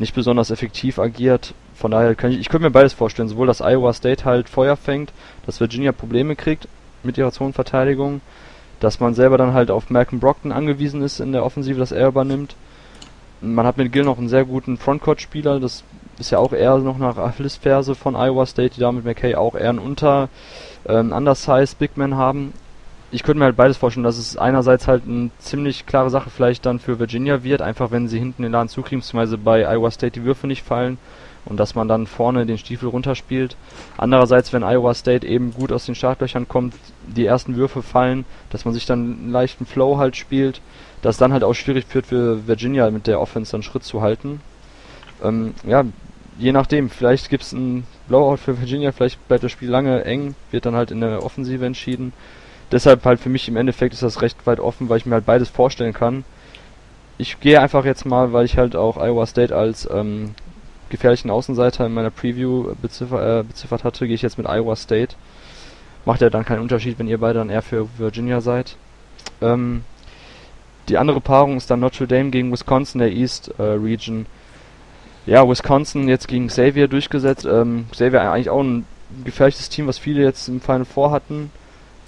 nicht 0.00 0.14
besonders 0.14 0.50
effektiv 0.50 0.98
agiert. 0.98 1.54
Von 1.76 1.92
daher 1.92 2.16
kann 2.16 2.32
ich, 2.32 2.40
ich 2.40 2.48
könnte 2.48 2.66
mir 2.66 2.72
beides 2.72 2.92
vorstellen, 2.92 3.28
sowohl 3.28 3.46
dass 3.46 3.60
Iowa 3.60 3.92
State 3.92 4.24
halt 4.24 4.48
Feuer 4.48 4.76
fängt, 4.76 5.12
dass 5.46 5.60
Virginia 5.60 5.92
Probleme 5.92 6.34
kriegt 6.34 6.66
mit 7.04 7.16
ihrer 7.16 7.30
Zonenverteidigung, 7.30 8.20
dass 8.80 9.00
man 9.00 9.14
selber 9.14 9.38
dann 9.38 9.52
halt 9.52 9.70
auf 9.70 9.90
Malcolm 9.90 10.20
Brockton 10.20 10.52
angewiesen 10.52 11.02
ist 11.02 11.20
in 11.20 11.32
der 11.32 11.44
Offensive, 11.44 11.78
dass 11.78 11.92
er 11.92 12.08
übernimmt. 12.08 12.56
Man 13.40 13.66
hat 13.66 13.76
mit 13.76 13.92
Gill 13.92 14.04
noch 14.04 14.18
einen 14.18 14.28
sehr 14.28 14.44
guten 14.44 14.78
Frontcourt-Spieler, 14.78 15.60
das 15.60 15.84
ist 16.18 16.30
ja 16.30 16.38
auch 16.38 16.52
eher 16.52 16.78
noch 16.78 16.98
nach 16.98 17.16
Achillesferse 17.16 17.94
von 17.94 18.16
Iowa 18.16 18.46
State, 18.46 18.74
die 18.74 18.80
da 18.80 18.90
mit 18.90 19.04
McKay 19.04 19.36
auch 19.36 19.54
eher 19.54 19.70
einen 19.70 19.78
unter, 19.78 20.28
äh, 20.84 20.98
undersized 20.98 21.78
Big 21.78 21.96
Man 21.96 22.16
haben. 22.16 22.52
Ich 23.10 23.22
könnte 23.22 23.38
mir 23.38 23.46
halt 23.46 23.56
beides 23.56 23.76
vorstellen, 23.76 24.04
dass 24.04 24.18
es 24.18 24.36
einerseits 24.36 24.86
halt 24.86 25.04
eine 25.06 25.30
ziemlich 25.38 25.86
klare 25.86 26.10
Sache 26.10 26.30
vielleicht 26.30 26.66
dann 26.66 26.78
für 26.78 26.98
Virginia 26.98 27.42
wird, 27.42 27.62
einfach 27.62 27.90
wenn 27.90 28.08
sie 28.08 28.18
hinten 28.18 28.42
den 28.42 28.52
Laden 28.52 28.68
zukriegen, 28.68 29.00
beziehungsweise 29.00 29.38
bei 29.38 29.66
Iowa 29.66 29.90
State 29.90 30.20
die 30.20 30.24
Würfe 30.24 30.46
nicht 30.46 30.64
fallen 30.64 30.98
und 31.48 31.58
dass 31.58 31.74
man 31.74 31.88
dann 31.88 32.06
vorne 32.06 32.46
den 32.46 32.58
Stiefel 32.58 32.88
runterspielt. 32.88 33.56
Andererseits, 33.96 34.52
wenn 34.52 34.62
Iowa 34.62 34.94
State 34.94 35.26
eben 35.26 35.52
gut 35.52 35.72
aus 35.72 35.86
den 35.86 35.94
Startlöchern 35.94 36.46
kommt, 36.46 36.74
die 37.06 37.26
ersten 37.26 37.56
Würfe 37.56 37.82
fallen, 37.82 38.24
dass 38.50 38.64
man 38.64 38.74
sich 38.74 38.86
dann 38.86 38.98
einen 38.98 39.32
leichten 39.32 39.66
Flow 39.66 39.98
halt 39.98 40.16
spielt, 40.16 40.60
das 41.02 41.16
dann 41.16 41.32
halt 41.32 41.44
auch 41.44 41.54
schwierig 41.54 41.86
wird 41.94 42.06
für 42.06 42.46
Virginia 42.46 42.90
mit 42.90 43.06
der 43.06 43.20
Offense 43.20 43.52
dann 43.52 43.62
Schritt 43.62 43.84
zu 43.84 44.02
halten. 44.02 44.40
Ähm, 45.22 45.54
ja, 45.66 45.84
je 46.38 46.52
nachdem, 46.52 46.90
vielleicht 46.90 47.30
gibt 47.30 47.42
es 47.44 47.54
einen 47.54 47.86
Blowout 48.08 48.36
für 48.36 48.60
Virginia, 48.60 48.92
vielleicht 48.92 49.26
bleibt 49.28 49.44
das 49.44 49.52
Spiel 49.52 49.70
lange 49.70 50.04
eng, 50.04 50.34
wird 50.50 50.66
dann 50.66 50.74
halt 50.74 50.90
in 50.90 51.00
der 51.00 51.24
Offensive 51.24 51.64
entschieden. 51.64 52.12
deshalb 52.70 53.06
halt 53.06 53.18
für 53.18 53.30
mich 53.30 53.48
im 53.48 53.56
Endeffekt 53.56 53.94
ist 53.94 54.02
das 54.02 54.20
recht 54.20 54.46
weit 54.46 54.60
offen, 54.60 54.90
weil 54.90 54.98
ich 54.98 55.06
mir 55.06 55.14
halt 55.14 55.24
beides 55.24 55.48
vorstellen 55.48 55.94
kann. 55.94 56.24
Ich 57.16 57.40
gehe 57.40 57.60
einfach 57.60 57.86
jetzt 57.86 58.04
mal, 58.04 58.34
weil 58.34 58.44
ich 58.44 58.58
halt 58.58 58.76
auch 58.76 58.98
Iowa 58.98 59.26
State 59.26 59.56
als 59.56 59.88
ähm, 59.90 60.34
gefährlichen 60.90 61.30
Außenseiter 61.30 61.86
in 61.86 61.94
meiner 61.94 62.10
Preview 62.10 62.74
beziffer, 62.80 63.40
äh, 63.40 63.42
beziffert 63.42 63.84
hatte, 63.84 64.06
gehe 64.06 64.14
ich 64.14 64.22
jetzt 64.22 64.38
mit 64.38 64.46
Iowa 64.46 64.76
State. 64.76 65.16
Macht 66.04 66.20
ja 66.20 66.30
dann 66.30 66.44
keinen 66.44 66.62
Unterschied, 66.62 66.98
wenn 66.98 67.08
ihr 67.08 67.18
beide 67.18 67.38
dann 67.38 67.50
eher 67.50 67.62
für 67.62 67.88
Virginia 67.98 68.40
seid. 68.40 68.76
Ähm, 69.40 69.84
die 70.88 70.96
andere 70.96 71.20
Paarung 71.20 71.56
ist 71.56 71.70
dann 71.70 71.80
Notre 71.80 72.06
Dame 72.06 72.30
gegen 72.30 72.50
Wisconsin, 72.50 73.00
der 73.00 73.12
East 73.12 73.52
äh, 73.58 73.62
Region. 73.62 74.26
Ja, 75.26 75.46
Wisconsin 75.46 76.08
jetzt 76.08 76.28
gegen 76.28 76.48
Xavier 76.48 76.88
durchgesetzt. 76.88 77.44
Ähm, 77.44 77.86
Xavier 77.90 78.32
eigentlich 78.32 78.48
auch 78.48 78.62
ein 78.62 78.86
gefährliches 79.24 79.68
Team, 79.68 79.86
was 79.86 79.98
viele 79.98 80.22
jetzt 80.22 80.48
im 80.48 80.60
Final 80.60 80.86
Four 80.86 81.10
hatten. 81.10 81.50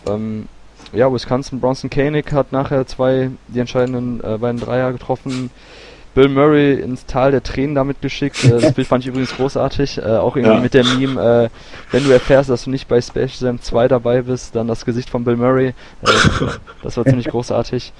Ähm, 0.07 0.49
ja, 0.93 1.13
Wisconsin, 1.13 1.61
Bronson 1.61 1.91
Koenig 1.91 2.33
hat 2.33 2.53
nachher 2.53 2.87
zwei, 2.87 3.31
die 3.49 3.61
entscheidenden 3.61 4.25
äh, 4.25 4.39
beiden 4.39 4.61
Dreier 4.61 4.93
getroffen. 4.93 5.51
Bill 6.15 6.29
Murray 6.29 6.81
ins 6.81 7.07
Tal 7.07 7.31
der 7.31 7.43
Tränen 7.43 7.75
damit 7.75 8.03
geschickt. 8.03 8.45
Äh, 8.45 8.61
das 8.61 8.73
Bild 8.75 8.89
fand 8.89 9.05
ich 9.05 9.09
übrigens 9.09 9.35
großartig. 9.37 9.99
Äh, 9.99 10.17
auch 10.17 10.37
irgendwie 10.37 10.57
ja. 10.57 10.61
mit 10.61 10.75
der 10.75 10.85
Meme, 10.85 11.21
äh, 11.21 11.49
wenn 11.93 12.05
du 12.05 12.11
erfährst, 12.11 12.51
dass 12.51 12.65
du 12.65 12.71
nicht 12.71 12.89
bei 12.89 13.01
Space 13.01 13.41
Jam 13.41 13.61
2 13.61 13.89
dabei 13.89 14.23
bist, 14.23 14.57
dann 14.57 14.67
das 14.67 14.85
Gesicht 14.85 15.09
von 15.11 15.25
Bill 15.25 15.37
Murray. 15.37 15.69
Äh, 15.69 15.75
das 16.83 16.97
war 16.97 17.05
ziemlich 17.05 17.29
großartig. 17.31 17.93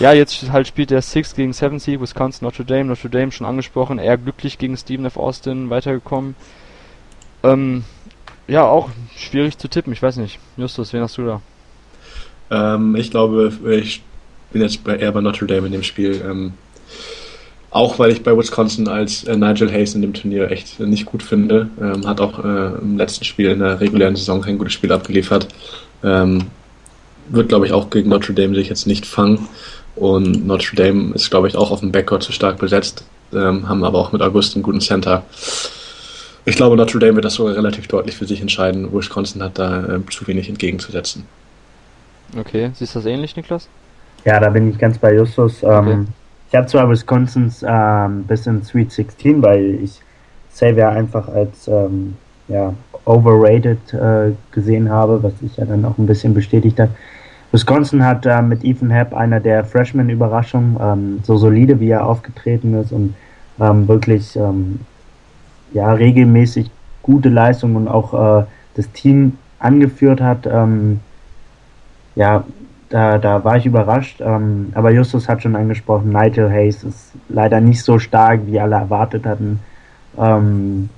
Ja, 0.00 0.12
jetzt 0.12 0.50
halt 0.50 0.66
spielt 0.66 0.90
der 0.90 1.02
Six 1.02 1.34
gegen 1.34 1.52
Seven 1.52 1.78
Seed, 1.78 2.00
Wisconsin, 2.00 2.44
Notre 2.44 2.64
Dame. 2.64 2.86
Notre 2.86 3.10
Dame 3.10 3.32
schon 3.32 3.46
angesprochen, 3.46 3.98
eher 3.98 4.18
glücklich 4.18 4.58
gegen 4.58 4.76
Stephen 4.76 5.06
F. 5.06 5.16
Austin 5.16 5.70
weitergekommen. 5.70 6.34
Ähm, 7.42 7.84
ja, 8.48 8.64
auch 8.64 8.90
schwierig 9.16 9.58
zu 9.58 9.68
tippen, 9.68 9.92
ich 9.92 10.02
weiß 10.02 10.16
nicht. 10.16 10.38
Justus, 10.56 10.92
wen 10.92 11.02
hast 11.02 11.16
du 11.18 11.26
da? 11.26 11.40
Ähm, 12.50 12.96
ich 12.96 13.10
glaube, 13.10 13.52
ich 13.80 14.02
bin 14.52 14.62
jetzt 14.62 14.86
eher 14.86 15.12
bei 15.12 15.20
Notre 15.20 15.46
Dame 15.46 15.66
in 15.66 15.72
dem 15.72 15.82
Spiel. 15.82 16.22
Ähm, 16.24 16.52
auch 17.76 17.98
weil 17.98 18.10
ich 18.10 18.22
bei 18.22 18.36
Wisconsin 18.36 18.88
als 18.88 19.24
äh, 19.24 19.36
Nigel 19.36 19.70
Hayes 19.70 19.94
in 19.94 20.02
dem 20.02 20.14
Turnier 20.14 20.50
echt 20.50 20.80
nicht 20.80 21.04
gut 21.04 21.22
finde. 21.22 21.68
Ähm, 21.80 22.06
hat 22.06 22.20
auch 22.20 22.42
äh, 22.42 22.78
im 22.80 22.96
letzten 22.96 23.24
Spiel 23.24 23.50
in 23.50 23.58
der 23.58 23.80
regulären 23.80 24.16
Saison 24.16 24.40
kein 24.40 24.56
gutes 24.56 24.72
Spiel 24.72 24.90
abgeliefert. 24.92 25.46
Ähm, 26.02 26.46
wird, 27.28 27.48
glaube 27.48 27.66
ich, 27.66 27.72
auch 27.72 27.90
gegen 27.90 28.08
Notre 28.08 28.32
Dame 28.32 28.54
sich 28.54 28.68
jetzt 28.68 28.86
nicht 28.86 29.04
fangen. 29.04 29.48
Und 29.94 30.46
Notre 30.46 30.74
Dame 30.74 31.14
ist, 31.14 31.30
glaube 31.30 31.48
ich, 31.48 31.56
auch 31.56 31.70
auf 31.70 31.80
dem 31.80 31.92
Backcourt 31.92 32.22
zu 32.22 32.32
stark 32.32 32.58
besetzt. 32.58 33.04
Ähm, 33.32 33.68
haben 33.68 33.84
aber 33.84 33.98
auch 33.98 34.12
mit 34.12 34.22
August 34.22 34.54
einen 34.54 34.62
guten 34.62 34.80
Center. 34.80 35.24
Ich 36.46 36.56
glaube, 36.56 36.76
Notre 36.76 36.98
Dame 36.98 37.16
wird 37.16 37.24
das 37.26 37.34
sogar 37.34 37.56
relativ 37.56 37.88
deutlich 37.88 38.16
für 38.16 38.26
sich 38.26 38.40
entscheiden. 38.40 38.92
Wisconsin 38.92 39.42
hat 39.42 39.58
da 39.58 39.96
äh, 39.96 40.00
zu 40.10 40.26
wenig 40.26 40.48
entgegenzusetzen. 40.48 41.24
Okay, 42.38 42.70
siehst 42.74 42.94
du 42.94 43.00
das 43.00 43.06
ähnlich, 43.06 43.36
Niklas? 43.36 43.68
Ja, 44.24 44.40
da 44.40 44.48
bin 44.48 44.70
ich 44.70 44.78
ganz 44.78 44.96
bei 44.98 45.14
Justus. 45.14 45.62
Ähm, 45.62 45.68
okay. 45.68 46.04
Ich 46.48 46.54
habe 46.54 46.66
zwar 46.66 46.88
Wisconsins 46.88 47.64
ähm, 47.66 48.24
bis 48.24 48.46
in 48.46 48.62
Sweet 48.62 48.92
16, 48.92 49.42
weil 49.42 49.78
ich 49.82 50.00
Xavier 50.50 50.90
einfach 50.90 51.28
als 51.28 51.68
ähm, 51.68 52.16
ja, 52.48 52.72
overrated 53.04 53.92
äh, 53.92 54.32
gesehen 54.52 54.90
habe, 54.90 55.22
was 55.22 55.38
sich 55.40 55.56
ja 55.56 55.64
dann 55.64 55.84
auch 55.84 55.98
ein 55.98 56.06
bisschen 56.06 56.34
bestätigt 56.34 56.78
hat. 56.78 56.90
Wisconsin 57.52 58.04
hat 58.04 58.26
äh, 58.26 58.42
mit 58.42 58.64
Ethan 58.64 58.90
Happ 58.90 59.14
einer 59.14 59.40
der 59.40 59.64
Freshman-Überraschungen, 59.64 60.76
ähm, 60.80 61.20
so 61.22 61.36
solide 61.36 61.80
wie 61.80 61.90
er 61.90 62.06
aufgetreten 62.06 62.74
ist 62.74 62.92
und 62.92 63.14
ähm, 63.60 63.88
wirklich 63.88 64.36
ähm, 64.36 64.80
ja, 65.72 65.92
regelmäßig 65.92 66.70
gute 67.02 67.28
Leistung 67.28 67.76
und 67.76 67.88
auch 67.88 68.40
äh, 68.40 68.44
das 68.74 68.90
Team 68.92 69.38
angeführt 69.58 70.20
hat. 70.20 70.46
Ähm, 70.46 71.00
ja, 72.14 72.44
da, 72.88 73.18
da 73.18 73.44
war 73.44 73.56
ich 73.56 73.66
überrascht. 73.66 74.20
Ähm, 74.20 74.72
aber 74.74 74.90
Justus 74.90 75.28
hat 75.28 75.42
schon 75.42 75.56
angesprochen, 75.56 76.10
Nigel 76.10 76.50
Hayes 76.50 76.84
ist 76.84 77.12
leider 77.28 77.60
nicht 77.60 77.82
so 77.82 77.98
stark, 77.98 78.40
wie 78.46 78.60
alle 78.60 78.76
erwartet 78.76 79.26
hatten. 79.26 79.60
Ähm, 80.18 80.88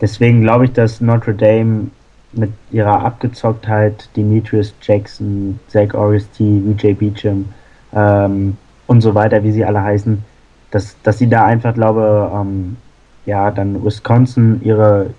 deswegen 0.00 0.42
glaube 0.42 0.66
ich, 0.66 0.72
dass 0.72 1.00
Notre 1.00 1.34
Dame 1.34 1.90
mit 2.32 2.52
ihrer 2.70 3.04
Abgezocktheit 3.04 4.08
Demetrius 4.16 4.74
Jackson, 4.82 5.58
Zach 5.68 5.94
Oresti, 5.94 6.62
VJ 6.76 6.92
Beecham 6.94 7.46
ähm, 7.94 8.56
und 8.86 9.00
so 9.00 9.14
weiter, 9.14 9.42
wie 9.42 9.52
sie 9.52 9.64
alle 9.64 9.82
heißen, 9.82 10.22
dass, 10.70 10.96
dass 11.02 11.18
sie 11.18 11.28
da 11.28 11.46
einfach, 11.46 11.74
glaube 11.74 12.30
ähm, 12.34 12.76
ja, 13.24 13.50
dann 13.50 13.84
Wisconsin 13.84 14.60
ihre, 14.62 15.10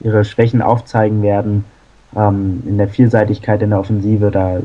ihre 0.00 0.24
Schwächen 0.24 0.62
aufzeigen 0.62 1.22
werden 1.22 1.64
ähm, 2.16 2.62
in 2.66 2.78
der 2.78 2.88
Vielseitigkeit 2.88 3.62
in 3.62 3.70
der 3.70 3.80
Offensive, 3.80 4.30
da 4.30 4.60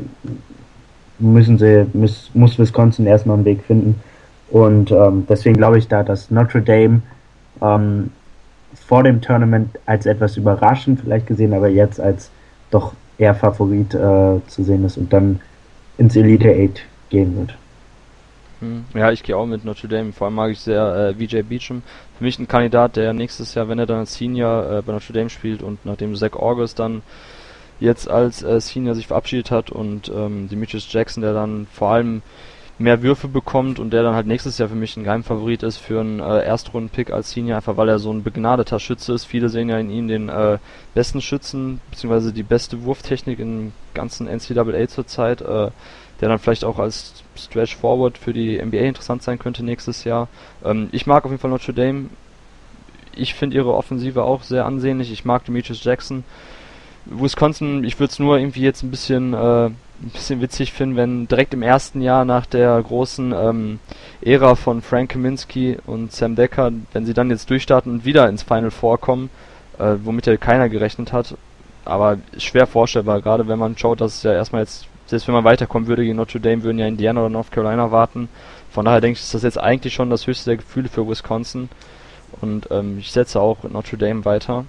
müssen 1.18 1.58
sie, 1.58 1.86
muss, 1.92 2.30
muss 2.34 2.58
Wisconsin 2.58 3.06
erstmal 3.06 3.36
einen 3.36 3.44
Weg 3.44 3.62
finden. 3.64 4.00
Und 4.50 4.90
ähm, 4.90 5.26
deswegen 5.28 5.56
glaube 5.56 5.78
ich 5.78 5.88
da, 5.88 6.02
dass 6.02 6.30
Notre 6.30 6.62
Dame 6.62 7.02
ähm, 7.60 8.10
vor 8.86 9.02
dem 9.02 9.20
Tournament 9.20 9.78
als 9.86 10.06
etwas 10.06 10.36
überraschend 10.36 11.00
vielleicht 11.00 11.26
gesehen, 11.26 11.54
aber 11.54 11.68
jetzt 11.68 12.00
als 12.00 12.30
doch 12.70 12.94
eher 13.18 13.34
Favorit 13.34 13.94
äh, 13.94 14.40
zu 14.46 14.62
sehen 14.62 14.84
ist 14.84 14.96
und 14.96 15.12
dann 15.12 15.40
ins 15.98 16.16
Elite 16.16 16.48
8 16.48 16.82
gehen 17.10 17.36
wird. 17.36 17.54
Hm. 18.60 18.84
Ja, 18.94 19.10
ich 19.10 19.22
gehe 19.22 19.36
auch 19.36 19.46
mit 19.46 19.64
Notre 19.64 19.88
Dame. 19.88 20.12
Vor 20.12 20.26
allem 20.26 20.36
mag 20.36 20.50
ich 20.50 20.60
sehr 20.60 21.14
äh, 21.18 21.26
VJ 21.26 21.42
Beecham. 21.42 21.82
Für 22.16 22.24
mich 22.24 22.38
ein 22.38 22.48
Kandidat, 22.48 22.96
der 22.96 23.12
nächstes 23.12 23.54
Jahr, 23.54 23.68
wenn 23.68 23.78
er 23.78 23.86
dann 23.86 23.98
als 23.98 24.14
Senior 24.14 24.78
äh, 24.78 24.82
bei 24.82 24.92
Notre 24.92 25.12
Dame 25.12 25.30
spielt 25.30 25.62
und 25.62 25.84
nachdem 25.84 26.14
Zach 26.16 26.34
August 26.34 26.78
dann 26.78 27.02
jetzt 27.80 28.08
als 28.08 28.42
äh, 28.42 28.60
Senior 28.60 28.94
sich 28.94 29.06
verabschiedet 29.06 29.50
hat 29.50 29.70
und 29.70 30.10
ähm, 30.14 30.48
Demetrius 30.48 30.92
Jackson, 30.92 31.22
der 31.22 31.34
dann 31.34 31.66
vor 31.72 31.90
allem 31.90 32.22
mehr 32.78 33.02
Würfe 33.02 33.28
bekommt 33.28 33.78
und 33.78 33.92
der 33.92 34.02
dann 34.02 34.14
halt 34.14 34.26
nächstes 34.26 34.58
Jahr 34.58 34.68
für 34.68 34.74
mich 34.74 34.96
ein 34.96 35.04
Geheimfavorit 35.04 35.62
ist 35.62 35.76
für 35.76 36.00
einen 36.00 36.20
äh, 36.20 36.42
Erstrunden-Pick 36.42 37.12
als 37.12 37.30
Senior, 37.30 37.56
einfach 37.56 37.76
weil 37.76 37.88
er 37.88 37.98
so 37.98 38.12
ein 38.12 38.22
begnadeter 38.22 38.80
Schütze 38.80 39.12
ist. 39.12 39.24
Viele 39.24 39.48
sehen 39.48 39.68
ja 39.68 39.78
in 39.78 39.90
ihm 39.90 40.08
den 40.08 40.28
äh, 40.28 40.58
besten 40.94 41.20
Schützen, 41.20 41.80
beziehungsweise 41.90 42.32
die 42.32 42.42
beste 42.42 42.82
Wurftechnik 42.84 43.38
im 43.38 43.72
ganzen 43.94 44.26
NCAA 44.26 44.88
zurzeit, 44.88 45.42
äh, 45.42 45.70
der 46.20 46.28
dann 46.28 46.38
vielleicht 46.38 46.64
auch 46.64 46.78
als 46.78 47.22
Stretch 47.36 47.76
Forward 47.76 48.18
für 48.18 48.32
die 48.32 48.60
NBA 48.62 48.78
interessant 48.78 49.22
sein 49.22 49.38
könnte 49.38 49.64
nächstes 49.64 50.04
Jahr. 50.04 50.28
Ähm, 50.64 50.88
ich 50.92 51.06
mag 51.06 51.24
auf 51.24 51.30
jeden 51.30 51.40
Fall 51.40 51.50
Notre 51.50 51.74
Dame. 51.74 52.06
Ich 53.14 53.34
finde 53.34 53.56
ihre 53.56 53.74
Offensive 53.74 54.22
auch 54.22 54.42
sehr 54.42 54.64
ansehnlich. 54.64 55.12
Ich 55.12 55.24
mag 55.24 55.44
Demetrius 55.44 55.84
Jackson. 55.84 56.24
Wisconsin, 57.06 57.84
ich 57.84 57.98
würde 57.98 58.12
es 58.12 58.18
nur 58.18 58.38
irgendwie 58.38 58.62
jetzt 58.62 58.82
ein 58.82 58.90
bisschen, 58.90 59.34
äh, 59.34 59.66
ein 59.66 60.10
bisschen 60.12 60.40
witzig 60.40 60.72
finden, 60.72 60.96
wenn 60.96 61.28
direkt 61.28 61.54
im 61.54 61.62
ersten 61.62 62.00
Jahr 62.00 62.24
nach 62.24 62.46
der 62.46 62.80
großen 62.80 63.32
ähm, 63.32 63.78
Ära 64.20 64.54
von 64.54 64.82
Frank 64.82 65.10
Kaminsky 65.10 65.78
und 65.86 66.12
Sam 66.12 66.36
Decker, 66.36 66.72
wenn 66.92 67.06
sie 67.06 67.14
dann 67.14 67.30
jetzt 67.30 67.50
durchstarten 67.50 67.92
und 67.92 68.04
wieder 68.04 68.28
ins 68.28 68.42
Final 68.42 68.70
Four 68.70 68.98
kommen, 68.98 69.30
äh, 69.78 69.94
womit 70.02 70.26
ja 70.26 70.36
keiner 70.36 70.68
gerechnet 70.68 71.12
hat, 71.12 71.34
aber 71.84 72.18
schwer 72.36 72.66
vorstellbar, 72.66 73.20
gerade 73.20 73.48
wenn 73.48 73.58
man 73.58 73.76
schaut, 73.76 74.00
dass 74.00 74.16
es 74.16 74.22
ja 74.22 74.32
erstmal 74.32 74.62
jetzt, 74.62 74.86
selbst 75.06 75.26
wenn 75.26 75.34
man 75.34 75.44
weiterkommen 75.44 75.88
würde 75.88 76.04
gegen 76.04 76.16
Notre 76.16 76.40
Dame, 76.40 76.62
würden 76.62 76.78
ja 76.78 76.86
Indiana 76.86 77.20
oder 77.20 77.30
North 77.30 77.50
Carolina 77.50 77.90
warten. 77.90 78.28
Von 78.70 78.84
daher 78.84 79.00
denke 79.00 79.18
ich, 79.18 79.24
ist 79.24 79.34
das 79.34 79.42
jetzt 79.42 79.58
eigentlich 79.58 79.92
schon 79.92 80.08
das 80.08 80.26
höchste 80.26 80.50
der 80.50 80.56
Gefühle 80.56 80.88
für 80.88 81.06
Wisconsin. 81.06 81.68
Und 82.40 82.68
ähm, 82.70 82.98
ich 82.98 83.12
setze 83.12 83.40
auch 83.40 83.58
Notre 83.64 83.98
Dame 83.98 84.24
weiter. 84.24 84.64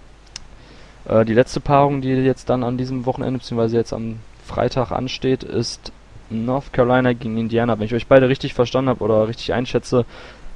Äh, 1.08 1.26
die 1.26 1.34
letzte 1.34 1.60
Paarung, 1.60 2.02
die 2.02 2.10
jetzt 2.10 2.50
dann 2.50 2.64
an 2.64 2.78
diesem 2.78 3.06
Wochenende, 3.06 3.40
beziehungsweise 3.40 3.78
jetzt 3.78 3.94
am 3.94 4.18
Freitag 4.46 4.92
ansteht, 4.92 5.44
ist 5.44 5.92
North 6.30 6.74
Carolina 6.74 7.14
gegen 7.14 7.38
Indiana. 7.38 7.78
Wenn 7.78 7.86
ich 7.86 7.94
euch 7.94 8.08
beide 8.08 8.30
richtig 8.30 8.54
verstanden 8.54 8.90
habe 8.90 9.04
oder 9.04 9.28
richtig 9.28 9.54
einschätze, 9.54 10.06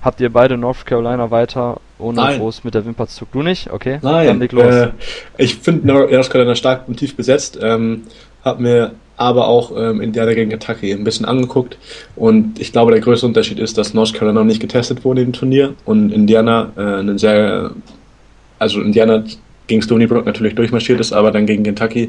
habt 0.01 0.21
ihr 0.21 0.31
beide 0.31 0.57
North 0.57 0.85
Carolina 0.85 1.31
weiter, 1.31 1.79
ohne 1.99 2.17
Nein. 2.17 2.39
groß 2.39 2.63
mit 2.63 2.73
der 2.73 2.85
Wimper 2.85 3.07
zu 3.07 3.25
Du 3.31 3.43
nicht? 3.43 3.71
Okay, 3.71 3.99
Nein. 4.01 4.27
dann 4.27 4.39
leg 4.39 4.51
los. 4.51 4.65
Äh, 4.65 4.91
ich 5.37 5.55
finde 5.55 5.87
North 5.87 6.29
Carolina 6.29 6.55
stark 6.55 6.87
und 6.87 6.97
tief 6.97 7.15
besetzt. 7.15 7.59
Ähm, 7.61 8.03
hab 8.43 8.59
mir 8.59 8.93
aber 9.17 9.47
auch 9.47 9.71
ähm, 9.75 9.99
Indiana 9.99 10.33
gegen 10.33 10.51
Kentucky 10.51 10.91
ein 10.91 11.03
bisschen 11.03 11.25
angeguckt. 11.25 11.77
Und 12.15 12.59
ich 12.59 12.71
glaube, 12.71 12.91
der 12.91 13.01
größte 13.01 13.25
Unterschied 13.25 13.59
ist, 13.59 13.77
dass 13.77 13.93
North 13.93 14.13
Carolina 14.13 14.41
noch 14.41 14.47
nicht 14.47 14.61
getestet 14.61 15.03
wurde 15.03 15.21
im 15.21 15.33
Turnier 15.33 15.73
und 15.85 16.11
Indiana 16.11 16.71
äh, 16.77 16.81
einen 16.81 17.17
sehr, 17.17 17.71
also 18.59 18.79
Indiana 18.79 19.23
gegen 19.67 19.81
Stony 19.81 20.07
Brook 20.07 20.25
natürlich 20.25 20.55
durchmarschiert 20.55 20.99
ist, 20.99 21.13
aber 21.13 21.31
dann 21.31 21.45
gegen 21.45 21.63
Kentucky 21.63 22.03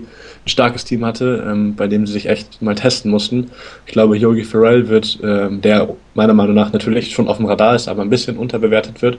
ein 0.45 0.49
starkes 0.49 0.85
Team 0.85 1.05
hatte, 1.05 1.45
ähm, 1.49 1.75
bei 1.75 1.87
dem 1.89 2.07
sie 2.07 2.13
sich 2.13 2.27
echt 2.27 2.63
mal 2.63 2.75
testen 2.75 3.11
mussten. 3.11 3.51
Ich 3.87 3.93
glaube, 3.93 4.17
Yogi 4.17 4.45
Farrell 4.45 4.89
wird, 4.89 5.19
ähm, 5.23 5.61
der 5.61 5.89
meiner 6.15 6.35
Meinung 6.35 6.55
nach 6.55 6.73
natürlich 6.73 7.13
schon 7.13 7.29
auf 7.29 7.39
dem 7.39 7.47
Radar 7.47 7.75
ist, 7.75 7.89
aber 7.89 8.03
ein 8.03 8.11
bisschen 8.11 8.37
unterbewertet 8.37 9.03
wird, 9.03 9.19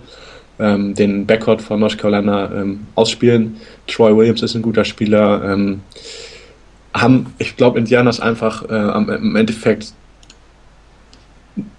ähm, 0.59 0.95
den 0.95 1.25
Backcourt 1.25 1.61
von 1.61 1.79
North 1.79 1.97
Carolina 1.97 2.51
ähm, 2.53 2.87
ausspielen. 2.95 3.57
Troy 3.87 4.15
Williams 4.15 4.41
ist 4.41 4.55
ein 4.55 4.61
guter 4.61 4.85
Spieler. 4.85 5.53
Ähm, 5.53 5.81
haben, 6.93 7.33
ich 7.37 7.55
glaube, 7.55 7.77
Indianas 7.77 8.19
einfach 8.19 8.67
äh, 8.69 9.15
im 9.15 9.35
Endeffekt 9.35 9.93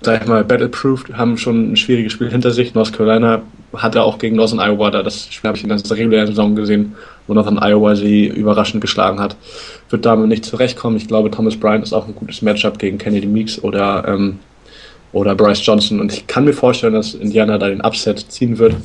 sag 0.03 0.23
ich 0.23 0.29
mal, 0.29 0.45
battleproof, 0.45 1.05
haben 1.13 1.37
schon 1.37 1.73
ein 1.73 1.77
schwieriges 1.77 2.13
Spiel 2.13 2.31
hinter 2.31 2.51
sich. 2.51 2.75
North 2.75 2.93
Carolina 2.93 3.43
hat 3.75 3.95
er 3.95 4.05
auch 4.05 4.19
gegen 4.19 4.37
Northern 4.37 4.61
Iowa, 4.61 4.91
da 4.91 5.03
das 5.03 5.33
Spiel 5.33 5.49
habe 5.49 5.57
ich 5.57 5.65
in 5.65 5.69
der 5.69 5.79
regulären 5.79 6.27
Saison 6.27 6.55
gesehen, 6.55 6.97
wo 7.27 7.35
Northern 7.35 7.59
Iowa 7.59 7.95
sie 7.95 8.27
überraschend 8.27 8.81
geschlagen 8.81 9.21
hat, 9.21 9.37
wird 9.89 10.05
damit 10.05 10.29
nicht 10.29 10.45
zurechtkommen. 10.45 10.97
Ich 10.97 11.09
glaube, 11.09 11.31
Thomas 11.31 11.57
Bryant 11.57 11.85
ist 11.85 11.93
auch 11.93 12.07
ein 12.09 12.15
gutes 12.15 12.43
Matchup 12.43 12.79
gegen 12.79 12.99
Kennedy 12.99 13.27
Meeks 13.27 13.63
oder, 13.63 14.05
ähm, 14.09 14.39
oder 15.13 15.35
Bryce 15.35 15.65
Johnson 15.65 16.01
und 16.01 16.13
ich 16.13 16.27
kann 16.27 16.45
mir 16.45 16.53
vorstellen, 16.53 16.95
dass 16.95 17.15
Indiana 17.15 17.59
da 17.59 17.69
den 17.69 17.81
Upset 17.81 18.19
ziehen 18.31 18.59
wird. 18.59 18.77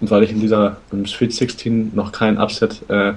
Und 0.00 0.10
weil 0.10 0.22
ich 0.22 0.30
in 0.30 0.40
dieser 0.40 0.78
im 0.90 1.06
Sweet 1.06 1.32
16 1.32 1.92
noch 1.94 2.12
keinen 2.12 2.38
Upset 2.38 2.82
äh, 2.88 3.12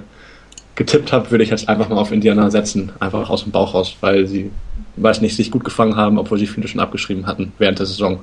getippt 0.74 1.12
habe, 1.12 1.30
würde 1.30 1.44
ich 1.44 1.50
jetzt 1.50 1.68
einfach 1.68 1.88
mal 1.88 1.98
auf 1.98 2.12
Indiana 2.12 2.50
setzen, 2.50 2.92
einfach 3.00 3.28
aus 3.28 3.42
dem 3.42 3.52
Bauch 3.52 3.74
raus, 3.74 3.96
weil 4.00 4.26
sie, 4.26 4.50
weiß 4.96 5.20
nicht, 5.20 5.36
sich 5.36 5.50
gut 5.50 5.64
gefangen 5.64 5.96
haben, 5.96 6.18
obwohl 6.18 6.38
sie 6.38 6.46
viele 6.46 6.68
schon 6.68 6.80
abgeschrieben 6.80 7.26
hatten 7.26 7.52
während 7.58 7.78
der 7.78 7.86
Saison 7.86 8.20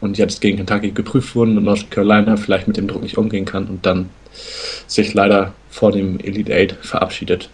und 0.00 0.18
jetzt 0.18 0.40
gegen 0.40 0.58
Kentucky 0.58 0.90
geprüft 0.90 1.34
wurden 1.34 1.58
und 1.58 1.64
North 1.64 1.90
Carolina 1.90 2.36
vielleicht 2.36 2.68
mit 2.68 2.76
dem 2.76 2.88
Druck 2.88 3.02
nicht 3.02 3.18
umgehen 3.18 3.44
kann 3.44 3.66
und 3.66 3.84
dann 3.84 4.10
sich 4.86 5.14
leider 5.14 5.52
vor 5.70 5.92
dem 5.92 6.20
Elite 6.20 6.54
Eight 6.54 6.72
verabschiedet. 6.80 7.50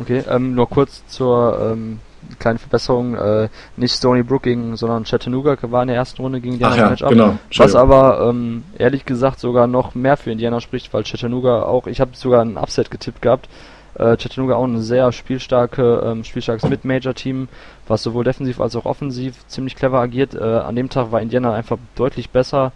Okay, 0.00 0.24
ähm, 0.28 0.54
nur 0.54 0.68
kurz 0.68 1.06
zur 1.06 1.72
ähm, 1.72 2.00
kleinen 2.38 2.58
Verbesserung. 2.58 3.14
Äh, 3.14 3.48
nicht 3.76 3.94
Stony 3.94 4.22
Brook 4.22 4.42
gegen, 4.42 4.76
sondern 4.76 5.04
Chattanooga 5.04 5.56
war 5.62 5.82
in 5.82 5.88
der 5.88 5.96
ersten 5.96 6.22
Runde 6.22 6.40
gegen 6.40 6.54
Indiana 6.54 6.92
Ach 6.94 7.00
ja, 7.00 7.08
Genau, 7.08 7.38
was 7.56 7.74
aber 7.74 8.28
ähm, 8.28 8.64
ehrlich 8.78 9.04
gesagt 9.04 9.40
sogar 9.40 9.66
noch 9.66 9.94
mehr 9.94 10.16
für 10.16 10.30
Indiana 10.30 10.60
spricht, 10.60 10.92
weil 10.92 11.04
Chattanooga 11.04 11.62
auch, 11.62 11.86
ich 11.86 12.00
habe 12.00 12.12
sogar 12.14 12.44
ein 12.44 12.56
Upset 12.56 12.90
getippt 12.90 13.22
gehabt. 13.22 13.48
Äh, 13.94 14.16
Chattanooga 14.16 14.56
auch 14.56 14.64
ein 14.64 14.80
sehr 14.80 15.12
spielstarke, 15.12 16.02
ähm, 16.04 16.24
spielstarkes 16.24 16.68
Mid-Major-Team, 16.68 17.48
was 17.86 18.02
sowohl 18.02 18.24
defensiv 18.24 18.60
als 18.60 18.76
auch 18.76 18.86
offensiv 18.86 19.46
ziemlich 19.46 19.76
clever 19.76 19.98
agiert. 20.00 20.34
Äh, 20.34 20.42
an 20.42 20.76
dem 20.76 20.88
Tag 20.88 21.12
war 21.12 21.20
Indiana 21.20 21.54
einfach 21.54 21.78
deutlich 21.94 22.30
besser. 22.30 22.72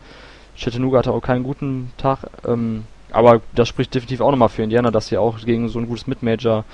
Chattanooga 0.56 0.98
hatte 0.98 1.12
auch 1.12 1.20
keinen 1.20 1.44
guten 1.44 1.92
Tag, 1.96 2.18
ähm, 2.46 2.84
aber 3.10 3.40
das 3.54 3.68
spricht 3.68 3.94
definitiv 3.94 4.20
auch 4.20 4.30
nochmal 4.30 4.48
für 4.48 4.62
Indiana, 4.62 4.90
dass 4.90 5.06
sie 5.06 5.16
auch 5.16 5.38
gegen 5.38 5.68
so 5.68 5.78
ein 5.78 5.86
gutes 5.86 6.06
Mid-Major 6.06 6.64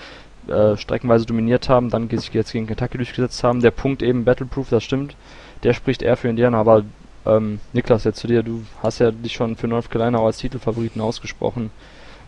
äh, 0.49 0.77
streckenweise 0.77 1.27
dominiert 1.27 1.69
haben, 1.69 1.91
dann 1.91 2.09
sich 2.09 2.33
jetzt 2.33 2.53
gegen 2.53 2.67
Kentucky 2.67 2.97
durchgesetzt 2.97 3.45
haben. 3.45 3.61
Der 3.61 3.71
Punkt 3.71 4.03
eben 4.03 4.25
Battleproof, 4.25 4.71
das 4.71 4.85
stimmt, 4.85 5.17
der 5.63 5.75
spricht 5.75 6.03
eher 6.03 6.17
für 6.17 6.29
Indiana, 6.29 6.59
aber 6.59 6.85
ähm, 7.27 7.61
Niklas, 7.73 8.05
jetzt 8.05 8.21
zu 8.21 8.27
dir, 8.27 8.43
du 8.43 8.65
hast 8.83 8.99
ja 8.99 9.11
dich 9.11 9.33
schon 9.33 9.57
für 9.57 9.69
North 9.69 9.91
Carolina 9.91 10.19
als 10.21 10.39
Titelfavoriten 10.39 11.01
ausgesprochen. 11.01 11.71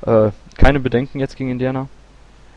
Äh, 0.03 0.31
keine 0.57 0.81
Bedenken 0.81 1.21
jetzt 1.21 1.37
gegen 1.37 1.51
Indiana? 1.51 1.89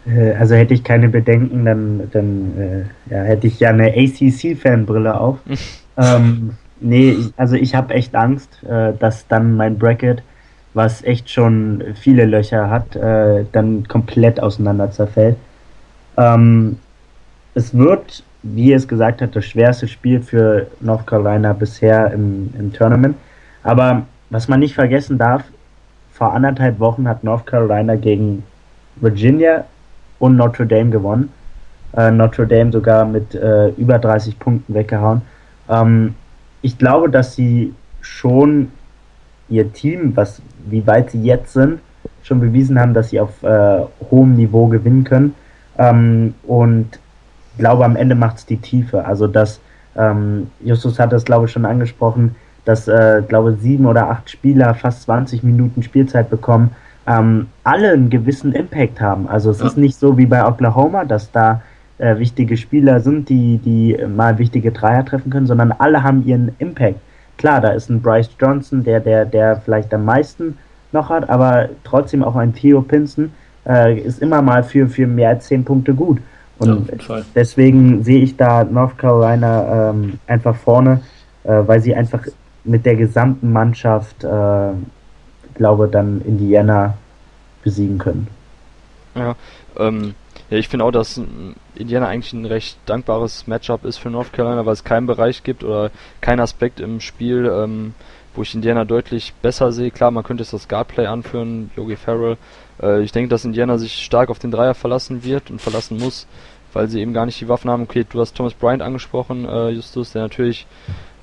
Äh, 0.05 0.33
also 0.33 0.55
hätte 0.55 0.73
ich 0.73 0.83
keine 0.83 1.09
Bedenken, 1.09 1.65
dann, 1.65 2.09
dann 2.11 2.53
äh, 2.57 3.13
ja, 3.13 3.23
hätte 3.23 3.47
ich 3.47 3.59
ja 3.59 3.69
eine 3.69 3.87
ACC-Fanbrille 3.87 5.19
auf. 5.19 5.39
ähm, 5.97 6.51
nee, 6.79 7.15
also 7.37 7.55
ich 7.55 7.75
habe 7.75 7.93
echt 7.93 8.15
Angst, 8.15 8.63
äh, 8.63 8.93
dass 8.97 9.27
dann 9.27 9.55
mein 9.55 9.77
Bracket, 9.77 10.23
was 10.73 11.03
echt 11.03 11.29
schon 11.29 11.83
viele 11.95 12.25
Löcher 12.25 12.69
hat, 12.69 12.95
äh, 12.95 13.45
dann 13.51 13.87
komplett 13.87 14.41
auseinander 14.41 14.91
zerfällt. 14.91 15.37
Ähm, 16.17 16.77
es 17.55 17.75
wird, 17.75 18.23
wie 18.43 18.73
es 18.73 18.87
gesagt 18.87 19.21
hat, 19.21 19.35
das 19.35 19.45
schwerste 19.45 19.87
Spiel 19.87 20.21
für 20.21 20.67
North 20.79 21.07
Carolina 21.07 21.53
bisher 21.53 22.11
im, 22.13 22.53
im 22.57 22.71
Tournament. 22.71 23.15
Aber 23.63 24.03
was 24.29 24.47
man 24.47 24.59
nicht 24.59 24.75
vergessen 24.75 25.17
darf, 25.17 25.43
vor 26.11 26.33
anderthalb 26.33 26.79
Wochen 26.79 27.07
hat 27.07 27.23
North 27.23 27.45
Carolina 27.45 27.95
gegen 27.95 28.43
Virginia 28.97 29.65
und 30.19 30.35
Notre 30.35 30.65
Dame 30.65 30.89
gewonnen. 30.89 31.29
Äh, 31.95 32.11
Notre 32.11 32.45
Dame 32.45 32.71
sogar 32.71 33.05
mit 33.05 33.33
äh, 33.33 33.69
über 33.69 33.97
30 33.99 34.37
Punkten 34.37 34.73
weggehauen. 34.73 35.21
Ähm, 35.69 36.15
ich 36.61 36.77
glaube, 36.77 37.09
dass 37.09 37.35
sie 37.35 37.73
schon 38.01 38.71
ihr 39.49 39.71
Team, 39.73 40.15
was 40.15 40.41
wie 40.65 40.85
weit 40.85 41.11
sie 41.11 41.23
jetzt 41.23 41.53
sind, 41.53 41.79
schon 42.23 42.39
bewiesen 42.39 42.79
haben, 42.79 42.93
dass 42.93 43.09
sie 43.09 43.19
auf 43.19 43.41
äh, 43.43 43.79
hohem 44.11 44.35
Niveau 44.35 44.67
gewinnen 44.67 45.03
können. 45.03 45.33
Ähm, 45.77 46.35
und 46.45 46.99
ich 47.53 47.59
glaube, 47.59 47.85
am 47.85 47.95
Ende 47.95 48.15
macht 48.15 48.37
es 48.37 48.45
die 48.45 48.57
Tiefe. 48.57 49.05
Also, 49.05 49.27
dass 49.27 49.59
ähm, 49.97 50.51
Justus 50.61 50.99
hat 50.99 51.11
das, 51.11 51.25
glaube 51.25 51.45
ich, 51.45 51.51
schon 51.51 51.65
angesprochen, 51.65 52.35
dass, 52.65 52.87
äh, 52.87 53.23
glaube 53.27 53.57
sieben 53.59 53.85
oder 53.85 54.09
acht 54.09 54.29
Spieler 54.29 54.75
fast 54.75 55.03
20 55.03 55.43
Minuten 55.43 55.81
Spielzeit 55.81 56.29
bekommen 56.29 56.71
ähm, 57.09 57.47
alle 57.63 57.91
einen 57.91 58.09
gewissen 58.09 58.53
Impact 58.53 59.01
haben. 59.01 59.27
Also 59.27 59.49
es 59.49 59.59
ja. 59.59 59.67
ist 59.67 59.77
nicht 59.77 59.97
so 59.97 60.17
wie 60.17 60.27
bei 60.27 60.45
Oklahoma, 60.45 61.05
dass 61.05 61.31
da 61.31 61.61
äh, 61.97 62.17
wichtige 62.19 62.55
Spieler 62.55 62.99
sind, 62.99 63.27
die, 63.29 63.57
die 63.57 63.97
mal 64.07 64.37
wichtige 64.37 64.71
Dreier 64.71 65.03
treffen 65.03 65.31
können, 65.31 65.47
sondern 65.47 65.71
alle 65.71 66.03
haben 66.03 66.25
ihren 66.25 66.55
Impact. 66.59 66.99
Klar, 67.37 67.61
da 67.61 67.69
ist 67.69 67.89
ein 67.89 68.01
Bryce 68.01 68.29
Johnson, 68.39 68.83
der, 68.83 68.99
der, 68.99 69.25
der 69.25 69.57
vielleicht 69.57 69.93
am 69.93 70.05
meisten 70.05 70.57
noch 70.91 71.09
hat, 71.09 71.29
aber 71.29 71.69
trotzdem 71.83 72.23
auch 72.23 72.35
ein 72.35 72.53
Theo 72.53 72.81
Pinson 72.81 73.31
äh, 73.67 73.97
ist 73.97 74.21
immer 74.21 74.41
mal 74.41 74.63
für, 74.63 74.87
für 74.87 75.07
mehr 75.07 75.29
als 75.29 75.47
zehn 75.47 75.63
Punkte 75.63 75.93
gut. 75.93 76.19
Und 76.59 76.91
ja, 77.07 77.21
deswegen 77.33 78.03
sehe 78.03 78.21
ich 78.21 78.35
da 78.35 78.65
North 78.65 78.97
Carolina 78.97 79.91
ähm, 79.91 80.19
einfach 80.27 80.55
vorne, 80.55 81.01
äh, 81.43 81.61
weil 81.65 81.79
sie 81.79 81.95
einfach 81.95 82.25
mit 82.65 82.85
der 82.85 82.95
gesamten 82.95 83.51
Mannschaft 83.51 84.23
äh, 84.23 84.71
glaube, 85.59 85.89
dann 85.89 86.21
Indiana 86.21 86.95
besiegen 87.63 87.99
können. 87.99 88.27
Ja, 89.13 89.35
ähm, 89.77 90.15
ja 90.49 90.57
ich 90.57 90.69
finde 90.69 90.85
auch, 90.85 90.91
dass 90.91 91.21
Indiana 91.75 92.07
eigentlich 92.07 92.33
ein 92.33 92.45
recht 92.45 92.77
dankbares 92.85 93.45
Matchup 93.45 93.83
ist 93.83 93.97
für 93.97 94.09
North 94.09 94.31
Carolina, 94.33 94.65
weil 94.65 94.73
es 94.73 94.85
keinen 94.85 95.05
Bereich 95.05 95.43
gibt 95.43 95.63
oder 95.63 95.91
keinen 96.21 96.39
Aspekt 96.39 96.79
im 96.79 97.01
Spiel, 97.01 97.45
ähm, 97.53 97.93
wo 98.33 98.41
ich 98.41 98.55
Indiana 98.55 98.85
deutlich 98.85 99.33
besser 99.41 99.73
sehe. 99.73 99.91
Klar, 99.91 100.11
man 100.11 100.23
könnte 100.23 100.43
jetzt 100.43 100.53
das 100.53 100.69
Guardplay 100.69 101.07
anführen, 101.07 101.71
Yogi 101.75 101.97
Farrell. 101.97 102.37
Äh, 102.81 103.01
ich 103.01 103.11
denke, 103.11 103.29
dass 103.29 103.43
Indiana 103.43 103.77
sich 103.77 103.93
stark 104.03 104.29
auf 104.29 104.39
den 104.39 104.51
Dreier 104.51 104.75
verlassen 104.75 105.25
wird 105.25 105.51
und 105.51 105.61
verlassen 105.61 105.97
muss, 105.97 106.25
weil 106.71 106.87
sie 106.87 107.01
eben 107.01 107.13
gar 107.13 107.25
nicht 107.25 107.41
die 107.41 107.49
Waffen 107.49 107.69
haben. 107.69 107.83
Okay, 107.83 108.05
du 108.09 108.21
hast 108.21 108.37
Thomas 108.37 108.53
Bryant 108.53 108.81
angesprochen, 108.81 109.43
äh, 109.43 109.71
Justus, 109.71 110.13
der 110.13 110.21
natürlich 110.21 110.67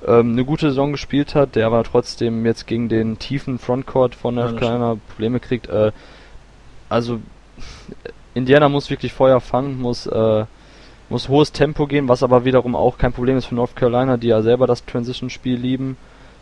ähm, 0.07 0.33
eine 0.33 0.45
gute 0.45 0.69
Saison 0.69 0.93
gespielt 0.93 1.35
hat, 1.35 1.55
der 1.55 1.67
aber 1.67 1.85
trotzdem 1.85 2.45
jetzt 2.45 2.67
gegen 2.67 2.89
den 2.89 3.19
tiefen 3.19 3.59
Frontcourt 3.59 4.15
von 4.15 4.35
North 4.35 4.59
Carolina 4.59 4.97
Probleme 5.09 5.41
kriegt. 5.41 5.69
Äh, 5.69 5.93
also 6.89 7.21
Indiana 8.35 8.69
muss 8.69 8.91
wirklich 8.91 9.13
Feuer 9.13 9.41
fangen, 9.41 9.81
muss 9.81 10.07
äh, 10.07 10.45
muss 11.09 11.29
hohes 11.29 11.53
Tempo 11.53 11.87
gehen, 11.87 12.09
was 12.09 12.23
aber 12.23 12.45
wiederum 12.45 12.75
auch 12.75 12.99
kein 12.99 13.13
Problem 13.13 13.37
ist 13.37 13.47
für 13.47 13.55
North 13.55 13.77
Carolina, 13.77 14.17
die 14.17 14.29
ja 14.29 14.43
selber 14.43 14.67
das 14.67 14.85
Transition-Spiel 14.85 15.57
lieben, 15.57 15.97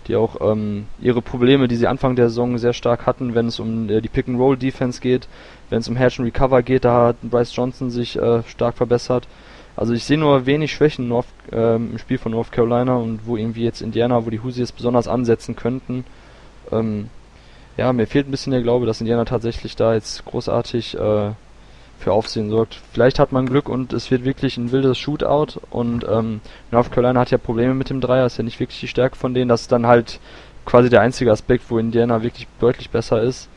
die 0.08 0.16
auch 0.16 0.40
ähm, 0.40 0.86
ihre 1.00 1.22
Probleme, 1.22 1.68
die 1.68 1.76
sie 1.76 1.86
Anfang 1.86 2.16
der 2.16 2.28
Saison 2.28 2.56
sehr 2.58 2.72
stark 2.72 3.06
hatten, 3.06 3.34
wenn 3.34 3.48
es 3.48 3.60
um 3.60 3.88
äh, 3.90 4.00
die 4.00 4.08
Pick-and-Roll-Defense 4.08 5.00
geht, 5.00 5.28
wenn 5.70 5.80
es 5.80 5.88
um 5.88 5.96
Hedge 5.96 6.16
and 6.18 6.26
Recover 6.26 6.62
geht, 6.62 6.84
da 6.84 7.08
hat 7.08 7.16
Bryce 7.22 7.54
Johnson 7.54 7.90
sich 7.90 8.16
äh, 8.16 8.42
stark 8.44 8.76
verbessert. 8.76 9.28
Also 9.76 9.92
ich 9.92 10.04
sehe 10.04 10.18
nur 10.18 10.46
wenig 10.46 10.72
Schwächen 10.72 11.08
North, 11.08 11.26
ähm, 11.52 11.92
im 11.92 11.98
Spiel 11.98 12.18
von 12.18 12.32
North 12.32 12.52
Carolina 12.52 12.96
und 12.96 13.26
wo 13.26 13.36
irgendwie 13.36 13.64
jetzt 13.64 13.82
Indiana, 13.82 14.24
wo 14.24 14.30
die 14.30 14.40
Hoosiers 14.40 14.72
besonders 14.72 15.08
ansetzen 15.08 15.56
könnten. 15.56 16.04
Ähm, 16.70 17.08
ja, 17.76 17.92
mir 17.92 18.06
fehlt 18.06 18.28
ein 18.28 18.30
bisschen 18.30 18.52
der 18.52 18.62
Glaube, 18.62 18.86
dass 18.86 19.00
Indiana 19.00 19.24
tatsächlich 19.24 19.74
da 19.74 19.94
jetzt 19.94 20.24
großartig 20.26 20.96
äh, 20.96 21.30
für 21.98 22.12
Aufsehen 22.12 22.50
sorgt. 22.50 22.80
Vielleicht 22.92 23.18
hat 23.18 23.32
man 23.32 23.46
Glück 23.46 23.68
und 23.68 23.92
es 23.92 24.10
wird 24.10 24.24
wirklich 24.24 24.56
ein 24.56 24.70
wildes 24.70 24.98
Shootout 24.98 25.60
und 25.70 26.06
ähm, 26.08 26.40
North 26.70 26.92
Carolina 26.92 27.20
hat 27.20 27.30
ja 27.30 27.38
Probleme 27.38 27.74
mit 27.74 27.90
dem 27.90 28.00
Dreier, 28.00 28.26
ist 28.26 28.38
ja 28.38 28.44
nicht 28.44 28.60
wirklich 28.60 28.78
die 28.80 28.88
Stärke 28.88 29.16
von 29.16 29.34
denen. 29.34 29.48
Das 29.48 29.62
ist 29.62 29.72
dann 29.72 29.86
halt 29.86 30.20
quasi 30.66 30.88
der 30.88 31.00
einzige 31.00 31.32
Aspekt, 31.32 31.64
wo 31.68 31.78
Indiana 31.78 32.22
wirklich 32.22 32.46
deutlich 32.60 32.90
besser 32.90 33.22
ist. 33.22 33.48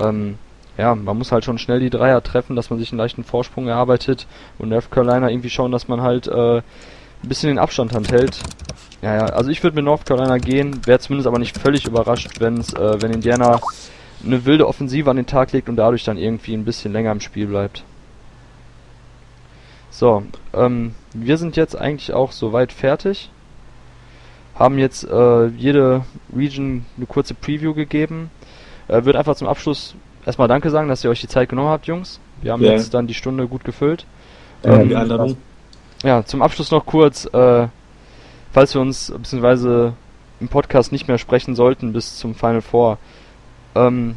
Ähm, 0.00 0.38
ja, 0.80 0.94
man 0.94 1.18
muss 1.18 1.30
halt 1.30 1.44
schon 1.44 1.58
schnell 1.58 1.78
die 1.78 1.90
Dreier 1.90 2.22
treffen, 2.22 2.56
dass 2.56 2.70
man 2.70 2.78
sich 2.78 2.90
einen 2.90 2.98
leichten 2.98 3.22
Vorsprung 3.22 3.68
erarbeitet 3.68 4.26
und 4.58 4.70
North 4.70 4.90
Carolina 4.90 5.28
irgendwie 5.28 5.50
schauen, 5.50 5.72
dass 5.72 5.88
man 5.88 6.00
halt 6.00 6.26
äh, 6.26 6.56
ein 6.58 6.62
bisschen 7.22 7.50
den 7.50 7.58
Abstand 7.58 7.92
hält. 8.10 8.40
Ja, 9.02 9.14
ja, 9.14 9.24
also 9.26 9.50
ich 9.50 9.62
würde 9.62 9.76
mit 9.76 9.84
North 9.84 10.06
Carolina 10.06 10.38
gehen, 10.38 10.80
wäre 10.86 10.98
zumindest 10.98 11.26
aber 11.26 11.38
nicht 11.38 11.58
völlig 11.58 11.86
überrascht, 11.86 12.40
wenn's, 12.40 12.72
äh, 12.72 13.02
wenn 13.02 13.12
Indiana 13.12 13.60
eine 14.24 14.46
wilde 14.46 14.66
Offensive 14.66 15.10
an 15.10 15.16
den 15.16 15.26
Tag 15.26 15.52
legt 15.52 15.68
und 15.68 15.76
dadurch 15.76 16.04
dann 16.04 16.16
irgendwie 16.16 16.54
ein 16.54 16.64
bisschen 16.64 16.94
länger 16.94 17.12
im 17.12 17.20
Spiel 17.20 17.46
bleibt. 17.46 17.84
So, 19.90 20.22
ähm, 20.54 20.94
wir 21.12 21.36
sind 21.36 21.56
jetzt 21.56 21.76
eigentlich 21.78 22.14
auch 22.14 22.32
soweit 22.32 22.72
fertig. 22.72 23.30
Haben 24.54 24.78
jetzt 24.78 25.04
äh, 25.04 25.46
jede 25.48 26.06
Region 26.34 26.86
eine 26.96 27.06
kurze 27.06 27.34
Preview 27.34 27.74
gegeben. 27.74 28.30
Äh, 28.88 29.04
wird 29.04 29.16
einfach 29.16 29.36
zum 29.36 29.48
Abschluss 29.48 29.94
erstmal 30.26 30.48
Danke 30.48 30.70
sagen, 30.70 30.88
dass 30.88 31.04
ihr 31.04 31.10
euch 31.10 31.20
die 31.20 31.28
Zeit 31.28 31.48
genommen 31.48 31.68
habt, 31.68 31.86
Jungs. 31.86 32.20
Wir 32.42 32.52
haben 32.52 32.62
yeah. 32.62 32.72
jetzt 32.72 32.94
dann 32.94 33.06
die 33.06 33.14
Stunde 33.14 33.46
gut 33.46 33.64
gefüllt. 33.64 34.06
Ähm, 34.64 34.88
die 34.88 34.96
Einladung. 34.96 35.36
Ja, 36.02 36.24
zum 36.24 36.42
Abschluss 36.42 36.70
noch 36.70 36.86
kurz, 36.86 37.26
äh, 37.26 37.68
falls 38.52 38.74
wir 38.74 38.80
uns 38.80 39.12
beziehungsweise 39.14 39.94
im 40.40 40.48
Podcast 40.48 40.92
nicht 40.92 41.08
mehr 41.08 41.18
sprechen 41.18 41.54
sollten 41.54 41.92
bis 41.92 42.16
zum 42.16 42.34
Final 42.34 42.62
Four. 42.62 42.98
Ähm, 43.74 44.16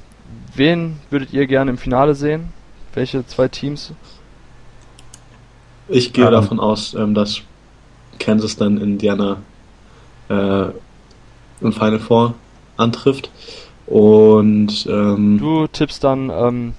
wen 0.55 0.99
würdet 1.09 1.33
ihr 1.33 1.45
gerne 1.47 1.71
im 1.71 1.77
Finale 1.77 2.15
sehen? 2.15 2.53
Welche 2.93 3.25
zwei 3.27 3.47
Teams? 3.47 3.91
Ich 5.89 6.13
gehe 6.13 6.25
um. 6.25 6.31
davon 6.31 6.59
aus, 6.59 6.93
ähm, 6.93 7.13
dass 7.13 7.41
Kansas 8.19 8.55
dann 8.55 8.77
Indiana 8.77 9.37
äh, 10.29 10.65
im 11.61 11.73
Final 11.73 11.99
Four 11.99 12.35
antrifft. 12.77 13.29
Und 13.87 14.87
ähm, 14.89 15.37
Du 15.39 15.67
tippst 15.67 16.03
dann 16.03 16.31
ähm, 16.33 16.73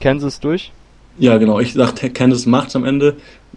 Kansas 0.00 0.40
durch? 0.40 0.72
ja, 1.18 1.36
genau, 1.38 1.58
ich 1.58 1.74
dachte, 1.74 2.10
Kansas 2.10 2.46
macht's 2.46 2.76
am 2.76 2.84
Ende. 2.84 3.16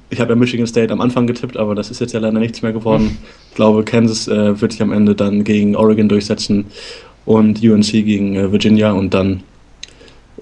Ich 0.10 0.20
habe 0.20 0.32
ja 0.32 0.36
Michigan 0.36 0.68
State 0.68 0.92
am 0.92 1.00
Anfang 1.00 1.28
getippt, 1.28 1.58
aber 1.58 1.76
das 1.76 1.92
ist 1.92 2.02
jetzt 2.02 2.14
ja 2.14 2.20
leider 2.20 2.40
nichts 2.40 2.62
mehr 2.62 2.74
geworden. 2.74 3.18
Ich 3.50 3.56
glaube, 3.56 3.84
Kansas 3.84 4.28
äh, 4.28 4.60
wird 4.60 4.72
sich 4.72 4.82
am 4.82 4.92
Ende 4.92 5.16
dann 5.16 5.44
gegen 5.44 5.76
Oregon 5.76 6.10
durchsetzen 6.10 6.66
und 7.26 7.64
UNC 7.64 7.92
gegen 7.92 8.36
äh, 8.36 8.52
Virginia 8.52 8.92
und 8.92 9.14
dann 9.14 9.44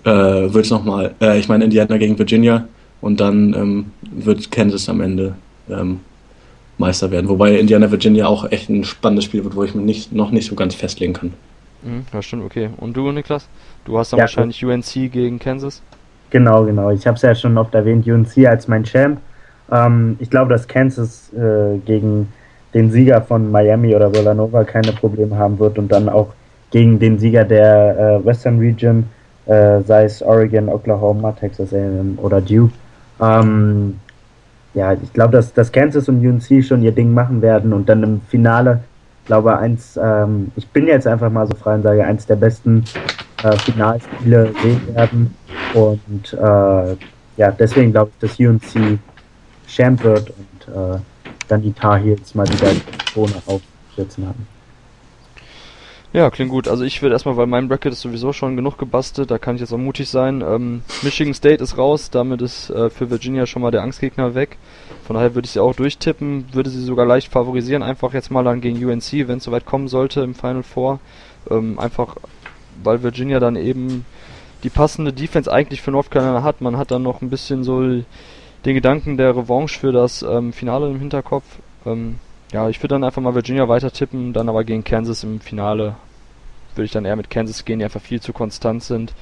äh, 0.05 0.09
wird 0.11 0.65
es 0.65 0.71
nochmal, 0.71 1.13
äh, 1.21 1.37
ich 1.39 1.49
meine 1.49 1.65
Indiana 1.65 1.97
gegen 1.97 2.17
Virginia 2.17 2.67
und 3.01 3.19
dann 3.19 3.53
ähm, 3.53 3.85
wird 4.01 4.49
Kansas 4.49 4.87
am 4.89 5.01
Ende 5.01 5.35
ähm, 5.69 5.99
Meister 6.77 7.11
werden. 7.11 7.27
Wobei 7.27 7.59
Indiana 7.59 7.91
Virginia 7.91 8.27
auch 8.27 8.49
echt 8.51 8.69
ein 8.69 8.85
spannendes 8.85 9.25
Spiel 9.25 9.43
wird, 9.43 9.55
wo 9.55 9.63
ich 9.63 9.75
mich 9.75 9.85
nicht, 9.85 10.13
noch 10.13 10.31
nicht 10.31 10.47
so 10.47 10.55
ganz 10.55 10.73
festlegen 10.73 11.13
kann. 11.13 11.33
Mhm, 11.83 12.05
ja, 12.13 12.21
stimmt, 12.21 12.43
okay. 12.45 12.69
Und 12.77 12.95
du, 12.95 13.11
Niklas? 13.11 13.47
Du 13.85 13.97
hast 13.97 14.11
dann 14.11 14.19
Ja. 14.19 14.23
wahrscheinlich 14.23 14.63
UNC 14.63 15.09
gegen 15.09 15.39
Kansas? 15.39 15.81
Genau, 16.29 16.63
genau. 16.65 16.91
Ich 16.91 17.07
habe 17.07 17.15
es 17.15 17.21
ja 17.21 17.33
schon 17.33 17.57
oft 17.57 17.73
erwähnt, 17.73 18.05
UNC 18.07 18.45
als 18.47 18.67
mein 18.67 18.83
Champ. 18.83 19.19
Ähm, 19.71 20.15
ich 20.19 20.29
glaube, 20.29 20.51
dass 20.51 20.67
Kansas 20.67 21.31
äh, 21.33 21.77
gegen 21.85 22.27
den 22.73 22.91
Sieger 22.91 23.21
von 23.21 23.49
Miami 23.51 23.95
oder 23.95 24.11
Villanova 24.13 24.63
keine 24.63 24.91
Probleme 24.91 25.37
haben 25.37 25.57
wird 25.57 25.79
und 25.79 25.91
dann 25.91 26.07
auch 26.09 26.33
gegen 26.71 26.99
den 26.99 27.17
Sieger 27.17 27.45
der 27.45 28.19
äh, 28.21 28.25
Western 28.25 28.59
Region, 28.59 29.05
äh, 29.47 29.81
sei 29.81 30.03
es 30.03 30.21
Oregon, 30.21 30.69
Oklahoma, 30.69 31.31
Texas 31.31 31.73
A&M 31.73 32.19
oder 32.21 32.41
Duke. 32.41 32.73
Ähm, 33.19 33.99
ja, 34.75 34.93
ich 34.93 35.11
glaube, 35.13 35.31
dass, 35.33 35.51
dass 35.53 35.71
Kansas 35.71 36.07
und 36.09 36.23
UNC 36.25 36.63
schon 36.63 36.83
ihr 36.83 36.91
Ding 36.91 37.11
machen 37.13 37.41
werden 37.41 37.73
und 37.73 37.89
dann 37.89 38.03
im 38.03 38.21
Finale, 38.29 38.81
glaube 39.29 39.55
eins, 39.59 39.95
ähm, 40.01 40.51
ich 40.55 40.67
bin 40.69 40.87
jetzt 40.87 41.05
einfach 41.05 41.29
mal 41.29 41.45
so 41.45 41.53
frei 41.53 41.75
und 41.75 41.83
sage, 41.83 42.03
eins 42.03 42.25
der 42.25 42.35
besten 42.35 42.83
äh, 43.43 43.55
Finalspiele 43.57 44.51
sehen 44.59 44.95
werden. 44.95 45.35
Und 45.75 46.33
äh, 46.33 46.95
ja, 47.37 47.51
deswegen 47.51 47.91
glaube 47.91 48.09
ich, 48.11 48.27
dass 48.27 48.39
UNC 48.39 48.97
Champ 49.67 50.03
wird 50.03 50.31
und 50.31 50.73
äh, 50.75 50.97
dann 51.47 51.61
die 51.61 51.71
Tar 51.71 51.99
Heels 51.99 52.33
mal 52.33 52.47
wieder 52.47 52.71
Krone 53.13 53.35
aufsetzen 53.45 54.25
haben. 54.25 54.47
Ja, 56.11 56.31
klingt 56.31 56.49
gut. 56.49 56.67
Also 56.67 56.83
ich 56.83 57.03
würde 57.03 57.13
erstmal, 57.13 57.37
weil 57.37 57.45
mein 57.45 57.67
Bracket 57.67 57.93
ist 57.93 58.01
sowieso 58.01 58.33
schon 58.33 58.55
genug 58.55 58.79
gebastelt, 58.79 59.29
da 59.29 59.37
kann 59.37 59.55
ich 59.55 59.61
jetzt 59.61 59.71
auch 59.71 59.77
mutig 59.77 60.09
sein. 60.09 60.41
Ähm, 60.41 60.81
Michigan 61.03 61.35
State 61.35 61.63
ist 61.63 61.77
raus, 61.77 62.09
damit 62.09 62.41
ist 62.41 62.71
äh, 62.71 62.89
für 62.89 63.11
Virginia 63.11 63.45
schon 63.45 63.61
mal 63.61 63.69
der 63.69 63.83
Angstgegner 63.83 64.33
weg. 64.33 64.57
Von 65.05 65.15
daher 65.15 65.35
würde 65.35 65.45
ich 65.45 65.51
sie 65.51 65.59
auch 65.59 65.75
durchtippen, 65.75 66.45
würde 66.51 66.71
sie 66.71 66.81
sogar 66.81 67.05
leicht 67.05 67.31
favorisieren, 67.31 67.83
einfach 67.83 68.13
jetzt 68.13 68.31
mal 68.31 68.43
dann 68.43 68.59
gegen 68.59 68.83
UNC, 68.83 69.27
wenn 69.27 69.37
es 69.37 69.43
soweit 69.43 69.67
kommen 69.67 69.87
sollte 69.87 70.21
im 70.21 70.33
Final 70.33 70.63
Four. 70.63 70.99
Ähm, 71.49 71.77
einfach, 71.77 72.15
weil 72.83 73.03
Virginia 73.03 73.39
dann 73.39 73.55
eben 73.55 74.03
die 74.63 74.69
passende 74.69 75.13
Defense 75.13 75.51
eigentlich 75.51 75.83
für 75.83 75.91
North 75.91 76.09
Carolina 76.09 76.41
hat. 76.41 76.59
Man 76.59 76.77
hat 76.77 76.89
dann 76.89 77.03
noch 77.03 77.21
ein 77.21 77.29
bisschen 77.29 77.63
so 77.63 77.81
den 77.83 78.75
Gedanken 78.75 79.17
der 79.17 79.35
Revanche 79.35 79.79
für 79.79 79.91
das 79.91 80.23
ähm, 80.23 80.53
Finale 80.53 80.89
im 80.89 80.99
Hinterkopf. 80.99 81.45
Ähm, 81.85 82.15
ja, 82.51 82.69
ich 82.69 82.79
würde 82.79 82.95
dann 82.95 83.03
einfach 83.03 83.21
mal 83.21 83.35
Virginia 83.35 83.67
weiter 83.67 83.91
tippen, 83.91 84.33
dann 84.33 84.49
aber 84.49 84.63
gegen 84.63 84.83
Kansas 84.83 85.23
im 85.23 85.39
Finale 85.39 85.95
würde 86.75 86.85
ich 86.85 86.91
dann 86.91 87.05
eher 87.05 87.15
mit 87.15 87.29
Kansas 87.29 87.65
gehen, 87.65 87.79
die 87.79 87.85
einfach 87.85 88.01
viel 88.01 88.21
zu 88.21 88.33
konstant 88.33 88.83
sind, 88.83 89.13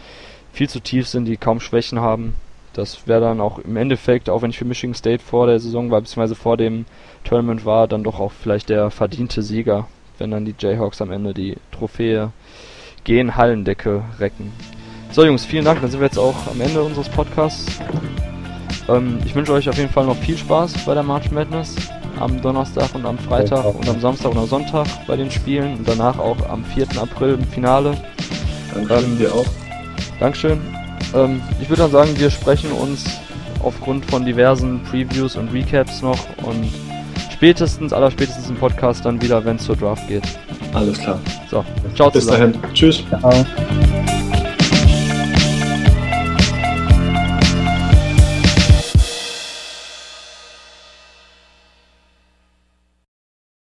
viel 0.54 0.70
zu 0.70 0.80
tief 0.80 1.08
sind, 1.08 1.26
die 1.26 1.38
kaum 1.38 1.60
Schwächen 1.60 2.00
haben. 2.00 2.36
Das 2.74 3.08
wäre 3.08 3.22
dann 3.22 3.42
auch 3.42 3.60
im 3.60 3.76
Endeffekt, 3.76 4.30
auch 4.30 4.42
wenn 4.42 4.52
ich 4.52 4.60
für 4.60 4.66
Michigan 4.66 4.94
State 4.94 5.24
vor 5.24 5.48
der 5.48 5.60
Saison 5.60 5.90
war, 5.90 6.02
beziehungsweise 6.02 6.36
vor 6.36 6.58
dem 6.58 6.86
Tournament 7.24 7.66
war, 7.66 7.88
dann 7.88 8.04
doch 8.04 8.20
auch 8.20 8.32
vielleicht 8.32 8.70
der 8.70 8.92
verdiente 8.92 9.42
Sieger, 9.42 9.88
wenn 10.20 10.32
dann 10.32 10.46
die 10.46 10.56
Jayhawks 10.58 11.02
am 11.02 11.12
Ende 11.12 11.34
die 11.34 11.58
Trophäe 11.72 12.32
gehen 13.04 13.36
Hallendecke 13.36 14.04
recken. 14.20 14.54
So 15.12 15.26
Jungs, 15.26 15.46
vielen 15.46 15.66
Dank, 15.66 15.82
dann 15.82 15.90
sind 15.90 16.00
wir 16.00 16.08
jetzt 16.08 16.20
auch 16.20 16.48
am 16.48 16.62
Ende 16.62 16.84
unseres 16.84 17.10
Podcasts. 17.10 17.80
Ähm, 18.88 19.20
ich 19.26 19.34
wünsche 19.34 19.54
euch 19.54 19.68
auf 19.68 19.78
jeden 19.78 19.90
Fall 19.90 20.06
noch 20.06 20.18
viel 20.18 20.38
Spaß 20.38 20.86
bei 20.86 20.94
der 20.94 21.04
March 21.04 21.32
Madness 21.32 21.76
am 22.20 22.42
Donnerstag 22.42 22.94
und 22.96 23.06
am 23.06 23.18
Freitag 23.18 23.66
und 23.66 23.88
am 23.90 24.00
Samstag 24.00 24.32
und 24.32 24.38
am 24.38 24.48
Sonntag 24.48 24.88
bei 25.08 25.16
den 25.16 25.30
Spielen 25.32 25.78
und 25.78 25.88
danach 25.88 26.18
auch 26.20 26.38
am 26.50 26.64
4. 26.66 26.88
April 27.02 27.36
im 27.36 27.44
Finale. 27.48 27.96
Danke 28.74 28.94
Ähm, 28.96 29.18
dir 29.18 29.34
auch. 29.34 29.46
Dankeschön. 30.20 30.60
Ähm, 31.16 31.42
ich 31.62 31.70
würde 31.70 31.84
dann 31.84 31.92
sagen, 31.92 32.10
wir 32.18 32.30
sprechen 32.30 32.72
uns 32.72 33.06
aufgrund 33.64 34.06
von 34.06 34.26
diversen 34.26 34.82
Previews 34.84 35.36
und 35.36 35.52
Recaps 35.54 36.02
noch 36.02 36.20
und 36.44 36.68
spätestens, 37.32 37.94
allerspätestens 37.94 38.50
im 38.50 38.56
Podcast 38.56 39.06
dann 39.06 39.22
wieder, 39.22 39.44
wenn 39.46 39.56
es 39.58 39.64
zur 39.66 39.76
Draft 39.76 40.08
geht. 40.08 40.24
Alles 40.74 40.98
klar. 41.00 41.20
So, 41.50 41.64
ciao 41.96 42.10
Bis 42.12 42.26
zusammen. 42.26 42.54
dahin. 42.62 42.74
Tschüss. 42.74 43.04
Ciao. 43.10 44.17